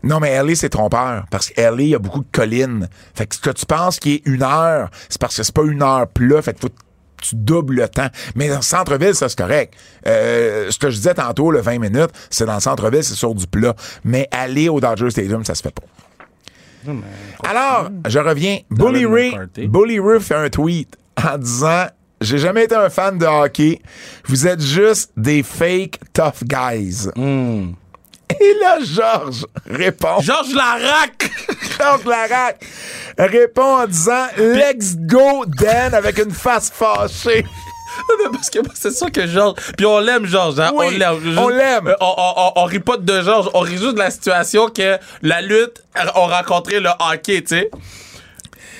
Non, 0.03 0.19
mais 0.19 0.41
LA, 0.41 0.55
c'est 0.55 0.69
trompeur. 0.69 1.25
Parce 1.31 1.49
que 1.49 1.61
LA, 1.61 1.81
il 1.81 1.87
y 1.89 1.95
a 1.95 1.99
beaucoup 1.99 2.19
de 2.19 2.31
collines. 2.31 2.89
Fait 3.13 3.25
que 3.25 3.35
ce 3.35 3.39
que 3.39 3.49
tu 3.51 3.65
penses 3.65 3.99
qui 3.99 4.15
est 4.15 4.21
une 4.25 4.43
heure, 4.43 4.89
c'est 5.07 5.19
parce 5.19 5.35
que 5.35 5.43
c'est 5.43 5.55
pas 5.55 5.63
une 5.63 5.81
heure 5.81 6.07
plat. 6.07 6.41
Fait 6.41 6.53
que 6.53 6.59
faut 6.59 6.69
tu 7.23 7.35
doubles 7.35 7.75
le 7.75 7.87
temps. 7.87 8.09
Mais 8.35 8.49
dans 8.49 8.57
le 8.57 8.61
centre-ville, 8.61 9.15
ça, 9.15 9.29
c'est 9.29 9.37
correct. 9.37 9.75
Euh, 10.05 10.69
ce 10.69 10.77
que 10.77 10.89
je 10.89 10.97
disais 10.97 11.13
tantôt, 11.13 11.51
le 11.51 11.61
20 11.61 11.79
minutes, 11.79 12.11
c'est 12.29 12.45
dans 12.45 12.55
le 12.55 12.59
centre-ville, 12.59 13.03
c'est 13.03 13.15
sur 13.15 13.33
du 13.33 13.47
plat. 13.47 13.73
Mais 14.03 14.27
aller 14.31 14.67
au 14.69 14.81
Dodger 14.81 15.09
Stadium, 15.09 15.45
ça 15.45 15.55
se 15.55 15.63
fait 15.63 15.73
pas. 15.73 15.83
Alors, 17.49 17.89
je 18.07 18.19
reviens. 18.19 18.59
Bully 18.69 19.05
Ray. 19.05 19.33
Bully 19.69 19.99
Ray 19.99 20.19
fait 20.19 20.35
un 20.35 20.49
tweet 20.49 20.97
en 21.15 21.37
disant 21.37 21.85
J'ai 22.23 22.37
jamais 22.39 22.63
été 22.65 22.75
un 22.75 22.89
fan 22.89 23.17
de 23.17 23.25
hockey. 23.25 23.81
Vous 24.25 24.47
êtes 24.47 24.61
juste 24.61 25.11
des 25.17 25.43
fake 25.43 25.99
tough 26.13 26.43
guys. 26.43 27.07
Et 28.39 28.53
là, 28.61 28.77
Georges 28.83 29.45
répond. 29.69 30.19
Georges 30.21 30.53
Larac! 30.55 31.29
Georges 31.77 32.05
Larac 32.05 32.65
répond 33.17 33.77
en 33.81 33.85
disant 33.87 34.27
Let's 34.37 34.95
go, 34.97 35.45
Dan, 35.45 35.93
avec 35.93 36.17
une 36.17 36.31
face 36.31 36.71
fâchée. 36.73 37.45
Parce 38.31 38.49
que 38.49 38.59
c'est 38.73 38.91
sûr 38.91 39.11
que 39.11 39.27
Georges. 39.27 39.55
Puis 39.77 39.85
on 39.85 39.99
l'aime, 39.99 40.25
Georges. 40.25 40.59
Hein? 40.59 40.71
Oui, 40.73 40.87
on 40.87 40.89
l'aime. 40.97 41.19
Juste- 41.21 41.37
on 41.37 41.47
l'aime. 41.49 41.87
Euh, 41.87 41.95
On, 42.01 42.13
on, 42.17 42.33
on, 42.37 42.51
on 42.61 42.63
rit 42.65 42.79
pas 42.79 42.97
de 42.97 43.21
Georges. 43.21 43.49
On 43.53 43.59
rit 43.59 43.77
juste 43.77 43.93
de 43.93 43.99
la 43.99 44.09
situation 44.09 44.67
que 44.69 44.97
la 45.21 45.41
lutte 45.41 45.83
a 45.93 46.05
rencontré 46.09 46.79
le 46.79 46.89
hockey, 46.99 47.41
tu 47.43 47.49
sais. 47.55 47.69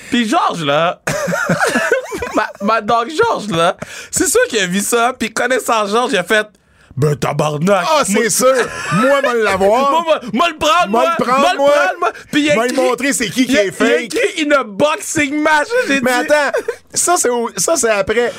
Puis 0.10 0.28
Georges, 0.28 0.64
là. 0.64 1.02
ma, 2.36 2.48
ma 2.62 2.82
dog 2.82 3.10
Georges, 3.10 3.48
là. 3.50 3.78
C'est 4.12 4.28
sûr 4.28 4.42
qu'il 4.50 4.60
a 4.60 4.68
vu 4.68 4.80
ça. 4.80 5.14
Puis 5.18 5.32
connaissant 5.34 5.86
Georges, 5.88 6.12
il 6.14 6.18
a 6.18 6.24
fait. 6.24 6.48
Ben 6.96 7.16
tabarnak. 7.16 7.86
Ah, 7.90 8.04
c'est 8.06 8.30
sûr. 8.30 8.54
Moi, 8.94 9.20
moi 9.24 9.34
l'avoir. 9.44 9.90
Moi, 9.92 10.20
moi, 10.32 10.50
le 10.50 10.58
prendre, 10.58 10.90
Moi 10.90 11.06
le 11.18 11.24
prendre, 11.24 11.40
Moi 11.58 11.72
le 11.94 12.00
moi. 12.00 12.12
Puis 12.32 12.42
il 12.48 12.62
lui 12.70 12.76
montrer 12.76 13.14
c'est 13.14 13.30
qui 13.32 13.48
qui 13.48 13.56
est 13.56 13.72
fake. 13.72 13.88
Il 13.88 13.94
a 13.94 14.02
écrit 14.02 14.44
une 14.44 14.56
boxing 14.68 15.42
match. 15.42 15.70
J'ai 15.88 16.02
Mais 16.02 16.12
dit- 16.12 16.32
attends, 16.32 16.52
ça 16.94 17.16
c'est 17.18 17.30
ça 17.58 17.76
c'est 17.78 17.90
après. 17.90 18.32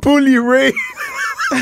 Bully 0.00 0.38
Ray. 0.38 0.72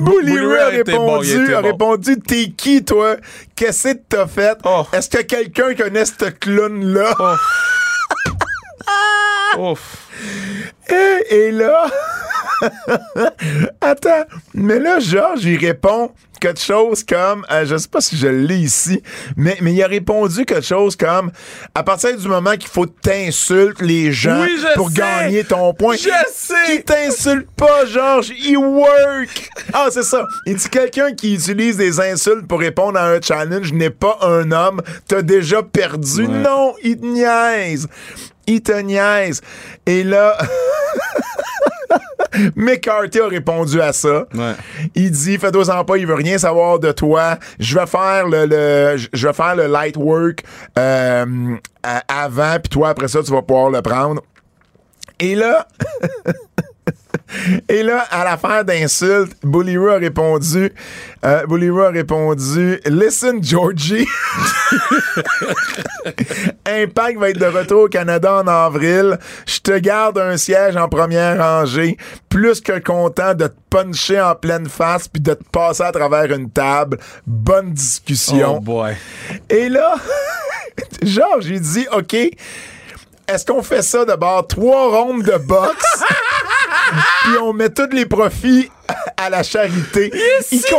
Bully 0.00 0.38
Ray 0.38 0.58
a 0.60 0.66
répondu, 0.68 1.54
a 1.54 1.60
répondu 1.60 2.18
T'es 2.20 2.50
qui 2.50 2.84
toi? 2.84 3.16
Qu'est-ce 3.56 3.88
que 3.94 3.98
t'as 4.08 4.26
fait? 4.26 4.58
Oh. 4.64 4.84
Est-ce 4.92 5.08
que 5.08 5.22
quelqu'un 5.22 5.74
connaît 5.74 6.04
ce 6.04 6.28
clown 6.30 6.84
là 6.92 7.14
Ouf. 9.58 9.80
Et, 10.88 11.34
et 11.34 11.50
là 11.50 11.86
Attends, 13.80 14.24
mais 14.54 14.78
là, 14.78 14.98
Georges, 15.00 15.44
il 15.44 15.58
répond 15.58 16.10
quelque 16.40 16.60
chose 16.60 17.04
comme, 17.04 17.44
euh, 17.50 17.64
je 17.66 17.76
sais 17.76 17.88
pas 17.88 18.00
si 18.00 18.16
je 18.16 18.26
l'ai 18.26 18.56
ici, 18.58 19.02
mais, 19.36 19.56
mais 19.60 19.72
il 19.74 19.82
a 19.82 19.86
répondu 19.86 20.44
quelque 20.46 20.64
chose 20.66 20.96
comme, 20.96 21.30
à 21.74 21.82
partir 21.82 22.16
du 22.16 22.28
moment 22.28 22.52
qu'il 22.52 22.68
faut 22.70 22.86
t'insulter 22.86 23.84
les 23.84 24.12
gens 24.12 24.42
Oui, 24.42 24.50
pour 24.74 24.88
sais. 24.90 24.96
gagner 24.96 25.44
ton 25.44 25.72
point. 25.74 25.96
Je 25.96 26.08
sais. 26.32 26.54
Il 26.74 26.82
t'insulte 26.82 27.48
pas, 27.56 27.84
Georges, 27.86 28.30
il 28.30 28.56
work. 28.58 29.50
Ah, 29.72 29.88
c'est 29.90 30.02
ça. 30.02 30.24
Il 30.46 30.56
dit 30.56 30.68
quelqu'un 30.68 31.12
qui 31.14 31.34
utilise 31.34 31.76
des 31.76 32.00
insultes 32.00 32.46
pour 32.46 32.60
répondre 32.60 32.98
à 32.98 33.08
un 33.10 33.20
challenge 33.20 33.72
n'est 33.72 33.90
pas 33.90 34.18
un 34.22 34.50
homme, 34.50 34.80
t'as 35.08 35.22
déjà 35.22 35.62
perdu. 35.62 36.26
Ouais. 36.26 36.28
Non, 36.28 36.74
il 36.82 36.98
te 36.98 37.04
niaise. 37.06 37.86
Il 38.50 38.62
te 38.62 38.72
niaise. 38.72 39.40
Et 39.86 40.02
là... 40.04 40.36
McCarthy 42.56 43.20
a 43.20 43.26
répondu 43.26 43.80
à 43.80 43.92
ça. 43.92 44.24
Ouais. 44.34 44.52
Il 44.94 45.10
dit 45.10 45.36
fais-toi-en 45.36 45.84
pas, 45.84 45.96
il 45.96 46.06
veut 46.06 46.14
rien 46.14 46.38
savoir 46.38 46.78
de 46.78 46.92
toi. 46.92 47.36
Je 47.58 47.76
vais 47.78 47.86
faire 47.86 48.28
le, 48.28 48.46
le- 48.46 48.96
je 49.12 49.26
vais 49.26 49.32
faire 49.32 49.56
le 49.56 49.66
light 49.66 49.96
work 49.96 50.44
euh, 50.78 51.56
avant 52.08 52.58
puis 52.60 52.68
toi 52.70 52.90
après 52.90 53.08
ça 53.08 53.22
tu 53.22 53.32
vas 53.32 53.42
pouvoir 53.42 53.70
le 53.70 53.82
prendre. 53.82 54.22
Et 55.18 55.34
là 55.34 55.66
Et 57.68 57.82
là, 57.82 58.06
à 58.10 58.24
l'affaire 58.24 58.64
d'insultes, 58.64 59.36
Ray 59.44 59.76
a 59.76 59.98
répondu, 59.98 60.72
euh, 61.24 61.46
a 61.46 61.90
répondu, 61.90 62.80
Listen, 62.86 63.42
Georgie. 63.42 64.06
Impact 66.66 67.18
va 67.18 67.30
être 67.30 67.38
de 67.38 67.46
retour 67.46 67.82
au 67.82 67.88
Canada 67.88 68.42
en 68.42 68.46
avril. 68.46 69.18
Je 69.46 69.60
te 69.60 69.78
garde 69.78 70.18
un 70.18 70.36
siège 70.36 70.76
en 70.76 70.88
première 70.88 71.38
rangée. 71.38 71.96
Plus 72.28 72.60
que 72.60 72.78
content 72.78 73.34
de 73.34 73.48
te 73.48 73.56
puncher 73.70 74.20
en 74.20 74.34
pleine 74.34 74.68
face 74.68 75.08
puis 75.08 75.20
de 75.20 75.34
te 75.34 75.44
passer 75.50 75.82
à 75.82 75.92
travers 75.92 76.32
une 76.32 76.50
table. 76.50 76.98
Bonne 77.26 77.72
discussion. 77.72 78.56
Oh 78.56 78.60
boy. 78.60 78.94
Et 79.48 79.68
là, 79.68 79.94
Georges, 81.02 81.46
il 81.46 81.60
dit, 81.60 81.86
OK, 81.92 82.16
est-ce 83.32 83.44
qu'on 83.46 83.62
fait 83.62 83.82
ça 83.82 84.04
d'abord 84.04 84.46
trois 84.46 84.88
rondes 85.00 85.22
de 85.22 85.36
boxe, 85.38 86.02
puis 87.24 87.36
on 87.42 87.52
met 87.52 87.70
tous 87.70 87.90
les 87.92 88.06
profits 88.06 88.70
à 89.16 89.30
la 89.30 89.42
charité? 89.42 90.12
Il, 90.52 90.62
com- 90.62 90.78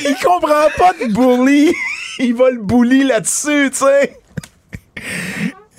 il, 0.00 0.10
il 0.10 0.16
comprend 0.24 0.68
pas 0.76 0.92
de 1.00 1.12
bully. 1.12 1.72
Il 2.18 2.34
va 2.34 2.50
le 2.50 2.58
bully 2.60 3.04
là-dessus, 3.04 3.70
tu 3.72 3.78
sais. 3.78 4.18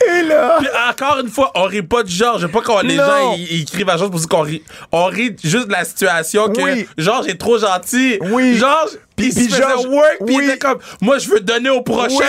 Et 0.08 0.22
là... 0.24 0.58
Puis 0.60 0.68
encore 0.90 1.20
une 1.20 1.30
fois, 1.30 1.52
on 1.56 1.64
rit 1.64 1.82
pas 1.82 2.04
du 2.04 2.14
genre. 2.14 2.38
J'aime 2.40 2.52
pas 2.52 2.62
quand 2.62 2.82
les 2.82 2.96
Non. 2.96 3.04
gens 3.06 3.34
ils, 3.36 3.52
ils 3.52 3.62
écrivent 3.64 3.90
à 3.90 3.98
Georges 3.98 4.12
pour 4.12 4.20
dire 4.20 4.30
qu'on 4.30 4.42
rit. 4.42 4.64
On 4.92 5.06
rit 5.06 5.36
juste 5.44 5.68
de 5.68 5.72
la 5.72 5.84
situation 5.84 6.48
que 6.50 6.62
Oui. 6.62 6.88
Georges 6.98 7.28
est 7.28 7.40
trop 7.40 7.58
gentil. 7.58 8.20
Oui. 8.22 8.56
Georges, 8.58 8.98
Puis- 9.18 9.34
puis 9.34 9.50
Georges- 9.50 9.88
work, 9.88 10.18
puis 10.26 10.36
oui. 10.38 10.44
il 10.46 10.50
était 10.52 10.60
comme, 10.60 10.78
moi, 11.02 11.18
je 11.18 11.30
veux 11.30 11.40
donner 11.42 11.70
au 11.70 11.82
prochain. 11.82 12.24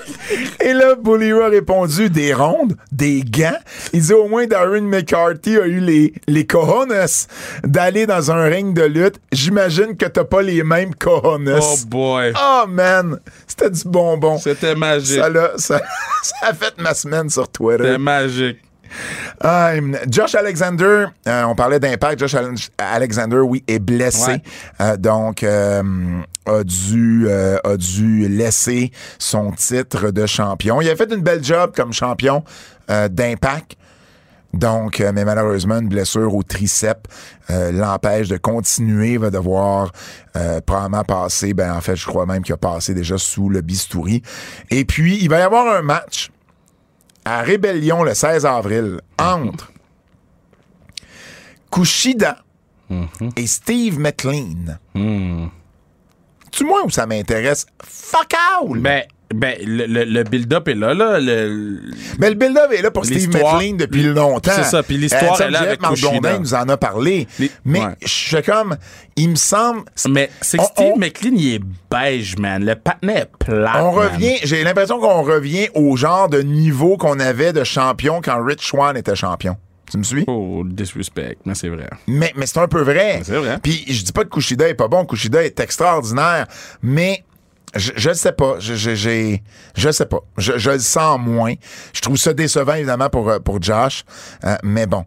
Et 0.60 0.72
là, 0.72 0.94
Bully 0.94 1.32
Ray 1.32 1.42
a 1.42 1.48
répondu 1.48 2.08
des 2.10 2.32
rondes, 2.32 2.74
des 2.90 3.22
gants. 3.22 3.58
Il 3.92 4.00
dit 4.02 4.14
au 4.14 4.26
moins 4.28 4.46
Darren 4.46 4.80
McCarthy 4.82 5.56
a 5.58 5.66
eu 5.66 5.78
les, 5.80 6.14
les 6.26 6.46
cojones 6.46 6.94
d'aller 7.64 8.06
dans 8.06 8.30
un 8.30 8.44
ring 8.44 8.74
de 8.74 8.82
lutte. 8.84 9.16
J'imagine 9.30 9.96
que 9.96 10.06
t'as 10.06 10.24
pas 10.24 10.42
les 10.42 10.62
mêmes 10.62 10.94
cojones. 10.94 11.54
Oh 11.60 11.74
boy. 11.86 12.32
Oh 12.40 12.64
man, 12.68 13.18
c'était 13.46 13.70
du 13.70 13.82
bonbon. 13.84 14.38
C'était 14.38 14.74
magique. 14.74 15.18
Ça, 15.20 15.30
ça, 15.56 15.82
ça 16.22 16.34
a 16.48 16.54
fait 16.54 16.74
ma 16.78 16.94
semaine 16.94 17.28
sur 17.28 17.48
Twitter. 17.48 17.82
C'était 17.84 17.98
magique. 17.98 18.58
Ah, 19.40 19.72
Josh 20.08 20.34
Alexander, 20.34 21.06
euh, 21.26 21.42
on 21.44 21.54
parlait 21.54 21.80
d'impact. 21.80 22.20
Josh 22.20 22.34
Al- 22.34 22.54
Alexander, 22.78 23.38
oui, 23.38 23.64
est 23.66 23.78
blessé. 23.78 24.32
Ouais. 24.32 24.42
Euh, 24.80 24.96
donc, 24.96 25.42
euh, 25.42 25.82
a, 26.46 26.64
dû, 26.64 27.26
euh, 27.28 27.58
a 27.64 27.76
dû 27.76 28.28
laisser 28.28 28.92
son 29.18 29.52
titre 29.52 30.10
de 30.10 30.26
champion. 30.26 30.80
Il 30.80 30.88
a 30.90 30.96
fait 30.96 31.12
une 31.12 31.22
belle 31.22 31.42
job 31.44 31.72
comme 31.74 31.92
champion 31.92 32.44
euh, 32.90 33.08
d'impact. 33.08 33.76
Donc, 34.52 35.00
euh, 35.00 35.12
mais 35.14 35.24
malheureusement, 35.24 35.78
une 35.78 35.88
blessure 35.88 36.34
au 36.34 36.42
triceps 36.42 37.08
euh, 37.50 37.72
l'empêche 37.72 38.28
de 38.28 38.36
continuer. 38.36 39.12
Il 39.12 39.18
va 39.18 39.30
devoir 39.30 39.90
euh, 40.36 40.60
probablement 40.60 41.04
passer, 41.04 41.54
ben 41.54 41.72
en 41.74 41.80
fait, 41.80 41.96
je 41.96 42.04
crois 42.06 42.26
même 42.26 42.42
qu'il 42.42 42.52
a 42.52 42.58
passé 42.58 42.92
déjà 42.92 43.16
sous 43.16 43.48
le 43.48 43.62
bistouri. 43.62 44.22
Et 44.70 44.84
puis, 44.84 45.18
il 45.22 45.30
va 45.30 45.38
y 45.38 45.42
avoir 45.42 45.74
un 45.74 45.80
match 45.80 46.30
à 47.24 47.42
Rébellion 47.42 48.02
le 48.02 48.14
16 48.14 48.46
avril 48.46 49.00
entre 49.18 49.72
Kushida 51.70 52.38
et 53.36 53.46
Steve 53.46 53.98
McLean. 53.98 54.78
Tu 56.50 56.64
moi 56.64 56.82
où 56.84 56.90
ça 56.90 57.06
m'intéresse? 57.06 57.66
Fuck 57.82 58.34
out! 58.60 58.78
Ben, 58.78 59.04
ben 59.32 59.54
le, 59.64 59.86
le- 59.86 60.04
le 60.04 60.22
build-up 60.24 60.68
est 60.68 60.74
là, 60.74 60.94
là. 60.94 61.18
Le, 61.20 61.80
Mais 62.18 62.28
le 62.30 62.34
build-up 62.36 62.70
est 62.72 62.82
là 62.82 62.90
pour 62.90 63.04
Steve 63.04 63.28
McLean 63.28 63.76
depuis 63.76 64.02
longtemps. 64.02 64.52
C'est 64.54 64.64
ça, 64.64 64.82
puis 64.82 64.96
l'histoire 64.98 65.40
Euh, 65.40 65.46
est 65.46 65.50
là 65.50 65.60
avec 65.62 65.80
Kushida. 65.80 66.38
Nous 66.38 66.54
en 66.54 66.68
a 66.68 66.76
parlé. 66.76 67.26
Les- 67.38 67.50
Mais 67.64 67.80
ouais. 67.80 67.94
je 68.02 68.08
suis 68.08 68.42
comme, 68.42 68.76
il 69.16 69.30
me 69.30 69.34
semble... 69.36 69.82
mais 70.08 70.30
c'est 70.40 70.58
que 70.58 70.64
Steve 70.64 70.92
on- 70.94 70.98
McLean, 70.98 71.32
il 71.34 71.54
est 71.54 71.60
beige, 71.90 72.36
man. 72.38 72.64
Le 72.64 72.74
patinet 72.74 73.20
est 73.20 73.30
plat. 73.38 73.84
On 73.84 73.94
man. 73.96 74.08
revient, 74.12 74.36
j'ai 74.42 74.62
l'impression 74.64 74.98
qu'on 75.00 75.22
revient 75.22 75.68
au 75.74 75.96
genre 75.96 76.28
de 76.28 76.40
niveau 76.42 76.96
qu'on 76.96 77.18
avait 77.20 77.52
de 77.52 77.64
champion 77.64 78.20
quand 78.22 78.42
Rich 78.44 78.66
Swan 78.66 78.96
était 78.96 79.16
champion. 79.16 79.56
Tu 79.90 79.98
me 79.98 80.04
suis? 80.04 80.24
Oh, 80.26 80.62
disrespect, 80.64 81.36
mais 81.44 81.54
c'est 81.54 81.68
vrai. 81.68 81.86
Mais, 82.06 82.32
mais 82.34 82.46
c'est 82.46 82.58
un 82.60 82.66
peu 82.68 82.80
vrai. 82.80 83.20
C'est 83.24 83.36
vrai. 83.36 83.58
Puis 83.62 83.84
je 83.88 84.02
dis 84.02 84.12
pas 84.12 84.24
que 84.24 84.30
Kushida 84.30 84.66
est 84.66 84.74
pas 84.74 84.88
bon, 84.88 85.04
Kushida 85.04 85.44
est 85.44 85.60
extraordinaire, 85.60 86.46
mais 86.82 87.22
je, 87.74 87.92
je 87.96 88.08
le 88.10 88.14
sais 88.14 88.32
pas. 88.32 88.56
Je, 88.58 88.74
je, 88.74 88.94
j'ai- 88.94 89.42
je 89.76 89.90
sais 89.90 90.06
pas. 90.06 90.20
Je, 90.38 90.58
je 90.58 90.70
le 90.70 90.78
sens 90.78 91.18
moins. 91.20 91.54
Je 91.92 92.00
trouve 92.00 92.16
ça 92.16 92.32
décevant, 92.34 92.74
évidemment, 92.74 93.08
pour, 93.10 93.28
euh, 93.30 93.38
pour 93.38 93.60
Josh. 93.62 94.04
Euh, 94.44 94.56
mais 94.62 94.86
bon. 94.86 95.04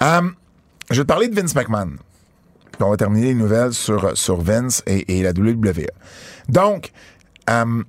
Hum, 0.00 0.34
je 0.90 0.96
vais 0.96 1.02
te 1.02 1.08
parler 1.08 1.28
de 1.28 1.34
Vince 1.40 1.54
McMahon. 1.54 1.92
On 2.80 2.90
va 2.90 2.96
terminer 2.96 3.28
les 3.28 3.34
nouvelles 3.34 3.72
sur, 3.72 4.16
sur 4.16 4.40
Vince 4.40 4.82
et, 4.86 5.18
et 5.18 5.22
la 5.22 5.30
WWE. 5.30 5.86
Donc, 6.48 6.92
hum, 7.48 7.84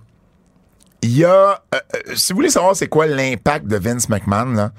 il 1.01 1.17
y 1.17 1.25
a. 1.25 1.29
euh, 1.75 1.79
euh, 1.95 2.15
si 2.15 2.31
vous 2.33 2.37
voulez 2.37 2.49
savoir 2.49 2.75
c'est 2.75 2.87
quoi 2.87 3.05
l'impact 3.07 3.67
de 3.67 3.77
Vince 3.77 4.09
McMahon 4.09 4.53
là, 4.53 4.71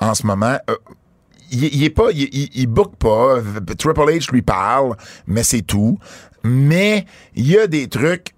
en 0.00 0.14
ce 0.14 0.26
moment, 0.26 0.58
euh, 0.70 0.76
il, 1.50 1.82
est 1.84 1.90
pas, 1.90 2.10
il, 2.12 2.28
il, 2.54 2.66
book 2.66 2.96
pas. 2.96 3.38
Triple 3.78 4.00
H 4.00 4.30
lui 4.32 4.42
parle, 4.42 4.94
mais 5.26 5.42
c'est 5.42 5.62
tout. 5.62 5.98
Mais 6.44 7.06
il 7.34 7.46
y 7.48 7.58
a 7.58 7.66
des 7.66 7.88
trucs 7.88 8.28
euh, 8.28 8.35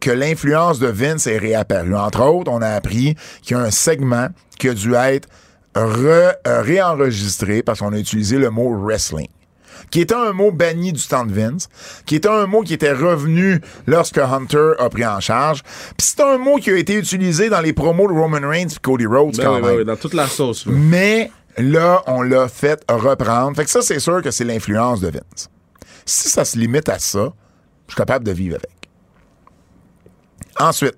que 0.00 0.10
l'influence 0.10 0.78
de 0.78 0.86
Vince 0.88 1.26
est 1.26 1.38
réapparue. 1.38 1.94
Entre 1.94 2.22
autres, 2.22 2.50
on 2.50 2.62
a 2.62 2.68
appris 2.68 3.16
qu'il 3.42 3.56
y 3.56 3.60
a 3.60 3.62
un 3.62 3.70
segment 3.70 4.28
qui 4.58 4.68
a 4.68 4.74
dû 4.74 4.94
être 4.94 5.28
re- 5.74 6.34
euh, 6.46 6.62
réenregistré 6.62 7.62
parce 7.62 7.80
qu'on 7.80 7.92
a 7.92 7.98
utilisé 7.98 8.38
le 8.38 8.50
mot 8.50 8.74
wrestling 8.80 9.28
qui 9.90 10.00
était 10.02 10.14
un 10.14 10.32
mot 10.32 10.52
banni 10.52 10.92
du 10.92 11.02
temps 11.04 11.24
de 11.24 11.32
Vince, 11.32 11.68
qui 12.06 12.14
était 12.14 12.28
un 12.28 12.46
mot 12.46 12.60
qui 12.62 12.74
était 12.74 12.92
revenu 12.92 13.60
lorsque 13.86 14.18
Hunter 14.18 14.72
a 14.78 14.88
pris 14.88 15.04
en 15.06 15.18
charge. 15.20 15.62
Puis 15.96 16.06
c'est 16.06 16.20
un 16.20 16.38
mot 16.38 16.56
qui 16.58 16.70
a 16.70 16.76
été 16.76 16.94
utilisé 16.94 17.48
dans 17.48 17.60
les 17.60 17.72
promos 17.72 18.06
de 18.06 18.12
Roman 18.12 18.46
Reigns 18.46 18.68
et 18.68 18.78
Cody 18.80 19.06
Rhodes 19.06 19.36
Ben 19.36 19.44
quand 19.44 19.54
oui, 19.56 19.62
même. 19.62 19.70
ben 19.70 19.78
oui, 19.78 19.84
dans 19.84 19.96
toute 19.96 20.14
la 20.14 20.28
sauce. 20.28 20.64
Mais 20.66 21.32
là, 21.56 22.02
on 22.06 22.22
l'a 22.22 22.46
fait 22.48 22.84
reprendre. 22.88 23.56
Fait 23.56 23.64
que 23.64 23.70
ça, 23.70 23.80
c'est 23.82 23.98
sûr 23.98 24.22
que 24.22 24.30
c'est 24.30 24.44
l'influence 24.44 25.00
de 25.00 25.08
Vince. 25.08 25.48
Si 26.04 26.28
ça 26.28 26.44
se 26.44 26.56
limite 26.58 26.88
à 26.88 26.98
ça, 27.00 27.32
je 27.88 27.92
suis 27.92 27.96
capable 27.96 28.24
de 28.24 28.32
vivre 28.32 28.56
avec. 28.56 28.70
Ensuite, 30.58 30.96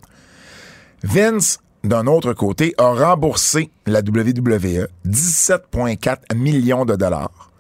Vince, 1.03 1.59
d'un 1.85 2.07
autre 2.07 2.33
côté, 2.33 2.75
a 2.79 2.93
remboursé 2.93 3.71
la 3.87 4.01
WWE 4.01 4.87
17,4 5.07 6.35
millions 6.37 6.85
de 6.85 6.97
dollars. 6.97 7.51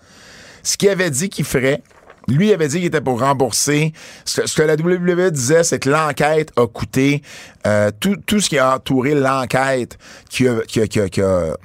Ce 0.62 0.76
qu'il 0.76 0.88
avait 0.90 1.10
dit 1.10 1.28
qu'il 1.28 1.44
ferait, 1.44 1.82
lui 2.28 2.52
avait 2.52 2.68
dit 2.68 2.76
qu'il 2.76 2.86
était 2.86 3.00
pour 3.00 3.18
rembourser. 3.20 3.92
Ce 4.24 4.40
que, 4.42 4.46
ce 4.46 4.54
que 4.54 4.62
la 4.62 4.74
WWE 4.74 5.30
disait, 5.32 5.64
c'est 5.64 5.80
que 5.80 5.90
l'enquête 5.90 6.52
a 6.56 6.66
coûté 6.68 7.20
euh, 7.66 7.90
tout, 7.98 8.16
tout 8.24 8.40
ce 8.40 8.48
qui 8.48 8.58
a 8.58 8.76
entouré 8.76 9.14
l'enquête 9.14 9.98
qui 10.30 10.46
a, 10.46 10.60
qui 10.60 10.80
a- 10.80 10.86
qui 10.86 11.00
a- 11.00 11.08
qui 11.08 11.20
a, 11.20 11.56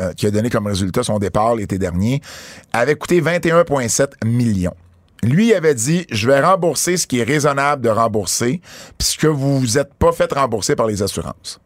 euh, 0.00 0.12
qui 0.16 0.26
a 0.26 0.30
donné 0.30 0.50
comme 0.50 0.68
résultat 0.68 1.02
son 1.02 1.18
départ 1.18 1.56
l'été 1.56 1.78
dernier, 1.78 2.22
avait 2.72 2.94
coûté 2.94 3.20
21,7 3.20 4.24
millions. 4.24 4.74
Lui 5.22 5.54
avait 5.54 5.74
dit, 5.74 6.06
je 6.10 6.26
vais 6.26 6.40
rembourser 6.40 6.96
ce 6.96 7.06
qui 7.06 7.20
est 7.20 7.24
raisonnable 7.24 7.82
de 7.82 7.88
rembourser, 7.88 8.60
puisque 8.98 9.26
vous 9.26 9.60
vous 9.60 9.78
êtes 9.78 9.94
pas 9.94 10.10
fait 10.12 10.32
rembourser 10.32 10.74
par 10.74 10.86
les 10.86 11.02
assurances. 11.02 11.60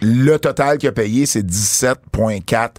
Le 0.00 0.36
total 0.36 0.78
qu'il 0.78 0.88
a 0.88 0.92
payé, 0.92 1.26
c'est 1.26 1.46
17,4 1.46 2.70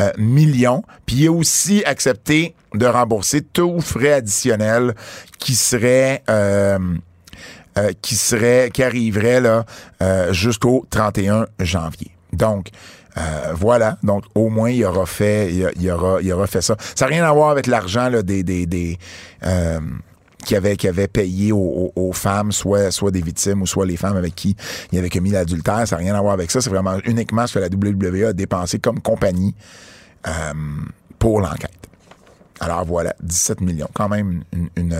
euh, 0.00 0.10
millions. 0.16 0.84
Puis 1.06 1.16
il 1.16 1.28
a 1.28 1.32
aussi 1.32 1.82
accepté 1.84 2.54
de 2.74 2.86
rembourser 2.86 3.42
tout 3.42 3.80
frais 3.80 4.12
additionnel 4.12 4.94
qui 5.38 5.54
serait 5.54 6.22
euh, 6.28 6.78
euh, 7.78 7.92
qui 8.00 8.14
serait 8.14 8.70
qui 8.72 8.84
arriverait 8.84 9.40
là 9.40 9.64
jusqu'au 10.30 10.86
31 10.90 11.46
janvier. 11.60 12.12
Donc 12.32 12.68
Euh, 13.18 13.52
voilà. 13.54 13.98
Donc, 14.02 14.24
au 14.34 14.48
moins, 14.48 14.70
il 14.70 14.84
aura 14.84 15.06
fait, 15.06 15.52
il, 15.52 15.90
aura, 15.90 16.20
il 16.22 16.32
aura 16.32 16.46
fait 16.46 16.62
ça. 16.62 16.76
Ça 16.94 17.06
n'a 17.06 17.10
rien 17.10 17.24
à 17.24 17.32
voir 17.32 17.50
avec 17.50 17.66
l'argent 17.66 18.08
là, 18.08 18.22
des, 18.22 18.42
des, 18.42 18.66
des 18.66 18.98
euh, 19.44 19.80
qui 20.44 20.54
avait 20.54 20.76
qui 20.76 20.88
avait 20.88 21.08
payé 21.08 21.52
aux, 21.52 22.12
femmes, 22.12 22.52
soit 22.52 22.90
soit 22.90 23.10
des 23.10 23.20
victimes 23.20 23.62
ou 23.62 23.66
soit 23.66 23.86
les 23.86 23.96
femmes 23.96 24.16
avec 24.16 24.34
qui 24.34 24.56
il 24.92 24.98
avait 24.98 25.10
commis 25.10 25.30
l'adultère. 25.30 25.86
Ça 25.86 25.96
n'a 25.96 26.02
rien 26.02 26.14
à 26.14 26.20
voir 26.20 26.34
avec 26.34 26.50
ça. 26.50 26.60
C'est 26.60 26.70
vraiment 26.70 26.98
uniquement 27.04 27.46
ce 27.46 27.58
que 27.58 27.58
la 27.58 27.68
WWE 27.68 28.28
a 28.28 28.32
dépensé 28.32 28.78
comme 28.78 29.00
compagnie 29.00 29.54
euh, 30.26 30.52
pour 31.18 31.40
l'enquête. 31.40 31.72
Alors 32.60 32.84
voilà, 32.84 33.14
17 33.22 33.60
millions. 33.60 33.88
Quand 33.94 34.08
même 34.08 34.42
une, 34.76 34.94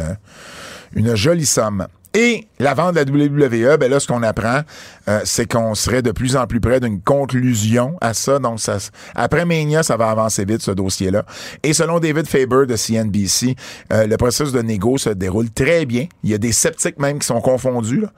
une 0.94 1.16
jolie 1.16 1.46
somme. 1.46 1.86
Et 2.14 2.46
la 2.58 2.74
vente 2.74 2.94
de 2.94 3.00
la 3.00 3.04
WWE, 3.04 3.76
ben 3.78 3.90
là, 3.90 4.00
ce 4.00 4.06
qu'on 4.06 4.22
apprend, 4.22 4.60
euh, 5.08 5.20
c'est 5.24 5.50
qu'on 5.50 5.74
serait 5.74 6.02
de 6.02 6.10
plus 6.10 6.36
en 6.36 6.46
plus 6.46 6.60
près 6.60 6.80
d'une 6.80 7.00
conclusion 7.00 7.96
à 8.00 8.14
ça. 8.14 8.38
Donc, 8.38 8.60
ça, 8.60 8.78
après 9.14 9.44
Mania, 9.44 9.82
ça 9.82 9.96
va 9.96 10.08
avancer 10.08 10.44
vite, 10.44 10.62
ce 10.62 10.70
dossier-là. 10.70 11.24
Et 11.62 11.72
selon 11.72 12.00
David 12.00 12.26
Faber 12.26 12.66
de 12.66 12.76
CNBC, 12.76 13.54
euh, 13.92 14.06
le 14.06 14.16
processus 14.16 14.52
de 14.52 14.62
négo 14.62 14.96
se 14.96 15.10
déroule 15.10 15.50
très 15.50 15.84
bien. 15.84 16.06
Il 16.22 16.30
y 16.30 16.34
a 16.34 16.38
des 16.38 16.52
sceptiques 16.52 16.98
même 16.98 17.18
qui 17.18 17.26
sont 17.26 17.40
confondus, 17.40 18.00
là. 18.00 18.08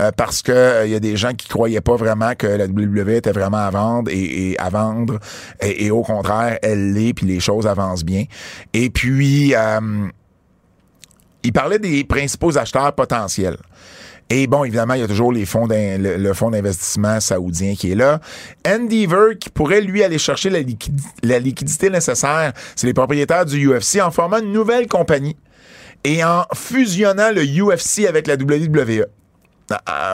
Euh, 0.00 0.10
parce 0.10 0.42
que 0.42 0.50
il 0.50 0.54
euh, 0.56 0.86
y 0.88 0.94
a 0.96 1.00
des 1.00 1.16
gens 1.16 1.34
qui 1.34 1.46
croyaient 1.46 1.80
pas 1.80 1.94
vraiment 1.94 2.34
que 2.34 2.48
la 2.48 2.66
WWE 2.66 3.10
était 3.10 3.30
vraiment 3.30 3.58
à 3.58 3.70
vendre 3.70 4.10
et, 4.10 4.50
et 4.50 4.58
à 4.58 4.68
vendre 4.68 5.20
et, 5.60 5.86
et, 5.86 5.90
au 5.92 6.02
contraire 6.02 6.58
elle 6.62 6.94
l'est 6.94 7.14
puis 7.14 7.26
les 7.26 7.38
choses 7.38 7.64
avancent 7.68 8.04
bien 8.04 8.24
et 8.72 8.90
puis 8.90 9.54
euh, 9.54 10.08
il 11.44 11.52
parlait 11.52 11.78
des 11.78 12.04
principaux 12.04 12.56
acheteurs 12.58 12.92
potentiels 12.94 13.58
et 14.30 14.46
bon, 14.46 14.64
évidemment, 14.64 14.94
il 14.94 15.00
y 15.00 15.04
a 15.04 15.08
toujours 15.08 15.32
les 15.32 15.44
fonds 15.44 15.68
le, 15.68 16.32
fonds 16.32 16.50
d'investissement 16.50 17.20
saoudien 17.20 17.74
qui 17.74 17.92
est 17.92 17.94
là. 17.94 18.20
Endeavor, 18.66 19.36
qui 19.38 19.50
pourrait, 19.50 19.82
lui, 19.82 20.02
aller 20.02 20.18
chercher 20.18 20.48
la, 20.48 20.60
liquid 20.60 20.98
la 21.22 21.38
liquidité 21.38 21.90
nécessaire, 21.90 22.52
c'est 22.74 22.86
les 22.86 22.94
propriétaires 22.94 23.44
du 23.44 23.68
UFC 23.68 24.00
en 24.00 24.10
formant 24.10 24.38
une 24.38 24.52
nouvelle 24.52 24.86
compagnie 24.86 25.36
et 26.04 26.24
en 26.24 26.44
fusionnant 26.54 27.30
le 27.32 27.44
UFC 27.44 28.06
avec 28.08 28.26
la 28.26 28.34
WWE 28.34 29.04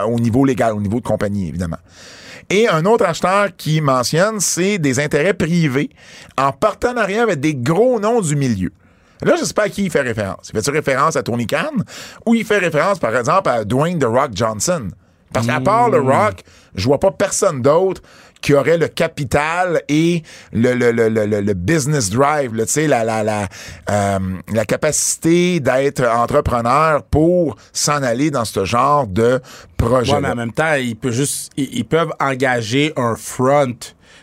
au 0.07 0.19
niveau 0.19 0.45
légal, 0.45 0.73
au 0.73 0.81
niveau 0.81 0.99
de 0.99 1.05
compagnie, 1.05 1.49
évidemment. 1.49 1.79
Et 2.49 2.67
un 2.67 2.85
autre 2.85 3.05
acheteur 3.05 3.49
qui 3.55 3.79
mentionne, 3.79 4.39
c'est 4.39 4.77
des 4.77 4.99
intérêts 4.99 5.33
privés 5.33 5.89
en 6.37 6.51
partenariat 6.51 7.23
avec 7.23 7.39
des 7.39 7.55
gros 7.55 7.99
noms 7.99 8.21
du 8.21 8.35
milieu. 8.35 8.71
Là, 9.21 9.35
je 9.39 9.45
sais 9.45 9.53
pas 9.53 9.63
à 9.63 9.69
qui 9.69 9.85
il 9.85 9.91
fait 9.91 10.01
référence. 10.01 10.51
Il 10.53 10.61
fait 10.61 10.71
référence 10.71 11.15
à 11.15 11.23
Tony 11.23 11.47
Khan 11.47 11.71
ou 12.25 12.35
il 12.35 12.45
fait 12.45 12.57
référence, 12.57 12.99
par 12.99 13.15
exemple, 13.15 13.49
à 13.49 13.63
Dwayne 13.63 13.99
The 13.99 14.05
Rock 14.05 14.31
Johnson? 14.33 14.89
Parce 15.33 15.47
qu'à 15.47 15.61
part 15.61 15.89
le 15.89 16.01
Rock, 16.01 16.41
je 16.75 16.85
vois 16.85 16.99
pas 16.99 17.11
personne 17.11 17.61
d'autre 17.61 18.01
qui 18.41 18.53
aurait 18.53 18.77
le 18.77 18.87
capital 18.89 19.81
et 19.87 20.23
le, 20.51 20.73
le, 20.73 20.91
le, 20.91 21.07
le, 21.07 21.25
le 21.25 21.53
business 21.53 22.09
drive, 22.09 22.51
tu 22.57 22.67
sais, 22.67 22.87
la, 22.87 23.03
la, 23.05 23.23
la, 23.23 23.47
euh, 23.89 24.19
la 24.51 24.65
capacité 24.65 25.59
d'être 25.59 26.03
entrepreneur 26.03 27.03
pour 27.03 27.55
s'en 27.71 28.01
aller 28.03 28.31
dans 28.31 28.43
ce 28.43 28.65
genre 28.65 29.07
de 29.07 29.39
projet. 29.77 30.15
Ouais, 30.15 30.21
mais 30.21 30.29
en 30.29 30.35
même 30.35 30.51
temps, 30.51 30.73
ils 30.73 30.95
peuvent 30.97 31.13
juste, 31.13 31.51
ils, 31.55 31.69
ils 31.77 31.85
peuvent 31.85 32.11
engager 32.19 32.91
un 32.97 33.15
front 33.15 33.77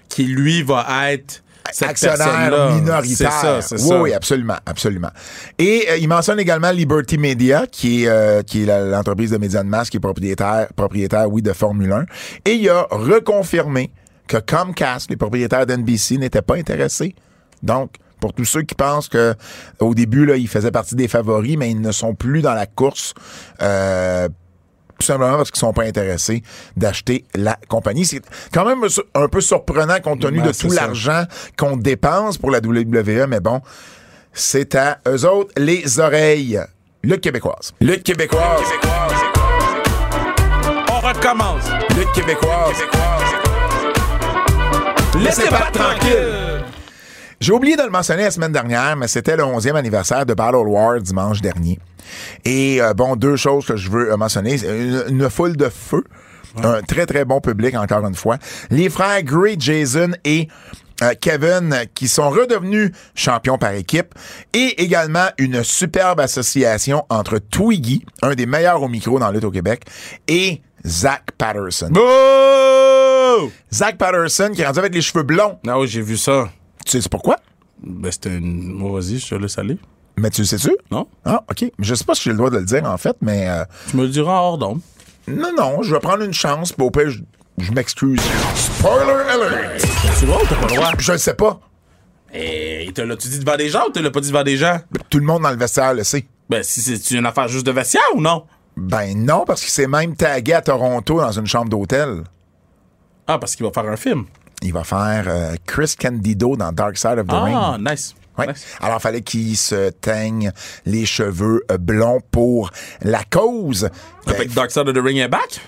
qui 0.09 0.25
lui 0.25 0.63
va 0.63 0.85
être 1.13 1.43
cette 1.73 1.91
actionnaire 1.91 2.75
minoritaire. 2.75 3.33
Ça, 3.33 3.59
oui, 3.73 3.79
ça. 3.79 4.03
oui, 4.03 4.13
absolument, 4.13 4.57
absolument. 4.67 5.11
Et 5.59 5.87
euh, 5.91 5.97
il 5.97 6.09
mentionne 6.09 6.41
également 6.41 6.71
Liberty 6.71 7.19
Media, 7.19 7.67
qui 7.71 8.05
est, 8.05 8.09
euh, 8.09 8.43
qui 8.43 8.63
est 8.63 8.91
l'entreprise 8.91 9.31
de 9.31 9.39
médias 9.39 9.63
de 9.63 9.69
masse, 9.69 9.91
qui 9.91 9.97
est 9.97 10.01
propriétaire, 10.01 10.69
propriétaire, 10.75 11.31
oui, 11.31 11.43
de 11.43 11.53
Formule 11.53 11.93
1. 11.93 12.05
Et 12.45 12.55
il 12.55 12.69
a 12.69 12.87
reconfirmé 12.91 13.91
que 14.27 14.37
Comcast, 14.37 15.11
les 15.11 15.17
propriétaires 15.17 15.67
d'NBC, 15.67 16.19
n'étaient 16.19 16.43
pas 16.43 16.57
intéressés. 16.57 17.15
Donc, 17.63 17.93
pour 18.21 18.33
tous 18.33 18.45
ceux 18.45 18.63
qui 18.63 18.75
pensent 18.75 19.09
que 19.09 19.35
au 19.81 19.95
début, 19.95 20.27
là, 20.27 20.37
ils 20.37 20.49
faisaient 20.49 20.71
partie 20.71 20.95
des 20.95 21.09
favoris, 21.09 21.57
mais 21.57 21.71
ils 21.71 21.81
ne 21.81 21.93
sont 21.93 22.15
plus 22.15 22.43
dans 22.43 22.55
la 22.55 22.67
course. 22.67 23.15
Euh, 23.63 24.29
tout 24.99 25.07
simplement 25.07 25.37
parce 25.37 25.51
qu'ils 25.51 25.61
sont 25.61 25.73
pas 25.73 25.85
intéressés 25.85 26.43
d'acheter 26.77 27.25
la 27.35 27.57
compagnie. 27.69 28.05
C'est 28.05 28.23
quand 28.53 28.65
même 28.65 28.85
un 29.15 29.29
peu 29.29 29.41
surprenant 29.41 30.01
compte 30.01 30.21
tenu 30.21 30.41
Ben, 30.41 30.49
de 30.49 30.53
tout 30.53 30.71
l'argent 30.71 31.25
qu'on 31.57 31.77
dépense 31.77 32.37
pour 32.39 32.51
la 32.51 32.59
WWE, 32.59 33.27
mais 33.29 33.41
bon, 33.41 33.61
c'est 34.33 34.75
à 34.75 34.99
eux 35.07 35.25
autres 35.25 35.53
les 35.57 36.01
oreilles. 36.01 36.61
Lutte 37.05 37.21
québécoise. 37.21 37.73
Lutte 37.81 38.03
québécoise. 38.03 38.63
On 40.91 41.01
recommence. 41.01 41.65
Lutte 41.97 42.13
québécoise. 42.13 42.77
Laissez 45.21 45.49
pas 45.49 45.71
tranquille. 45.73 46.65
J'ai 47.41 47.53
oublié 47.53 47.77
de 47.77 47.83
le 47.83 47.91
mentionner 47.91 48.25
la 48.25 48.31
semaine 48.33 48.51
dernière, 48.51 48.97
mais 48.97 49.07
c'était 49.07 49.37
le 49.37 49.45
11e 49.45 49.77
anniversaire 49.77 50.27
de 50.27 50.35
Battle 50.35 50.67
War 50.67 51.01
dimanche 51.01 51.41
dernier. 51.41 51.79
Et 52.45 52.81
euh, 52.81 52.95
bon, 52.95 53.17
deux 53.17 53.37
choses 53.37 53.67
que 53.67 53.77
je 53.77 53.91
veux 53.91 54.13
euh, 54.13 54.17
mentionner. 54.17 54.57
Une, 54.65 55.05
une 55.09 55.31
foule 55.31 55.57
de 55.57 55.69
feu. 55.69 56.05
Ouais. 56.57 56.67
Un 56.67 56.83
très, 56.83 57.07
très 57.07 57.25
bon 57.25 57.41
public, 57.41 57.75
encore 57.77 58.07
une 58.07 58.15
fois. 58.15 58.39
Les 58.71 58.89
frères 58.89 59.23
Gray, 59.23 59.57
Jason 59.59 60.13
et 60.25 60.49
euh, 61.03 61.13
Kevin, 61.21 61.85
qui 61.95 62.09
sont 62.09 62.31
redevenus 62.31 62.91
champions 63.15 63.59
par 63.59 63.73
équipe. 63.73 64.15
Et 64.55 64.83
également 64.83 65.29
une 65.39 65.63
superbe 65.63 66.21
association 66.21 67.05
entre 67.11 67.39
Twiggy, 67.39 68.05
un 68.23 68.35
des 68.35 68.47
meilleurs 68.47 68.83
au 68.83 68.89
micro 68.89 69.19
dans 69.19 69.31
lutte 69.31 69.45
au 69.45 69.51
Québec, 69.51 69.85
et 70.27 70.63
Zach 70.87 71.25
Patterson. 71.37 71.93
Zach 73.73 73.99
Patterson, 73.99 74.51
qui 74.55 74.63
est 74.63 74.67
rendu 74.67 74.79
avec 74.79 74.95
les 74.95 75.03
cheveux 75.03 75.23
blonds. 75.23 75.59
Ah 75.67 75.79
oui, 75.79 75.87
j'ai 75.87 76.03
vu 76.03 76.17
ça. 76.17 76.49
Tu 76.85 77.01
sais 77.01 77.09
pourquoi? 77.09 77.37
Ben, 77.83 78.11
c'était 78.11 78.37
une. 78.37 78.81
Oh, 78.83 78.95
vas-y, 78.95 79.19
je 79.19 79.29
te 79.29 79.35
laisse 79.35 79.59
aller. 79.59 79.77
Mais 80.19 80.31
tu 80.31 80.43
le 80.43 80.47
sais-tu? 80.47 80.77
Non. 80.91 81.07
Ah, 81.25 81.45
OK. 81.51 81.71
Je 81.79 81.95
sais 81.95 82.05
pas 82.05 82.15
si 82.15 82.25
j'ai 82.25 82.31
le 82.31 82.37
droit 82.37 82.51
de 82.51 82.59
le 82.59 82.65
dire, 82.65 82.85
en 82.85 82.97
fait, 82.99 83.17
mais. 83.21 83.49
Euh... 83.49 83.65
Tu 83.91 83.97
me 83.97 84.03
le 84.03 84.09
diras 84.09 84.41
hors 84.41 84.59
d'ombre. 84.59 84.81
Non, 85.27 85.53
non, 85.57 85.83
je 85.83 85.95
vais 85.95 86.01
prendre 86.01 86.23
une 86.25 86.33
chance, 86.33 86.73
puis 86.73 86.87
au 86.87 86.91
pire, 86.91 87.11
je, 87.11 87.21
je 87.59 87.73
m'excuse. 87.73 88.21
Spoiler 88.55 89.13
alert! 89.29 89.85
Tu 90.19 90.27
vois 90.27 90.43
ou 90.43 90.47
t'as 90.47 90.57
pas 90.57 90.67
le 90.67 90.75
droit? 90.75 90.93
Je 90.99 91.13
le 91.13 91.19
sais 91.19 91.35
pas. 91.35 91.61
Et 92.33 92.91
te 92.95 93.01
l'as-tu 93.01 93.29
dit 93.29 93.39
devant 93.39 93.57
des 93.57 93.69
gens 93.69 93.87
ou 93.89 93.91
te 93.91 93.99
l'as 93.99 94.11
pas 94.11 94.21
dit 94.21 94.29
devant 94.29 94.43
des 94.43 94.57
gens? 94.57 94.79
Tout 95.09 95.19
le 95.19 95.25
monde 95.25 95.43
dans 95.43 95.51
le 95.51 95.57
vestiaire 95.57 95.95
le 95.95 96.05
sait. 96.05 96.27
Ben, 96.49 96.63
si 96.63 96.81
c'est 96.81 97.15
une 97.15 97.27
affaire 97.27 97.49
juste 97.49 97.67
de 97.67 97.73
vestiaire 97.73 98.03
ou 98.15 98.21
non? 98.21 98.45
Ben 98.77 99.15
non, 99.17 99.45
parce 99.47 99.61
qu'il 99.61 99.71
s'est 99.71 99.87
même 99.87 100.15
tagué 100.15 100.55
à 100.55 100.63
Toronto 100.63 101.21
dans 101.21 101.33
une 101.33 101.47
chambre 101.47 101.69
d'hôtel. 101.69 102.25
Ah, 103.27 103.39
parce 103.39 103.57
qu'il 103.57 103.67
va 103.67 103.73
faire 103.73 103.91
un 103.91 103.97
film. 103.97 104.25
Il 104.63 104.73
va 104.73 104.85
faire 104.85 105.25
euh, 105.27 105.55
Chris 105.67 105.95
Candido 106.01 106.57
dans 106.57 106.73
Dark 106.73 106.97
Side 106.97 107.19
of 107.19 107.27
the 107.27 107.33
ah, 107.33 107.45
Ring. 107.45 107.57
Ah, 107.59 107.77
nice. 107.79 108.15
Nice. 108.47 108.65
Alors, 108.81 108.99
il 108.99 109.03
fallait 109.03 109.23
qu'il 109.23 109.57
se 109.57 109.91
teigne 109.91 110.53
les 110.87 111.07
cheveux 111.07 111.65
euh, 111.71 111.79
blonds 111.79 112.21
pour 112.31 112.71
la 113.03 113.25
cause. 113.25 113.89
Ben, 114.27 114.35
fait 114.35 114.47
que 114.47 114.55
Dark 114.55 114.71
Side 114.71 114.89
of 114.89 114.95
the 114.95 114.99
Ring 115.03 115.19
est 115.19 115.29
back? 115.29 115.61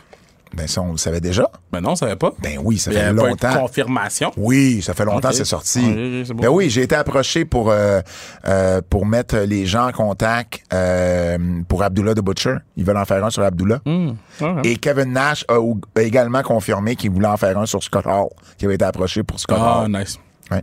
Ben 0.53 0.67
ça, 0.67 0.83
on 0.83 0.91
le 0.93 0.99
savait 0.99 1.21
déjà. 1.21 1.49
Ben 1.71 1.81
non, 1.81 1.91
on 1.93 1.97
savait 1.97 2.17
pas. 2.17 2.33
Ben 2.41 2.59
oui, 2.61 2.77
ça 2.77 2.91
y 2.91 2.95
fait 2.95 3.01
avait 3.01 3.13
longtemps. 3.13 3.37
Pas 3.37 3.53
une 3.55 3.61
confirmation. 3.61 4.33
Oui, 4.37 4.83
ça 4.83 4.95
fait 4.95 5.05
longtemps 5.05 5.29
Ok. 5.29 5.35
c'est 5.35 5.45
sorti. 5.45 5.79
Oui. 5.81 6.25
Ben 6.35 6.49
oui, 6.49 6.69
j'ai 6.71 6.83
été 6.83 6.97
approché 6.97 7.45
pour 7.45 7.71
euh, 7.71 8.01
euh, 8.49 8.81
pour 8.91 9.07
mettre 9.07 9.37
les 9.39 9.67
gens 9.67 9.87
en 9.87 9.93
contact 9.93 10.63
euh, 10.73 11.39
pour 11.69 11.85
Abdullah 11.85 12.15
the 12.15 12.21
Butcher. 12.21 12.57
Ils 12.77 12.85
veulent 12.85 12.97
en 12.97 13.05
faire 13.05 13.25
un 13.25 13.31
sur 13.31 13.45
Abdullah. 13.45 13.79
Mmh. 13.85 14.09
Ouais. 14.41 14.63
Et 14.65 14.77
Kevin 14.77 15.13
Nash 15.13 15.45
a, 15.49 15.61
également 16.01 16.43
confirmé 16.43 16.97
qu'il 16.97 17.13
voulait 17.13 17.29
en 17.29 17.37
faire 17.37 17.57
un 17.57 17.67
sur 17.67 17.83
Scott 17.83 18.07
Hall, 18.07 18.31
qui 18.59 18.65
avait 18.65 18.75
été 18.75 18.85
approché 18.85 19.23
pour 19.23 19.39
Scott 19.39 19.59
Ah, 19.61 19.83
Hall. 19.85 19.93
nice. 19.93 20.19
Ouais. 20.51 20.63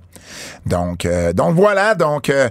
Donc, 0.65 1.05
euh, 1.05 1.31
donc 1.33 1.55
voilà, 1.55 1.95
donc 1.95 2.29
euh, 2.29 2.49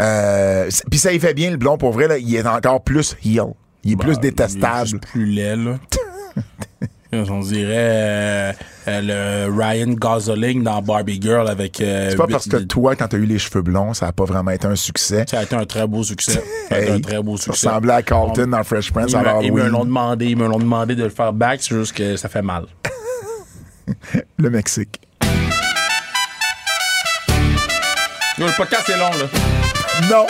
euh, 0.00 0.68
puis 0.90 0.98
ça 0.98 1.12
y 1.12 1.18
fait 1.20 1.34
bien 1.34 1.50
le 1.50 1.56
blond 1.58 1.76
pour 1.76 1.92
vrai 1.92 2.08
là, 2.08 2.18
il 2.18 2.34
est 2.34 2.46
encore 2.46 2.82
plus 2.82 3.16
heel. 3.24 3.52
Il 3.84 3.92
est 3.92 3.96
Bah, 3.96 4.04
plus 4.04 4.14
Il 4.14 4.18
est 4.18 4.30
détestable. 4.30 4.98
plus 5.00 5.26
laid, 5.26 5.56
là. 5.56 5.78
On 7.10 7.40
dirait 7.40 8.54
le 8.86 9.48
Ryan 9.50 9.92
Gosling 9.94 10.62
dans 10.62 10.82
Barbie 10.82 11.18
Girl 11.22 11.48
avec. 11.48 11.76
C'est 11.78 12.16
pas 12.18 12.26
parce 12.26 12.46
que 12.46 12.58
toi, 12.58 12.96
quand 12.96 13.08
t'as 13.08 13.16
eu 13.16 13.24
les 13.24 13.38
cheveux 13.38 13.62
blonds, 13.62 13.94
ça 13.94 14.08
a 14.08 14.12
pas 14.12 14.24
vraiment 14.26 14.50
été 14.50 14.66
un 14.66 14.76
succès. 14.76 15.24
Ça 15.26 15.38
a 15.38 15.42
été 15.44 15.56
un 15.56 15.64
très 15.64 15.86
beau 15.86 16.02
succès. 16.02 16.42
Ça 16.68 16.74
a 16.74 16.80
été 16.80 16.90
Hey, 16.90 16.96
un 16.96 17.00
très 17.00 17.22
beau 17.22 17.38
succès. 17.38 17.66
ressemblais 17.68 17.94
à 17.94 18.02
Carlton 18.02 18.48
dans 18.48 18.62
Fresh 18.62 18.92
Prince 18.92 19.12
Ils 19.42 19.52
me, 19.54 19.68
l'ont 19.68 19.86
demandé, 19.86 20.26
ils 20.26 20.36
me 20.36 20.46
l'ont 20.46 20.58
demandé 20.58 20.94
de 20.96 21.04
le 21.04 21.08
faire 21.08 21.32
back, 21.32 21.62
c'est 21.62 21.74
juste 21.74 21.94
que 21.96 22.16
ça 22.16 22.28
fait 22.28 22.42
mal. 22.42 22.66
Le 24.36 24.50
Mexique. 24.50 25.00
Le 28.38 28.56
podcast 28.56 28.88
est 28.88 28.96
long, 28.96 29.10
là. 29.10 30.08
Non! 30.08 30.26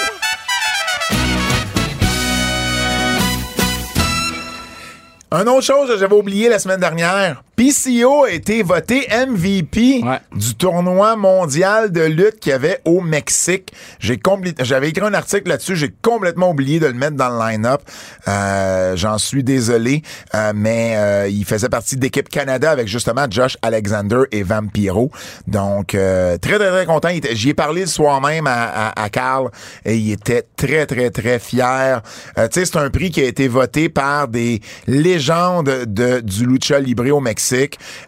Une 5.30 5.48
autre 5.50 5.62
chose 5.62 5.90
que 5.90 5.98
j'avais 5.98 6.14
oublié 6.14 6.48
la 6.48 6.58
semaine 6.58 6.80
dernière, 6.80 7.42
PCO 7.58 8.22
a 8.22 8.30
été 8.30 8.62
voté 8.62 9.08
MVP 9.10 10.00
Ouais. 10.04 10.20
du 10.36 10.54
tournoi 10.54 11.16
mondial 11.16 11.90
de 11.90 12.02
lutte 12.02 12.38
qu'il 12.38 12.50
y 12.50 12.52
avait 12.52 12.80
au 12.84 13.00
Mexique. 13.00 13.72
J'ai 13.98 14.20
J'avais 14.60 14.90
écrit 14.90 15.04
un 15.04 15.12
article 15.12 15.48
là-dessus, 15.48 15.74
j'ai 15.74 15.92
complètement 16.00 16.50
oublié 16.50 16.78
de 16.78 16.86
le 16.86 16.92
mettre 16.92 17.16
dans 17.16 17.30
le 17.30 17.50
line-up. 17.50 17.80
Euh, 18.28 18.94
J'en 18.94 19.18
suis 19.18 19.42
désolé, 19.42 20.02
euh, 20.36 20.52
mais 20.54 20.94
euh, 20.96 21.28
il 21.28 21.44
faisait 21.44 21.68
partie 21.68 21.96
d'équipe 21.96 22.28
Canada 22.28 22.70
avec 22.70 22.86
justement 22.86 23.26
Josh 23.28 23.56
Alexander 23.62 24.20
et 24.30 24.44
Vampiro. 24.44 25.10
Donc, 25.48 25.96
euh, 25.96 26.38
très, 26.38 26.58
très, 26.60 26.70
très 26.70 26.86
content. 26.86 27.08
J'y 27.32 27.48
ai 27.50 27.54
parlé 27.54 27.80
le 27.80 27.86
soir 27.88 28.20
même 28.20 28.46
à, 28.46 28.90
à, 28.90 29.02
à 29.02 29.08
Carl 29.10 29.50
et 29.84 29.96
il 29.96 30.12
était 30.12 30.44
très, 30.56 30.86
très, 30.86 31.10
très 31.10 31.40
fier. 31.40 32.02
Euh, 32.38 32.46
tu 32.46 32.60
sais, 32.60 32.66
c'est 32.66 32.78
un 32.78 32.90
prix 32.90 33.10
qui 33.10 33.20
a 33.20 33.24
été 33.24 33.48
voté 33.48 33.88
par 33.88 34.28
des 34.28 34.60
légendes 34.86 35.84
de, 35.86 36.20
du 36.20 36.46
lucha 36.46 36.78
libre 36.78 37.10
au 37.10 37.18
Mexique 37.18 37.47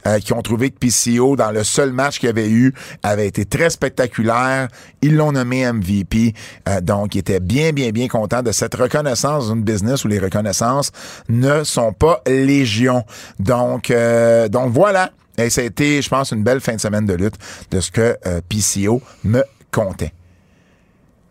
euh, 0.06 0.18
qui 0.18 0.32
ont 0.32 0.42
trouvé 0.42 0.70
que 0.70 0.78
PCO, 0.78 1.36
dans 1.36 1.50
le 1.50 1.64
seul 1.64 1.92
match 1.92 2.18
qu'il 2.18 2.28
avait 2.28 2.48
eu, 2.48 2.74
avait 3.02 3.26
été 3.26 3.44
très 3.44 3.70
spectaculaire. 3.70 4.68
Ils 5.02 5.16
l'ont 5.16 5.32
nommé 5.32 5.70
MVP. 5.70 6.34
Euh, 6.68 6.80
donc, 6.80 7.14
il 7.14 7.18
était 7.18 7.40
bien, 7.40 7.72
bien, 7.72 7.90
bien 7.90 8.08
content 8.08 8.42
de 8.42 8.52
cette 8.52 8.74
reconnaissance 8.74 9.50
d'une 9.50 9.62
business 9.62 10.04
où 10.04 10.08
les 10.08 10.18
reconnaissances 10.18 10.92
ne 11.28 11.64
sont 11.64 11.92
pas 11.92 12.22
légion. 12.26 13.04
Donc, 13.38 13.90
euh, 13.90 14.48
donc 14.48 14.72
voilà. 14.72 15.10
Et 15.38 15.48
ça 15.50 15.62
a 15.62 15.64
été, 15.64 16.02
je 16.02 16.08
pense, 16.08 16.32
une 16.32 16.42
belle 16.42 16.60
fin 16.60 16.74
de 16.74 16.80
semaine 16.80 17.06
de 17.06 17.14
lutte 17.14 17.36
de 17.70 17.80
ce 17.80 17.90
que 17.90 18.16
euh, 18.26 18.40
PCO 18.48 19.00
me 19.24 19.42
comptait. 19.70 20.12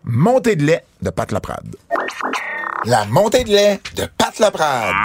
Montée 0.03 0.55
de 0.55 0.65
lait 0.65 0.83
de 1.01 1.09
Pat 1.09 1.31
Laprade. 1.31 1.75
La 2.85 3.05
montée 3.05 3.43
de 3.43 3.49
lait 3.49 3.81
de 3.95 4.05
Pat 4.05 4.37
Laprade. 4.39 4.95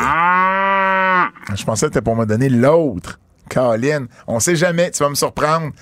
Je 1.54 1.64
pensais 1.64 1.86
que 1.86 1.92
c'était 1.92 2.02
pour 2.02 2.14
me 2.16 2.24
donner 2.24 2.48
l'autre. 2.48 3.18
Colin, 3.50 4.06
on 4.26 4.40
sait 4.40 4.56
jamais, 4.56 4.90
tu 4.90 5.02
vas 5.02 5.10
me 5.10 5.14
surprendre. 5.14 5.72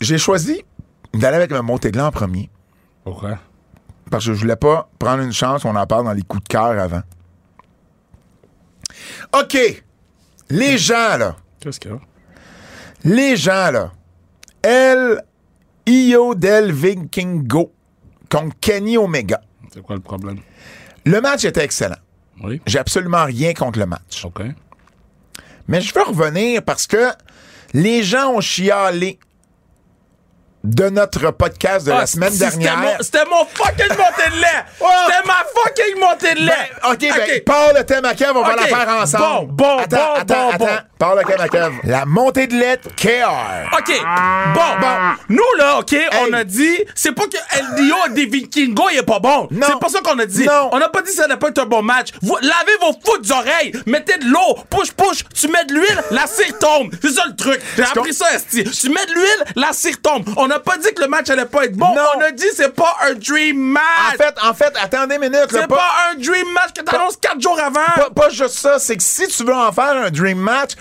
J'ai 0.00 0.18
choisi 0.18 0.64
d'aller 1.14 1.36
avec 1.36 1.50
ma 1.50 1.62
montée 1.62 1.90
de 1.90 1.96
lait 1.96 2.02
en 2.02 2.10
premier. 2.10 2.50
Pourquoi? 3.04 3.38
Parce 4.10 4.26
que 4.26 4.34
je 4.34 4.40
voulais 4.40 4.56
pas 4.56 4.90
prendre 4.98 5.22
une 5.22 5.32
chance, 5.32 5.64
on 5.64 5.76
en 5.76 5.86
parle 5.86 6.04
dans 6.04 6.12
les 6.12 6.22
coups 6.22 6.42
de 6.42 6.48
cœur 6.48 6.78
avant. 6.78 7.02
OK. 9.34 9.56
Les 10.50 10.78
gens, 10.78 11.16
là. 11.16 11.36
Qu'est-ce 11.60 11.80
qu'il 11.80 11.92
y 11.92 11.94
a? 11.94 11.98
Les 13.04 13.36
gens, 13.36 13.70
là. 13.70 13.92
El 14.62 15.22
Io 15.86 16.34
del 16.34 16.72
Vikingo 16.72 17.72
contre 18.28 18.56
Kenny 18.60 18.98
Omega. 18.98 19.40
C'est 19.72 19.82
quoi 19.82 19.96
le 19.96 20.02
problème? 20.02 20.38
Le 21.04 21.20
match 21.20 21.44
était 21.44 21.64
excellent. 21.64 21.96
Oui. 22.42 22.60
J'ai 22.66 22.78
absolument 22.78 23.24
rien 23.24 23.52
contre 23.54 23.78
le 23.78 23.86
match. 23.86 24.24
OK. 24.24 24.42
Mais 25.68 25.80
je 25.80 25.94
veux 25.94 26.02
revenir 26.02 26.62
parce 26.62 26.86
que 26.86 27.10
les 27.72 28.02
gens 28.02 28.32
ont 28.32 28.40
chialé 28.40 29.18
de 30.64 30.88
notre 30.90 31.30
podcast 31.32 31.86
de 31.86 31.90
la 31.92 32.00
Ah, 32.00 32.06
semaine 32.06 32.30
si, 32.30 32.38
c'était 32.38 32.56
dernière. 32.58 32.78
mon- 32.78 32.96
C'était 33.02 33.24
mon, 33.24 33.44
fucking 33.52 33.88
montée 33.96 34.30
de 34.36 34.40
lait! 34.40 34.46
Oh! 34.80 34.86
C'était 35.06 35.26
ma 35.26 35.44
fucking 35.62 36.00
montée 36.00 36.34
de 36.34 36.40
lait! 36.46 36.70
Ben, 36.82 36.90
OK, 36.92 36.98
ben, 37.00 37.40
parle 37.44 37.76
le 37.78 37.84
thème 37.84 38.04
à 38.04 38.14
Kev, 38.14 38.32
on 38.36 38.42
va 38.42 38.56
la 38.56 38.66
faire 38.66 38.88
ensemble. 39.00 39.52
Bon, 39.52 39.76
bon, 39.76 39.78
attends, 39.78 39.96
bon, 39.96 40.14
attends, 40.20 40.34
bon, 40.34 40.50
attends. 40.50 40.64
bon. 40.64 40.78
Parle 40.98 41.18
le 41.18 41.24
thème 41.24 41.40
à 41.40 41.48
Kev. 41.48 41.72
La 41.84 42.04
montée 42.06 42.46
de 42.46 42.54
lait 42.54 42.78
KR. 42.96 43.76
OK. 43.78 43.92
Bon, 44.54 44.80
bon. 44.80 44.96
Nous, 45.28 45.42
là, 45.58 45.78
OK, 45.80 45.96
on 46.28 46.32
a 46.32 46.44
dit, 46.44 46.78
c'est 46.94 47.12
pas 47.12 47.24
que 47.26 47.36
El 47.58 47.74
Dio 47.76 47.96
des 48.10 48.26
Vikingos, 48.26 48.90
il 48.92 48.98
est 48.98 49.02
pas 49.02 49.18
bon. 49.18 49.48
Non. 49.50 49.66
C'est 49.68 49.78
pas 49.80 49.88
ça 49.88 50.00
qu'on 50.00 50.18
a 50.18 50.26
dit. 50.26 50.44
Non. 50.46 50.70
On 50.72 50.78
n'a 50.78 50.88
pas 50.88 51.00
dit 51.02 51.08
que 51.10 51.16
ça 51.16 51.26
n'a 51.26 51.36
pas 51.36 51.48
été 51.48 51.60
un 51.60 51.66
bon 51.66 51.82
match. 51.82 52.08
Vous, 52.22 52.36
lavez 52.40 52.76
vos 52.80 52.92
foutres 53.04 53.28
d'oreilles. 53.28 53.72
Mettez 53.86 54.18
de 54.18 54.26
l'eau. 54.26 54.58
Push, 54.70 54.92
push. 54.92 55.24
Tu 55.34 55.48
mets 55.48 55.64
de 55.64 55.74
l'huile, 55.74 56.02
la 56.12 56.26
cire 56.26 56.56
tombe. 56.58 56.92
C'est 57.02 57.10
ça 57.12 57.24
le 57.26 57.34
truc. 57.36 57.60
J'ai 57.76 57.82
appris 57.82 58.14
ça, 58.14 58.32
Esti. 58.34 58.64
Tu 58.64 58.88
mets 58.90 59.06
de 59.06 59.12
l'huile, 59.12 59.44
la 59.56 59.72
cire 59.72 60.00
tombe. 60.00 60.28
On 60.36 60.50
n'a 60.52 60.58
pas 60.60 60.76
dit 60.76 60.92
que 60.94 61.02
le 61.02 61.08
match 61.08 61.30
allait 61.30 61.46
pas 61.46 61.64
être 61.64 61.76
bon. 61.76 61.94
Non. 61.94 62.02
On 62.16 62.20
a 62.20 62.30
dit 62.30 62.46
c'est 62.54 62.74
pas 62.74 62.96
un 63.08 63.14
dream 63.14 63.56
match. 63.58 63.82
En 64.14 64.16
fait, 64.16 64.34
en 64.42 64.54
fait, 64.54 64.72
attendez 64.82 65.16
une 65.16 65.22
minute. 65.22 65.46
c'est 65.50 65.66
pas... 65.66 65.90
un 66.10 66.14
dream 66.18 66.52
match 66.52 66.72
que 66.76 66.82
t'annonces 66.82 67.16
quatre 67.16 67.40
jours 67.40 67.58
avant. 67.58 67.80
Pas, 67.96 68.10
pas 68.10 68.28
juste 68.30 68.58
ça, 68.58 68.78
c'est 68.78 68.96
que 68.96 69.02
si 69.02 69.26
tu 69.28 69.44
veux 69.44 69.54
en 69.54 69.72
faire 69.72 69.96
un 69.96 70.10
dream 70.10 70.38
match, 70.38 70.72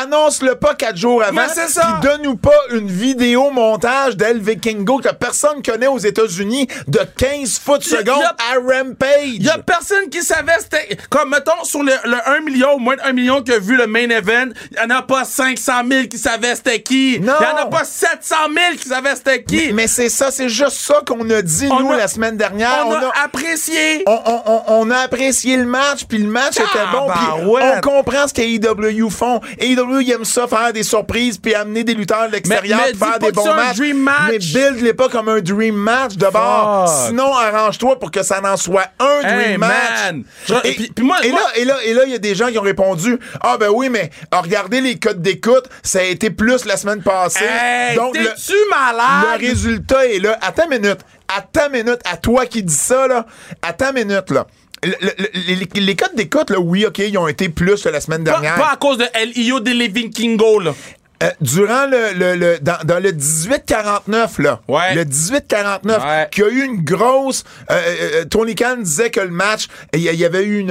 annonce-le 0.00 0.54
pas 0.54 0.74
quatre 0.74 0.96
jours 0.96 1.22
avant. 1.22 1.32
Mais 1.32 1.48
c'est 1.52 1.68
ça. 1.68 2.00
Donne-nous 2.02 2.36
pas 2.36 2.58
une 2.72 2.88
vidéo 2.88 3.50
montage 3.50 4.16
d'El 4.16 4.40
Vikingo 4.40 4.98
que 4.98 5.12
personne 5.12 5.62
connaît 5.62 5.86
aux 5.86 5.98
États-Unis 5.98 6.68
de 6.86 7.00
15 7.16 7.58
foot 7.58 7.82
secondes 7.82 8.22
à 8.22 8.54
Rampage. 8.54 9.08
Il 9.24 9.44
y 9.44 9.50
a 9.50 9.58
personne 9.58 10.08
qui 10.10 10.22
savait 10.22 10.52
c'était. 10.60 10.96
Comme, 11.10 11.30
mettons, 11.30 11.64
sur 11.64 11.82
le, 11.82 11.92
le 12.04 12.16
1 12.28 12.40
million, 12.40 12.74
ou 12.74 12.78
moins 12.78 12.96
de 12.96 13.02
1 13.02 13.12
million 13.12 13.42
qui 13.42 13.52
a 13.52 13.58
vu 13.58 13.76
le 13.76 13.86
main 13.86 14.08
event, 14.08 14.48
il 14.70 14.78
y 14.78 14.80
en 14.80 14.90
a 14.90 15.02
pas 15.02 15.24
500 15.24 15.72
000 15.90 16.06
qui 16.08 16.18
savaient 16.18 16.54
c'était 16.54 16.82
qui. 16.82 17.16
Il 17.16 17.24
y 17.24 17.30
en 17.30 17.56
a 17.56 17.66
pas 17.66 17.84
700 17.84 18.36
000 18.54 18.76
qui 18.76 18.88
savaient 18.88 19.16
c'était 19.18 19.42
qui? 19.42 19.72
Mais 19.72 19.86
c'est 19.86 20.08
ça, 20.08 20.30
c'est 20.30 20.48
juste 20.48 20.78
ça 20.78 21.02
qu'on 21.06 21.28
a 21.30 21.42
dit, 21.42 21.68
On 21.70 21.80
nous, 21.80 21.92
a- 21.92 21.96
la 21.96 22.08
semaine 22.08 22.36
dernière. 22.36 22.86
on, 22.86 22.94
a, 22.94 23.12
apprécié. 23.24 24.02
on, 24.06 24.12
on- 24.24 24.42
on- 24.46 24.62
on 24.80 24.90
a 24.90 24.98
apprécié 25.00 25.56
le 25.56 25.64
match, 25.66 26.04
puis 26.08 26.18
le 26.18 26.28
match 26.28 26.56
était 26.56 26.86
bon, 26.92 27.08
puis 27.10 27.26
on 27.62 27.80
comprend 27.80 28.26
ce 28.28 28.32
qu'AEW 28.34 29.10
font. 29.10 29.40
AEW, 29.60 30.00
ils 30.00 30.12
aiment 30.12 30.24
ça, 30.24 30.46
faire 30.46 30.72
des 30.72 30.82
surprises, 30.82 31.38
puis 31.38 31.54
amener 31.54 31.84
des 31.84 31.94
lutteurs 31.94 32.26
de 32.28 32.32
l'extérieur, 32.32 32.80
faire 32.98 33.18
des 33.18 33.32
bons 33.32 33.54
matchs. 33.54 33.76
dream 33.76 33.98
match. 33.98 34.16
Mais 34.30 34.38
build-les 34.38 34.94
pas 34.94 35.08
comme 35.08 35.28
un 35.28 35.40
dream 35.40 35.74
match 35.74 36.14
de 36.16 36.26
bord. 36.26 36.88
Sinon, 37.06 37.32
arrange-toi 37.34 37.98
pour 37.98 38.10
que 38.10 38.22
ça 38.22 38.40
n'en 38.40 38.56
soit 38.56 38.86
un 38.98 39.20
dream 39.22 39.50
Hey, 39.52 39.58
match. 39.58 39.72
man. 40.04 40.24
Et, 40.64 40.72
puis- 40.74 40.92
puis 40.94 41.04
moi- 41.04 41.18
et 41.24 41.30
moi- 41.30 41.40
là, 41.40 41.46
et 41.56 41.64
là, 41.64 41.74
et 41.84 41.94
là, 41.94 42.02
il 42.06 42.12
y 42.12 42.14
a 42.14 42.18
des 42.18 42.34
gens 42.34 42.48
qui 42.48 42.58
ont 42.58 42.62
répondu 42.62 43.18
Ah, 43.40 43.56
ben 43.58 43.68
oui, 43.70 43.88
mais 43.88 44.10
ah, 44.30 44.40
regardez 44.40 44.80
les 44.80 44.98
codes 44.98 45.20
d'écoute, 45.22 45.64
ça 45.82 46.00
a 46.00 46.02
été 46.02 46.30
plus 46.30 46.64
la 46.64 46.76
semaine 46.76 47.02
passée. 47.02 47.44
Hey, 47.44 47.96
Donc, 47.96 48.16
le, 48.16 48.24
t'es-tu 48.24 48.52
malade? 48.70 49.06
Le 49.22 49.38
résultat 49.48 50.06
est 50.06 50.18
là. 50.18 50.38
Attends 50.40 50.70
une 50.70 50.80
minute. 50.80 51.00
Attends 51.28 51.66
une 51.72 51.84
minute. 51.84 52.00
À 52.10 52.16
toi 52.16 52.46
qui 52.46 52.62
dis 52.62 52.74
ça, 52.74 53.06
là. 53.06 53.26
Attends 53.62 53.90
une 53.96 54.06
minute, 54.08 54.30
là. 54.30 54.46
Le- 54.84 54.94
le- 55.00 55.12
le- 55.18 55.56
les, 55.74 55.80
les 55.80 55.96
codes 55.96 56.14
d'écoute, 56.14 56.50
là, 56.50 56.60
oui, 56.60 56.86
OK, 56.86 56.98
ils 56.98 57.18
ont 57.18 57.26
été 57.26 57.48
plus 57.48 57.84
la 57.86 58.00
semaine 58.00 58.22
Pas, 58.22 58.30
dernière. 58.32 58.54
pas 58.54 58.70
à 58.72 58.76
cause 58.76 58.98
de 58.98 59.06
El 59.12 59.36
Io 59.36 59.58
de 59.60 59.70
Living 59.72 60.10
Kingo, 60.12 60.60
là. 60.60 60.72
Euh, 61.20 61.30
durant 61.40 61.86
le, 61.86 62.12
le, 62.14 62.36
le- 62.36 62.58
dans, 62.60 62.78
dans 62.84 63.02
le 63.02 63.10
1849 63.10 64.38
là, 64.38 64.60
Ouais. 64.68 64.94
le 64.94 65.04
1849 65.04 66.00
Ouais. 66.04 66.28
qui 66.30 66.42
a 66.44 66.48
eu 66.48 66.62
une 66.62 66.84
grosse 66.84 67.42
euh, 67.72 67.74
euh, 68.20 68.24
Tony 68.26 68.54
Khan 68.54 68.76
disait 68.78 69.10
que 69.10 69.18
le 69.18 69.30
match 69.30 69.66
il 69.92 70.00
y, 70.02 70.24
avait 70.24 70.44
eu 70.44 70.60
une, 70.60 70.70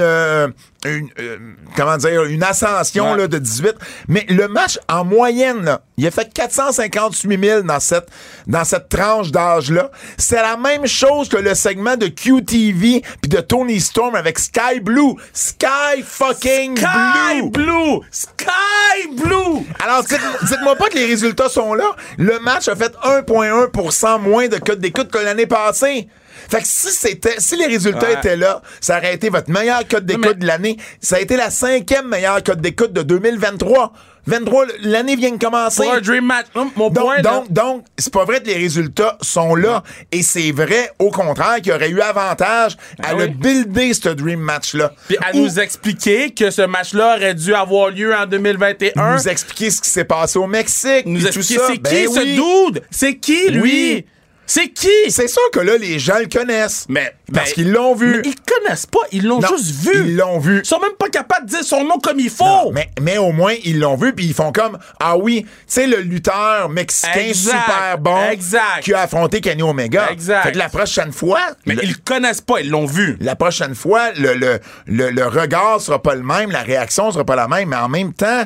une 0.84 1.08
euh, 1.18 1.38
comment 1.76 1.96
dire 1.96 2.22
une 2.24 2.42
ascension 2.44 3.10
Ouais. 3.12 3.18
là, 3.18 3.26
de 3.28 3.38
18 3.38 3.74
mais 4.06 4.24
le 4.28 4.46
match 4.46 4.78
en 4.88 5.04
moyenne 5.04 5.64
là, 5.64 5.80
il 5.96 6.06
a 6.06 6.10
fait 6.12 6.32
458 6.32 7.44
000 7.44 7.62
dans 7.62 7.80
cette 7.80 8.08
dans 8.46 8.62
cette 8.64 8.88
tranche 8.88 9.32
d'âge 9.32 9.72
là 9.72 9.90
c'est 10.18 10.36
la 10.40 10.56
même 10.56 10.86
chose 10.86 11.28
que 11.28 11.36
le 11.36 11.54
segment 11.56 11.96
de 11.96 12.06
QTV 12.06 13.02
puis 13.20 13.28
de 13.28 13.40
Tony 13.40 13.80
Storm 13.80 14.14
avec 14.14 14.38
Sky 14.38 14.78
Blue 14.80 15.14
Sky 15.32 16.02
fucking 16.04 16.76
Sky 16.76 17.42
Blue 17.42 17.50
Blue! 17.50 18.00
Sky 18.12 19.08
Blue! 19.16 19.66
alors, 19.84 20.04
dites- 20.04 20.20
dites-moi 20.44 20.76
pas 20.76 20.88
que 20.90 20.94
les 20.94 21.06
résultats 21.06 21.48
sont 21.48 21.74
là. 21.74 21.84
Le 22.18 22.38
match 22.40 22.68
a 22.68 22.76
fait 22.76 22.94
1,1% 23.02 24.20
moins 24.20 24.48
de 24.48 24.58
code 24.58 24.80
d'écoute 24.80 25.10
que 25.10 25.18
l'année 25.18 25.46
passée. 25.46 26.08
Fait 26.48 26.60
que 26.62 26.66
si 26.66 26.88
c'était, 26.90 27.34
si 27.38 27.56
les 27.56 27.66
résultats 27.66 28.06
Ouais. 28.06 28.14
étaient 28.14 28.36
là, 28.36 28.62
ça 28.80 28.98
aurait 28.98 29.14
été 29.14 29.28
votre 29.28 29.50
meilleur 29.50 29.86
code 29.86 30.06
d'écoute 30.06 30.24
mais- 30.28 30.34
de 30.34 30.46
l'année. 30.46 30.76
Ça 31.00 31.16
a 31.16 31.20
été 31.20 31.36
la 31.36 31.50
cinquième 31.50 32.08
meilleure 32.08 32.42
code 32.42 32.60
d'écoute 32.60 32.92
de 32.92 33.02
2023. 33.02 33.92
23, 34.26 34.66
l'année 34.82 35.16
vient 35.16 35.30
de 35.30 35.38
commencer. 35.42 35.82
Pour 35.84 35.92
un 35.94 36.00
dream 36.02 36.24
match. 36.26 36.46
Hum, 36.54 36.70
Mon 36.76 36.90
Donc, 36.90 37.02
point, 37.04 37.22
donc, 37.22 37.50
donc, 37.50 37.84
c'est 37.96 38.12
pas 38.12 38.24
vrai 38.26 38.40
que 38.42 38.46
les 38.46 38.56
résultats 38.56 39.16
sont 39.22 39.54
là. 39.54 39.82
Et 40.12 40.22
c'est 40.22 40.52
vrai, 40.52 40.90
au 40.98 41.10
contraire, 41.10 41.56
qu'il 41.56 41.68
y 41.68 41.74
aurait 41.74 41.88
eu 41.88 42.00
avantage 42.02 42.76
à 43.02 43.08
Ah 43.10 43.14
le 43.14 43.24
oui. 43.24 43.30
builder, 43.30 43.94
ce 43.94 44.10
dream 44.10 44.40
match-là. 44.40 44.92
Puis 45.08 45.16
à 45.18 45.34
Ou- 45.34 45.44
nous 45.44 45.58
expliquer 45.60 46.30
que 46.34 46.50
ce 46.50 46.60
match-là 46.62 47.16
aurait 47.16 47.34
dû 47.34 47.54
avoir 47.54 47.88
lieu 47.88 48.14
en 48.14 48.26
2021. 48.26 49.14
nous 49.16 49.28
expliquer 49.28 49.70
ce 49.70 49.80
qui 49.80 49.88
s'est 49.88 50.04
passé 50.04 50.38
au 50.38 50.46
Mexique. 50.46 51.06
nous 51.06 51.26
expliquer 51.26 51.54
ça. 51.54 51.62
c'est 51.68 51.78
Ben 51.78 51.90
qui 51.90 52.06
oui. 52.08 52.14
ce 52.14 52.66
dude? 52.72 52.82
C'est 52.90 53.16
qui 53.16 53.48
lui? 53.50 53.62
Oui. 53.62 54.06
C'est 54.50 54.68
qui? 54.70 54.88
C'est 55.10 55.28
sûr 55.28 55.42
que 55.52 55.60
là, 55.60 55.76
les 55.76 55.98
gens 55.98 56.18
le 56.18 56.26
connaissent. 56.26 56.86
Mais 56.88 57.14
Parce 57.32 57.50
ben, 57.50 57.54
qu'ils 57.54 57.70
l'ont 57.70 57.94
vu. 57.94 58.22
Mais 58.24 58.30
ils 58.30 58.34
connaissent 58.34 58.86
pas, 58.86 59.00
ils 59.12 59.26
l'ont 59.26 59.42
juste 59.42 59.70
vu. 59.84 59.92
Ils 59.94 60.16
l'ont 60.16 60.38
vu. 60.38 60.60
Ils 60.60 60.66
sont 60.66 60.80
même 60.80 60.94
pas 60.98 61.10
capables 61.10 61.44
de 61.44 61.50
dire 61.50 61.62
son 61.64 61.84
nom 61.84 61.98
comme 61.98 62.18
il 62.18 62.30
faut. 62.30 62.44
Non, 62.44 62.70
mais, 62.72 62.88
mais 63.00 63.18
au 63.18 63.30
moins, 63.30 63.52
ils 63.64 63.78
l'ont 63.78 63.96
vu, 63.96 64.14
puis 64.14 64.24
ils 64.24 64.32
font 64.34 64.50
comme 64.50 64.78
Ah 65.00 65.18
oui, 65.18 65.42
tu 65.44 65.48
sais, 65.66 65.86
le 65.86 65.98
lutteur 65.98 66.70
mexicain 66.70 67.12
Exact, 67.20 67.58
super 67.60 67.98
bon 67.98 68.30
exact. 68.30 68.82
qui 68.84 68.94
a 68.94 69.02
affronté 69.02 69.42
Kenny 69.42 69.62
Omega. 69.62 70.08
Exact. 70.12 70.42
Fait 70.44 70.52
que 70.52 70.58
la 70.58 70.70
prochaine 70.70 71.12
fois, 71.12 71.40
mais 71.66 71.74
le- 71.74 71.84
ils 71.84 71.98
connaissent 71.98 72.40
pas, 72.40 72.60
ils 72.62 72.70
l'ont 72.70 72.86
vu. 72.86 73.18
la 73.20 73.36
prochaine 73.36 73.74
fois, 73.74 74.12
le, 74.12 74.32
le, 74.32 74.58
le, 74.86 75.10
le 75.10 75.26
regard 75.26 75.80
sera 75.82 76.02
pas 76.02 76.14
le 76.14 76.22
même, 76.22 76.50
la 76.50 76.62
réaction 76.62 77.12
sera 77.12 77.24
pas 77.24 77.36
la 77.36 77.48
même, 77.48 77.68
mais 77.68 77.76
en 77.76 77.90
même 77.90 78.14
temps, 78.14 78.44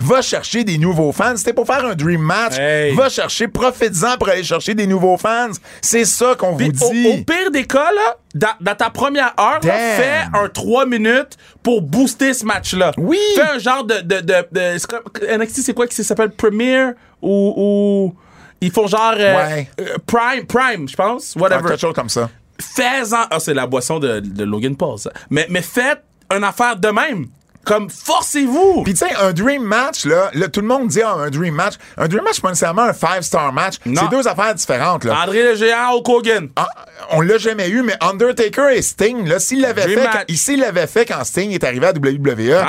va 0.00 0.20
chercher 0.20 0.64
des 0.64 0.78
nouveaux 0.78 1.12
fans. 1.12 1.36
C'était 1.36 1.52
pour 1.52 1.66
faire 1.66 1.84
un 1.84 1.94
dream 1.94 2.20
match. 2.20 2.58
Hey. 2.58 2.92
Va 2.96 3.08
chercher, 3.08 3.46
profites-en 3.46 4.16
pour 4.18 4.28
aller 4.28 4.42
chercher 4.42 4.74
des 4.74 4.88
nouveaux 4.88 5.16
fans. 5.16 5.43
Fans. 5.52 5.58
C'est 5.80 6.04
ça 6.04 6.34
qu'on 6.38 6.52
vous 6.52 6.64
au, 6.66 6.90
dit. 6.92 7.08
au 7.08 7.24
pire 7.24 7.50
des 7.52 7.66
cas, 7.66 7.90
là, 7.92 8.16
dans, 8.34 8.48
dans 8.60 8.74
ta 8.74 8.90
première 8.90 9.34
heure, 9.38 9.60
là, 9.62 9.72
fais 9.96 10.22
un 10.34 10.48
3 10.48 10.86
minutes 10.86 11.36
pour 11.62 11.82
booster 11.82 12.34
ce 12.34 12.44
match-là. 12.44 12.92
Oui. 12.98 13.18
Fais 13.36 13.42
un 13.42 13.58
genre 13.58 13.84
de. 13.84 14.00
de, 14.00 15.36
NXT, 15.38 15.56
c'est 15.62 15.74
quoi 15.74 15.86
qui 15.86 16.02
s'appelle? 16.02 16.30
Premier 16.30 16.90
ou. 17.22 17.54
ou 17.56 18.14
ils 18.60 18.70
font 18.70 18.86
genre. 18.86 19.14
euh, 19.18 19.36
Ouais. 19.36 19.68
euh, 19.80 19.96
Prime, 20.06 20.46
Prime, 20.46 20.88
je 20.88 20.96
pense. 20.96 21.34
Whatever. 21.36 21.68
quelque 21.68 21.80
chose 21.80 21.94
comme 21.94 22.08
ça. 22.08 22.30
Fais-en. 22.60 23.26
Ah, 23.30 23.38
c'est 23.40 23.52
la 23.54 23.66
boisson 23.66 23.98
de, 23.98 24.20
de 24.20 24.44
Logan 24.44 24.76
Paul, 24.76 24.98
ça. 24.98 25.10
Mais, 25.28 25.46
mais 25.50 25.60
faites 25.60 26.02
une 26.34 26.44
affaire 26.44 26.76
de 26.76 26.88
même. 26.88 27.26
Comme, 27.64 27.88
forcez-vous. 27.90 28.82
Puis 28.84 28.94
tu 28.94 29.06
sais, 29.06 29.14
un 29.14 29.32
dream 29.32 29.62
match, 29.62 30.04
là, 30.04 30.30
là, 30.34 30.48
tout 30.48 30.60
le 30.60 30.66
monde 30.66 30.88
dit 30.88 31.02
ah, 31.02 31.14
un 31.18 31.30
dream 31.30 31.54
match. 31.54 31.74
Un 31.96 32.08
dream 32.08 32.22
match, 32.24 32.34
c'est 32.36 32.42
pas 32.42 32.48
nécessairement 32.50 32.82
un 32.82 32.92
five-star 32.92 33.52
match. 33.52 33.74
C'est 33.84 34.08
deux 34.10 34.26
affaires 34.28 34.54
différentes. 34.54 35.04
Là. 35.04 35.22
André 35.22 35.42
le 35.42 35.54
géant, 35.54 35.92
Hulk 35.94 36.08
Hogan. 36.08 36.48
Ah, 36.56 36.68
on 37.10 37.20
l'a 37.20 37.38
jamais 37.38 37.68
eu, 37.68 37.82
mais 37.82 37.94
Undertaker 38.00 38.68
et 38.74 38.82
Sting, 38.82 39.26
là, 39.28 39.38
s'il 39.38 39.60
l'avait 39.60 39.82
fait, 39.82 40.08
quand, 40.10 40.34
s'il 40.34 40.60
l'avait 40.60 40.86
fait 40.86 41.04
quand 41.06 41.22
Sting 41.24 41.50
est 41.52 41.64
arrivé 41.64 41.86
à 41.86 41.92
WWE, 41.92 42.64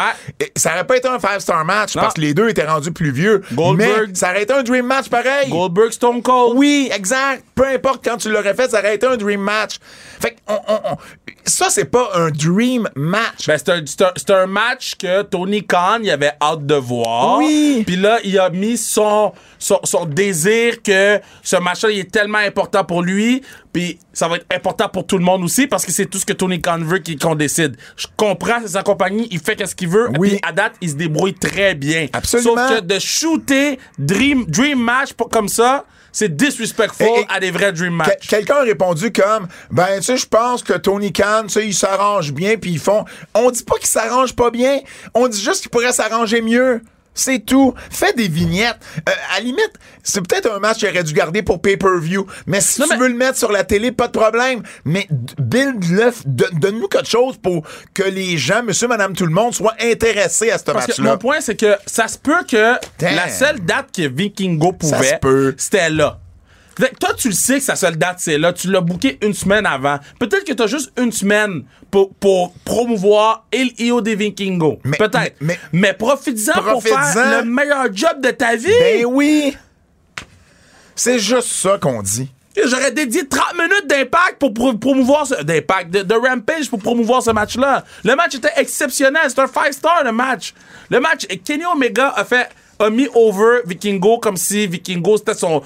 ça 0.56 0.74
aurait 0.74 0.86
pas 0.88 0.98
été 0.98 1.08
un 1.08 1.20
five-star 1.20 1.64
match 1.66 1.96
Non. 1.96 2.02
parce 2.04 2.14
que 2.16 2.22
les 2.22 2.34
deux 2.34 2.50
étaient 2.50 2.66
rendus 2.66 2.91
plus 2.91 3.12
vieux. 3.12 3.41
Goldberg. 3.54 4.10
Mais 4.10 4.16
ça 4.16 4.30
aurait 4.32 4.43
été 4.43 4.54
un 4.54 4.64
dream 4.64 4.86
match 4.86 5.10
pareil. 5.10 5.50
Goldberg, 5.50 5.91
Stone 5.91 6.22
Cold. 6.22 6.54
Oui, 6.58 6.89
exact. 6.93 7.43
Peu 7.56 7.66
importe 7.68 8.04
quand 8.04 8.18
tu 8.18 8.30
l'aurais 8.30 8.54
fait, 8.54 8.70
ça 8.70 8.80
aurait 8.80 8.96
été 8.96 9.06
un 9.08 9.18
dream 9.18 9.41
match. 9.41 9.78
Fait 10.20 10.32
que 10.32 10.36
on- 10.48 10.60
on- 10.68 10.80
on- 10.91 10.98
ça, 11.46 11.68
c'est 11.70 11.86
pas 11.86 12.10
un 12.16 12.30
dream 12.32 12.89
match. 12.96 13.48
Ben, 13.48 13.58
c'est 13.58 14.32
un, 14.32 14.36
un 14.36 14.48
match 14.48 14.85
que 14.94 15.24
Tony 15.24 15.66
Khan 15.66 16.00
il 16.04 16.12
avait 16.12 16.34
hâte 16.42 16.66
de 16.66 16.76
voir. 16.76 17.40
Oui. 17.40 17.84
Puis 17.88 17.96
là, 17.96 18.20
il 18.24 18.38
a 18.38 18.50
mis 18.52 18.78
son, 18.78 19.34
son, 19.58 19.80
son 19.84 20.06
désir 20.06 20.84
que 20.84 21.20
ce 21.42 21.56
match-là 21.56 21.90
il 21.92 22.00
est 22.00 22.12
tellement 22.12 22.38
important 22.38 22.84
pour 22.84 23.02
lui. 23.02 23.42
Puis 23.74 23.98
ça 24.14 24.28
va 24.28 24.36
être 24.38 24.46
important 24.54 24.88
pour 24.88 25.06
tout 25.08 25.18
le 25.18 25.24
monde 25.24 25.44
aussi 25.44 25.68
parce 25.68 25.86
que 25.86 25.92
c'est 25.92 26.06
tout 26.06 26.18
ce 26.20 26.26
que 26.26 26.34
Tony 26.34 26.62
Khan 26.62 26.80
veut 26.82 27.02
qu'on 27.22 27.36
décide. 27.36 27.76
Je 27.98 28.08
comprends, 28.16 28.60
c'est 28.62 28.70
sa 28.74 28.84
compagnie, 28.84 29.28
il 29.32 29.40
fait 29.40 29.66
ce 29.66 29.74
qu'il 29.76 29.90
veut. 29.90 30.10
Oui. 30.20 30.30
Puis 30.30 30.40
à 30.44 30.52
date, 30.52 30.74
il 30.82 30.90
se 30.92 30.96
débrouille 30.96 31.34
très 31.34 31.74
bien. 31.76 32.08
Absolument. 32.14 32.56
Sauf 32.68 32.78
que 32.78 32.82
de 32.86 33.00
shooter 33.00 33.80
Dream, 33.98 34.46
dream 34.48 34.80
Match 34.80 35.14
pour- 35.14 35.30
comme 35.30 35.50
ça, 35.50 35.86
c'est 36.18 36.34
disrespectful 36.34 37.05
Et- 37.05 37.22
et- 37.22 37.26
à 37.30 37.41
des 37.41 37.51
vrais 37.51 37.74
Dream 37.74 37.91
Que- 37.91 38.07
Match. 38.07 38.28
Quelqu'un 38.28 38.55
a 38.55 38.61
répondu 38.63 39.11
comme 39.11 39.47
ben 39.70 39.97
tu 39.97 40.03
sais 40.03 40.18
je 40.18 40.26
pense 40.28 40.63
que 40.63 40.72
Tony 40.74 41.11
Khan 41.11 41.43
tu 41.43 41.49
sais 41.49 41.68
il 41.68 41.74
s'arrange 41.74 42.32
bien 42.32 42.55
puis 42.55 42.72
ils 42.72 42.80
font 42.80 43.03
on 43.34 43.51
dit 43.51 43.63
pas 43.63 43.76
qu'il 43.76 43.88
s'arrange 43.88 44.34
pas 44.34 44.49
bien 44.49 44.80
on 45.13 45.28
dit 45.28 45.41
juste 45.41 45.61
qu'il 45.61 45.70
pourrait 45.70 45.91
s'arranger 45.91 46.41
mieux 46.41 46.82
c'est 47.16 47.39
tout. 47.39 47.74
Fais 47.89 48.13
des 48.13 48.28
vignettes. 48.28 48.78
Euh, 49.09 49.11
à 49.36 49.39
limite, 49.39 49.72
c'est 50.03 50.22
peut-être 50.22 50.51
un 50.51 50.59
match 50.59 50.78
qu'il 50.78 50.89
aurait 50.89 51.03
dû 51.03 51.13
garder 51.13 51.41
pour 51.41 51.59
pay-per-view. 51.61 52.28
Mais 52.45 52.61
si 52.61 52.82
Non, 52.82 52.88
tu 52.88 52.93
mais- 52.93 52.99
veux 52.99 53.07
le 53.07 53.16
mettre 53.16 53.38
sur 53.39 53.51
la 53.51 53.63
télé, 53.63 53.91
pas 53.91 54.07
de 54.07 54.11
problème. 54.11 54.61
Mais 54.84 55.07
build-le, 55.39 56.11
don- 56.26 56.45
donne-nous 56.53 56.88
quelque 56.88 57.07
chose 57.09 57.38
pour 57.38 57.66
que 57.93 58.03
les 58.03 58.38
gens, 58.38 58.61
monsieur, 58.63 58.88
madame, 58.88 59.13
tout 59.16 59.26
le 59.26 59.32
monde, 59.34 59.53
soient 59.55 59.76
intéressés 59.82 60.51
à 60.51 60.57
ce 60.57 60.63
Parce 60.66 60.86
que 60.86 60.91
match-là. 60.91 61.11
mon 61.11 61.18
point, 61.18 61.38
c'est 61.41 61.55
que 61.59 61.76
ça 61.86 62.07
se 62.07 62.18
peut 62.18 62.43
que 62.49 62.74
Damn. 62.99 63.16
la 63.16 63.30
seule 63.30 63.59
date 63.61 63.88
que 63.95 64.07
Vikingo 64.07 64.74
pouvait, 64.74 65.13
se 65.13 65.16
peut. 65.22 65.55
c'était 65.57 65.89
là. 65.89 66.20
Toi, 67.00 67.14
tu 67.18 67.30
le 67.30 67.34
sais 67.34 67.60
que 67.60 67.64
sa 67.64 67.76
seule 67.76 67.98
date, 67.98 68.18
c'est 68.20 68.38
là. 68.38 68.52
Tu 68.54 68.70
l'as 68.70 68.82
booké 68.82 69.18
une 69.22 69.34
semaine 69.34 69.66
avant. 69.66 69.98
Peut-être 70.20 70.44
que 70.44 70.54
t'as 70.54 70.68
juste 70.68 70.92
une 71.00 71.12
semaine 71.12 71.64
pour, 71.90 72.14
pour 72.16 72.54
promouvoir 72.66 73.46
El 73.52 73.70
Io 73.80 74.02
des 74.02 74.16
Vikingos. 74.16 74.80
Mais- 74.84 74.98
Peut-être. 74.98 75.36
mais- 75.40 75.60
Mais, 75.72 75.94
profites-en 75.94 76.62
pour 76.62 76.84
faire 76.84 77.40
le 77.42 77.46
meilleur 77.46 77.86
job 77.94 78.20
de 78.22 78.32
ta 78.32 78.56
vie. 78.58 78.68
Ben 78.80 79.06
oui! 79.06 79.56
C'est 80.96 81.20
juste 81.20 81.48
ça 81.50 81.78
qu'on 81.78 82.02
dit. 82.02 82.30
J'aurais 82.66 82.92
dédié 82.92 83.28
30 83.28 83.54
minutes 83.56 83.86
d'impact 83.88 84.40
pour 84.40 84.54
pro- 84.54 84.74
promouvoir 84.78 85.28
ce. 85.28 85.44
D'impact, 85.44 85.92
de, 85.92 86.04
de 86.04 86.14
Rampage 86.16 86.70
pour 86.70 86.80
promouvoir 86.80 87.22
ce 87.22 87.32
match-là. 87.32 87.84
Le 88.06 88.16
match 88.16 88.36
était 88.36 88.52
exceptionnel. 88.56 89.24
C'est 89.28 89.40
un 89.40 89.46
5-star, 89.46 90.04
le 90.06 90.14
match. 90.14 90.54
Le 90.90 91.02
match, 91.02 91.26
Kenny 91.44 91.66
Omega 91.66 92.14
a 92.16 92.24
fait. 92.24 92.48
A 92.80 92.90
mis 92.90 93.08
over 93.14 93.62
Vikingo 93.66 94.20
comme 94.20 94.38
si 94.38 94.68
Vikingo 94.68 95.18
c'était 95.18 95.34
son 95.34 95.62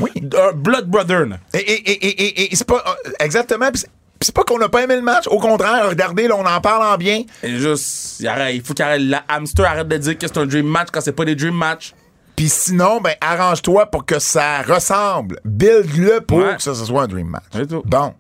blood 0.56 0.86
brother. 0.88 1.26
là. 1.26 1.38
Et, 1.54 1.60
et, 1.60 1.92
et, 1.92 2.52
et, 2.54 2.56
c'est 2.56 2.68
pas. 2.68 2.84
euh, 3.06 3.12
exactement. 3.20 3.72
Pis 3.72 3.84
c'est- 4.22 4.34
pas 4.36 4.44
qu'on 4.44 4.60
n'a 4.60 4.68
pas 4.70 4.84
aimé 4.84 4.96
le 4.96 5.02
match. 5.02 5.28
Au 5.28 5.40
contraire, 5.40 5.88
regardez, 5.90 6.28
là, 6.28 6.36
on 6.38 6.46
en 6.46 6.60
parle 6.62 6.84
en 6.94 6.98
bien. 6.98 7.24
Et 7.42 7.58
juste, 7.58 8.20
il 8.22 8.62
faut 8.64 8.74
qu'arrête 8.74 9.02
la 9.02 9.24
hamster 9.30 9.66
arrête 9.66 9.88
de 9.88 9.98
dire 9.98 10.18
que 10.18 10.28
c'est 10.28 10.38
un 10.38 10.46
dream 10.46 10.68
match 10.68 10.90
quand 10.92 11.02
c'est 11.02 11.14
pas 11.14 11.26
des 11.26 11.36
dream 11.36 11.56
match. 11.56 11.94
Puis 12.36 12.50
sinon, 12.50 13.02
ben, 13.02 13.16
arrange-toi 13.22 13.86
pour 13.88 14.06
que 14.06 14.20
ça 14.20 14.62
ressemble. 14.62 15.40
Build-le 15.46 16.22
pour 16.22 16.38
Ouais. 16.40 16.56
que 16.58 16.62
ça, 16.62 16.74
ce 16.76 16.86
soit 16.86 17.04
un 17.04 17.08
dream 17.08 17.28
match. 17.28 17.44
C'est 17.54 17.68
tout. 17.68 17.82
Bon. 17.86 18.14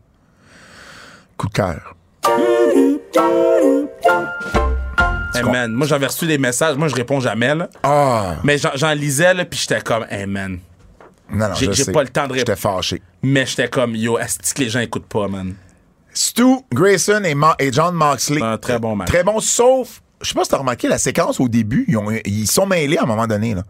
Coup 1.37 1.47
de 1.47 1.53
cœur. 1.53 1.95
Hey 5.45 5.51
man, 5.51 5.71
moi 5.71 5.87
j'avais 5.87 6.07
reçu 6.07 6.25
des 6.27 6.37
messages, 6.37 6.75
moi 6.77 6.87
je 6.87 6.95
réponds 6.95 7.19
jamais 7.19 7.53
là. 7.55 7.69
Ah! 7.83 8.35
Mais 8.43 8.57
j'en- 8.57 8.93
lisais 8.93 9.33
là, 9.33 9.45
puis 9.45 9.59
j'étais 9.59 9.81
comme, 9.81 10.05
hey 10.09 10.25
man. 10.25 10.59
Non, 11.31 11.49
non, 11.49 11.53
J'ai- 11.55 11.91
pas 11.91 12.01
le 12.03 12.09
temps 12.09 12.27
de 12.27 12.33
J'étais 12.35 12.53
répondre. 12.53 12.75
fâché. 12.77 13.01
Mais 13.21 13.45
j'étais 13.45 13.67
comme, 13.69 13.95
yo, 13.95 14.17
est-ce 14.17 14.53
que 14.53 14.61
les 14.61 14.69
gens 14.69 14.79
écoutent 14.79 15.05
pas, 15.07 15.27
man? 15.27 15.53
Stu 16.13 16.43
Grayson 16.73 17.21
et, 17.23 17.35
Ma- 17.35 17.55
et 17.59 17.71
John 17.71 17.93
Moxley. 17.93 18.41
Un 18.41 18.57
très 18.57 18.79
bon 18.79 18.95
match. 18.95 19.07
Très 19.09 19.23
bon, 19.23 19.39
sauf. 19.39 20.01
Je 20.21 20.27
sais 20.29 20.33
pas 20.35 20.43
si 20.43 20.49
t'as 20.49 20.57
remarqué 20.57 20.87
la 20.87 20.97
séquence 20.97 21.39
au 21.39 21.47
début, 21.47 21.85
ils, 21.87 21.95
ont- 21.97 22.11
ils 22.25 22.47
sont 22.47 22.65
mêlés 22.65 22.97
à 22.97 23.03
un 23.03 23.05
moment 23.05 23.27
donné. 23.27 23.53
Là. 23.53 23.63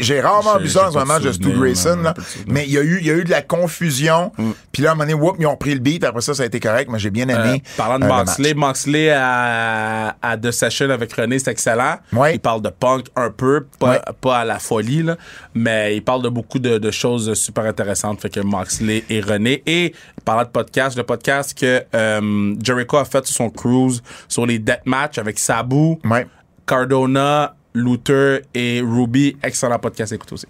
J'ai 0.00 0.20
rarement 0.20 0.58
vu 0.58 0.68
ça 0.68 0.90
dans 0.90 1.04
pas 1.06 1.16
un 1.16 1.20
de 1.20 1.32
souvenir, 1.32 1.58
Grayson. 1.58 1.96
là. 2.02 2.14
Mais 2.46 2.64
il 2.66 2.72
y, 2.72 2.78
a 2.78 2.82
eu, 2.82 2.98
il 3.00 3.06
y 3.06 3.10
a 3.10 3.14
eu 3.14 3.24
de 3.24 3.30
la 3.30 3.42
confusion. 3.42 4.32
Mm. 4.38 4.50
Puis 4.72 4.82
là, 4.82 4.90
à 4.90 4.92
un 4.92 4.94
moment 4.94 5.10
donné, 5.10 5.14
whoop, 5.22 5.36
ils 5.38 5.46
ont 5.46 5.56
pris 5.56 5.74
le 5.74 5.80
beat. 5.80 6.04
Après 6.04 6.20
ça, 6.20 6.34
ça 6.34 6.42
a 6.42 6.46
été 6.46 6.60
correct. 6.60 6.90
Mais 6.90 6.98
j'ai 6.98 7.10
bien 7.10 7.28
Euh, 7.28 7.44
aimé. 7.44 7.62
parlant 7.76 7.98
de 7.98 8.04
euh, 8.04 8.08
le 8.08 8.14
Moxley. 8.14 8.54
Moxley 8.54 9.10
à, 9.10 10.16
à 10.22 10.36
The 10.36 10.50
Session 10.50 10.90
avec 10.90 11.12
René, 11.12 11.38
c'est 11.38 11.50
excellent. 11.50 11.96
Ouais. 12.12 12.34
Il 12.34 12.40
parle 12.40 12.62
de 12.62 12.68
punk 12.70 13.06
un 13.16 13.30
peu, 13.30 13.66
pas, 13.78 13.90
Ouais. 13.90 14.00
pas 14.20 14.38
à 14.40 14.44
la 14.44 14.58
folie, 14.58 15.02
là, 15.02 15.16
mais 15.54 15.96
il 15.96 16.02
parle 16.02 16.22
de 16.22 16.28
beaucoup 16.28 16.58
de, 16.58 16.78
de 16.78 16.90
choses 16.90 17.32
super 17.34 17.64
intéressantes. 17.64 18.20
Fait 18.20 18.30
que 18.30 18.40
Moxley 18.40 19.04
et 19.08 19.20
René. 19.20 19.62
Et 19.66 19.94
parlant 20.24 20.42
de 20.44 20.48
podcast, 20.48 20.96
le 20.96 21.02
podcast 21.04 21.58
que 21.58 21.82
euh, 21.94 22.54
Jericho 22.62 22.96
a 22.98 23.04
fait 23.04 23.24
sur 23.26 23.36
son 23.36 23.50
cruise 23.50 24.02
sur 24.28 24.46
les 24.46 24.58
deathmatch 24.58 25.18
avec 25.18 25.38
Sabu, 25.38 25.96
Ouais. 26.04 26.26
Cardona, 26.66 27.54
Luther 27.74 28.42
et 28.54 28.80
Ruby. 28.82 29.36
Excellent 29.42 29.78
podcast, 29.78 30.12
écoute 30.12 30.32
aussi. 30.32 30.46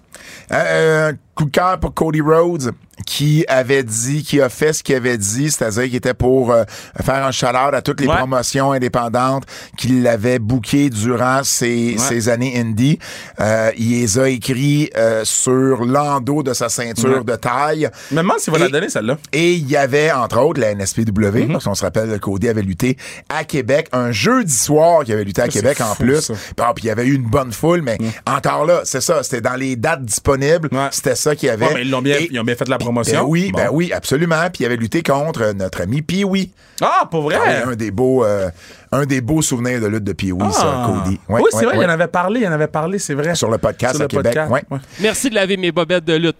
Euh, 0.52 1.12
coup 1.34 1.44
de 1.46 1.50
cœur 1.50 1.80
pour 1.80 1.94
Cody 1.94 2.20
Rhodes 2.20 2.72
qui 3.06 3.44
avait 3.48 3.82
dit, 3.82 4.22
qui 4.22 4.40
a 4.40 4.48
fait 4.50 4.72
ce 4.74 4.82
qu'il 4.82 4.94
avait 4.94 5.16
dit, 5.16 5.50
c'est-à-dire 5.50 5.84
qu'il 5.84 5.96
était 5.96 6.12
pour 6.14 6.52
euh, 6.52 6.62
faire 7.02 7.24
un 7.26 7.32
shout-out 7.32 7.72
à 7.72 7.80
toutes 7.82 8.00
les 8.00 8.06
Ouais. 8.06 8.16
promotions 8.16 8.70
indépendantes 8.72 9.44
qu'il 9.78 10.06
avait 10.06 10.38
booké 10.38 10.90
durant 10.90 11.42
ses, 11.42 11.96
ses 11.98 12.28
années 12.28 12.60
indie. 12.60 12.98
Euh, 13.40 13.70
il 13.78 13.90
les 13.90 14.18
a 14.18 14.28
écrits 14.28 14.90
euh, 14.96 15.24
sur 15.24 15.84
l'endos 15.86 16.42
de 16.42 16.52
sa 16.52 16.68
ceinture 16.68 17.18
Ouais. 17.18 17.24
de 17.24 17.34
taille. 17.36 17.88
Me 18.12 18.18
demande 18.18 18.38
s'il 18.38 18.52
va 18.52 18.58
Et- 18.58 18.62
la 18.64 18.68
donner, 18.68 18.88
celle-là. 18.90 19.16
Et 19.32 19.54
il 19.54 19.68
y 19.68 19.76
avait, 19.76 20.12
entre 20.12 20.38
autres, 20.40 20.60
la 20.60 20.70
NSPW, 20.72 21.46
Mhm. 21.46 21.52
parce 21.52 21.64
qu'on 21.64 21.74
se 21.74 21.82
rappelle 21.84 22.10
que 22.10 22.18
Cody 22.18 22.48
avait 22.50 22.62
lutté 22.62 22.98
à 23.30 23.44
Québec, 23.44 23.88
un 23.92 24.12
jeudi 24.12 24.52
soir 24.52 25.02
qu'il 25.04 25.14
avait 25.14 25.24
lutté 25.24 25.40
à 25.42 25.48
Québec 25.48 25.80
en 25.80 25.94
fou, 25.94 26.02
plus. 26.04 26.26
Puis, 26.26 26.36
puis 26.56 26.84
il 26.84 26.86
y 26.86 26.90
avait 26.90 27.06
eu 27.06 27.14
une 27.14 27.26
bonne 27.28 27.52
foule, 27.52 27.80
mais 27.82 27.96
encore 28.26 28.66
là, 28.66 28.82
c'est 28.84 29.00
ça, 29.00 29.22
c'était 29.22 29.40
dans 29.40 29.56
les 29.56 29.76
dates 29.76 30.01
disponibles, 30.02 30.68
Ouais. 30.72 30.88
c'était 30.90 31.14
ça 31.14 31.34
qu'il 31.36 31.46
y 31.48 31.50
avait. 31.50 31.66
Ouais, 31.66 31.74
mais 31.74 31.80
ils, 31.82 31.90
l'ont 31.90 32.02
bien, 32.02 32.16
Et- 32.18 32.28
ils 32.30 32.38
ont 32.40 32.44
bien 32.44 32.54
fait 32.54 32.64
de 32.64 32.70
la 32.70 32.78
ben 32.78 32.84
promotion. 32.84 33.24
oui, 33.26 33.50
Bon. 33.52 33.58
ben 33.58 33.68
oui, 33.72 33.92
absolument. 33.92 34.42
Puis 34.52 34.62
il 34.62 34.66
avait 34.66 34.76
lutté 34.76 35.02
contre 35.02 35.52
notre 35.54 35.80
ami 35.82 36.02
Pee-Wee. 36.02 36.50
Ah, 36.80 37.08
pour 37.10 37.22
vrai? 37.22 37.36
Un 37.64 37.74
des 37.76 37.90
beaux, 37.90 38.24
euh, 38.24 38.50
un 38.90 39.06
des 39.06 39.20
beaux 39.20 39.42
souvenirs 39.42 39.80
de 39.80 39.86
lutte 39.86 40.04
de 40.04 40.12
Pee-Wee, 40.12 40.52
ça, 40.52 40.82
Ah. 40.84 40.86
Cody. 41.04 41.20
Ouais, 41.28 41.40
oui, 41.40 41.48
c'est 41.50 41.58
ouais, 41.58 41.64
vrai, 41.66 41.78
ouais. 41.78 41.84
il 41.84 41.86
en 41.86 41.92
avait 41.92 42.06
parlé, 42.08 42.40
il 42.40 42.46
en 42.48 42.52
avait 42.52 42.66
parlé, 42.68 42.98
c'est 42.98 43.14
vrai. 43.14 43.34
Sur 43.34 43.50
le 43.50 43.58
podcast 43.58 43.94
Sur 43.96 44.02
à 44.02 44.04
le 44.04 44.08
Québec. 44.08 44.34
podcast. 44.48 44.84
Merci 45.00 45.30
de 45.30 45.34
laver 45.34 45.56
mes 45.56 45.72
bobettes 45.72 46.04
de 46.04 46.14
lutte. 46.14 46.36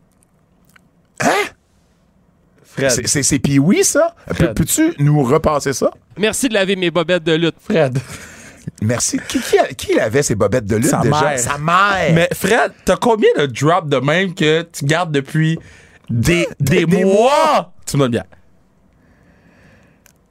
Fred. 2.64 2.90
C'est- 2.90 3.06
C'est 3.06 3.22
c'est 3.22 3.38
Pee-Wee, 3.38 3.84
ça? 3.84 4.14
Peux-. 4.36 4.54
Peux-tu 4.54 4.94
nous 4.98 5.22
repasser 5.22 5.72
ça? 5.74 5.90
Merci 6.18 6.48
de 6.48 6.54
laver 6.54 6.74
mes 6.76 6.90
bobettes 6.90 7.24
de 7.24 7.32
lutte. 7.34 7.56
Fred. 7.62 7.98
Merci. 8.84 9.20
Qui, 9.28 9.40
qui, 9.40 9.58
a- 9.58 9.66
qui 9.68 9.98
avait 9.98 10.22
ces 10.22 10.34
bobettes 10.34 10.64
de 10.66 10.76
lutte 10.76 10.86
Sa 10.90 10.98
déjà? 10.98 11.20
mère. 11.20 11.38
Sa 11.38 11.58
mère. 11.58 12.12
Mais 12.14 12.28
Fred, 12.34 12.72
t'as 12.84 12.96
combien 12.96 13.30
de 13.38 13.46
drops 13.46 13.88
de 13.88 13.98
même 13.98 14.34
que 14.34 14.62
tu 14.62 14.84
gardes 14.84 15.12
depuis 15.12 15.58
des, 16.10 16.46
des, 16.60 16.84
Des 16.86 17.04
mois? 17.04 17.72
Tu 17.86 17.96
me 17.96 18.02
donnes 18.02 18.10
bien. 18.12 18.24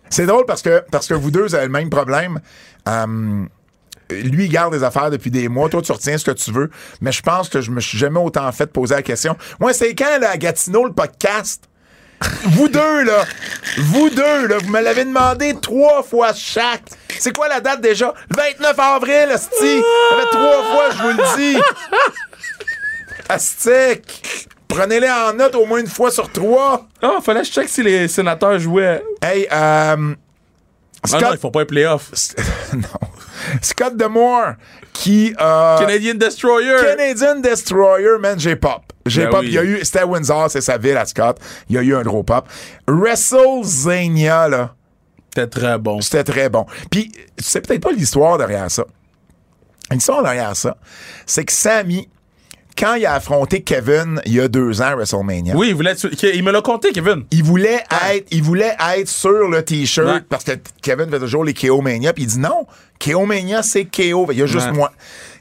C'est 0.09 0.25
drôle 0.25 0.45
parce 0.45 0.61
que, 0.61 0.83
parce 0.91 1.07
que 1.07 1.13
vous 1.13 1.31
deux 1.31 1.43
vous 1.43 1.55
avez 1.55 1.65
le 1.65 1.71
même 1.71 1.89
problème. 1.89 2.41
Euh, 2.87 3.45
lui, 4.09 4.45
il 4.45 4.49
garde 4.51 4.73
des 4.73 4.83
affaires 4.83 5.09
depuis 5.09 5.31
des 5.31 5.47
mois. 5.47 5.69
Toi, 5.69 5.81
tu 5.81 5.91
retiens 5.93 6.17
ce 6.17 6.25
que 6.25 6.31
tu 6.31 6.51
veux. 6.51 6.69
Mais 6.99 7.13
je 7.13 7.21
pense 7.21 7.47
que 7.47 7.61
je 7.61 7.71
me 7.71 7.79
suis 7.79 7.97
jamais 7.97 8.19
autant 8.19 8.51
fait 8.51 8.67
poser 8.67 8.95
la 8.95 9.03
question. 9.03 9.37
Moi, 9.61 9.73
c'est 9.73 9.95
quand, 9.95 10.19
là, 10.19 10.31
à 10.31 10.37
Gatineau, 10.37 10.85
le 10.85 10.91
podcast? 10.93 11.69
Vous 12.43 12.67
deux, 12.69 13.03
là. 13.03 13.25
Vous 13.77 14.09
deux, 14.09 14.47
là. 14.47 14.57
Vous 14.59 14.69
me 14.69 14.81
l'avez 14.81 15.05
demandé 15.05 15.55
trois 15.61 16.03
fois 16.03 16.33
chaque. 16.33 16.83
C'est 17.19 17.35
quoi 17.35 17.47
la 17.47 17.59
date 17.59 17.81
déjà? 17.81 18.13
Le 18.29 18.35
29 18.35 18.79
avril, 18.79 19.29
Asti. 19.31 19.49
Ça 19.59 20.17
fait 20.17 20.29
trois 20.31 20.63
fois, 20.63 20.89
je 20.91 21.01
vous 21.03 21.09
le 21.09 21.37
dis. 21.37 21.57
Astic. 23.29 24.47
Prenez-les 24.67 25.09
en 25.09 25.33
note 25.33 25.55
au 25.55 25.65
moins 25.65 25.79
une 25.79 25.87
fois 25.87 26.11
sur 26.11 26.31
trois. 26.31 26.87
Ah, 27.01 27.17
fallait 27.21 27.41
que 27.41 27.47
je 27.47 27.51
check 27.51 27.67
si 27.67 27.83
les 27.83 28.07
sénateurs 28.07 28.57
jouaient. 28.57 29.03
Hey, 29.21 29.43
euh, 29.51 30.13
Ah 31.03 31.07
Scott, 31.07 31.21
non, 31.21 31.33
ils 31.33 31.39
font 31.39 31.51
pas 31.51 31.61
un 31.61 31.65
playoff. 31.65 32.09
non. 32.73 32.87
Scott 33.61 33.97
Demore, 33.97 34.53
qui. 34.93 35.35
Euh, 35.39 35.77
Canadian 35.79 36.13
Destroyer. 36.15 36.77
Canadian 36.81 37.35
Destroyer, 37.39 38.17
man, 38.19 38.39
j'ai 38.39 38.55
pop. 38.55 38.81
J'ai 39.05 39.25
Ben 39.27 39.39
oui. 39.39 39.47
Il 39.47 39.53
y 39.53 39.57
a 39.57 39.63
eu. 39.63 39.79
C'était 39.83 39.99
à 39.99 40.07
Windsor, 40.07 40.49
c'est 40.51 40.61
sa 40.61 40.77
ville 40.77 40.97
à 40.97 41.05
Scott. 41.05 41.37
Il 41.69 41.75
y 41.75 41.79
a 41.79 41.81
eu 41.81 41.95
un 41.95 42.03
gros 42.03 42.23
pop. 42.23 42.47
WrestleZania, 42.87 44.47
là. 44.49 44.75
C'était 45.33 45.47
très 45.47 45.77
bon. 45.77 46.01
C'était 46.01 46.23
très 46.23 46.49
bon. 46.49 46.65
Puis, 46.89 47.11
c'est 47.37 47.65
peut-être 47.65 47.81
pas 47.81 47.91
l'histoire 47.91 48.37
derrière 48.37 48.69
ça. 48.69 48.83
L'histoire 49.89 50.23
derrière 50.23 50.55
ça, 50.55 50.77
c'est 51.25 51.43
que 51.45 51.51
Sammy, 51.51 52.07
quand 52.77 52.95
il 52.95 53.05
a 53.05 53.13
affronté 53.15 53.61
Kevin 53.61 54.21
il 54.25 54.33
y 54.35 54.39
a 54.39 54.47
deux 54.47 54.81
ans 54.81 54.85
à 54.85 54.95
WrestleMania, 54.95 55.53
Oui, 55.55 55.69
il 55.69 55.75
voulait 55.75 55.91
être- 55.91 56.07
il 56.33 56.43
me 56.43 56.51
l'a 56.51 56.61
compté, 56.61 56.91
Kevin. 56.93 57.25
il 57.31 57.43
voulait 57.43 57.83
être, 58.13 58.27
il 58.31 58.41
voulait 58.43 58.75
être 58.97 59.07
sur 59.09 59.49
le 59.49 59.63
t-shirt 59.63 60.07
Ouais. 60.07 60.21
parce 60.29 60.45
que 60.45 60.53
Kevin 60.81 61.09
fait 61.09 61.19
toujours 61.19 61.43
les 61.43 61.53
KO 61.53 61.81
Mania 61.81 62.13
puis 62.13 62.23
il 62.23 62.27
dit 62.27 62.39
non, 62.39 62.65
KO 62.99 63.25
Mania 63.25 63.63
c'est 63.63 63.83
KO, 63.85 64.27
il 64.31 64.37
y 64.39 64.41
a 64.41 64.45
juste 64.45 64.67
Ouais. 64.67 64.71
moi. 64.73 64.91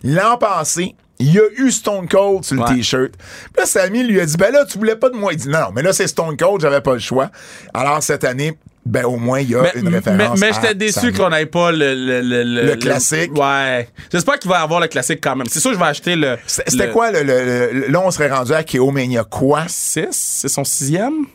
L'an 0.03 0.37
passé, 0.37 0.97
il 1.21 1.33
y 1.33 1.39
a 1.39 1.43
eu 1.59 1.71
Stone 1.71 2.09
Cold 2.09 2.45
sur 2.45 2.57
le 2.57 2.63
Ouais. 2.63 2.75
t-shirt. 2.75 3.13
Puis 3.13 3.53
là, 3.59 3.67
Sammy 3.67 4.03
lui 4.03 4.21
a 4.21 4.27
dit 4.27 4.37
ben 4.37 4.53
là, 4.53 4.65
tu 4.65 4.79
voulais 4.79 4.97
pas 4.97 5.09
de 5.11 5.17
moi. 5.17 5.33
Il 5.33 5.37
dit 5.39 5.49
non, 5.49 5.61
non, 5.61 5.67
mais 5.75 5.83
là 5.83 5.93
c'est 5.93 6.07
Stone 6.09 6.37
Cold, 6.37 6.61
j'avais 6.61 6.81
pas 6.81 6.95
le 6.95 6.99
choix. 6.99 7.31
Alors 7.75 8.03
cette 8.03 8.25
année, 8.25 8.59
ben 8.87 9.05
au 9.05 9.17
moins 9.19 9.41
il 9.41 9.51
y 9.51 9.55
a 9.55 9.63
Mais, 9.63 9.73
une 9.77 9.89
référence. 9.89 10.41
mais 10.41 10.53
j'étais 10.55 10.75
déçu 10.75 11.13
qu'on 11.13 11.29
n'ait 11.31 11.45
pas 11.47 11.71
le, 11.71 11.95
le, 11.95 12.23
le, 12.23 12.65
Le 12.67 12.77
classique. 12.77 13.31
Ouais. 13.39 13.89
J'espère 14.11 14.39
qu'il 14.39 14.51
va 14.51 14.59
y 14.61 14.63
avoir 14.63 14.81
le 14.81 14.89
classique 14.89 15.21
quand 15.23 15.37
même. 15.37 15.47
C'est 15.49 15.61
sûr 15.61 15.71
que 15.71 15.77
je 15.77 15.81
vais 15.81 15.87
acheter 15.89 16.17
le. 16.17 16.39
C'était 16.47 16.87
le- 16.87 16.93
quoi 16.93 17.11
le, 17.13 17.23
le- 17.23 17.71
le- 17.73 17.87
là 17.89 18.01
on 18.01 18.11
serait 18.11 18.31
rendu 18.31 18.53
à 18.55 18.65
KO 18.65 18.91
Mania 18.91 19.23
quoi? 19.25 19.65
6 19.69 20.07
C'est 20.11 20.49
son 20.49 20.65
sixième? 20.65 21.27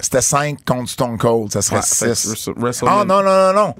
C'était 0.00 0.22
5 0.22 0.58
contre 0.66 0.90
Stone 0.90 1.18
Cold, 1.18 1.52
ça 1.52 1.62
serait 1.62 1.76
Ouais, 1.76 1.82
fait 1.82 2.14
6. 2.14 2.46
que 2.46 2.60
WrestleMania. 2.60 3.00
Ah 3.02 3.04
non 3.04 3.22
non 3.22 3.52
non 3.52 3.52
non. 3.52 3.74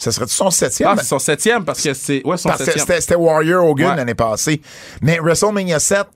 Ça 0.00 0.10
serait 0.12 0.26
son 0.28 0.50
septième? 0.50 0.88
Ah, 0.92 0.96
c'est 0.98 1.06
son 1.06 1.18
septième 1.18 1.64
parce 1.64 1.82
que 1.82 1.92
c'est. 1.92 2.22
Ouais, 2.26 2.36
son 2.38 2.48
c'était 2.56 3.14
Warrior 3.16 3.64
Hogan 3.66 3.90
Ouais. 3.90 3.96
l'année 3.96 4.14
passée. 4.14 4.62
Mais 5.02 5.18
WrestleMania 5.18 5.78
7, 5.78 6.06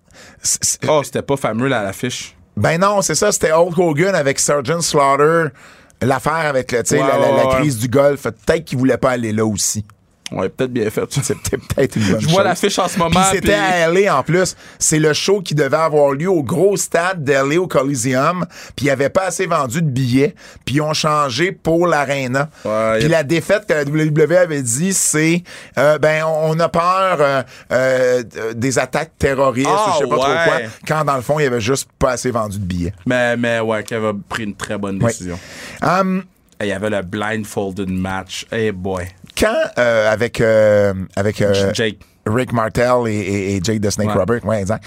c'est- 0.43 0.65
c'est- 0.65 0.89
Oh, 0.89 1.03
c'était 1.05 1.21
pas 1.23 1.37
fameux 1.37 1.69
là, 1.69 1.81
à 1.81 1.83
l'affiche. 1.85 2.35
ben 2.57 2.79
non, 2.81 3.03
c'est 3.03 3.15
ça, 3.15 3.31
c'était 3.31 3.53
Hulk 3.53 3.77
Hogan 3.79 4.15
avec 4.15 4.39
Sergeant 4.41 4.81
Slaughter. 4.81 5.49
L'affaire 6.03 6.33
avec 6.47 6.73
le, 6.73 6.83
tu 6.83 6.97
sais, 6.97 7.03
Ouais, 7.03 7.07
la, 7.09 7.45
la- 7.45 7.55
crise 7.57 7.79
du 7.79 7.89
golf. 7.89 8.23
Peut-être 8.23 8.65
qu'il 8.65 8.79
voulait 8.79 8.99
pas 8.99 9.11
aller 9.13 9.33
là 9.33 9.47
aussi. 9.47 9.87
Ouais, 10.35 10.49
peut-être 10.49 10.73
bien 10.73 10.91
fait. 10.91 11.03
C'était 11.23 11.57
peut-être 11.57 11.97
une 11.97 12.03
bonne 12.13 12.21
Je 12.21 12.29
vois 12.29 12.43
l'affiche 12.43 12.79
en 12.79 12.89
ce 12.89 12.99
moment. 12.99 13.23
c'était 13.31 13.55
à 13.55 13.89
LA 13.91 14.19
en 14.19 14.23
plus. 14.23 14.57
C'est 14.79 14.99
le 14.99 15.13
show 15.13 15.41
qui 15.41 15.55
devait 15.55 15.77
avoir 15.77 16.13
lieu 16.13 16.29
au 16.29 16.43
gros 16.43 16.77
stade 16.77 17.23
d'LA 17.25 17.61
au 17.61 17.67
Coliseum. 17.69 18.45
Puis 18.75 18.83
il 18.83 18.85
n'y 18.85 18.91
avait 18.91 19.11
pas 19.11 19.27
assez 19.27 19.47
vendu 19.47 19.81
de 19.83 19.89
billets. 19.89 20.35
Puis 20.65 20.77
ils 20.77 20.81
ont 20.81 20.93
changé 20.95 21.53
pour 21.53 21.87
l'Arena. 21.87 22.49
Ouais, 22.65 22.97
puis 22.99 23.07
a- 23.07 23.09
la 23.09 23.23
défaite 23.23 23.67
que 23.67 23.73
la 23.75 23.85
WWE 23.85 24.33
avait 24.37 24.63
dit, 24.63 24.93
c'est 24.93 25.43
euh, 25.79 25.99
ben 25.99 26.25
on 26.27 26.59
a 26.59 26.69
peur 26.69 27.19
euh, 27.21 27.43
euh, 27.73 28.23
des 28.55 28.79
attaques 28.79 29.13
terroristes 29.19 29.69
Ah, 29.71 29.91
ou 29.91 29.93
je 29.95 29.99
sais 30.05 30.09
pas 30.11 30.17
trop 30.17 30.27
ouais. 30.29 30.45
quoi. 30.47 30.57
Quand 30.87 31.05
dans 31.05 31.17
le 31.17 31.23
fond, 31.23 31.39
il 31.39 31.45
y 31.45 31.47
avait 31.47 31.61
juste 31.61 31.89
pas 31.99 32.13
assez 32.13 32.31
vendu 32.31 32.59
de 32.59 32.65
billets. 32.65 32.93
Mais, 33.07 33.37
mais 33.37 33.61
ouais, 33.61 33.83
Kev 33.85 34.05
a 34.09 34.13
pris 34.29 34.45
une 34.45 34.55
très 34.57 34.79
bonne 34.79 35.01
Ouais. 35.03 35.11
décision. 35.11 35.39
Hum, 35.83 36.25
Et 36.61 36.67
Il 36.67 36.69
y 36.69 36.73
avait 36.73 36.91
le 36.91 37.03
blindfolded 37.03 37.91
match. 37.91 38.47
Hey 38.51 38.71
boy. 38.73 39.05
Quand 39.39 39.55
euh, 39.79 40.11
avec 40.13 40.41
euh, 40.41 40.95
avec 41.17 41.41
euh, 41.43 41.73
Jake. 41.75 41.99
Rick 42.27 42.53
Martel 42.53 43.07
et, 43.07 43.11
et- 43.15 43.57
et 43.57 43.61
Jake 43.63 43.81
the 43.83 43.91
Snake 43.91 44.09
Ouais. 44.09 44.15
Robert. 44.15 44.45
Ouais, 44.47 44.61
exact. 44.63 44.85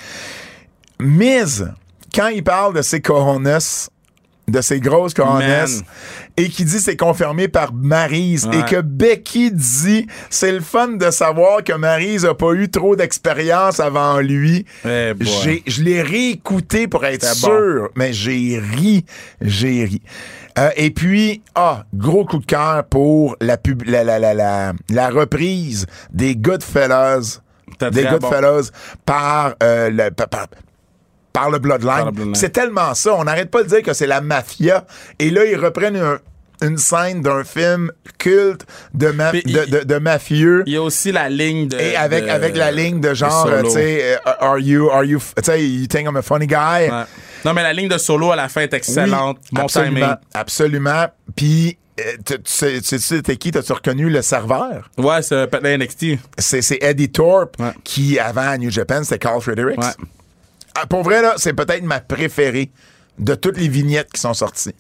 Miz, 1.00 1.68
quand 2.14 2.28
il 2.30 2.44
parle 2.44 2.74
de 2.76 2.82
ses 2.82 3.00
coronas, 3.02 3.90
de 4.48 4.62
ses 4.62 4.80
grosses 4.80 5.14
coronas, 5.14 5.68
Man. 5.68 5.82
et 6.38 6.50
qui 6.50 6.64
dit 6.66 6.80
c'est 6.80 6.96
confirmé 6.96 7.48
par 7.48 7.74
Maryse, 7.74 8.46
Ouais. 8.48 8.60
et 8.60 8.64
que 8.64 8.82
Becky 8.82 9.52
dit 9.52 10.08
c'est 10.30 10.52
le 10.54 10.62
fun 10.62 10.88
de 10.94 11.12
savoir 11.12 11.64
que 11.64 11.74
Maryse 11.74 12.26
a 12.26 12.34
pas 12.34 12.54
eu 12.54 12.70
trop 12.70 12.96
d'expérience 12.96 13.80
avant 13.80 14.20
lui. 14.20 14.66
Eh 14.86 15.14
je 15.68 15.84
l'ai 15.84 16.02
réécouté 16.02 16.88
pour 16.88 17.06
être 17.06 17.26
sûr, 17.36 17.90
mais 17.96 18.14
j'ai 18.14 18.58
ri, 18.60 19.06
j'ai 19.42 19.84
ri. 19.86 20.02
Euh, 20.58 20.70
et 20.76 20.92
puis, 20.92 21.42
ah, 21.56 21.84
gros 21.94 22.26
coup 22.26 22.40
de 22.40 22.46
cœur 22.46 22.84
pour 22.86 23.36
la, 23.42 23.58
pub, 23.58 23.84
la, 23.86 24.04
la, 24.04 24.18
la, 24.20 24.34
la, 24.34 24.74
la 24.90 25.10
reprise 25.10 25.86
des 26.12 26.36
Goodfellas, 26.36 27.42
des 27.92 28.04
bon? 28.06 28.12
Goodfellas 28.18 28.72
par, 29.06 29.56
euh, 29.62 29.90
le, 29.90 30.10
par, 30.12 31.50
le 31.52 31.60
Bloodline. 31.60 31.88
Par 31.96 32.06
le 32.06 32.12
Bloodline. 32.12 32.36
C'est 32.36 32.50
tellement 32.50 32.94
ça. 32.96 33.14
On 33.16 33.24
n'arrête 33.26 33.52
pas 33.52 33.64
de 33.64 33.68
dire 33.68 33.82
que 33.84 33.94
c'est 33.94 34.08
la 34.08 34.22
mafia. 34.22 34.86
Et 35.20 35.30
là, 35.30 35.46
ils 35.46 35.58
reprennent 35.58 35.98
un- 35.98 36.18
une 36.64 36.78
scène 36.80 37.22
d'un 37.22 37.44
film 37.44 37.92
culte 38.18 38.66
de, 38.96 39.10
ma- 39.12 39.30
Puis 39.30 39.44
de, 39.44 39.64
il- 39.68 39.72
de- 39.72 39.84
de 39.84 39.96
mafieux. 40.00 40.64
Il 40.66 40.74
y 40.74 40.78
a 40.78 40.82
aussi 40.82 41.12
la 41.12 41.30
ligne 41.30 41.68
de. 41.68 41.78
Et 41.78 41.96
avec, 41.96 42.28
avec 42.28 42.58
la 42.58 42.72
ligne 42.72 43.00
de 43.00 43.14
genre, 43.14 43.46
tu 43.64 43.70
sais, 43.70 44.16
euh, 44.16 44.32
are 44.40 44.58
you, 44.58 44.90
are 44.90 45.04
you, 45.04 45.20
tu 45.20 45.44
sais, 45.44 45.64
you 45.64 45.86
think 45.86 46.08
I'm 46.08 46.16
a 46.18 46.24
funny 46.24 46.48
guy? 46.48 46.90
Ouais. 46.90 47.04
Non, 47.46 47.54
mais 47.54 47.64
la 47.64 47.74
ligne 47.74 47.88
de 47.90 47.98
solo 47.98 48.32
à 48.32 48.36
la 48.36 48.50
fin 48.50 48.62
est 48.62 48.74
excellente. 48.74 49.38
Oui, 49.44 49.50
bon 49.54 49.62
absolument, 49.64 49.96
timing. 50.00 50.16
Absolument. 50.34 51.06
Puis, 51.36 51.78
euh, 52.00 52.04
tu 52.26 52.36
sais, 52.46 52.82
c'était 52.82 53.38
qui? 53.38 53.52
T'as-tu 53.52 53.74
reconnu 53.74 54.10
le 54.10 54.22
serveur? 54.22 54.90
Ouais, 54.98 55.22
c'est 55.22 55.48
peut-être 55.48 55.66
NXT. 55.80 56.20
C'est 56.38 56.82
Eddie 56.84 57.10
Thorpe, 57.10 57.56
Ouais. 57.60 57.72
qui, 57.84 58.20
avant 58.20 58.48
à 58.50 58.58
New 58.58 58.70
Japan, 58.72 59.04
c'était 59.04 59.20
Carl 59.20 59.42
Fredericks. 59.42 59.78
Ouais. 59.80 60.06
Ah, 60.76 60.86
pour 60.88 61.04
vrai, 61.04 61.22
là, 61.22 61.34
c'est 61.38 61.54
peut-être 61.54 61.84
ma 61.84 62.00
préférée 62.00 62.70
de 63.18 63.34
toutes 63.36 63.58
les 63.58 63.68
vignettes 63.68 64.12
qui 64.14 64.22
sont 64.22 64.34
sorties. 64.36 64.76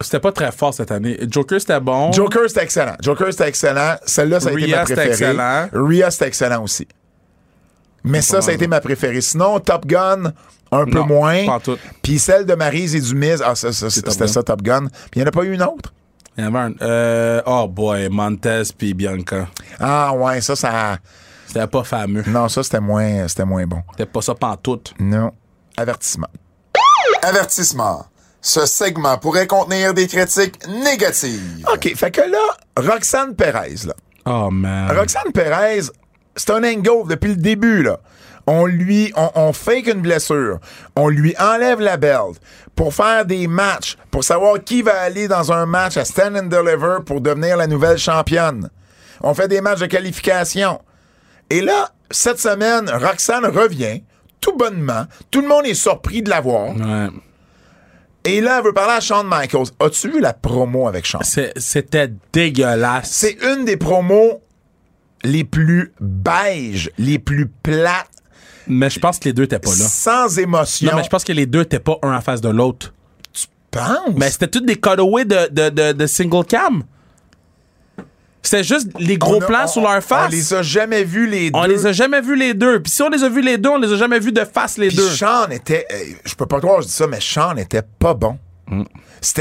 C'était 0.00 0.20
pas 0.20 0.32
très 0.32 0.50
fort 0.52 0.72
cette 0.72 0.92
année. 0.92 1.18
Joker, 1.28 1.60
c'était 1.60 1.80
bon. 1.80 2.10
Joker, 2.12 2.42
c'était 2.48 2.62
excellent. 2.62 2.94
Joker, 3.02 3.26
c'était 3.32 3.48
excellent. 3.48 3.96
Celle-là, 4.06 4.40
ça 4.40 4.48
a 4.48 4.52
été 4.52 4.68
ma 4.68 4.82
préférée. 4.84 5.08
excellent. 5.08 5.68
Rhea, 5.72 6.10
c'était 6.10 6.28
excellent 6.28 6.62
aussi. 6.62 6.86
Mais 8.04 8.22
ça, 8.22 8.40
ça 8.40 8.50
a 8.50 8.54
été 8.54 8.66
ma 8.66 8.80
préférée. 8.80 9.20
Sinon, 9.20 9.60
Top 9.60 9.86
Gun, 9.86 10.32
un 10.72 10.84
peu 10.84 10.98
Non, 11.00 11.06
moins. 11.06 11.46
pas 11.46 11.52
en 11.54 11.60
tout. 11.60 11.78
Puis 12.02 12.18
celle 12.18 12.46
de 12.46 12.54
Maryse 12.54 12.94
et 12.94 13.00
du 13.00 13.14
Miz, 13.14 13.42
ah, 13.44 13.54
ça, 13.54 13.72
ça, 13.72 13.86
Top 13.86 13.90
c'était 13.92 14.18
Gun. 14.18 14.26
ça, 14.26 14.42
Top 14.42 14.62
Gun. 14.62 14.86
Puis 15.10 15.16
il 15.16 15.18
n'y 15.18 15.24
en 15.24 15.28
a 15.28 15.32
pas 15.32 15.42
eu 15.42 15.52
une 15.52 15.62
autre? 15.62 15.92
Il 16.38 16.44
y 16.44 16.46
en 16.46 16.54
avait 16.54 16.58
un. 16.58 16.72
Euh, 16.82 17.42
oh 17.46 17.66
boy, 17.68 18.08
Montez 18.08 18.62
puis 18.78 18.94
Bianca. 18.94 19.48
Ah, 19.78 20.12
ouais, 20.14 20.40
ça, 20.40 20.56
ça. 20.56 20.98
C'était 21.46 21.66
pas 21.66 21.82
fameux. 21.84 22.22
Non, 22.28 22.48
ça, 22.48 22.62
c'était 22.62 22.80
moins, 22.80 23.26
c'était 23.26 23.44
moins 23.44 23.66
bon. 23.66 23.82
C'était 23.90 24.06
pas 24.06 24.22
ça 24.22 24.34
pantoute. 24.34 24.94
Non. 25.00 25.32
Avertissement. 25.76 26.28
Avertissement. 27.22 28.06
Ce 28.40 28.64
segment 28.64 29.18
pourrait 29.18 29.46
contenir 29.46 29.92
des 29.92 30.06
critiques 30.06 30.66
négatives. 30.66 31.66
OK, 31.72 31.94
fait 31.94 32.10
que 32.10 32.22
là, 32.22 32.38
Roxane 32.76 33.34
Perez, 33.34 33.86
là. 33.86 33.94
Oh 34.26 34.50
man. 34.50 34.96
Roxane 34.96 35.32
Perez, 35.34 35.82
c'est 36.40 36.50
un 36.52 36.64
angle 36.64 37.08
depuis 37.08 37.30
le 37.30 37.36
début, 37.36 37.82
là. 37.82 38.00
On 38.46 38.66
lui, 38.66 39.12
on, 39.16 39.30
on 39.34 39.52
fake 39.52 39.86
une 39.86 40.00
blessure. 40.00 40.58
On 40.96 41.08
lui 41.08 41.34
enlève 41.38 41.80
la 41.80 41.96
belt 41.96 42.40
pour 42.74 42.94
faire 42.94 43.24
des 43.24 43.46
matchs, 43.46 43.96
pour 44.10 44.24
savoir 44.24 44.64
qui 44.64 44.82
va 44.82 44.98
aller 45.00 45.28
dans 45.28 45.52
un 45.52 45.66
match 45.66 45.96
à 45.96 46.04
Stand 46.04 46.36
and 46.36 46.46
Deliver 46.46 47.04
pour 47.04 47.20
devenir 47.20 47.56
la 47.56 47.66
nouvelle 47.66 47.98
championne. 47.98 48.70
On 49.20 49.34
fait 49.34 49.48
des 49.48 49.60
matchs 49.60 49.80
de 49.80 49.86
qualification. 49.86 50.80
Et 51.50 51.60
là, 51.60 51.90
cette 52.10 52.40
semaine, 52.40 52.88
Roxane 52.90 53.44
revient, 53.44 54.02
tout 54.40 54.56
bonnement. 54.56 55.04
Tout 55.30 55.42
le 55.42 55.48
monde 55.48 55.66
est 55.66 55.74
surpris 55.74 56.22
de 56.22 56.30
la 56.30 56.40
voir. 56.40 56.74
Ouais. 56.74 57.08
Et 58.24 58.40
là, 58.40 58.58
elle 58.58 58.64
veut 58.64 58.72
parler 58.72 58.94
à 58.94 59.00
Shawn 59.00 59.26
Michaels. 59.28 59.68
As-tu 59.78 60.10
vu 60.10 60.20
la 60.20 60.32
promo 60.32 60.88
avec 60.88 61.06
Shawn? 61.06 61.22
C'était 61.56 62.10
dégueulasse. 62.32 63.10
C'est 63.10 63.36
une 63.42 63.64
des 63.64 63.76
promos 63.76 64.42
les 65.24 65.44
plus 65.44 65.92
beige, 66.00 66.90
les 66.98 67.18
plus 67.18 67.46
plates, 67.48 68.08
Mais 68.66 68.88
je 68.90 68.98
pense 69.00 69.18
que 69.18 69.24
les 69.26 69.32
deux 69.32 69.42
étaient 69.44 69.58
pas 69.58 69.70
là. 69.70 69.76
sans 69.88 70.38
émotion. 70.38 70.90
Non, 70.90 70.96
mais 70.98 71.04
je 71.04 71.08
pense 71.10 71.24
que 71.24 71.32
les 71.32 71.46
deux 71.46 71.62
étaient 71.62 71.78
pas 71.80 71.98
un 72.02 72.14
en 72.16 72.20
face 72.20 72.40
de 72.40 72.48
l'autre. 72.48 72.92
pense. 73.70 74.14
Mais 74.16 74.30
c'était 74.30 74.48
toutes 74.48 74.66
des 74.66 74.76
cutaways 74.76 75.24
de, 75.24 75.48
de, 75.50 75.68
de, 75.70 75.92
de 75.92 76.06
single 76.06 76.44
cam. 76.44 76.82
C'était 78.42 78.64
juste 78.64 78.88
les 78.98 79.18
gros 79.18 79.42
a- 79.42 79.46
plans 79.46 79.64
on- 79.64 79.68
sur 79.68 79.82
leur 79.82 80.02
face. 80.02 80.28
On 80.28 80.30
les 80.30 80.54
a 80.54 80.62
jamais 80.62 81.04
vus 81.04 81.26
les 81.28 81.50
deux. 81.50 81.58
On 81.58 81.64
les 81.64 81.86
a 81.86 81.92
jamais 81.92 82.20
vus 82.22 82.36
les 82.36 82.54
deux. 82.54 82.80
Puis 82.82 82.90
si 82.90 83.02
on 83.02 83.10
les 83.10 83.22
a 83.22 83.28
vus 83.28 83.42
les 83.42 83.58
deux, 83.58 83.68
on 83.68 83.76
les 83.78 83.92
a 83.92 83.96
jamais 83.96 84.18
vus 84.18 84.32
de 84.32 84.44
face 84.44 84.78
les 84.78 84.88
Puis 84.88 84.96
deux. 84.96 85.10
Sean 85.10 85.48
était. 85.50 85.86
euh, 85.92 85.96
je 86.24 86.34
peux 86.34 86.46
pas 86.46 86.58
croire 86.58 86.76
que 86.78 86.82
je 86.84 86.88
dis 86.88 86.94
ça, 86.94 87.06
mais 87.06 87.20
Sean 87.20 87.56
était 87.56 87.82
pas 87.82 88.14
bon. 88.14 88.38
Mm. 88.68 88.84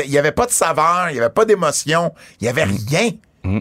Il 0.06 0.12
y 0.12 0.18
avait 0.18 0.34
pas 0.34 0.46
de 0.46 0.52
saveur, 0.52 1.08
il 1.12 1.16
y 1.16 1.20
avait 1.20 1.30
pas 1.30 1.46
d'émotion, 1.46 2.14
il 2.42 2.46
y 2.46 2.48
avait 2.50 2.66
Mm. 3.46 3.60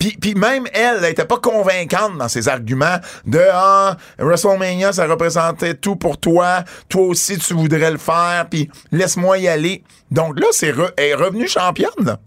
Puis, 0.00 0.16
puis 0.20 0.34
même 0.34 0.66
elle, 0.72 0.96
elle 1.04 1.10
était 1.12 1.24
pas 1.26 1.38
convaincante 1.38 2.18
dans 2.18 2.28
ses 2.28 2.48
arguments 2.48 2.96
de 3.26 3.40
ah 3.52 3.96
WrestleMania 4.18 4.92
ça 4.92 5.06
représentait 5.06 5.74
tout 5.74 5.94
pour 5.94 6.18
toi, 6.18 6.64
toi 6.88 7.02
aussi 7.02 7.38
tu 7.38 7.54
voudrais 7.54 7.92
le 7.92 7.98
faire, 7.98 8.46
puis 8.50 8.68
laisse-moi 8.90 9.38
y 9.38 9.46
aller. 9.46 9.84
Donc 10.10 10.40
là 10.40 10.46
c'est 10.50 10.72
re- 10.72 10.90
elle 10.96 11.10
est 11.10 11.14
revenue 11.14 11.46
championne. 11.46 11.90
là. 12.04 12.18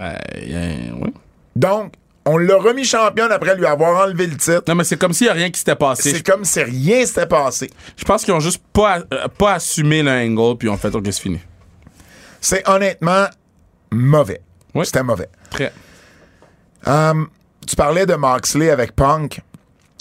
Euh, 0.00 0.90
oui. 1.00 1.14
Donc 1.54 1.92
On 2.26 2.36
l'a 2.36 2.56
remis 2.56 2.84
champion 2.84 3.24
après 3.30 3.54
lui 3.56 3.64
avoir 3.64 4.04
enlevé 4.04 4.26
le 4.26 4.36
titre. 4.36 4.62
Non, 4.68 4.74
mais 4.74 4.84
c'est 4.84 4.98
comme 4.98 5.12
s'il 5.14 5.26
n'y 5.28 5.30
a 5.30 5.34
rien 5.34 5.50
qui 5.50 5.58
s'était 5.58 5.76
passé. 5.76 6.10
C'est 6.12 6.22
comme 6.26 6.44
si 6.44 6.62
rien 6.62 7.06
s'était 7.06 7.26
passé. 7.26 7.70
Je 7.96 8.04
pense 8.04 8.22
qu'ils 8.24 8.34
ont 8.34 8.40
juste 8.40 8.62
pas, 8.72 8.98
euh, 9.14 9.28
pas 9.28 9.54
assumé 9.54 10.02
l'angle, 10.02 10.58
puis 10.58 10.68
on 10.68 10.76
fait, 10.76 10.94
OK, 10.94 11.04
c'est 11.06 11.20
fini. 11.22 11.40
C'est 12.40 12.68
honnêtement 12.68 13.26
mauvais. 13.90 14.42
Oui. 14.74 14.84
C'était 14.84 15.02
mauvais. 15.02 15.28
Très. 15.50 15.72
Hum, 16.86 17.28
tu 17.66 17.76
parlais 17.76 18.06
de 18.06 18.14
Moxley 18.14 18.70
avec 18.70 18.94
Punk. 18.94 19.40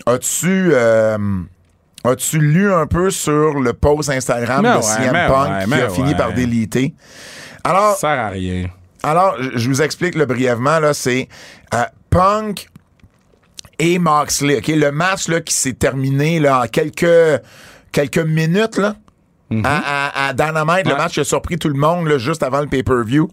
As-tu 0.05 0.69
euh, 0.73 1.17
as-tu 2.03 2.39
lu 2.39 2.71
un 2.71 2.88
peu 2.88 3.09
sur 3.09 3.59
le 3.59 3.73
post 3.73 4.09
Instagram 4.09 4.61
Mais 4.61 4.71
de 4.71 4.75
ouais, 4.78 4.82
CM 4.84 5.28
Punk 5.28 5.49
ouais, 5.49 5.65
qui 5.78 5.82
a 5.84 5.89
fini 5.89 6.15
par 6.15 6.34
déliter? 6.34 6.93
Alors, 7.63 7.95
Ça 7.95 7.99
sert 8.15 8.19
à 8.25 8.30
rien. 8.30 8.67
alors 9.03 9.36
je 9.55 9.67
vous 9.67 9.82
explique 9.82 10.15
le 10.15 10.25
brièvement. 10.25 10.80
Là, 10.80 10.93
c'est 10.93 11.28
euh, 11.73 11.84
Punk 12.09 12.69
et 13.80 13.99
Moxley. 13.99 14.57
ok? 14.57 14.67
Le 14.69 14.91
match 14.91 15.28
là, 15.28 15.41
qui 15.41 15.53
s'est 15.53 15.73
terminé 15.73 16.39
là, 16.39 16.61
en 16.63 16.67
quelques, 16.67 17.41
quelques 17.91 18.17
minutes 18.19 18.78
là, 18.78 18.95
à, 19.63 20.25
à- 20.25 20.28
à 20.30 20.34
Dynamite. 20.34 20.88
Le 20.88 20.95
match 20.95 21.13
qui 21.15 21.19
a 21.19 21.23
surpris 21.25 21.57
tout 21.57 21.69
le 21.69 21.78
monde 21.80 22.07
là, 22.07 22.17
juste 22.17 22.43
avant 22.43 22.61
le 22.61 22.67
pay-per-view. 22.67 23.30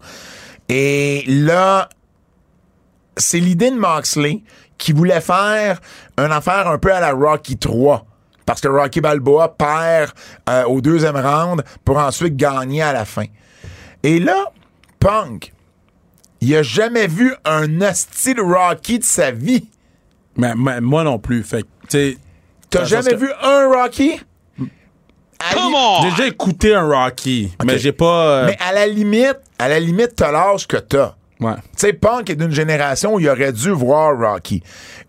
Et 0.67 1.23
là, 1.27 1.87
c'est 3.17 3.39
l'idée 3.39 3.71
de 3.71 3.75
Moxley 3.77 4.43
qui 4.77 4.91
voulait 4.91 5.21
faire 5.21 5.79
une 6.17 6.31
affaire 6.31 6.67
un 6.67 6.77
peu 6.77 6.93
à 6.93 6.99
la 6.99 7.11
Rocky 7.13 7.57
3. 7.57 8.05
Parce 8.45 8.61
que 8.61 8.67
Rocky 8.67 9.01
Balboa 9.01 9.55
perd 9.57 10.11
euh, 10.49 10.63
au 10.65 10.79
deuxième 10.81 11.15
round 11.17 11.63
pour 11.83 11.97
ensuite 11.97 12.35
gagner 12.35 12.81
à 12.83 12.93
la 12.93 13.05
fin. 13.05 13.25
Et 14.03 14.19
là, 14.19 14.51
Punk, 14.99 15.51
il 16.41 16.55
a 16.55 16.61
jamais 16.61 17.07
vu 17.07 17.33
un 17.43 17.81
hostile 17.81 18.39
Rocky 18.41 18.99
de 18.99 19.03
sa 19.03 19.31
vie. 19.31 19.67
Mais, 20.37 20.53
mais 20.55 20.79
moi 20.81 21.03
non 21.03 21.17
plus. 21.17 21.41
Fait 21.43 21.63
que, 21.63 21.67
tu 21.89 21.89
sais. 21.89 22.17
T'as 22.69 22.79
Parce 22.79 22.89
jamais 22.91 23.11
que- 23.11 23.15
vu 23.15 23.31
un 23.41 23.67
Rocky? 23.73 24.19
J'ai 26.01 26.09
déjà 26.11 26.27
écouté 26.27 26.73
un 26.73 26.87
Rocky, 26.87 27.51
mais 27.65 27.77
j'ai 27.77 27.91
pas. 27.91 28.27
euh, 28.27 28.45
Mais 28.47 28.57
à 28.59 28.73
la 28.73 28.87
limite, 28.87 29.37
à 29.59 29.67
la 29.67 29.79
limite, 29.79 30.15
t'as 30.15 30.31
l'âge 30.31 30.67
que 30.67 30.77
t'as. 30.77 31.15
Ouais. 31.39 31.55
Tu 31.55 31.61
sais, 31.77 31.93
Punk 31.93 32.29
est 32.29 32.35
d'une 32.35 32.51
génération 32.51 33.15
où 33.15 33.19
il 33.19 33.27
aurait 33.29 33.51
dû 33.51 33.71
voir 33.71 34.17
Rocky. 34.17 34.63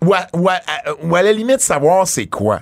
Ou 0.05 0.13
à, 0.15 0.27
ou 0.35 0.49
à- 0.49 0.61
ou 1.03 1.15
à 1.15 1.23
la 1.23 1.33
limite, 1.33 1.61
savoir 1.61 2.07
c'est 2.09 2.27
quoi. 2.27 2.61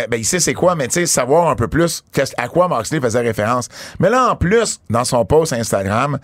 Eh 0.00 0.06
ben, 0.08 0.16
il 0.16 0.24
sait 0.24 0.38
c'est 0.40 0.54
quoi, 0.54 0.74
mais 0.76 0.86
tu 0.88 0.94
sais, 0.94 1.06
savoir 1.06 1.48
un 1.48 1.56
peu 1.56 1.66
plus 1.68 2.04
à 2.36 2.48
quoi 2.48 2.68
Moxley 2.68 3.00
faisait 3.00 3.20
référence. 3.20 3.68
Mais 3.98 4.10
là, 4.10 4.30
en 4.32 4.36
plus, 4.36 4.80
dans 4.90 5.04
son 5.04 5.24
post 5.24 5.52
Instagram, 5.52 6.18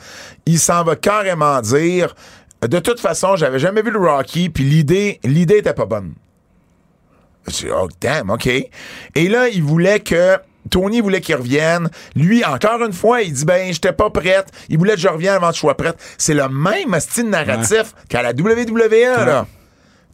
il 0.47 0.59
s'en 0.59 0.85
va 0.85 0.95
carrément 0.97 1.61
dire 1.61 2.15
de 2.63 2.79
toute 2.79 3.01
façon, 3.01 3.37
j'avais 3.37 3.59
jamais 3.59 3.83
vu 3.83 3.91
le 3.91 3.99
Rocky, 3.99 4.49
puis 4.49 4.65
l'idée, 4.65 5.21
l'idée 5.25 5.59
était 5.59 5.75
pas 5.75 5.87
bonne. 5.87 6.15
Je 7.49 7.53
dis, 7.53 7.67
oh, 7.71 7.89
damn, 8.01 8.31
OK. 8.31 8.47
Et 8.47 9.29
là, 9.29 9.49
il 9.49 9.63
voulait 9.63 10.01
que. 10.01 10.39
Tony 10.71 11.01
voulait 11.01 11.21
qu'il 11.21 11.37
revienne. 11.37 11.89
Lui, 12.17 12.45
encore 12.45 12.83
une 12.85 12.93
fois, 12.93 13.23
il 13.23 13.33
dit 13.33 13.45
ben, 13.45 13.73
j'étais 13.73 13.93
pas 13.93 14.11
prête. 14.11 14.47
Il 14.69 14.79
voulait 14.79 14.95
que 14.95 15.01
je 15.01 15.09
revienne 15.09 15.35
avant 15.35 15.49
que 15.49 15.55
je 15.55 15.61
sois 15.61 15.77
prête. 15.77 15.97
C'est 16.19 16.35
le 16.35 16.49
même 16.49 16.99
style 17.01 17.29
narratif 17.29 17.95
qu'à 18.09 18.23
la 18.23 18.31
WWE, 18.31 19.27
là. 19.27 19.47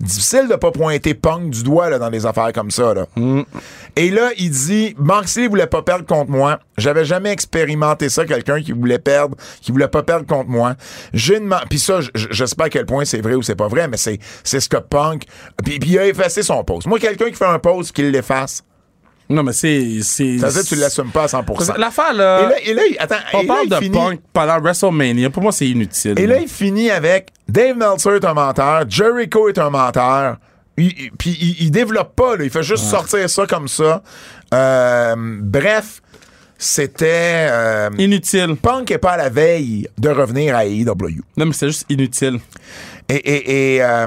Difficile 0.01 0.49
de 0.49 0.55
pas 0.57 0.71
pointer 0.71 1.13
Punk 1.13 1.51
du 1.51 1.63
doigt 1.63 1.91
là, 1.91 1.99
dans 1.99 2.09
des 2.09 2.25
affaires 2.25 2.55
comme 2.55 2.71
ça. 2.71 2.95
Là. 2.95 3.07
Et 3.97 4.11
là, 4.11 4.31
il 4.39 4.51
dit 4.51 4.95
Moxley 4.99 5.47
voulait 5.47 5.67
pas 5.67 5.83
perdre 5.83 6.07
contre 6.07 6.31
moi. 6.31 6.59
J'avais 6.79 7.05
jamais 7.05 7.31
expérimenté 7.31 8.09
ça, 8.09 8.25
quelqu'un 8.25 8.63
qui 8.63 8.73
voulait 8.73 8.99
perdre, 8.99 9.37
qui 9.61 9.73
voulait 9.73 9.89
pas 9.89 10.03
perdre 10.03 10.27
contre 10.27 10.49
moi. 10.49 10.75
J'ai 11.13 11.39
demandé. 11.39 11.65
Puis 11.69 11.79
ça, 11.79 12.01
je 12.01 12.09
je 12.15 12.45
sais 12.47 12.57
pas 12.57 12.65
à 12.65 12.69
quel 12.71 12.87
point 12.87 13.05
c'est 13.05 13.21
vrai 13.21 13.35
ou 13.35 13.43
c'est 13.43 13.57
pas 13.57 13.69
vrai, 13.69 13.89
mais 13.89 13.99
c'est 13.99 14.19
ce 14.45 14.69
que 14.71 14.79
Punk. 14.79 15.25
Puis, 15.63 15.79
puis 15.79 15.91
il 15.91 15.99
a 15.99 16.07
effacé 16.07 16.43
son 16.43 16.65
post. 16.65 16.87
Moi, 16.87 16.99
quelqu'un 16.99 17.27
qui 17.27 17.35
fait 17.35 17.45
un 17.45 17.59
post, 17.59 17.93
qu'il 17.93 18.11
l'efface. 18.11 18.65
Non, 19.31 19.43
mais 19.45 19.53
c'est. 19.53 20.03
Ça 20.03 20.27
veut 20.49 20.53
dire 20.53 20.63
que 20.63 20.69
tu 20.69 20.75
l'assumes 20.77 21.11
pas 21.11 21.23
à 21.25 21.29
100 21.29 21.45
Parce 21.45 21.71
que 21.71 21.81
L'affaire, 21.81 22.13
là. 22.13 22.51
Et 22.65 22.75
là, 22.75 22.83
et 22.87 22.91
là, 22.95 22.97
attends, 22.99 23.15
on 23.35 23.41
et 23.41 23.47
parle 23.47 23.69
de 23.69 23.77
finit- 23.77 23.97
Punk 23.99 24.21
pendant 24.33 24.61
WrestleMania. 24.61 25.31
Pour 25.31 25.43
moi, 25.43 25.53
c'est 25.53 25.69
inutile. 25.69 26.19
Et 26.19 26.27
là, 26.27 26.39
il 26.41 26.49
finit 26.49 26.91
avec 26.91 27.29
Dave 27.49 27.77
Meltzer 27.77 28.17
est 28.17 28.25
un 28.25 28.35
menteur, 28.35 28.85
Jericho 28.89 29.49
est 29.49 29.59
un 29.59 29.71
menteur. 29.71 30.37
Il- 30.77 30.87
il- 30.99 31.11
Puis 31.19 31.37
il, 31.41 31.57
il 31.67 31.71
développe 31.71 32.15
pas, 32.17 32.37
là, 32.37 32.45
il 32.45 32.51
fait 32.51 32.63
juste 32.63 32.85
sortir 32.85 33.29
ça 33.31 33.47
comme 33.47 33.69
ça. 33.69 34.03
Euh, 34.53 35.15
bref, 35.41 36.01
c'était. 36.59 37.47
euh, 37.51 37.91
Inutile. 37.99 38.57
Punk 38.61 38.91
est 38.91 38.99
pas 38.99 39.13
à 39.13 39.17
la 39.17 39.29
veille 39.29 39.89
de 39.99 40.09
revenir 40.09 40.57
à 40.57 40.65
AEW. 40.67 41.21
Non, 41.37 41.47
mais 41.47 41.53
c'est 41.53 41.69
juste 41.69 41.87
inutile. 41.89 42.39
Et, 43.09 43.15
et, 43.15 43.77
et, 43.77 43.83
euh, 43.83 44.07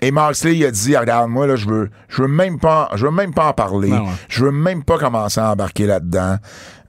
et 0.00 0.10
Moxley, 0.10 0.56
il 0.56 0.64
a 0.64 0.70
dit 0.70 0.96
Regarde, 0.96 1.30
moi, 1.30 1.46
là, 1.46 1.56
je 1.56 1.66
veux, 1.66 1.90
je 2.08 2.22
veux 2.22 2.28
même 2.28 2.58
pas, 2.58 2.88
je 2.94 3.04
veux 3.06 3.12
même 3.12 3.34
pas 3.34 3.48
en 3.48 3.52
parler. 3.52 3.88
Non, 3.88 4.04
ouais. 4.04 4.12
Je 4.28 4.44
veux 4.44 4.52
même 4.52 4.84
pas 4.84 4.98
commencer 4.98 5.40
à 5.40 5.52
embarquer 5.52 5.86
là-dedans. 5.86 6.36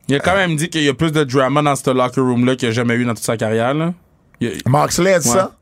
Il 0.07 0.16
a 0.16 0.20
quand 0.20 0.36
même 0.36 0.55
dit 0.55 0.70
qu'il 0.70 0.84
y 0.84 0.89
a 0.89 0.93
plus 0.93 1.12
de 1.12 1.24
drama 1.24 1.62
dans 1.62 1.76
ce 1.76 1.89
locker 1.89 2.22
room-là 2.22 2.55
qu'il 2.55 2.70
a 2.70 2.72
jamais 2.72 2.95
eu 2.95 3.05
dans 3.05 3.14
toute 3.14 3.24
sa 3.24 3.38
carrière. 3.38 3.74
Là. 3.74 3.93
A, 4.41 4.45
Moxley 4.68 5.14
a 5.14 5.20
dit 5.20 5.28
ouais. 5.28 5.36
ça 5.36 5.55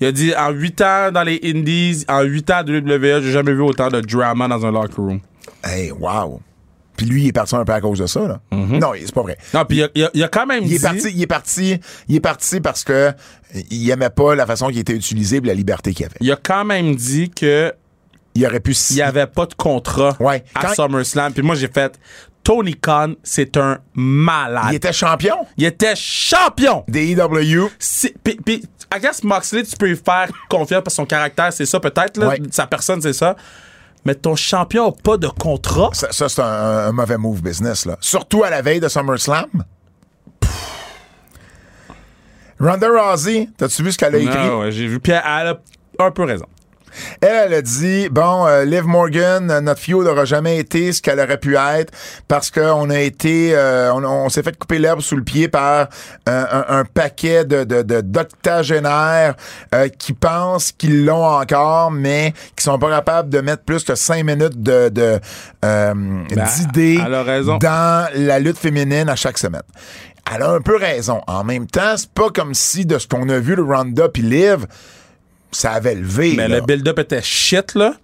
Il 0.00 0.06
a 0.06 0.12
dit 0.12 0.34
en 0.36 0.50
8 0.50 0.80
ans 0.80 1.12
dans 1.12 1.22
les 1.22 1.40
Indies, 1.44 2.04
en 2.08 2.22
8 2.22 2.50
ans 2.50 2.62
de 2.64 2.80
WWE, 2.80 3.22
j'ai 3.22 3.32
jamais 3.32 3.52
vu 3.52 3.62
autant 3.62 3.88
de 3.88 4.00
drama 4.00 4.48
dans 4.48 4.64
un 4.66 4.72
locker 4.72 4.96
room. 4.96 5.20
Hey, 5.62 5.90
wow. 5.92 6.40
Puis 6.96 7.06
lui, 7.06 7.22
il 7.24 7.28
est 7.28 7.32
parti 7.32 7.54
un 7.56 7.64
peu 7.64 7.72
à 7.72 7.80
cause 7.80 7.98
de 7.98 8.06
ça, 8.06 8.20
là. 8.26 8.40
Non, 8.52 8.92
c'est 8.98 9.12
pas 9.14 9.22
vrai. 9.22 9.36
Non, 9.52 9.64
puis 9.64 9.82
il 9.94 10.04
a, 10.04 10.10
il 10.14 10.28
quand 10.30 10.46
même 10.46 10.62
Il 10.62 10.68
dit. 10.68 10.74
est 10.76 10.82
parti, 10.82 11.10
il 11.14 11.22
est 11.22 11.26
parti, 11.26 11.80
il 12.08 12.16
est 12.16 12.20
parti 12.20 12.60
parce 12.60 12.84
que 12.84 12.92
euh, 12.92 13.12
il 13.70 13.90
aimait 13.90 14.10
pas 14.10 14.34
la 14.34 14.46
façon 14.46 14.68
qu'il 14.68 14.78
était 14.78 14.94
utilisé 14.94 15.36
et 15.38 15.40
la 15.40 15.54
liberté 15.54 15.92
qu'il 15.92 16.06
avait. 16.06 16.16
Il 16.20 16.30
a 16.32 16.36
quand 16.36 16.64
même 16.64 16.94
dit 16.94 17.30
que 17.30 17.72
Il 18.36 18.44
aurait 18.46 18.60
pu 18.60 18.72
il 18.90 18.96
n'y 18.96 19.02
avait 19.02 19.26
pas 19.26 19.46
de 19.46 19.54
contrat 19.54 20.16
Ouais. 20.20 20.44
à 20.54 20.62
Quand- 20.66 20.74
SummerSlam. 20.74 21.32
Puis 21.32 21.42
moi, 21.42 21.54
j'ai 21.54 21.68
fait 21.68 21.98
Tony 22.42 22.74
Khan, 22.74 23.14
c'est 23.22 23.56
un 23.56 23.78
malade. 23.94 24.66
Il 24.70 24.74
était 24.74 24.92
champion? 24.92 25.36
Il 25.56 25.64
était 25.64 25.94
champion. 25.96 26.84
des 26.88 27.12
EW. 27.12 27.68
Puis, 28.22 28.36
puis, 28.44 28.62
I 28.94 29.00
guess 29.00 29.22
Moxley, 29.24 29.62
tu 29.62 29.76
peux 29.76 29.86
lui 29.86 29.96
faire 29.96 30.28
confiance 30.50 30.82
parce 30.84 30.94
que 30.94 31.02
son 31.02 31.06
caractère, 31.06 31.52
c'est 31.52 31.64
ça 31.66 31.80
peut-être. 31.80 32.24
Ouais. 32.24 32.40
Sa 32.50 32.66
personne, 32.66 33.00
c'est 33.00 33.12
ça. 33.14 33.34
Mais 34.04 34.14
ton 34.14 34.36
champion 34.36 34.86
n'a 34.86 34.92
pas 34.92 35.16
de 35.16 35.28
contrat? 35.28 35.90
Ça, 35.92 36.08
ça, 36.12 36.28
c'est 36.28 36.42
un, 36.42 36.88
un 36.88 36.92
mauvais 36.92 37.16
move 37.16 37.42
business, 37.42 37.86
là. 37.86 37.96
Surtout 38.00 38.44
à 38.44 38.50
la 38.50 38.60
veille 38.62 38.80
de 38.80 38.88
SummerSlam? 38.88 39.64
Ronda 42.60 42.88
Rousey, 42.88 43.48
t'as-tu 43.56 43.82
vu 43.82 43.92
ce 43.92 43.98
qu'elle 43.98 44.14
a 44.14 44.18
écrit? 44.18 44.48
Ouais, 44.50 44.70
j'ai 44.70 44.86
vu. 44.86 45.00
Puis 45.00 45.12
elle 45.12 45.18
a 45.24 45.58
un 45.98 46.10
peu 46.10 46.24
raison. 46.24 46.46
Elle, 47.20 47.28
elle 47.46 47.54
a 47.54 47.62
dit 47.62 48.08
bon, 48.10 48.46
euh, 48.46 48.64
Liv 48.64 48.84
Morgan, 48.84 49.50
euh, 49.50 49.60
notre 49.60 49.80
feud 49.80 50.04
n'aura 50.04 50.24
jamais 50.24 50.58
été 50.58 50.92
ce 50.92 51.02
qu'elle 51.02 51.20
aurait 51.20 51.38
pu 51.38 51.56
être 51.56 51.92
parce 52.28 52.50
qu'on 52.50 52.90
a 52.90 53.00
été, 53.00 53.54
euh, 53.54 53.92
on, 53.94 54.04
on 54.04 54.28
s'est 54.28 54.42
fait 54.42 54.56
couper 54.56 54.78
l'herbe 54.78 55.00
sous 55.00 55.16
le 55.16 55.24
pied 55.24 55.48
par 55.48 55.88
euh, 56.28 56.44
un, 56.50 56.64
un 56.80 56.84
paquet 56.84 57.44
de, 57.44 57.64
de, 57.64 57.82
de 57.82 58.00
d'octogénaires 58.00 59.34
euh, 59.74 59.88
qui 59.88 60.12
pensent 60.12 60.72
qu'ils 60.72 61.04
l'ont 61.04 61.24
encore, 61.24 61.90
mais 61.90 62.32
qui 62.56 62.64
sont 62.64 62.78
pas 62.78 62.90
capables 62.90 63.28
de 63.30 63.40
mettre 63.40 63.64
plus 63.64 63.84
que 63.84 63.94
cinq 63.94 64.24
minutes 64.24 64.62
de, 64.62 64.88
de 64.88 65.18
euh, 65.64 65.94
d'idées 66.28 66.98
dans 67.58 68.08
la 68.14 68.38
lutte 68.38 68.58
féminine 68.58 69.08
à 69.08 69.16
chaque 69.16 69.38
semaine. 69.38 69.62
Elle 70.34 70.42
a 70.42 70.50
un 70.52 70.60
peu 70.60 70.76
raison. 70.76 71.20
En 71.26 71.44
même 71.44 71.66
temps, 71.66 71.96
c'est 71.96 72.10
pas 72.10 72.30
comme 72.30 72.54
si 72.54 72.86
de 72.86 72.98
ce 72.98 73.06
qu'on 73.06 73.28
a 73.28 73.38
vu 73.38 73.56
de 73.56 73.60
Ronda 73.60 74.08
puis 74.08 74.22
Liv, 74.22 74.66
ça 75.54 75.72
avait 75.72 75.94
levé. 75.94 76.34
Mais 76.36 76.48
là. 76.48 76.56
le 76.56 76.60
build-up 76.62 76.98
était 76.98 77.22
shit, 77.22 77.74
là. 77.74 77.94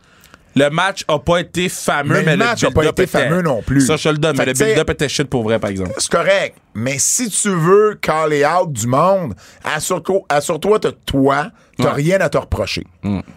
Le 0.57 0.69
match 0.69 1.05
a 1.07 1.19
pas 1.21 1.39
été 1.39 1.69
fameux, 1.69 2.15
Mais 2.15 2.23
mais, 2.25 2.31
le 2.33 2.39
match 2.39 2.65
a 2.65 2.71
build-up 2.71 2.75
pas 2.75 2.85
été 2.91 3.03
était- 3.05 3.07
fameux 3.29 3.41
non 3.43 3.63
plus. 3.63 3.83
Ça, 3.87 3.97
je 3.97 4.03
te 4.05 4.09
le 4.09 4.19
donne, 4.19 4.35
Fait 4.37 4.47
mais 4.47 4.53
le 4.53 4.59
build-up 4.65 4.91
était 4.91 5.09
shit 5.09 5.29
pour 5.29 5.45
vrai, 5.45 5.61
par 5.61 5.71
exemple. 5.71 5.93
C'est 5.99 6.11
correct. 6.11 6.57
Mais 6.75 6.97
si 6.99 7.31
tu 7.31 7.51
veux 7.51 7.95
caller 8.01 8.45
out 8.45 8.73
du 8.73 8.87
monde, 8.89 9.35
assure-toi, 9.63 10.21
assure-toi 10.29 10.81
que 10.81 10.89
toi, 10.89 11.51
t'as 11.79 11.85
Ouais. 11.85 11.91
rien 11.93 12.21
à 12.21 12.29
te 12.29 12.37
reprocher. 12.39 12.85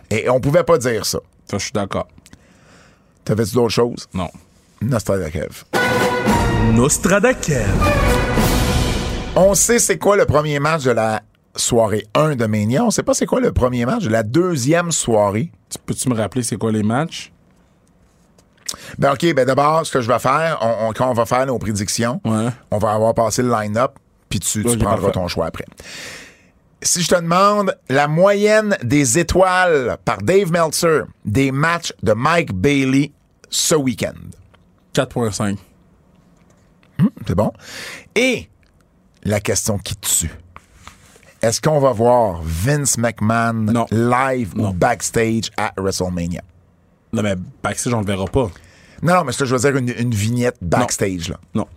Et 0.09 0.28
on 0.30 0.39
pouvait 0.39 0.64
pas 0.64 0.78
dire 0.80 1.05
ça. 1.05 1.20
Ça, 1.49 1.57
je 1.59 1.64
suis 1.66 1.72
d'accord. 1.72 2.07
T'avais-tu 3.26 3.53
d'autres 3.53 3.70
choses? 3.74 4.07
Non. 4.14 4.30
Nostradakev. 4.82 5.64
Nostradakev. 6.74 7.68
On 9.36 9.53
sait 9.55 9.80
c'est 9.80 9.97
quoi 9.97 10.16
le 10.18 10.26
premier 10.26 10.59
match 10.59 10.84
de 10.84 10.91
la 10.91 11.22
soirée 11.56 12.06
1 12.16 12.36
de 12.36 12.45
Mania. 12.45 12.84
On 12.84 12.91
sait 12.91 13.04
pas 13.04 13.14
c'est 13.14 13.26
quoi 13.26 13.39
le 13.39 13.51
premier 13.51 13.86
match 13.86 14.04
de 14.04 14.10
la 14.10 14.24
deuxième 14.24 14.91
soirée. 14.91 15.51
Tu- 15.70 15.78
Peux-tu 15.86 16.10
me 16.10 16.16
rappeler 16.16 16.43
c'est 16.43 16.58
quoi 16.58 16.72
les 16.72 16.84
matchs? 16.84 17.32
Ben 18.97 19.14
OK, 19.14 19.34
ben 19.36 19.45
d'abord, 19.45 19.86
ce 19.86 19.91
que 19.91 20.01
je 20.01 20.08
vais 20.12 20.20
faire, 20.20 20.58
on, 20.62 20.88
on- 20.89 20.93
quand 20.93 21.10
on 21.10 21.14
va 21.14 21.26
faire 21.26 21.45
nos 21.45 21.60
prédictions, 21.60 22.22
Ouais. 22.26 22.49
on 22.72 22.78
va 22.80 22.91
avoir 22.93 23.14
passé 23.14 23.43
le 23.43 23.51
line-up, 23.51 23.91
puis 24.30 24.39
tu, 24.39 24.64
prendras 24.64 25.12
ton 25.12 25.28
choix 25.28 25.45
après. 25.47 25.66
Si 26.82 27.01
je 27.01 27.08
te 27.08 27.16
demande 27.16 27.78
la 27.88 28.08
moyenne 28.08 28.76
des 28.84 29.18
étoiles 29.20 29.97
par 30.04 30.18
Dave 30.18 30.51
Meltzer 30.51 31.04
des 31.24 31.51
matchs 31.51 31.93
de 32.04 32.14
Mike 32.14 32.51
Bailey 32.54 33.14
ce 33.49 33.76
week-end, 33.76 34.14
4.5. 34.93 35.58
c'est 37.28 37.36
bon? 37.36 37.51
Et 38.16 38.49
la 39.24 39.39
question 39.39 39.78
qui 39.78 39.95
tue. 39.95 40.32
Est-ce 41.43 41.61
qu'on 41.61 41.79
va 41.79 41.91
voir 41.91 42.39
Vince 42.41 42.97
McMahon 42.97 43.53
Non. 43.53 43.86
live 43.91 44.53
Non. 44.55 44.70
ou 44.70 44.74
backstage 44.74 45.51
à 45.57 45.74
WrestleMania? 45.78 46.41
Non, 47.11 47.21
mais 47.21 47.36
backstage, 47.61 47.93
on 47.93 47.99
le 47.99 48.05
verra 48.05 48.25
pas. 48.25 48.49
Non, 49.01 49.15
non, 49.15 49.24
mais 49.25 49.33
ça, 49.33 49.43
je 49.43 49.53
veux 49.53 49.59
dire 49.59 49.75
une, 49.78 49.93
une 49.99 50.13
vignette 50.15 50.55
backstage, 50.61 51.29
là. 51.29 51.37
Non. 51.53 51.67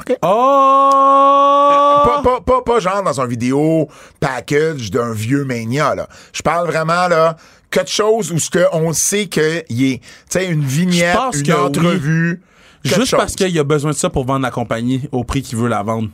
OK. 0.00 0.16
Oh! 0.22 2.00
Pas, 2.02 2.22
pas, 2.22 2.40
pas, 2.40 2.62
pas 2.62 2.80
genre 2.80 3.02
dans 3.02 3.20
un 3.20 3.26
vidéo 3.26 3.88
package 4.18 4.90
d'un 4.90 5.12
vieux 5.12 5.44
Mania, 5.44 5.94
là. 5.94 6.08
Je 6.32 6.40
parle 6.40 6.66
vraiment, 6.66 7.06
là, 7.06 7.36
quelque 7.70 7.90
chose 7.90 8.32
où 8.32 8.38
ce 8.38 8.50
sait 8.94 9.26
qu'il 9.26 9.42
est, 9.84 9.98
tu 9.98 10.08
sais, 10.30 10.46
une 10.46 10.64
vignette, 10.64 11.18
une 11.34 11.42
oui. 11.42 11.52
entrevue. 11.52 12.42
Juste 12.84 13.14
parce 13.14 13.34
qu'il 13.34 13.56
a 13.58 13.64
besoin 13.64 13.90
de 13.90 13.96
ça 13.96 14.08
pour 14.08 14.24
vendre 14.24 14.40
la 14.42 14.50
compagnie 14.50 15.06
au 15.12 15.24
prix 15.24 15.42
qu'il 15.42 15.58
veut 15.58 15.68
la 15.68 15.82
vendre. 15.82 16.08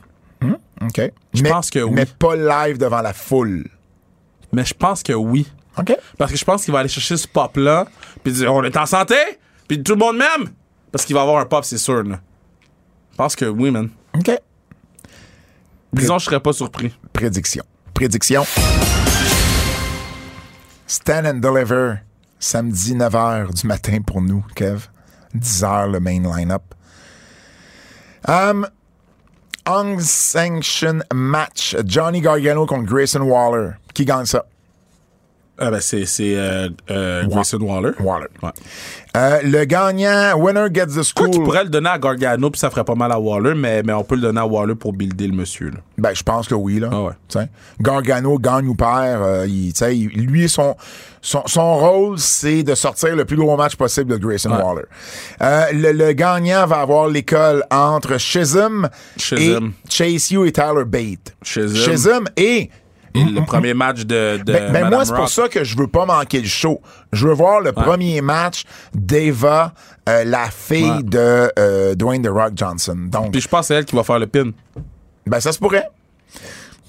OK. 0.81 1.01
Je 1.33 1.43
mais, 1.43 1.49
pense 1.49 1.69
que 1.69 1.79
oui. 1.79 1.93
Mais 1.93 2.05
pas 2.05 2.35
live 2.35 2.77
devant 2.77 3.01
la 3.01 3.13
foule. 3.13 3.67
Mais 4.51 4.65
je 4.65 4.73
pense 4.73 5.03
que 5.03 5.13
oui. 5.13 5.47
OK. 5.77 5.95
Parce 6.17 6.31
que 6.31 6.37
je 6.37 6.45
pense 6.45 6.63
qu'il 6.63 6.71
va 6.71 6.79
aller 6.79 6.89
chercher 6.89 7.17
ce 7.17 7.27
pop-là, 7.27 7.85
puis 8.23 8.33
dire 8.33 8.53
on 8.53 8.63
est 8.63 8.77
en 8.77 8.85
santé, 8.85 9.15
puis 9.67 9.81
tout 9.81 9.93
le 9.93 9.99
monde 9.99 10.17
m'aime. 10.17 10.51
Parce 10.91 11.05
qu'il 11.05 11.15
va 11.15 11.21
avoir 11.21 11.39
un 11.39 11.45
pop, 11.45 11.63
c'est 11.65 11.77
sûr. 11.77 12.03
Là. 12.03 12.19
Je 13.11 13.17
pense 13.17 13.35
que 13.35 13.45
oui, 13.45 13.71
man. 13.71 13.89
OK. 14.15 14.31
Disons, 15.93 16.19
je 16.19 16.25
serais 16.25 16.39
pas 16.39 16.53
surpris. 16.53 16.95
Prédiction. 17.13 17.63
Prédiction. 17.93 18.45
Stand 20.85 21.25
and 21.25 21.39
Deliver, 21.39 21.95
samedi 22.39 22.95
9h 22.95 23.53
du 23.53 23.67
matin 23.67 23.99
pour 24.05 24.21
nous, 24.21 24.45
Kev. 24.55 24.87
10h 25.35 25.91
le 25.91 25.99
main 25.99 26.21
line-up. 26.21 26.63
Um, 28.27 28.67
Unsanctioned 29.69 31.03
match. 31.13 31.75
Johnny 31.85 32.21
Gargano 32.21 32.65
contre 32.65 32.85
Grayson 32.85 33.23
Waller. 33.23 33.73
Qui 33.93 34.05
gagne 34.05 34.25
ça? 34.25 34.45
Ah 35.59 35.71
ben 35.71 35.79
c'est 35.81 36.05
c'est 36.05 36.35
euh, 36.37 36.69
euh, 36.91 37.23
Grayson 37.25 37.57
Waller. 37.61 37.91
Waller. 37.99 38.27
Ouais. 38.43 38.49
Euh, 39.15 39.39
le 39.43 39.65
gagnant, 39.65 40.33
winner 40.37 40.67
gets 40.71 40.85
the 40.85 40.93
Quoi 40.95 41.03
school. 41.03 41.29
qu'il 41.31 41.41
pourrait 41.43 41.63
le 41.63 41.69
donner 41.71 41.89
à 41.89 41.97
Gargano, 41.97 42.51
puis 42.51 42.59
ça 42.59 42.69
ferait 42.69 42.83
pas 42.83 42.93
mal 42.93 43.11
à 43.11 43.19
Waller, 43.19 43.55
mais, 43.55 43.81
mais 43.81 43.93
on 43.93 44.03
peut 44.03 44.13
le 44.13 44.21
donner 44.21 44.39
à 44.39 44.45
Waller 44.45 44.75
pour 44.75 44.93
builder 44.93 45.25
le 45.27 45.33
monsieur. 45.33 45.71
Là. 45.71 45.77
Ben, 45.97 46.11
je 46.13 46.21
pense 46.21 46.47
que 46.47 46.53
oui, 46.53 46.79
là. 46.79 46.89
Ah 46.91 47.01
ouais. 47.01 47.13
T'sais, 47.27 47.47
Gargano 47.81 48.37
gagne 48.37 48.67
ou 48.67 48.75
perd. 48.75 49.49
il, 49.49 49.73
t'sais, 49.73 49.97
il- 49.97 50.09
lui, 50.27 50.47
son, 50.47 50.75
son, 51.21 51.41
son 51.47 51.75
rôle, 51.77 52.19
c'est 52.19 52.61
de 52.61 52.75
sortir 52.75 53.15
le 53.15 53.25
plus 53.25 53.37
gros 53.37 53.57
match 53.57 53.75
possible 53.75 54.11
de 54.11 54.17
Grayson 54.17 54.51
Ouais. 54.51 54.61
Waller. 54.61 54.85
Le, 55.73 55.91
le 55.93 56.11
gagnant 56.13 56.67
va 56.67 56.81
avoir 56.81 57.07
l'école 57.07 57.63
entre 57.71 58.19
Chisholm, 58.19 58.87
Chisholm. 59.17 59.71
et 59.85 59.89
Chase 59.91 60.29
You 60.29 60.45
et 60.45 60.51
Tyler 60.51 60.85
Bate. 60.85 61.35
Chisholm. 61.41 61.75
Chisholm 61.75 62.25
et... 62.37 62.69
Et 63.13 63.23
le 63.23 63.43
premier 63.45 63.73
match 63.73 64.01
de, 64.05 64.37
de 64.37 64.53
Ben, 64.53 64.71
ben 64.71 64.89
moi, 64.89 65.05
c'est 65.05 65.15
pour 65.15 65.29
ça 65.29 65.47
que 65.49 65.63
je 65.63 65.77
veux 65.77 65.87
pas 65.87 66.05
manquer 66.05 66.39
le 66.41 66.47
show. 66.47 66.81
Je 67.11 67.27
veux 67.27 67.33
voir 67.33 67.61
le 67.61 67.71
premier 67.71 68.21
match 68.21 68.63
d'Eva, 68.93 69.73
euh, 70.07 70.23
la 70.23 70.49
fille 70.51 70.83
Ouais. 70.89 71.03
de 71.03 71.51
euh, 71.57 71.95
Dwayne 71.95 72.21
The 72.21 72.29
Rock 72.29 72.51
Johnson. 72.55 72.97
Donc, 73.09 73.31
Puis 73.31 73.41
je 73.41 73.47
pense 73.47 73.61
que 73.61 73.65
c'est 73.67 73.75
elle 73.75 73.85
qui 73.85 73.95
va 73.95 74.03
faire 74.03 74.19
le 74.19 74.27
pin. 74.27 74.51
Ben, 75.25 75.39
ça 75.39 75.51
se 75.51 75.59
pourrait. 75.59 75.89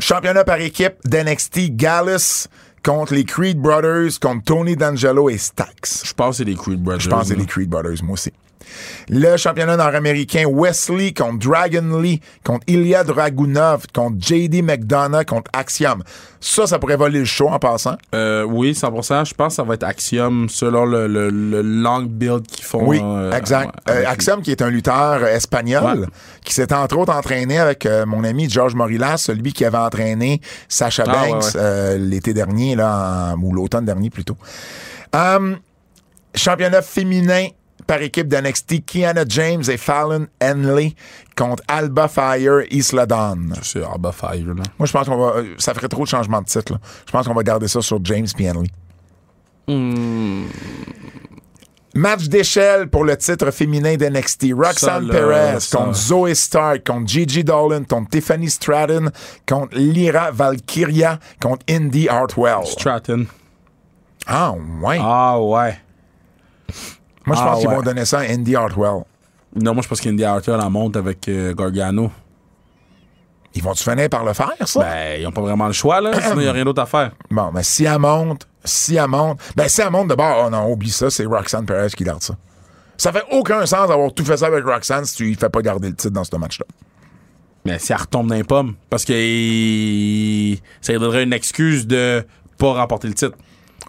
Championnat 0.01 0.45
par 0.45 0.61
équipe 0.61 0.95
d'NXT, 1.05 1.71
Gallus 1.77 2.47
contre 2.85 3.15
les 3.15 3.25
Creed 3.25 3.59
Brothers, 3.59 4.21
contre 4.21 4.45
Tony 4.45 4.77
D'Angelo 4.77 5.29
et 5.29 5.39
Stax. 5.39 6.03
Je 6.07 6.13
pense 6.15 6.31
que 6.31 6.37
c'est 6.39 6.45
les 6.45 6.55
Creed 6.55 6.81
Brothers. 6.83 7.01
Je 7.01 7.09
pense 7.11 7.23
que 7.23 7.29
c'est 7.29 7.37
les 7.37 7.47
Creed 7.47 7.69
Brothers, 7.69 8.03
moi 8.05 8.13
aussi. 8.15 8.33
Le 9.09 9.37
championnat 9.37 9.77
nord-américain, 9.77 10.45
Wesley 10.47 11.13
contre 11.13 11.39
Dragon 11.49 11.99
Lee, 12.01 12.21
contre 12.45 12.65
Ilya 12.67 13.05
Dragunov, 13.05 13.85
contre 13.95 14.17
JD 14.21 14.63
McDonough, 14.63 15.25
contre 15.25 15.51
Axiom. 15.53 16.03
Ça, 16.41 16.67
ça 16.69 16.79
pourrait 16.79 16.97
voler 16.97 17.19
le 17.21 17.25
show 17.25 17.49
en 17.49 17.59
passant. 17.59 17.97
Euh, 18.15 18.45
oui, 18.45 18.73
100%. 18.73 19.25
Je 19.29 19.35
pense 19.35 19.49
que 19.53 19.57
ça 19.57 19.63
va 19.65 19.75
être 19.75 19.83
Axiom 19.83 20.49
selon 20.49 20.85
le, 20.85 21.07
le, 21.09 21.31
le 21.31 21.63
long 21.63 22.03
build 22.03 22.47
qu'ils 22.47 22.65
font. 22.65 22.87
Oui, 22.87 23.01
euh, 23.03 23.33
exact. 23.33 23.75
Euh, 23.91 24.05
Axiom, 24.07 24.41
qui 24.43 24.51
est 24.53 24.63
un 24.63 24.71
lutteur 24.71 25.25
espagnol, 25.25 26.01
Ouais. 26.01 26.07
qui 26.45 26.55
s'est 26.55 26.73
entre 26.73 26.97
autres 26.99 27.13
entraîné 27.15 27.59
avec 27.59 27.89
mon 28.07 28.23
ami 28.25 28.49
George 28.49 28.75
Morilas, 28.75 29.17
celui 29.19 29.53
qui 29.53 29.65
avait 29.65 29.79
entraîné 29.79 30.41
Sacha 30.69 31.05
Ah, 31.09 31.13
Banks 31.13 31.55
ouais. 31.55 31.99
l'été 31.99 32.33
dernier, 32.35 32.77
là, 32.77 33.35
en- 33.35 33.41
ou 33.43 33.53
l'automne 33.53 33.85
dernier 33.85 34.11
plutôt. 34.11 34.37
Championnat 36.35 36.83
féminin 36.83 37.47
par 37.87 38.03
équipe 38.03 38.29
d'NXT, 38.29 38.85
Kiana 38.85 39.25
James 39.29 39.63
et 39.69 39.77
Fallon 39.77 40.27
Henley 40.43 40.95
contre 41.37 41.63
Alba 41.69 42.09
Fire 42.09 42.63
Isla 42.71 43.07
Dawn. 43.07 43.55
C'est 43.63 43.83
Alba 43.83 44.13
Fire, 44.13 44.33
là. 44.55 44.63
Moi, 44.79 44.87
je 44.87 44.93
pense 44.93 45.07
qu'on 45.09 45.17
va. 45.17 45.37
euh, 45.39 45.55
Ça 45.59 45.73
ferait 45.75 45.89
trop 45.89 46.03
de 46.05 46.09
changements 46.09 46.41
de 46.43 46.47
titre. 46.47 46.73
là. 46.75 46.79
Je 47.07 47.13
pense 47.13 47.27
qu'on 47.27 47.35
va 47.35 47.43
garder 47.43 47.69
ça 47.69 47.81
sur 47.81 47.99
James 48.05 48.27
puis 48.35 48.49
Henley. 48.51 48.69
Hmm. 49.69 50.47
Match 51.95 52.27
d'échelle 52.29 52.89
pour 52.89 53.05
le 53.05 53.17
titre 53.17 53.51
féminin 53.51 53.97
d'NXT. 53.97 54.53
Roxanne 54.55 55.09
Perez 55.09 55.59
contre 55.73 55.95
Zoe 55.95 56.35
Stark, 56.35 56.87
contre 56.87 57.09
Gigi 57.09 57.43
Dolan, 57.43 57.85
contre 57.85 58.11
Tiffany 58.11 58.49
Stratton, 58.51 59.11
contre 59.49 59.77
Lyra 59.77 60.31
Valkyria, 60.31 61.19
contre 61.43 61.65
Indy 61.69 62.09
Hartwell. 62.09 62.67
Stratton. 62.67 63.27
Ah, 64.27 64.53
ouais. 64.83 64.99
Ah 65.01 65.41
ouais. 65.41 65.79
Moi, 67.29 67.37
je 67.37 67.43
ah, 67.43 67.45
pense 67.45 67.61
qu'ils 67.61 67.69
ouais. 67.69 67.77
vont 67.77 67.83
donner 67.83 68.05
ça 68.05 68.21
à 68.21 68.23
Indy 68.23 68.57
Hartwell. 68.57 69.05
Non, 69.55 69.75
moi 69.75 69.83
je 69.83 69.89
pense 69.89 70.01
qu'Indy 70.01 70.25
Hartwell 70.25 70.61
en 70.61 70.71
monte 70.71 70.97
avec 70.97 71.29
euh, 71.29 71.55
Gargano. 71.55 72.11
Ils 73.55 73.63
vont-tu 73.63 73.83
finir 73.83 74.09
par 74.09 74.25
le 74.25 74.35
faire, 74.35 74.55
ça? 74.65 74.81
Ben, 74.81 75.21
ils 75.21 75.27
ont 75.27 75.33
pas 75.33 75.41
vraiment 75.41 75.67
le 75.67 75.73
choix, 75.73 76.01
là. 76.01 76.13
Sinon, 76.21 76.37
il 76.37 76.43
n'y 76.43 76.49
a 76.49 76.53
rien 76.53 76.65
d'autre 76.65 76.83
à 76.83 76.87
faire. 76.87 77.13
Bon, 77.31 77.51
mais 77.53 77.63
si 77.63 77.85
elle 77.85 77.99
monte, 77.99 78.47
si 78.65 78.97
elle 78.97 79.09
monte, 79.09 79.41
ben 79.57 79.69
si 79.69 79.81
elle 79.81 79.91
monte 79.91 80.09
de 80.09 80.15
bord, 80.15 80.45
oh 80.47 80.51
non, 80.51 80.71
oublie 80.71 80.91
ça, 80.91 81.11
c'est 81.11 81.25
Roxanne 81.25 81.67
Perez 81.67 81.91
qui 81.91 82.05
garde 82.05 82.23
ça. 82.23 82.35
Ça 82.97 83.13
fait 83.13 83.25
aucun 83.31 83.65
sens 83.65 83.89
d'avoir 83.89 84.13
tout 84.13 84.25
fait 84.25 84.37
ça 84.37 84.47
avec 84.47 84.65
Roxanne 84.65 85.05
si 85.05 85.17
tu 85.17 85.25
lui 85.25 85.35
fais 85.35 85.49
pas 85.49 85.61
garder 85.63 85.89
le 85.89 85.95
titre 85.95 86.13
dans 86.13 86.25
ce 86.25 86.37
match-là. 86.37 86.67
Mais 87.65 87.79
si 87.79 87.93
elle 87.93 87.99
retombe 87.99 88.29
dans 88.29 88.35
les 88.35 88.45
pommes, 88.45 88.75
parce 88.91 89.05
que 89.05 89.13
ça 90.81 90.93
lui 90.93 90.99
donnerait 90.99 91.25
une 91.25 91.33
excuse 91.33 91.87
de 91.87 92.25
pas 92.59 92.73
remporter 92.75 93.09
le 93.09 93.15
titre. 93.15 93.37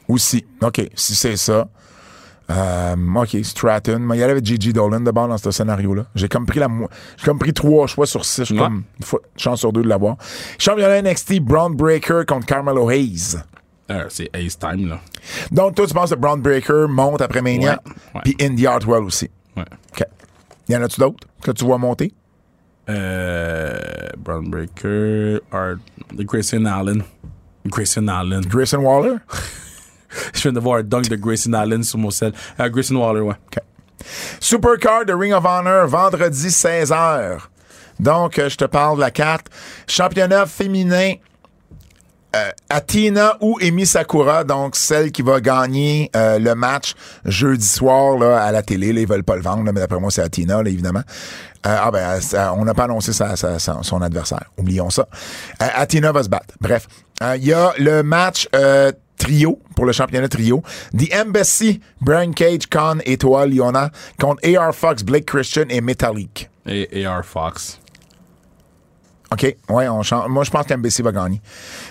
Aussi. 0.07 0.45
OK, 0.61 0.81
si 0.95 1.15
c'est 1.15 1.37
ça. 1.37 1.67
Euh, 2.51 2.95
OK, 3.15 3.37
Stratton. 3.43 3.99
Mais 3.99 4.17
il 4.17 4.19
y 4.19 4.23
avait 4.23 4.43
Gigi 4.43 4.73
Dolan 4.73 5.01
de 5.01 5.11
bord 5.11 5.27
dans 5.27 5.37
ce 5.37 5.51
scénario-là. 5.51 6.05
J'ai 6.15 6.27
comme 6.27 6.45
pris 6.45 6.59
la 6.59 6.67
mo- 6.67 6.89
J'ai 7.17 7.25
comme 7.25 7.37
pris 7.39 7.53
trois 7.53 7.85
choix 7.87 8.05
sur 8.07 8.25
six. 8.25 8.45
J'ai 8.45 8.55
Ouais. 8.55 8.61
comme 8.61 8.83
une 8.99 9.05
fois, 9.05 9.19
chance 9.37 9.59
sur 9.59 9.71
deux 9.71 9.83
de 9.83 9.87
l'avoir. 9.87 10.17
Championnat 10.57 11.01
NXT, 11.03 11.39
Braun 11.41 11.71
Breaker 11.75 12.23
contre 12.27 12.45
Carmelo 12.47 12.89
Hayes. 12.89 13.37
Euh, 13.91 14.05
c'est 14.09 14.29
Ace 14.35 14.57
Time, 14.57 14.87
là. 14.87 14.99
Donc, 15.51 15.75
toi, 15.75 15.85
tu 15.87 15.93
penses 15.93 16.09
que 16.11 16.15
Braun 16.15 16.37
Breaker 16.37 16.85
monte 16.89 17.21
après 17.21 17.41
Mania, 17.41 17.79
puis 18.23 18.35
Indy 18.41 18.65
Hartwell 18.67 19.03
aussi. 19.03 19.29
Ouais. 19.57 19.63
OK. 19.93 20.03
Y 20.69 20.75
en 20.75 20.83
a-tu 20.83 20.99
d'autres 20.99 21.27
que 21.43 21.51
tu 21.51 21.65
vois 21.65 21.77
monter? 21.79 22.13
Euh, 22.89 23.77
Brown 24.17 24.49
Breaker, 24.49 25.39
Art, 25.51 25.77
Grayson 26.15 26.65
Allen. 26.65 27.03
Grayson 27.65 28.07
Allen. 28.07 28.41
Grayson 28.41 28.77
Waller? 28.79 29.17
Je 30.33 30.41
viens 30.41 30.53
de 30.53 30.59
voir 30.59 30.79
un 30.79 30.83
dunk 30.83 31.09
de 31.09 31.15
Grayson 31.15 31.53
Allen 31.53 31.83
sur 31.83 31.99
mon 31.99 32.11
sel. 32.11 32.33
Euh, 32.59 32.69
Grayson 32.69 32.95
Waller, 32.95 33.21
ouais. 33.21 33.35
Supercard 34.39 35.05
de 35.05 35.13
Ring 35.13 35.33
of 35.33 35.45
Honor, 35.45 35.87
vendredi 35.87 36.47
16h. 36.47 37.39
Donc, 37.99 38.39
euh, 38.39 38.49
je 38.49 38.55
te 38.55 38.65
parle 38.65 38.97
de 38.97 39.01
la 39.01 39.11
carte. 39.11 39.47
Championnat 39.87 40.45
féminin, 40.45 41.13
euh, 42.35 42.51
Athena 42.69 43.37
ou 43.41 43.57
Emi 43.59 43.85
Sakura, 43.85 44.43
donc 44.43 44.75
celle 44.75 45.11
qui 45.11 45.21
va 45.21 45.41
gagner 45.41 46.09
euh, 46.15 46.39
le 46.39 46.55
match 46.55 46.93
jeudi 47.25 47.67
soir 47.67 48.17
là, 48.17 48.41
à 48.41 48.51
la 48.51 48.61
télé. 48.61 48.93
Là, 48.93 49.01
ils 49.01 49.07
veulent 49.07 49.23
pas 49.23 49.35
le 49.35 49.41
vendre, 49.41 49.63
mais 49.63 49.73
d'après 49.73 49.99
moi, 49.99 50.11
c'est 50.11 50.21
Athena, 50.21 50.63
là, 50.63 50.69
évidemment. 50.69 51.03
Ah 51.61 51.91
ben, 51.91 52.17
on 52.55 52.63
n'a 52.63 52.73
pas 52.73 52.85
annoncé 52.85 53.11
son 53.11 54.01
adversaire. 54.01 54.45
Oublions 54.57 54.89
ça. 54.89 55.09
Athena 55.59 56.13
va 56.13 56.23
se 56.23 56.29
battre. 56.29 56.53
Bref, 56.61 56.87
il 57.35 57.43
y 57.43 57.51
a 57.51 57.73
le 57.77 58.01
match 58.01 58.47
trio 59.19 59.59
pour 59.75 59.85
le 59.85 59.91
championnat 59.91 60.27
trio. 60.27 60.63
The 60.97 61.13
Embassy, 61.13 61.79
Brian 62.01 62.31
Cage, 62.31 62.67
Khan 62.67 62.97
et 63.05 63.17
Toa 63.17 63.45
Liona 63.45 63.91
contre 64.19 64.41
AR 64.57 64.73
Fox, 64.73 65.03
Blake 65.03 65.25
Christian 65.25 65.65
et 65.69 65.81
Metallic. 65.81 66.49
Et 66.65 67.05
AR 67.05 67.23
Fox. 67.23 67.79
OK, 69.31 69.43
ouais, 69.69 69.87
on 69.87 70.01
moi 70.27 70.43
je 70.43 70.49
pense 70.49 70.65
qu'Embassy 70.65 71.03
va 71.03 71.11
gagner. 71.11 71.39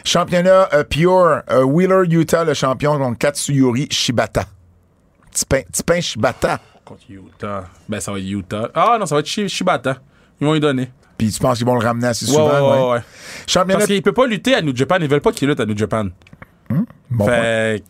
Championnat 0.05 0.69
euh, 0.75 0.83
Pure, 0.83 1.43
euh, 1.51 1.63
Wheeler 1.63 2.03
Utah, 2.11 2.43
le 2.45 2.53
champion 2.55 2.99
contre 2.99 3.17
Katsuyori 3.19 3.87
Shibata. 3.91 4.45
Petit 5.31 5.83
pain 5.85 6.01
Shibata. 6.01 6.59
Contre 6.85 7.03
Utah. 7.09 7.65
Ben, 7.89 8.01
ça 8.01 8.11
va 8.11 8.19
être 8.19 8.25
Utah. 8.27 8.69
Ah 8.75 8.97
non, 8.99 9.07
ça 9.07 9.15
va 9.15 9.21
être 9.21 9.27
Shi- 9.29 9.49
Shibata. 9.49 9.99
Ils 10.41 10.47
vont 10.47 10.55
lui 10.55 10.61
donner. 10.61 10.91
Puis 11.17 11.31
tu 11.31 11.39
penses 11.39 11.59
qu'ils 11.59 11.67
vont 11.67 11.75
le 11.79 11.85
ramener 11.85 12.09
assez 12.09 12.27
souvent? 12.27 12.47
ouais, 12.49 12.61
ouais. 12.61 12.83
ouais, 12.87 12.91
ouais. 12.95 13.03
Championnat, 13.47 13.79
Parce 13.81 13.87
qu'il 13.87 14.03
peut 14.03 14.13
pas 14.13 14.27
lutter 14.27 14.55
à 14.55 14.63
New 14.63 14.75
Japan. 14.75 14.97
Ils 15.01 15.09
veulent 15.09 15.21
pas 15.21 15.33
qu'il 15.33 15.49
lutte 15.49 15.61
à 15.61 15.67
New 15.67 15.77
Japan. 15.77 16.09
Bon 17.11 17.27
fait 17.27 17.83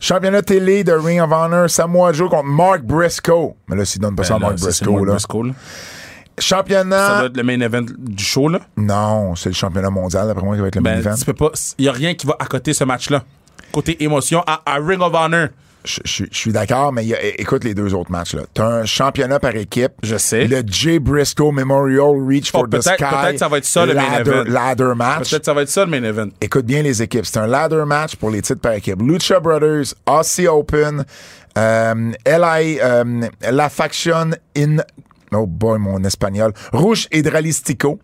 Championnat 0.00 0.42
télé 0.42 0.84
de 0.84 0.92
Ring 0.92 1.20
of 1.20 1.30
Honor, 1.32 1.70
Samoa 1.70 2.12
Joe 2.12 2.28
contre 2.28 2.44
Mark 2.44 2.82
Briscoe. 2.82 3.54
Mais 3.68 3.76
là, 3.76 3.84
s'ils 3.86 4.00
donnent 4.02 4.16
pas 4.16 4.24
ça 4.24 4.34
à 4.34 4.38
ben, 4.38 4.46
Mark 4.48 4.58
ça, 4.58 4.66
Briscoe, 4.66 4.90
Mark 4.90 5.06
là. 5.06 5.12
Briscoe, 5.12 5.42
là. 5.44 5.52
Ça 6.36 6.42
Championnat. 6.56 7.16
doit 7.18 7.26
être 7.26 7.36
le 7.36 7.42
main 7.42 7.60
event 7.60 7.82
du 7.96 8.22
show, 8.24 8.48
là. 8.48 8.60
Non, 8.76 9.34
c'est 9.36 9.48
le 9.50 9.54
championnat 9.54 9.88
mondial, 9.88 10.26
d'après 10.26 10.44
moi, 10.44 10.56
qui 10.56 10.60
va 10.62 10.68
être 10.68 10.74
le 10.76 10.82
main 10.82 10.94
Ben, 10.94 10.98
event. 10.98 11.14
tu 11.14 11.24
peux 11.24 11.32
pas. 11.32 11.50
Il 11.78 11.84
y 11.84 11.88
a 11.88 11.92
rien 11.92 12.14
qui 12.14 12.26
va 12.26 12.36
à 12.38 12.44
côté 12.46 12.74
ce 12.74 12.84
match-là. 12.84 13.22
Côté 13.72 14.02
émotion, 14.02 14.42
à, 14.46 14.60
à 14.66 14.74
Ring 14.78 15.00
of 15.00 15.14
Honor. 15.14 15.48
Je 15.84 16.00
je- 16.04 16.24
je 16.30 16.36
suis 16.38 16.52
d'accord, 16.52 16.92
mais 16.92 17.04
y 17.04 17.14
a- 17.14 17.22
écoute 17.38 17.62
les 17.64 17.74
deux 17.74 17.92
autres 17.94 18.10
matchs. 18.10 18.34
là. 18.34 18.42
T'as 18.54 18.66
un 18.66 18.84
championnat 18.86 19.38
par 19.38 19.54
équipe. 19.54 19.92
Je 20.02 20.16
sais. 20.16 20.46
Le 20.46 20.62
Jay 20.66 20.98
Briscoe 20.98 21.52
Memorial 21.52 22.12
Reach 22.26 22.50
Oh, 22.54 22.58
for 22.60 22.68
the 22.68 22.80
Sky. 22.80 22.96
peut-être 22.98 23.38
ça 23.38 23.48
va 23.48 23.58
être 23.58 23.64
ça, 23.66 23.84
le 23.86 23.94
main 23.94 24.02
ladder, 24.10 24.30
event. 24.30 24.44
Ladder 24.46 24.92
match. 24.96 25.30
Peut-être 25.30 25.38
que 25.40 25.44
ça 25.44 25.54
va 25.54 25.62
être 25.62 25.68
ça 25.68 25.84
le 25.84 25.90
main 25.90 26.02
event. 26.04 26.28
Écoute 26.40 26.64
bien 26.66 26.82
les 26.82 27.02
équipes. 27.02 27.26
C'est 27.26 27.38
un 27.38 27.46
ladder 27.46 27.84
match 27.86 28.16
pour 28.16 28.30
les 28.30 28.40
titres 28.42 28.60
par 28.60 28.72
équipe. 28.72 29.00
Lucha 29.02 29.40
Brothers, 29.40 29.94
Aussie 30.06 30.48
Open, 30.48 31.04
euh, 31.58 32.12
LI, 32.26 32.78
euh, 32.82 33.28
La 33.50 33.68
Faction 33.68 34.30
in... 34.56 34.76
Oh 35.34 35.46
boy, 35.46 35.78
mon 35.78 36.02
espagnol. 36.04 36.52
Rouge 36.72 37.08
Hydralistico. 37.12 37.98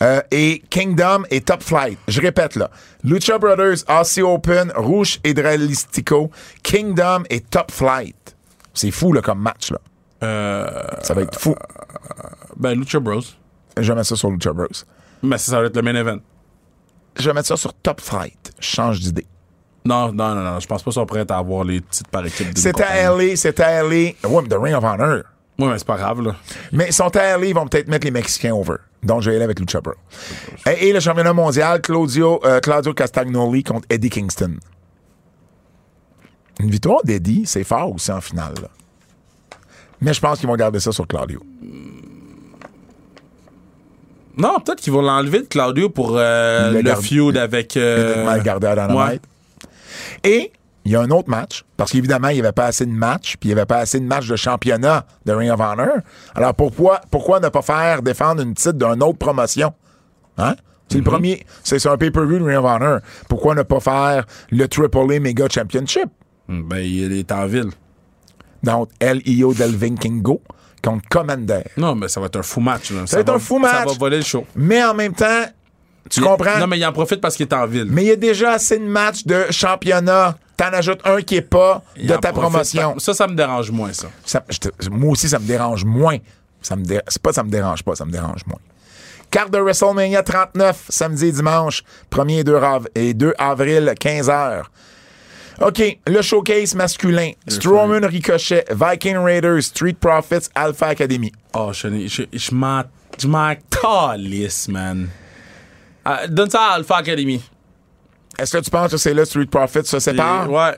Euh, 0.00 0.20
et 0.30 0.62
Kingdom 0.70 1.24
et 1.28 1.40
Top 1.40 1.60
Flight. 1.60 1.98
Je 2.06 2.20
répète 2.20 2.54
là. 2.54 2.70
Lucha 3.02 3.36
Brothers, 3.36 3.78
Aussie 3.88 4.22
Open, 4.22 4.72
Rouge 4.76 5.18
Hydralistico, 5.24 6.30
Kingdom 6.62 7.24
et 7.30 7.40
Top 7.40 7.72
Flight. 7.72 8.36
C'est 8.74 8.92
fou 8.92 9.12
là, 9.12 9.22
comme 9.22 9.40
match. 9.40 9.72
Là. 9.72 9.78
Euh, 10.22 10.70
Ça 11.02 11.14
va 11.14 11.22
être 11.22 11.36
fou. 11.38 11.56
ben, 12.56 12.78
Lucha 12.78 13.00
Bros. 13.00 13.20
Je 13.76 13.82
vais 13.90 13.94
mettre 13.96 14.06
ça 14.06 14.14
sur 14.14 14.30
Lucha 14.30 14.52
Bros. 14.52 14.66
Mais 15.24 15.36
ça, 15.38 15.50
ça 15.52 15.60
va 15.60 15.66
être 15.66 15.74
le 15.76 15.82
main 15.82 15.94
event. 15.96 16.18
Je 17.18 17.28
vais 17.28 17.34
mettre 17.34 17.48
ça 17.48 17.56
sur 17.56 17.74
Top 17.74 18.00
Flight. 18.00 18.52
Je 18.60 18.66
change 18.68 19.00
d'idée. 19.00 19.26
Non, 19.84 20.12
non, 20.12 20.34
non, 20.36 20.42
non. 20.42 20.60
Je 20.60 20.66
pense 20.68 20.82
pas 20.82 20.90
qu'ils 20.90 21.00
sont 21.00 21.06
prêts 21.06 21.24
à 21.28 21.38
avoir 21.38 21.64
les 21.64 21.80
titres 21.80 22.10
par 22.10 22.24
équipe. 22.24 22.48
C'est 22.56 22.80
à. 22.80 23.10
LA, 23.16 23.34
c'est 23.34 23.58
à 23.58 23.82
LA. 23.82 23.88
Ouais, 23.88 24.14
mais 24.42 24.48
The 24.48 24.56
Ring 24.60 24.74
of 24.76 24.84
Honor. 24.84 25.22
Ouais, 25.58 25.66
mais 25.66 25.78
c'est 25.78 25.86
pas 25.86 25.96
grave, 25.96 26.22
là. 26.22 26.36
Mais 26.72 26.86
ils 26.88 26.92
sont 26.92 27.10
ils 27.42 27.52
vont 27.54 27.66
peut-être 27.66 27.88
mettre 27.88 28.04
les 28.04 28.12
Mexicains 28.12 28.54
over. 28.54 28.76
Donc, 29.02 29.22
je 29.22 29.30
vais 29.30 29.36
aller 29.36 29.44
avec 29.44 29.58
Lucha 29.58 29.80
Bros. 29.80 29.94
Et, 30.66 30.88
et 30.88 30.92
le 30.92 31.00
championnat 31.00 31.32
mondial, 31.32 31.80
Claudio, 31.80 32.40
euh, 32.44 32.60
Claudio 32.60 32.92
Castagnoli 32.94 33.64
contre 33.64 33.86
Eddie 33.90 34.10
Kingston. 34.10 34.54
Une 36.60 36.70
victoire 36.70 37.02
d'Eddie, 37.04 37.44
c'est 37.46 37.64
fort 37.64 37.92
aussi 37.94 38.10
en 38.12 38.20
finale. 38.20 38.54
là. 38.62 38.68
Mais 40.00 40.12
je 40.14 40.20
pense 40.20 40.38
qu'ils 40.38 40.48
vont 40.48 40.56
garder 40.56 40.78
ça 40.80 40.92
sur 40.92 41.06
Claudio. 41.08 41.40
Non, 44.36 44.60
peut-être 44.60 44.80
qu'ils 44.80 44.92
vont 44.92 45.02
l'enlever 45.02 45.40
de 45.40 45.46
Claudio 45.46 45.88
pour 45.90 46.12
euh, 46.16 46.80
Le 46.80 46.94
feud 46.94 47.36
avec. 47.36 47.76
euh, 47.76 48.36
le 48.36 48.42
garder 48.42 48.68
à 48.68 48.76
Dynamite. 48.86 49.22
Et 50.22 50.52
il 50.88 50.92
y 50.92 50.96
a 50.96 51.00
un 51.02 51.10
autre 51.10 51.28
match, 51.28 51.64
parce 51.76 51.90
qu'évidemment, 51.92 52.28
il 52.28 52.34
n'y 52.34 52.40
avait 52.40 52.52
pas 52.52 52.64
assez 52.66 52.86
de 52.86 52.90
matchs, 52.92 53.36
puis 53.38 53.50
il 53.50 53.54
n'y 53.54 53.58
avait 53.60 53.66
pas 53.66 53.78
assez 53.78 54.00
de 54.00 54.06
matchs 54.06 54.26
de 54.28 54.36
championnat 54.36 55.04
de 55.26 55.32
Ring 55.32 55.50
of 55.50 55.60
Honor. 55.60 55.98
Alors 56.34 56.54
pourquoi, 56.54 57.00
pourquoi 57.10 57.40
ne 57.40 57.48
pas 57.48 57.62
faire 57.62 58.00
défendre 58.02 58.42
une 58.42 58.54
titre 58.54 58.72
d'une 58.72 59.02
autre 59.02 59.18
promotion? 59.18 59.72
Hein? 60.38 60.54
C'est 60.90 60.98
le 60.98 61.04
premier, 61.04 61.44
c'est 61.62 61.84
un 61.86 61.96
pay-per-view 61.98 62.38
de 62.38 62.44
Ring 62.44 62.58
of 62.58 62.64
Honor. 62.64 63.00
Pourquoi 63.28 63.54
ne 63.54 63.62
pas 63.62 63.80
faire 63.80 64.24
le 64.50 64.66
Triple 64.66 65.12
A 65.12 65.20
Mega 65.20 65.46
Championship? 65.50 66.08
Hmm, 66.48 66.62
Ben, 66.66 66.78
il 66.78 67.12
est 67.12 67.30
en 67.32 67.46
ville. 67.46 67.68
Donc, 68.62 68.88
L.I.O. 68.98 69.52
Del 69.52 69.76
Vikingo 69.76 70.40
contre 70.82 71.06
Commander. 71.10 71.62
Non, 71.76 71.94
mais 71.94 72.08
ça 72.08 72.20
va 72.20 72.26
être 72.26 72.38
un 72.38 72.42
fou 72.42 72.60
match. 72.60 72.90
Là. 72.92 73.06
Ça 73.06 73.16
va 73.16 73.20
être 73.20 73.28
un 73.34 73.38
fou 73.38 73.58
match. 73.58 73.72
Ça 73.80 73.84
va 73.84 73.92
voler 73.92 74.16
le 74.16 74.22
show. 74.24 74.46
Mais 74.56 74.82
en 74.82 74.94
même 74.94 75.12
temps, 75.12 75.44
tu 76.08 76.20
Il- 76.20 76.24
comprends? 76.24 76.58
Non, 76.58 76.66
mais 76.66 76.78
il 76.78 76.86
en 76.86 76.92
profite 76.92 77.20
parce 77.20 77.36
qu'il 77.36 77.46
est 77.46 77.52
en 77.54 77.66
ville. 77.66 77.88
Mais 77.90 78.04
il 78.04 78.08
y 78.08 78.12
a 78.12 78.16
déjà 78.16 78.52
assez 78.52 78.78
de 78.78 78.84
matchs 78.86 79.26
de 79.26 79.44
championnat. 79.50 80.36
T'en 80.58 80.72
ajoutes 80.74 81.00
un 81.06 81.22
qui 81.22 81.36
est 81.36 81.40
pas 81.42 81.82
de 81.96 82.08
ta 82.20 82.32
promotion. 82.50 82.98
Ça, 82.98 83.14
ça 83.14 83.26
me 83.26 83.34
dérange 83.34 83.70
moins, 83.70 83.92
ça. 83.94 84.08
Ça- 84.26 84.40
te- 84.40 84.90
moi 84.90 85.12
aussi, 85.12 85.28
ça 85.28 85.38
me 85.38 85.46
dérange 85.46 85.84
moins. 85.86 86.18
Ça 86.60 86.76
me 86.76 86.84
dé- 86.84 87.00
c'est 87.08 87.22
pas 87.22 87.32
ça 87.32 87.42
me 87.44 87.48
dérange 87.50 87.82
pas, 87.84 87.94
ça 87.94 88.04
me 88.04 88.10
dérange 88.10 88.44
moins. 88.46 88.58
Carte 89.30 89.50
de 89.52 89.58
WrestleMania 89.58 90.22
39, 90.22 90.86
samedi 90.88 91.26
et 91.26 91.32
dimanche, 91.32 91.82
1er 92.10 92.40
et 92.40 92.44
2, 92.44 92.56
av- 92.56 92.88
et 92.94 93.14
2 93.14 93.32
avril, 93.38 93.94
15h. 94.00 94.64
OK, 95.60 95.98
le 96.06 96.22
showcase 96.22 96.74
masculin. 96.74 97.30
Strowman 97.46 98.04
Ricochet, 98.04 98.64
Viking 98.70 99.16
Raiders, 99.16 99.62
Street 99.64 99.94
Profits, 100.00 100.48
Alpha 100.54 100.86
Academy. 100.88 101.32
Oh, 101.54 101.70
je, 101.72 102.06
je, 102.08 102.22
je 102.32 102.54
m'en, 102.54 102.82
je 103.18 103.26
m'en 103.26 103.54
calisse, 103.70 104.68
man. 104.68 105.08
Ah, 106.04 106.26
donne 106.28 106.50
ça 106.50 106.62
à 106.62 106.74
Alpha 106.74 106.96
Academy. 106.96 107.42
Est-ce 108.38 108.56
que 108.56 108.62
tu 108.62 108.70
penses 108.70 108.90
que 108.92 108.96
c'est 108.96 109.14
là 109.14 109.24
Street 109.24 109.46
Profits 109.46 109.84
se 109.84 109.98
sépare? 109.98 110.50
Ouais. 110.50 110.76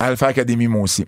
Alpha 0.00 0.28
Academy, 0.28 0.68
moi 0.68 0.82
aussi. 0.82 1.04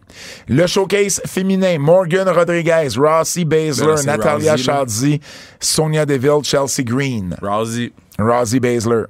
Le 0.49 0.67
showcase 0.67 1.21
féminin, 1.27 1.79
Morgan 1.79 2.29
Rodriguez, 2.29 2.89
Rossi 2.97 3.45
Baszler, 3.45 3.95
Ben, 3.97 4.07
Natalia. 4.07 4.57
Chadzi, 4.57 5.21
Sonia 5.61 6.05
Deville, 6.05 6.43
Chelsea 6.43 6.83
Green. 6.83 7.37
Rousey. 7.41 7.93
Rosie 8.19 8.59
Baszler. 8.59 9.05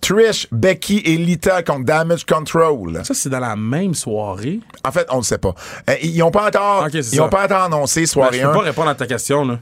Trish, 0.00 0.46
Becky 0.50 1.02
et 1.04 1.16
Lita 1.18 1.62
contre 1.62 1.84
Damage 1.84 2.24
Control. 2.24 3.04
Ça, 3.04 3.12
c'est 3.12 3.28
dans 3.28 3.40
la 3.40 3.56
même 3.56 3.94
soirée. 3.94 4.60
En 4.84 4.90
fait, 4.90 5.06
on 5.10 5.18
ne 5.18 5.22
sait 5.22 5.36
pas. 5.38 5.54
Euh, 5.90 5.96
ils 6.02 6.16
n'ont 6.18 6.30
pas 6.30 6.46
encore, 6.48 6.84
Ok, 6.84 6.90
c'est 6.92 7.12
ils 7.16 7.20
ont 7.20 7.28
pas 7.28 7.44
encore 7.44 7.64
annoncé 7.64 8.00
Ben, 8.02 8.06
soirée 8.06 8.38
je 8.38 8.42
peux 8.44 8.48
1. 8.48 8.52
pas 8.54 8.60
répondre 8.60 8.88
à 8.88 8.94
ta 8.94 9.06
question, 9.06 9.44
là. 9.44 9.58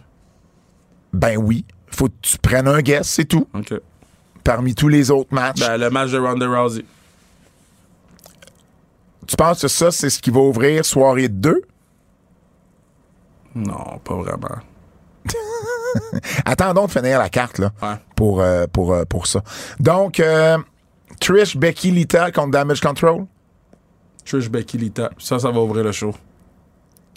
Ben 1.13 1.37
oui. 1.37 1.65
Faut 1.91 2.07
que 2.07 2.15
tu 2.23 2.39
prennes 2.39 2.69
un 2.69 2.81
guess, 2.81 3.09
c'est 3.09 3.25
tout. 3.25 3.49
OK. 3.55 3.75
Parmi 4.49 4.75
tous 4.75 4.89
les 4.89 5.11
autres 5.11 5.35
matchs. 5.35 5.61
Ben, 5.61 5.77
le 5.77 5.91
match 5.91 6.11
de 6.11 6.19
Ronda 6.19 6.49
Rousey. 6.49 6.83
tu 9.27 9.37
penses 9.37 9.61
que 9.61 9.69
ça, 9.69 9.91
c'est 9.91 10.09
ce 10.09 10.19
qui 10.23 10.31
va 10.31 10.41
ouvrir 10.41 10.87
soirée 10.87 11.29
2? 11.29 11.61
Non, 13.55 13.99
pas 14.03 14.15
vraiment. 14.15 14.57
Attendons 16.47 16.87
de 16.87 16.91
finir 16.91 17.19
la 17.19 17.29
carte, 17.29 17.59
là. 17.59 17.73
Ouais. 17.83 17.97
Pour, 18.17 18.41
euh, 18.41 18.65
pour, 18.73 18.95
euh, 18.95 19.05
pour 19.05 19.27
ça. 19.27 19.43
Donc, 19.81 20.19
euh, 20.19 20.57
Trish, 21.21 21.55
Becky, 21.55 21.91
Lita 21.91 22.33
contre 22.33 22.53
Damage 22.53 22.81
Control? 22.81 23.27
Trish 24.25 24.49
Becky 24.49 24.79
Lita. 24.79 25.11
Ça, 25.19 25.39
ça 25.39 25.51
va 25.51 25.61
ouvrir 25.61 25.85
le 25.85 25.93
show. 25.93 26.15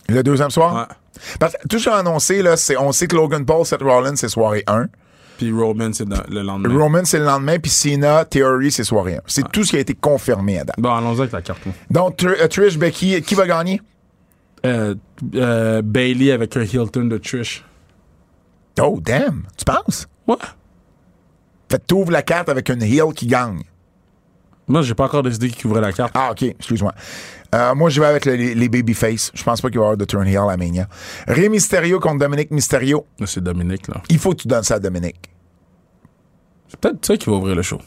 Le 0.10 0.22
deuxième 0.22 0.52
soir? 0.52 0.76
Ouais. 0.76 0.96
Parce 1.40 1.54
que 1.54 1.66
tout 1.70 1.80
ce 1.80 1.90
annoncé, 1.90 2.42
là, 2.42 2.58
c'est, 2.58 2.76
on 2.76 2.92
sait 2.92 3.08
que 3.08 3.16
Logan 3.16 3.46
Paul, 3.46 3.66
Seth 3.66 3.82
Rollins, 3.82 4.18
c'est 4.18 4.28
soirée 4.28 4.66
1. 4.68 4.88
Puis 5.42 5.52
Roman, 5.52 5.92
c'est 5.94 6.06
le 6.08 6.42
lendemain. 6.44 6.78
Roman, 6.78 7.02
c'est 7.04 7.18
le 7.20 7.26
lendemain, 7.26 7.58
puis 7.58 7.72
Cena, 7.72 8.26
Theory, 8.26 8.72
c'est 8.72 8.84
soirée 8.84 9.16
1. 9.16 9.22
C'est 9.26 9.52
tout 9.52 9.64
ce 9.64 9.72
qui 9.72 9.78
a 9.78 9.80
été 9.80 9.94
confirmé 9.96 10.60
à 10.60 10.64
date. 10.66 10.76
Bon, 10.78 10.92
allons-y 10.94 11.20
avec 11.22 11.32
la 11.32 11.42
carte. 11.42 11.66
là. 11.66 11.72
Donc, 11.90 12.18
Tr- 12.20 12.40
euh, 12.42 12.48
Trish, 12.48 12.78
Becky, 12.78 13.22
qui 13.24 13.34
va 13.36 13.48
gagner? 13.48 13.82
Euh, 14.66 14.94
euh, 15.36 15.82
Bailey 15.82 16.32
avec 16.32 16.56
un 16.58 16.62
Hilton 16.64 17.06
de 17.06 17.18
Trish. 17.18 17.66
Oh, 18.80 19.00
damn! 19.02 19.44
Tu 19.58 19.66
penses? 19.66 20.08
Ouais. 20.28 20.36
Fait 21.72 21.80
que 21.80 21.86
t'ouvres 21.88 22.12
la 22.12 22.22
carte 22.22 22.50
avec 22.50 22.70
une 22.70 22.84
heel 22.84 23.14
qui 23.16 23.26
gagne. 23.28 23.64
Moi, 24.68 24.84
j'ai 24.84 24.94
pas 24.94 25.06
encore 25.06 25.24
décidé 25.24 25.50
qui 25.50 25.66
ouvrait 25.68 25.82
la 25.82 25.92
carte. 25.92 26.12
Ah, 26.16 26.30
OK, 26.32 26.44
excuse-moi. 26.44 26.94
Euh, 27.54 27.76
moi, 27.76 27.90
je 27.90 28.00
vais 28.00 28.08
avec 28.08 28.26
le- 28.26 28.36
les, 28.36 28.54
les 28.56 28.70
babyface. 28.70 29.32
Je 29.34 29.44
pense 29.44 29.60
pas 29.60 29.70
qu'il 29.70 29.80
va 29.80 29.84
y 29.84 29.88
avoir 29.88 29.98
de 29.98 30.06
turn 30.06 30.26
heel 30.28 30.38
à 30.50 30.56
Mania. 30.56 30.88
Rey 31.28 31.50
Mysterio 31.50 32.00
contre 32.00 32.20
Dominique 32.20 32.52
Mysterio. 32.52 33.06
C'est 33.26 33.44
Dominique, 33.44 33.88
là. 33.90 34.02
Il 34.10 34.20
faut 34.20 34.30
que 34.32 34.42
tu 34.44 34.48
donnes 34.48 34.64
ça 34.64 34.76
à 34.76 34.80
Dominique. 34.80 35.31
C'est 36.72 36.80
peut-être 36.80 37.06
ça 37.06 37.18
qui 37.18 37.30
va 37.30 37.36
ouvrir 37.36 37.56
le 37.56 37.62
show. 37.62 37.80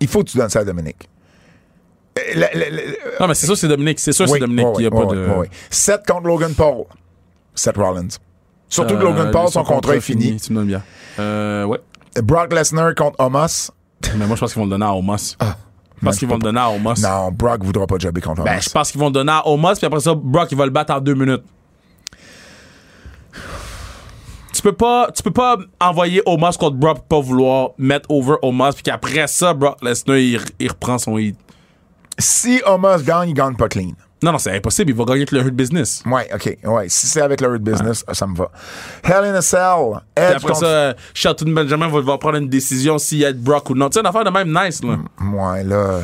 Il 0.00 0.08
faut 0.08 0.24
que 0.24 0.30
tu 0.30 0.38
donnes 0.38 0.48
ça 0.48 0.60
à 0.60 0.64
Dominique. 0.64 1.08
Non, 3.20 3.28
mais 3.28 3.34
c'est 3.34 3.46
sûr, 3.46 3.56
c'est 3.56 3.68
Dominique. 3.68 3.98
C'est 4.00 4.12
sûr, 4.12 4.24
oui, 4.26 4.32
c'est 4.34 4.40
Dominique. 4.40 4.66
oui, 4.68 4.74
Il 4.78 4.82
y 4.84 4.86
a 4.86 4.90
oui, 4.94 5.06
pas 5.06 5.14
de. 5.14 5.26
oui, 5.26 5.34
oui. 5.40 5.46
Seth 5.70 6.06
contre 6.06 6.26
Logan 6.26 6.54
Paul. 6.54 6.84
Seth 7.54 7.76
Rollins. 7.76 8.08
Surtout 8.68 8.94
que 8.96 9.00
Euh, 9.00 9.04
Logan 9.04 9.30
Paul, 9.30 9.48
son, 9.48 9.62
contrat 9.62 9.96
est 9.96 10.00
fini. 10.00 10.36
Tu 10.36 10.52
me 10.52 10.58
donnes 10.58 10.68
bien. 10.68 10.82
Euh, 11.18 11.64
ouais. 11.64 11.78
Brock 12.22 12.52
Lesnar 12.52 12.94
contre 12.94 13.20
Omos. 13.20 13.70
Mais 14.16 14.26
moi, 14.26 14.36
je 14.36 14.40
pense 14.40 14.52
qu'ils 14.52 14.60
vont 14.60 14.66
le 14.66 14.70
donner 14.70 14.86
à 14.86 14.94
Omos. 14.94 15.16
je 16.00 16.04
pense 16.04 16.18
qu'ils 16.18 16.28
vont 16.28 16.36
le 16.36 16.42
donner 16.42 16.60
à 16.60 16.70
Omos. 16.70 16.94
Non, 17.02 17.30
Brock 17.30 17.62
voudra 17.62 17.86
pas 17.86 17.96
jobber 17.98 18.20
contre 18.20 18.42
Ben, 18.42 18.52
Omos. 18.52 18.60
je 18.62 18.70
pense 18.70 18.90
qu'ils 18.90 19.00
vont 19.00 19.06
le 19.08 19.12
donner 19.12 19.32
à 19.32 19.46
Omos, 19.46 19.74
puis 19.74 19.86
après 19.86 20.00
ça, 20.00 20.14
Brock, 20.14 20.48
il 20.50 20.56
va 20.58 20.64
le 20.64 20.70
battre 20.70 20.94
en 20.94 21.00
deux 21.00 21.14
minutes. 21.14 21.42
Tu 24.60 24.64
peux 24.64 24.72
pas, 24.72 25.10
tu 25.16 25.22
peux 25.22 25.30
pas 25.30 25.56
envoyer 25.80 26.20
Omos 26.26 26.58
contre 26.58 26.76
Brock 26.76 27.08
pas 27.08 27.18
vouloir 27.18 27.70
mettre 27.78 28.10
over 28.10 28.34
Omos, 28.42 28.72
puis 28.72 28.82
qu'après 28.82 29.26
ça, 29.26 29.54
Brock 29.54 29.78
Lesnar, 29.80 30.18
il, 30.18 30.38
il 30.58 30.68
reprend 30.68 30.98
son 30.98 31.16
hit. 31.16 31.34
Si 32.18 32.60
Omos 32.66 32.98
gagne, 33.02 33.30
il 33.30 33.32
gagne 33.32 33.56
pas 33.56 33.70
clean. 33.70 33.92
Non, 34.22 34.32
non, 34.32 34.38
c'est 34.38 34.54
impossible. 34.54 34.90
Il 34.90 34.96
va 34.96 35.04
gagner 35.04 35.20
avec 35.20 35.30
le 35.30 35.40
Hurt 35.40 35.54
Business. 35.54 36.02
Ouais, 36.04 36.28
OK. 36.34 36.58
Ouais. 36.62 36.90
Si 36.90 37.06
c'est 37.06 37.22
avec 37.22 37.40
le 37.40 37.48
Hurt 37.48 37.62
Business, 37.62 38.04
ça 38.12 38.26
me 38.26 38.36
va. 38.36 38.50
Hell 39.02 39.24
in 39.24 39.34
a 39.34 39.40
Cell. 39.40 40.02
Edge 40.14 40.34
après 40.34 40.48
contre... 40.48 40.60
ça, 40.60 40.94
Shelton 41.14 41.52
Benjamin 41.52 41.88
va 41.88 41.96
devoir 42.00 42.18
prendre 42.18 42.36
une 42.36 42.50
décision 42.50 42.98
s'il 42.98 43.16
y 43.16 43.24
a 43.24 43.32
Brock 43.32 43.70
ou 43.70 43.74
non. 43.74 43.88
Tu 43.88 43.94
sais, 43.94 44.00
une 44.00 44.06
affaire 44.08 44.24
de 44.24 44.30
même 44.30 44.52
nice, 44.52 44.84
là. 44.84 44.98
Ouais, 45.22 45.64
là... 45.64 46.00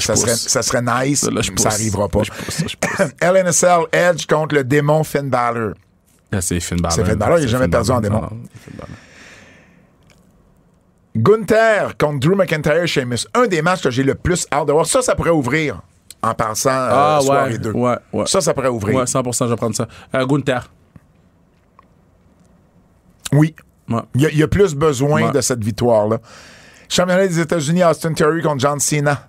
Ça, 0.00 0.16
serait, 0.16 0.34
ça 0.34 0.62
serait 0.62 0.82
nice, 0.82 1.30
Là, 1.30 1.42
mais 1.48 1.62
ça 1.62 1.68
arrivera 1.68 2.08
pas. 2.08 2.20
Là, 2.20 2.24
je 2.24 2.44
pousse, 2.44 2.58
là, 2.58 2.66
je 2.66 2.76
pousse. 3.04 3.12
Hell 3.20 3.36
in 3.36 3.46
a 3.46 3.52
Cell, 3.52 3.82
Edge 3.92 4.26
contre 4.26 4.56
le 4.56 4.64
démon 4.64 5.04
Finn 5.04 5.30
Balor. 5.30 5.74
Là, 6.32 6.40
c'est 6.40 6.60
Finn 6.60 6.78
Balor. 6.80 6.92
C'est 6.94 7.04
Finn 7.04 7.14
Balor, 7.16 7.38
il 7.38 7.40
a 7.40 7.42
C'est 7.46 7.48
jamais 7.48 7.64
Finn 7.64 7.70
perdu 7.72 7.90
en 7.90 8.00
démon. 8.00 8.20
Non, 8.22 8.28
non. 8.30 8.40
Gunther 11.16 11.96
contre 11.98 12.20
Drew 12.20 12.36
McIntyre, 12.36 12.86
Sheamus. 12.86 13.26
Un 13.34 13.46
des 13.48 13.62
matchs 13.62 13.82
que 13.82 13.90
j'ai 13.90 14.04
le 14.04 14.14
plus 14.14 14.46
hâte 14.52 14.66
de 14.68 14.72
voir. 14.72 14.86
Ça, 14.86 15.02
ça 15.02 15.14
pourrait 15.16 15.30
ouvrir 15.30 15.82
en 16.22 16.34
passant 16.34 16.70
euh, 16.70 16.88
Ah, 16.92 17.18
soirée 17.22 17.52
ouais, 17.52 17.58
2. 17.58 17.72
ouais, 17.72 17.96
ouais. 18.12 18.26
Ça, 18.26 18.40
ça 18.40 18.54
pourrait 18.54 18.68
ouvrir. 18.68 18.96
Ouais, 18.96 19.04
100%, 19.06 19.44
je 19.46 19.50
vais 19.50 19.56
prendre 19.56 19.74
ça. 19.74 19.88
Euh, 20.14 20.24
Gunther. 20.26 20.70
Oui. 23.32 23.54
Il 24.14 24.20
y, 24.20 24.26
a- 24.26 24.30
il 24.30 24.38
y 24.38 24.42
a 24.44 24.48
plus 24.48 24.74
besoin 24.76 25.32
de 25.32 25.40
cette 25.40 25.64
victoire-là. 25.64 26.18
Championnat 26.88 27.26
des 27.26 27.40
États-Unis, 27.40 27.82
Austin 27.84 28.12
Theory 28.12 28.42
contre 28.42 28.60
John 28.60 28.78
Cena. 28.78 29.28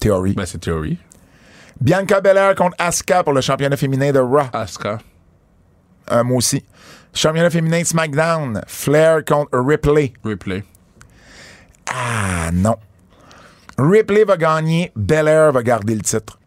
Theory. 0.00 0.32
Ben, 0.32 0.46
c'est 0.46 0.58
théorie. 0.58 0.98
Bianca 1.78 2.20
Belair 2.22 2.54
contre 2.54 2.76
Asuka 2.78 3.22
pour 3.24 3.32
le 3.34 3.40
championnat 3.42 3.76
féminin 3.76 4.10
de 4.12 4.18
Raw. 4.20 4.44
Asuka. 4.54 4.98
Euh, 6.10 6.24
moi 6.24 6.38
aussi. 6.38 6.64
Championnat 7.14 7.50
féminin 7.50 7.80
de 7.80 7.86
SmackDown. 7.86 8.60
Flair 8.66 9.24
contre 9.24 9.58
Ripley. 9.58 10.12
Replay. 10.24 10.64
Ah 11.92 12.50
non. 12.52 12.76
Ripley 13.78 14.24
va 14.24 14.36
gagner, 14.36 14.92
Belair 14.94 15.52
va 15.52 15.62
garder 15.62 15.94
le 15.94 16.02
titre. 16.02 16.38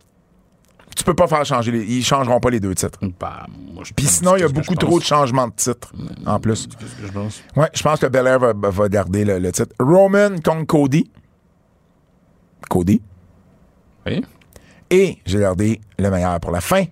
Tu 0.96 1.04
peux 1.04 1.16
pas 1.16 1.28
faire 1.28 1.44
changer 1.44 1.72
les. 1.72 1.84
Ils 1.84 2.04
changeront 2.04 2.40
pas 2.40 2.52
les 2.52 2.60
deux 2.60 2.76
titres. 2.76 3.00
Bah, 3.20 3.48
Puis 3.96 4.06
sinon, 4.06 4.36
il 4.36 4.42
y 4.42 4.44
a 4.44 4.48
beaucoup 4.48 4.76
trop 4.76 5.00
de 5.00 5.04
changements 5.04 5.48
de 5.48 5.54
titres 5.54 5.92
en 6.26 6.40
plus. 6.40 6.68
Qu'est-ce 6.80 6.96
que 6.96 7.08
je 7.08 7.12
pense? 7.12 7.42
Ouais, 7.56 7.70
je 7.74 7.82
pense 7.82 8.00
que 8.00 8.06
Belair 8.06 8.40
va, 8.40 8.54
va 8.54 8.90
garder 8.90 9.26
le, 9.26 9.40
le 9.40 9.52
titre. 9.52 9.74
Roman 9.80 10.38
contre 10.44 10.68
Cody. 10.68 11.10
Cody. 12.70 13.02
Oui. 14.06 14.24
Et 14.92 15.18
j'ai 15.26 15.40
gardé 15.40 15.82
le 15.98 16.10
meilleur 16.12 16.40
pour 16.40 16.52
la 16.52 16.62
fin. 16.62 16.86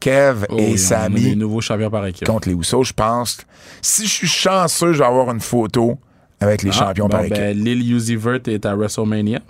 Kev 0.00 0.46
Oh, 0.50 0.56
et 0.58 0.76
Sami 0.76 1.34
nouveaux 1.36 1.60
champions 1.60 1.90
par 1.90 2.06
équipe. 2.06 2.26
contre 2.26 2.48
les 2.48 2.54
Usos. 2.54 2.84
Je 2.84 2.92
pense. 2.92 3.38
Si 3.80 4.06
je 4.06 4.12
suis 4.12 4.26
chanceux, 4.28 4.92
je 4.92 4.98
vais 4.98 5.04
avoir 5.04 5.30
une 5.30 5.40
photo 5.40 5.98
avec 6.40 6.62
les 6.62 6.70
Ah, 6.70 6.86
champions 6.86 7.06
bon, 7.06 7.10
par 7.12 7.24
équipe. 7.24 7.36
ben, 7.36 7.56
Lil 7.56 7.92
Uzi 7.92 8.16
Vert 8.16 8.40
est 8.46 8.66
à 8.66 8.74
WrestleMania. 8.74 9.40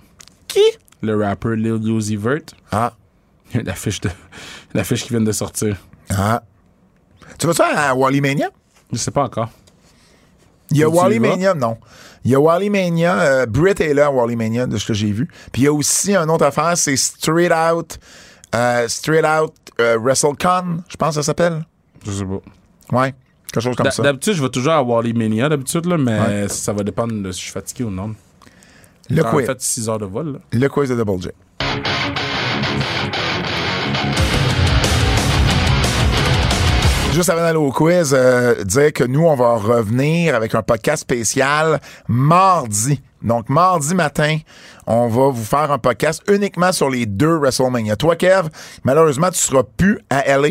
Qui? 0.46 0.60
Le 1.02 1.16
rappeur 1.22 1.52
Lil 1.52 1.80
Uzi 1.88 2.16
Vert. 2.16 2.40
Ah. 2.70 2.92
L'affiche 3.54 4.00
de... 4.00 4.10
L'affiche 4.74 5.04
qui 5.04 5.10
vient 5.10 5.20
de 5.20 5.32
sortir. 5.32 5.76
Ah. 6.10 6.42
Tu 7.38 7.46
vas-tu 7.46 7.62
à 7.62 7.94
Wally 7.94 8.20
Mania? 8.20 8.50
Je 8.92 8.98
sais 8.98 9.10
pas 9.10 9.24
encore. 9.24 9.50
Il 10.70 10.78
y 10.78 10.82
a 10.84 10.88
Wally? 10.88 11.18
Mania, 11.20 11.54
non. 11.54 11.76
Il 12.24 12.30
y 12.30 12.34
a 12.34 12.40
Wally 12.40 12.70
Mania. 12.70 13.20
euh, 13.20 13.46
Britt 13.46 13.80
est 13.80 13.92
là 13.94 14.06
à 14.06 14.10
Wally 14.10 14.34
Mania, 14.34 14.66
de 14.66 14.76
ce 14.78 14.86
que 14.86 14.94
j'ai 14.94 15.10
vu. 15.12 15.28
Puis 15.52 15.62
il 15.62 15.64
y 15.66 15.68
a 15.68 15.72
aussi 15.72 16.14
une 16.16 16.30
autre 16.30 16.44
affaire, 16.46 16.76
c'est 16.76 16.96
Straight 16.96 17.52
Out. 17.52 17.98
Euh, 18.54 18.88
Straight 18.88 19.24
Out 19.24 19.52
euh, 19.80 19.98
WrestleCon, 19.98 20.82
je 20.88 20.96
pense 20.96 21.10
que 21.10 21.14
ça 21.16 21.22
s'appelle. 21.22 21.64
Je 22.06 22.10
sais 22.12 22.24
pas. 22.24 22.98
Ouais. 23.00 23.14
Quelque 23.52 23.62
chose 23.62 23.76
comme 23.76 23.90
ça. 23.90 24.02
D'habitude, 24.02 24.34
je 24.34 24.42
vais 24.42 24.48
toujours 24.48 24.72
à 24.72 24.82
Wally 24.82 25.12
Mania, 25.14 25.48
d'habitude, 25.48 25.86
là, 25.86 25.96
mais 25.98 26.18
Ouais. 26.18 26.48
ça 26.48 26.72
va 26.72 26.82
dépendre 26.82 27.12
de 27.22 27.30
si 27.32 27.38
je 27.40 27.44
suis 27.44 27.52
fatigué 27.52 27.84
ou 27.84 27.90
non. 27.90 28.14
Le 29.10 29.16
J'ai 29.16 29.22
en 29.22 29.30
quiz. 29.30 29.46
fait 29.46 29.60
6 29.60 29.88
heures 29.88 29.98
de 29.98 30.06
vol. 30.06 30.32
là. 30.34 30.38
Le 30.52 30.68
quiz 30.68 30.88
de 30.88 30.94
Double 30.96 31.20
J. 31.22 31.28
Juste 37.12 37.30
avant 37.30 37.42
d'aller 37.42 37.58
au 37.58 37.70
quiz, 37.70 38.12
euh, 38.12 38.64
dire 38.64 38.92
que 38.92 39.04
nous, 39.04 39.24
on 39.24 39.36
va 39.36 39.54
revenir 39.54 40.34
avec 40.34 40.52
un 40.56 40.62
podcast 40.62 41.02
spécial 41.02 41.80
mardi. 42.08 43.00
Donc, 43.22 43.48
mardi 43.48 43.94
matin, 43.94 44.38
on 44.86 45.08
va 45.08 45.28
vous 45.28 45.44
faire 45.44 45.70
un 45.70 45.78
podcast 45.78 46.22
uniquement 46.28 46.72
sur 46.72 46.90
les 46.90 47.06
deux 47.06 47.36
WrestleMania. 47.36 47.96
Toi, 47.96 48.16
Kev, 48.16 48.48
malheureusement, 48.84 49.30
tu 49.30 49.38
seras 49.38 49.62
plus 49.76 49.98
à 50.10 50.36
LA. 50.38 50.48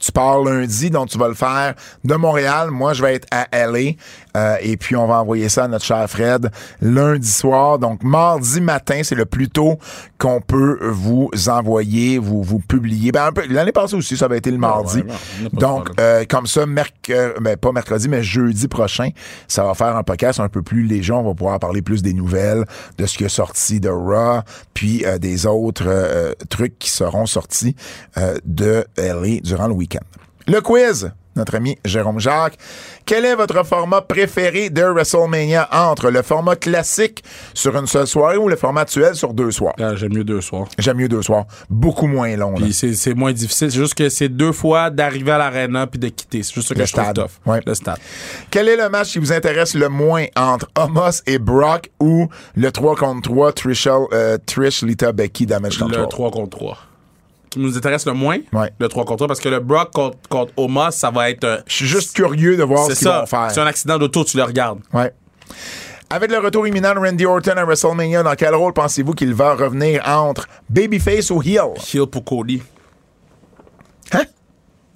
Tu 0.00 0.10
pars 0.10 0.42
lundi, 0.42 0.90
donc 0.90 1.10
tu 1.10 1.18
vas 1.18 1.28
le 1.28 1.34
faire 1.34 1.74
de 2.04 2.14
Montréal. 2.14 2.70
Moi, 2.70 2.92
je 2.92 3.02
vais 3.02 3.14
être 3.14 3.28
à 3.30 3.46
LA. 3.66 3.92
Euh, 4.36 4.56
et 4.60 4.76
puis, 4.76 4.96
on 4.96 5.06
va 5.06 5.20
envoyer 5.20 5.48
ça 5.48 5.64
à 5.64 5.68
notre 5.68 5.84
cher 5.84 6.08
Fred 6.08 6.50
lundi 6.80 7.30
soir. 7.30 7.78
Donc, 7.78 8.02
mardi 8.02 8.60
matin, 8.60 9.00
c'est 9.02 9.14
le 9.14 9.26
plus 9.26 9.48
tôt 9.48 9.78
qu'on 10.18 10.40
peut 10.40 10.78
vous 10.90 11.30
envoyer, 11.48 12.18
vous, 12.18 12.42
vous 12.42 12.58
publier. 12.60 13.12
Ben, 13.12 13.26
un 13.26 13.32
peu- 13.32 13.46
L'année 13.48 13.72
passée 13.72 13.94
aussi, 13.96 14.16
ça 14.16 14.26
avait 14.26 14.38
été 14.38 14.50
le 14.50 14.58
mardi. 14.58 14.98
ouais, 14.98 15.04
non, 15.04 15.14
pas 15.14 15.56
de 15.56 15.56
donc, 15.60 15.88
euh, 16.00 16.24
comme 16.28 16.46
ça, 16.46 16.66
merc 16.66 16.94
euh, 17.10 17.32
ben, 17.40 17.56
pas 17.56 17.72
mercredi, 17.72 18.08
mais 18.08 18.22
jeudi 18.22 18.68
prochain, 18.68 19.08
ça 19.48 19.64
va 19.64 19.74
faire 19.74 19.96
un 19.96 20.02
podcast 20.02 20.40
un 20.40 20.48
peu 20.48 20.62
plus 20.62 20.84
léger. 20.84 21.12
On 21.12 21.22
va 21.22 21.34
pouvoir 21.34 21.58
parler 21.58 21.82
plus 21.82 22.02
des 22.02 22.12
nouvelles, 22.12 22.64
de 22.98 23.06
ce 23.06 23.16
qui 23.18 23.24
est 23.24 23.28
sorti 23.28 23.80
de 23.80 23.88
Raw, 23.88 24.40
puis 24.74 25.04
euh, 25.06 25.18
des 25.18 25.46
autres 25.46 25.84
euh, 25.86 26.32
trucs 26.48 26.78
qui 26.78 26.90
seront 26.90 27.26
sortis 27.26 27.74
euh, 28.18 28.36
de 28.44 28.84
LA 28.96 29.40
durant 29.42 29.66
le 29.68 29.74
week-end. 29.74 30.04
Le 30.46 30.60
quiz, 30.60 31.12
notre 31.36 31.54
ami 31.54 31.78
Jérôme 31.84 32.18
Jacques. 32.20 32.56
Quel 33.06 33.24
est 33.24 33.34
votre 33.34 33.64
format 33.64 34.00
préféré 34.00 34.70
de 34.70 34.82
WrestleMania 34.82 35.68
entre 35.72 36.10
le 36.10 36.22
format 36.22 36.56
classique 36.56 37.22
sur 37.54 37.76
une 37.76 37.86
seule 37.86 38.06
soirée 38.06 38.36
ou 38.36 38.48
le 38.48 38.56
format 38.56 38.82
actuel 38.82 39.14
sur 39.14 39.32
deux 39.34 39.50
soirs? 39.50 39.74
Ah, 39.80 39.94
J'aime 39.96 40.12
mieux 40.14 40.24
deux 40.24 40.40
soirs. 40.40 40.66
J'aime 40.78 40.98
mieux 40.98 41.08
deux 41.08 41.22
soirs. 41.22 41.44
Beaucoup 41.68 42.06
moins 42.06 42.34
long. 42.36 42.54
c'est 42.72 43.14
moins 43.14 43.32
difficile. 43.32 43.70
C'est 43.70 43.78
juste 43.78 43.94
que 43.94 44.08
c'est 44.08 44.28
deux 44.28 44.52
fois 44.52 44.90
d'arriver 44.90 45.32
à 45.32 45.38
l'arena 45.38 45.86
puis 45.86 45.98
de 46.00 46.08
quitter. 46.08 46.42
C'est 46.42 46.54
juste 46.54 46.68
ça 46.68 46.74
que 46.74 46.80
Le 46.80 46.86
je 46.86 46.92
trouve 46.92 47.04
stade. 47.04 47.16
tough. 47.16 47.30
Ouais. 47.50 47.60
Le 47.66 47.74
stade. 47.74 47.98
Quel 48.50 48.68
est 48.68 48.76
le 48.76 48.88
match 48.88 49.12
qui 49.12 49.18
vous 49.18 49.32
intéresse 49.32 49.74
le 49.74 49.88
moins 49.88 50.26
entre 50.36 50.68
Homos 50.78 51.22
et 51.26 51.38
Brock 51.38 51.90
ou 52.00 52.28
le 52.54 52.70
3 52.70 52.96
contre 52.96 53.30
3 53.30 53.52
Trish, 53.52 53.88
euh, 54.12 54.38
Trish 54.46 54.82
Lita, 54.82 55.12
Becky, 55.12 55.46
Damage 55.46 55.78
Le 55.78 55.84
Control? 55.86 56.08
3 56.08 56.30
contre 56.30 56.58
3. 56.58 56.78
Qui 57.50 57.58
nous 57.58 57.76
intéresse 57.76 58.06
le 58.06 58.12
moins, 58.12 58.38
Ouais. 58.52 58.70
le 58.78 58.88
3 58.88 59.04
contre 59.04 59.16
3, 59.16 59.26
parce 59.28 59.40
que 59.40 59.48
le 59.48 59.58
Brock 59.58 59.90
contre, 59.92 60.16
contre 60.28 60.52
Omos, 60.56 60.92
ça 60.92 61.10
va 61.10 61.30
être. 61.30 61.42
euh, 61.44 61.58
Je 61.66 61.74
suis 61.74 61.86
juste 61.86 62.14
curieux 62.14 62.56
de 62.56 62.62
voir 62.62 62.86
ce 62.86 62.94
c'est 62.94 63.00
qu'ils 63.00 63.08
vont 63.08 63.26
faire. 63.26 63.50
C'est 63.50 63.60
un 63.60 63.66
accident 63.66 63.98
d'auto, 63.98 64.22
tu 64.24 64.36
le 64.36 64.44
regardes. 64.44 64.78
Ouais. 64.92 65.12
Avec 66.10 66.30
le 66.30 66.38
retour 66.38 66.66
imminent 66.66 66.94
de 66.94 66.98
Randy 67.00 67.26
Orton 67.26 67.52
à 67.56 67.64
WrestleMania, 67.64 68.22
dans 68.22 68.34
quel 68.34 68.54
rôle 68.54 68.72
pensez-vous 68.72 69.14
qu'il 69.14 69.34
va 69.34 69.54
revenir 69.54 70.02
entre 70.08 70.46
Babyface 70.68 71.30
ou 71.30 71.42
Heel? 71.42 71.72
Heel 71.92 72.06
pour 72.06 72.24
Cody. 72.24 72.62
Hein? 74.12 74.24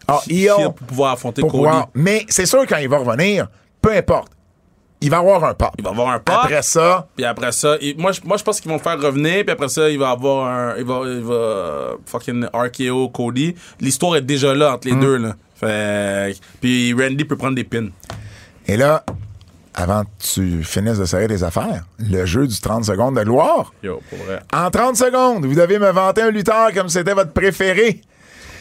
Ah, 0.08 0.20
Heel, 0.28 0.50
Heel 0.58 0.64
pour 0.76 0.86
pouvoir 0.86 1.12
affronter 1.12 1.40
pour 1.40 1.50
Cody. 1.50 1.64
pouvoir- 1.64 1.88
Mais 1.94 2.24
c'est 2.28 2.46
sûr, 2.46 2.66
quand 2.68 2.76
il 2.78 2.88
va 2.88 2.98
revenir, 2.98 3.48
peu 3.80 3.92
importe, 3.92 4.28
il 5.04 5.10
va 5.10 5.18
avoir 5.18 5.44
un 5.44 5.54
pop. 5.54 5.70
Il 5.78 5.84
va 5.84 5.90
avoir 5.90 6.08
un 6.10 6.18
pop. 6.18 6.34
Après 6.42 6.62
ça, 6.62 7.06
Puis 7.14 7.24
après 7.24 7.52
ça, 7.52 7.76
il- 7.80 7.96
moi, 7.98 8.12
je- 8.12 8.20
moi, 8.24 8.36
je 8.36 8.42
pense 8.42 8.60
qu'ils 8.60 8.70
vont 8.70 8.78
le 8.78 8.82
faire 8.82 8.98
revenir. 9.00 9.42
Puis 9.44 9.50
après 9.50 9.68
ça, 9.68 9.88
il 9.90 9.98
va 9.98 10.10
avoir 10.10 10.46
un. 10.48 10.76
Il 10.78 10.84
va, 10.84 11.02
il 11.06 11.20
va 11.22 11.92
fucking 12.06 12.46
RKO 12.52 13.08
Cody. 13.10 13.54
L'histoire 13.80 14.16
est 14.16 14.22
déjà 14.22 14.54
là 14.54 14.74
entre 14.74 14.88
les 14.88 14.94
deux. 14.96 15.16
Là. 15.18 15.36
Fait, 15.54 16.34
puis 16.60 16.92
Randy 16.94 17.24
peut 17.24 17.36
prendre 17.36 17.54
des 17.54 17.64
pins. 17.64 17.88
et 18.66 18.76
là, 18.76 19.04
avant 19.74 20.02
que 20.04 20.08
tu 20.34 20.62
finisses 20.64 20.98
de 20.98 21.04
serrer 21.04 21.26
tes 21.28 21.42
affaires, 21.42 21.84
le 21.98 22.24
jeu 22.26 22.46
du 22.46 22.60
30 22.60 22.84
secondes 22.84 23.16
de 23.16 23.24
gloire. 23.24 23.72
Yo, 23.82 24.00
pour 24.08 24.18
vrai. 24.20 24.40
En 24.52 24.70
30 24.70 24.96
secondes, 24.96 25.44
vous 25.44 25.54
devez 25.54 25.78
me 25.78 25.90
vanter 25.90 26.22
un 26.22 26.30
lutteur 26.30 26.72
comme 26.72 26.88
c'était 26.88 27.12
votre 27.14 27.32
préféré. 27.32 28.00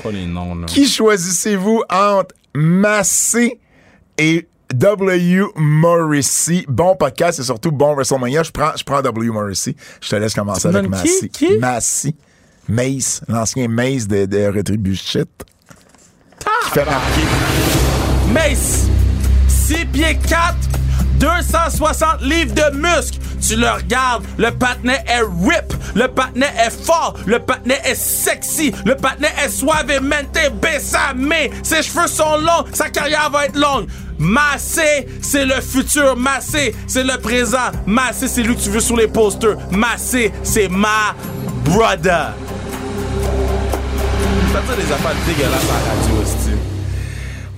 Quoi 0.01 0.11
les 0.11 0.25
noms, 0.25 0.55
là? 0.55 0.65
Qui 0.65 0.87
choisissez-vous 0.87 1.83
entre 1.89 2.33
Massé 2.55 3.59
et 4.17 4.47
W. 4.73 5.45
Morrissey? 5.55 6.65
Bon 6.67 6.95
podcast 6.95 7.39
et 7.39 7.43
surtout 7.43 7.71
bon 7.71 7.93
WrestleMania. 7.95 8.43
Je 8.43 8.51
prends, 8.51 8.71
je 8.75 8.83
prends 8.83 9.01
W. 9.01 9.29
Morrissey. 9.29 9.75
Je 10.01 10.09
te 10.09 10.15
laisse 10.15 10.33
commencer 10.33 10.69
Tu 10.69 10.75
avec 10.75 10.91
qui? 11.03 11.29
Qui? 11.29 11.57
Massey. 11.57 12.15
Mace, 12.67 13.21
l'ancien 13.27 13.67
Mace 13.67 14.07
de, 14.07 14.25
de 14.25 14.45
Retribution. 14.47 15.25
Qui 16.39 16.71
fait 16.71 16.85
marquer. 16.85 17.21
Mace! 18.31 18.87
6 19.47 19.85
pieds 19.85 20.17
4, 20.27 20.55
260 21.19 22.21
livres 22.21 22.53
de 22.53 22.75
muscles. 22.75 23.19
Tu 23.45 23.57
le 23.57 23.69
regardes, 23.69 24.23
le 24.37 24.51
patinet 24.51 25.03
est 25.05 25.19
rip, 25.19 25.73
le 25.95 26.07
patinet 26.07 26.51
est 26.65 26.69
fort, 26.69 27.17
le 27.25 27.39
patinet 27.39 27.79
est 27.83 27.95
sexy, 27.95 28.73
le 28.85 28.95
patinet 28.95 29.33
est 29.43 29.49
suavemente 29.49 30.37
besame. 30.61 31.33
Ses 31.61 31.83
cheveux 31.83 32.07
sont 32.07 32.37
longs, 32.37 32.63
sa 32.73 32.89
carrière 32.89 33.29
va 33.29 33.45
être 33.45 33.57
longue. 33.59 33.87
Massé, 34.19 35.07
c'est 35.21 35.45
le 35.45 35.61
futur. 35.61 36.15
Massé, 36.15 36.75
c'est 36.87 37.03
le 37.03 37.17
présent. 37.17 37.71
Massé, 37.85 38.27
c'est 38.27 38.43
lui 38.43 38.55
que 38.55 38.61
tu 38.61 38.69
veux 38.69 38.79
sur 38.79 38.95
les 38.95 39.07
posters. 39.07 39.57
Massé, 39.71 40.31
c'est 40.43 40.69
ma 40.69 41.15
brother. 41.65 42.33
Ça 44.53 44.75
des 44.75 44.91
affaires 44.91 45.15
dégueulasses 45.27 45.63
à 45.63 45.73
la 45.73 45.95
radio, 45.95 46.21
hostie. 46.21 46.73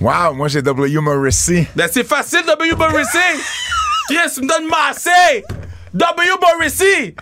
Wow, 0.00 0.34
moi 0.34 0.48
j'ai 0.48 0.60
W. 0.60 1.00
Morrissey. 1.00 1.66
Ben 1.74 1.88
c'est 1.90 2.04
facile, 2.04 2.42
W. 2.46 2.74
Morrissey! 2.74 3.18
Chris, 4.08 4.32
tu 4.34 4.42
me 4.42 4.48
donnes 4.48 4.68
massé! 4.68 5.44
W. 5.94 6.30
Morrissey! 6.40 7.14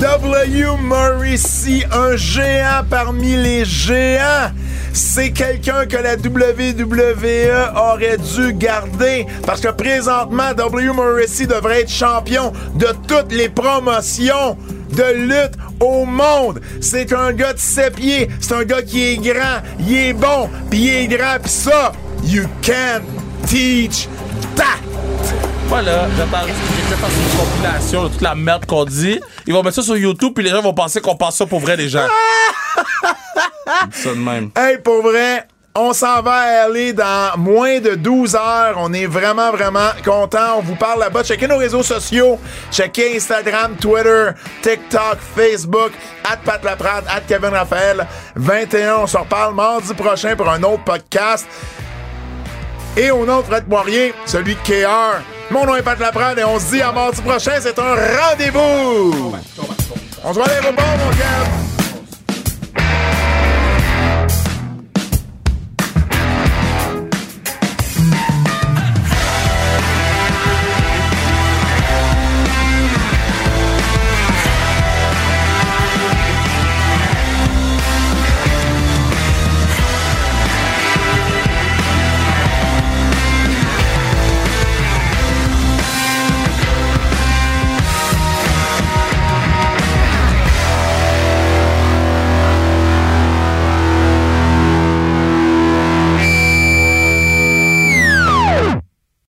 W. 0.00 0.76
Morrissey, 0.80 1.84
un 1.92 2.16
géant 2.16 2.84
parmi 2.88 3.36
les 3.36 3.64
géants. 3.64 4.52
C'est 4.92 5.30
quelqu'un 5.30 5.86
que 5.86 5.96
la 5.96 6.14
WWE 6.16 7.76
aurait 7.76 8.18
dû 8.18 8.52
garder 8.54 9.26
parce 9.46 9.60
que 9.60 9.68
présentement, 9.68 10.54
W. 10.54 10.92
Morrissey 10.92 11.46
devrait 11.46 11.82
être 11.82 11.90
champion 11.90 12.52
de 12.74 12.88
toutes 13.06 13.32
les 13.32 13.48
promotions 13.48 14.56
de 14.90 15.12
lutte 15.14 15.54
au 15.80 16.04
monde. 16.04 16.60
C'est 16.80 17.12
un 17.12 17.32
gars 17.32 17.52
de 17.52 17.58
7 17.58 17.94
pieds, 17.94 18.28
c'est 18.40 18.54
un 18.54 18.64
gars 18.64 18.82
qui 18.82 19.04
est 19.04 19.16
grand, 19.16 19.62
il 19.80 19.94
est 19.94 20.12
bon, 20.12 20.48
puis 20.70 20.80
il 20.80 20.90
est 20.90 21.06
grand, 21.08 21.36
puis 21.42 21.50
ça, 21.50 21.92
you 22.24 22.44
can't 22.62 23.04
teach 23.46 24.08
that. 24.56 24.78
Voilà, 25.68 26.08
j'ai 26.16 26.22
fait 26.22 26.96
faire 26.96 27.10
une 27.10 27.38
compilation 27.38 28.04
de 28.04 28.08
toute 28.08 28.22
la 28.22 28.34
merde 28.34 28.64
qu'on 28.64 28.86
dit. 28.86 29.20
Ils 29.46 29.52
vont 29.52 29.62
mettre 29.62 29.76
ça 29.76 29.82
sur 29.82 29.96
YouTube, 29.98 30.32
puis 30.34 30.42
les 30.42 30.50
gens 30.50 30.62
vont 30.62 30.72
penser 30.72 31.00
qu'on 31.00 31.14
pense 31.14 31.36
ça 31.36 31.46
pour 31.46 31.60
vrai, 31.60 31.76
les 31.76 31.90
gens. 31.90 32.06
Ça 33.92 34.10
de 34.10 34.14
même. 34.14 34.50
Hey, 34.56 34.78
pour 34.78 35.02
vrai, 35.02 35.46
On 35.80 35.92
s'en 35.92 36.22
va 36.22 36.64
aller 36.64 36.92
dans 36.92 37.36
moins 37.36 37.78
de 37.78 37.94
12 37.94 38.34
heures. 38.34 38.74
On 38.78 38.92
est 38.92 39.06
vraiment, 39.06 39.52
vraiment 39.52 39.90
content. 40.04 40.56
On 40.58 40.60
vous 40.60 40.74
parle 40.74 40.98
là-bas. 40.98 41.22
Checkez 41.22 41.46
nos 41.46 41.56
réseaux 41.56 41.84
sociaux. 41.84 42.36
Checkez 42.72 43.16
Instagram, 43.16 43.76
Twitter, 43.80 44.30
TikTok, 44.60 45.18
Facebook, 45.36 45.92
at 46.24 46.38
Pat 46.38 46.64
Laprade, 46.64 47.04
at 47.08 47.20
Kevin 47.28 47.50
Raphaël. 47.50 48.08
21, 48.34 48.96
on 48.96 49.06
se 49.06 49.16
reparle 49.16 49.54
mardi 49.54 49.94
prochain 49.94 50.34
pour 50.34 50.48
un 50.48 50.60
autre 50.64 50.82
podcast. 50.82 51.46
Et 52.96 53.12
au 53.12 53.24
nom 53.24 53.38
de 53.38 53.44
Fred 53.44 53.64
celui 54.26 54.56
de 54.56 54.60
KR. 54.60 55.22
Mon 55.52 55.64
nom 55.64 55.76
est 55.76 55.82
Pat 55.82 56.00
Laprade 56.00 56.40
et 56.40 56.44
on 56.44 56.58
se 56.58 56.72
dit 56.72 56.82
à 56.82 56.90
mardi 56.90 57.22
prochain. 57.22 57.52
C'est 57.60 57.78
un 57.78 57.94
rendez-vous. 57.94 59.36
On 60.24 60.32
se 60.32 60.34
voit 60.34 60.46
à 60.46 60.48
l'aéroport, 60.48 60.96
mon 60.98 61.10
gars. 61.10 61.87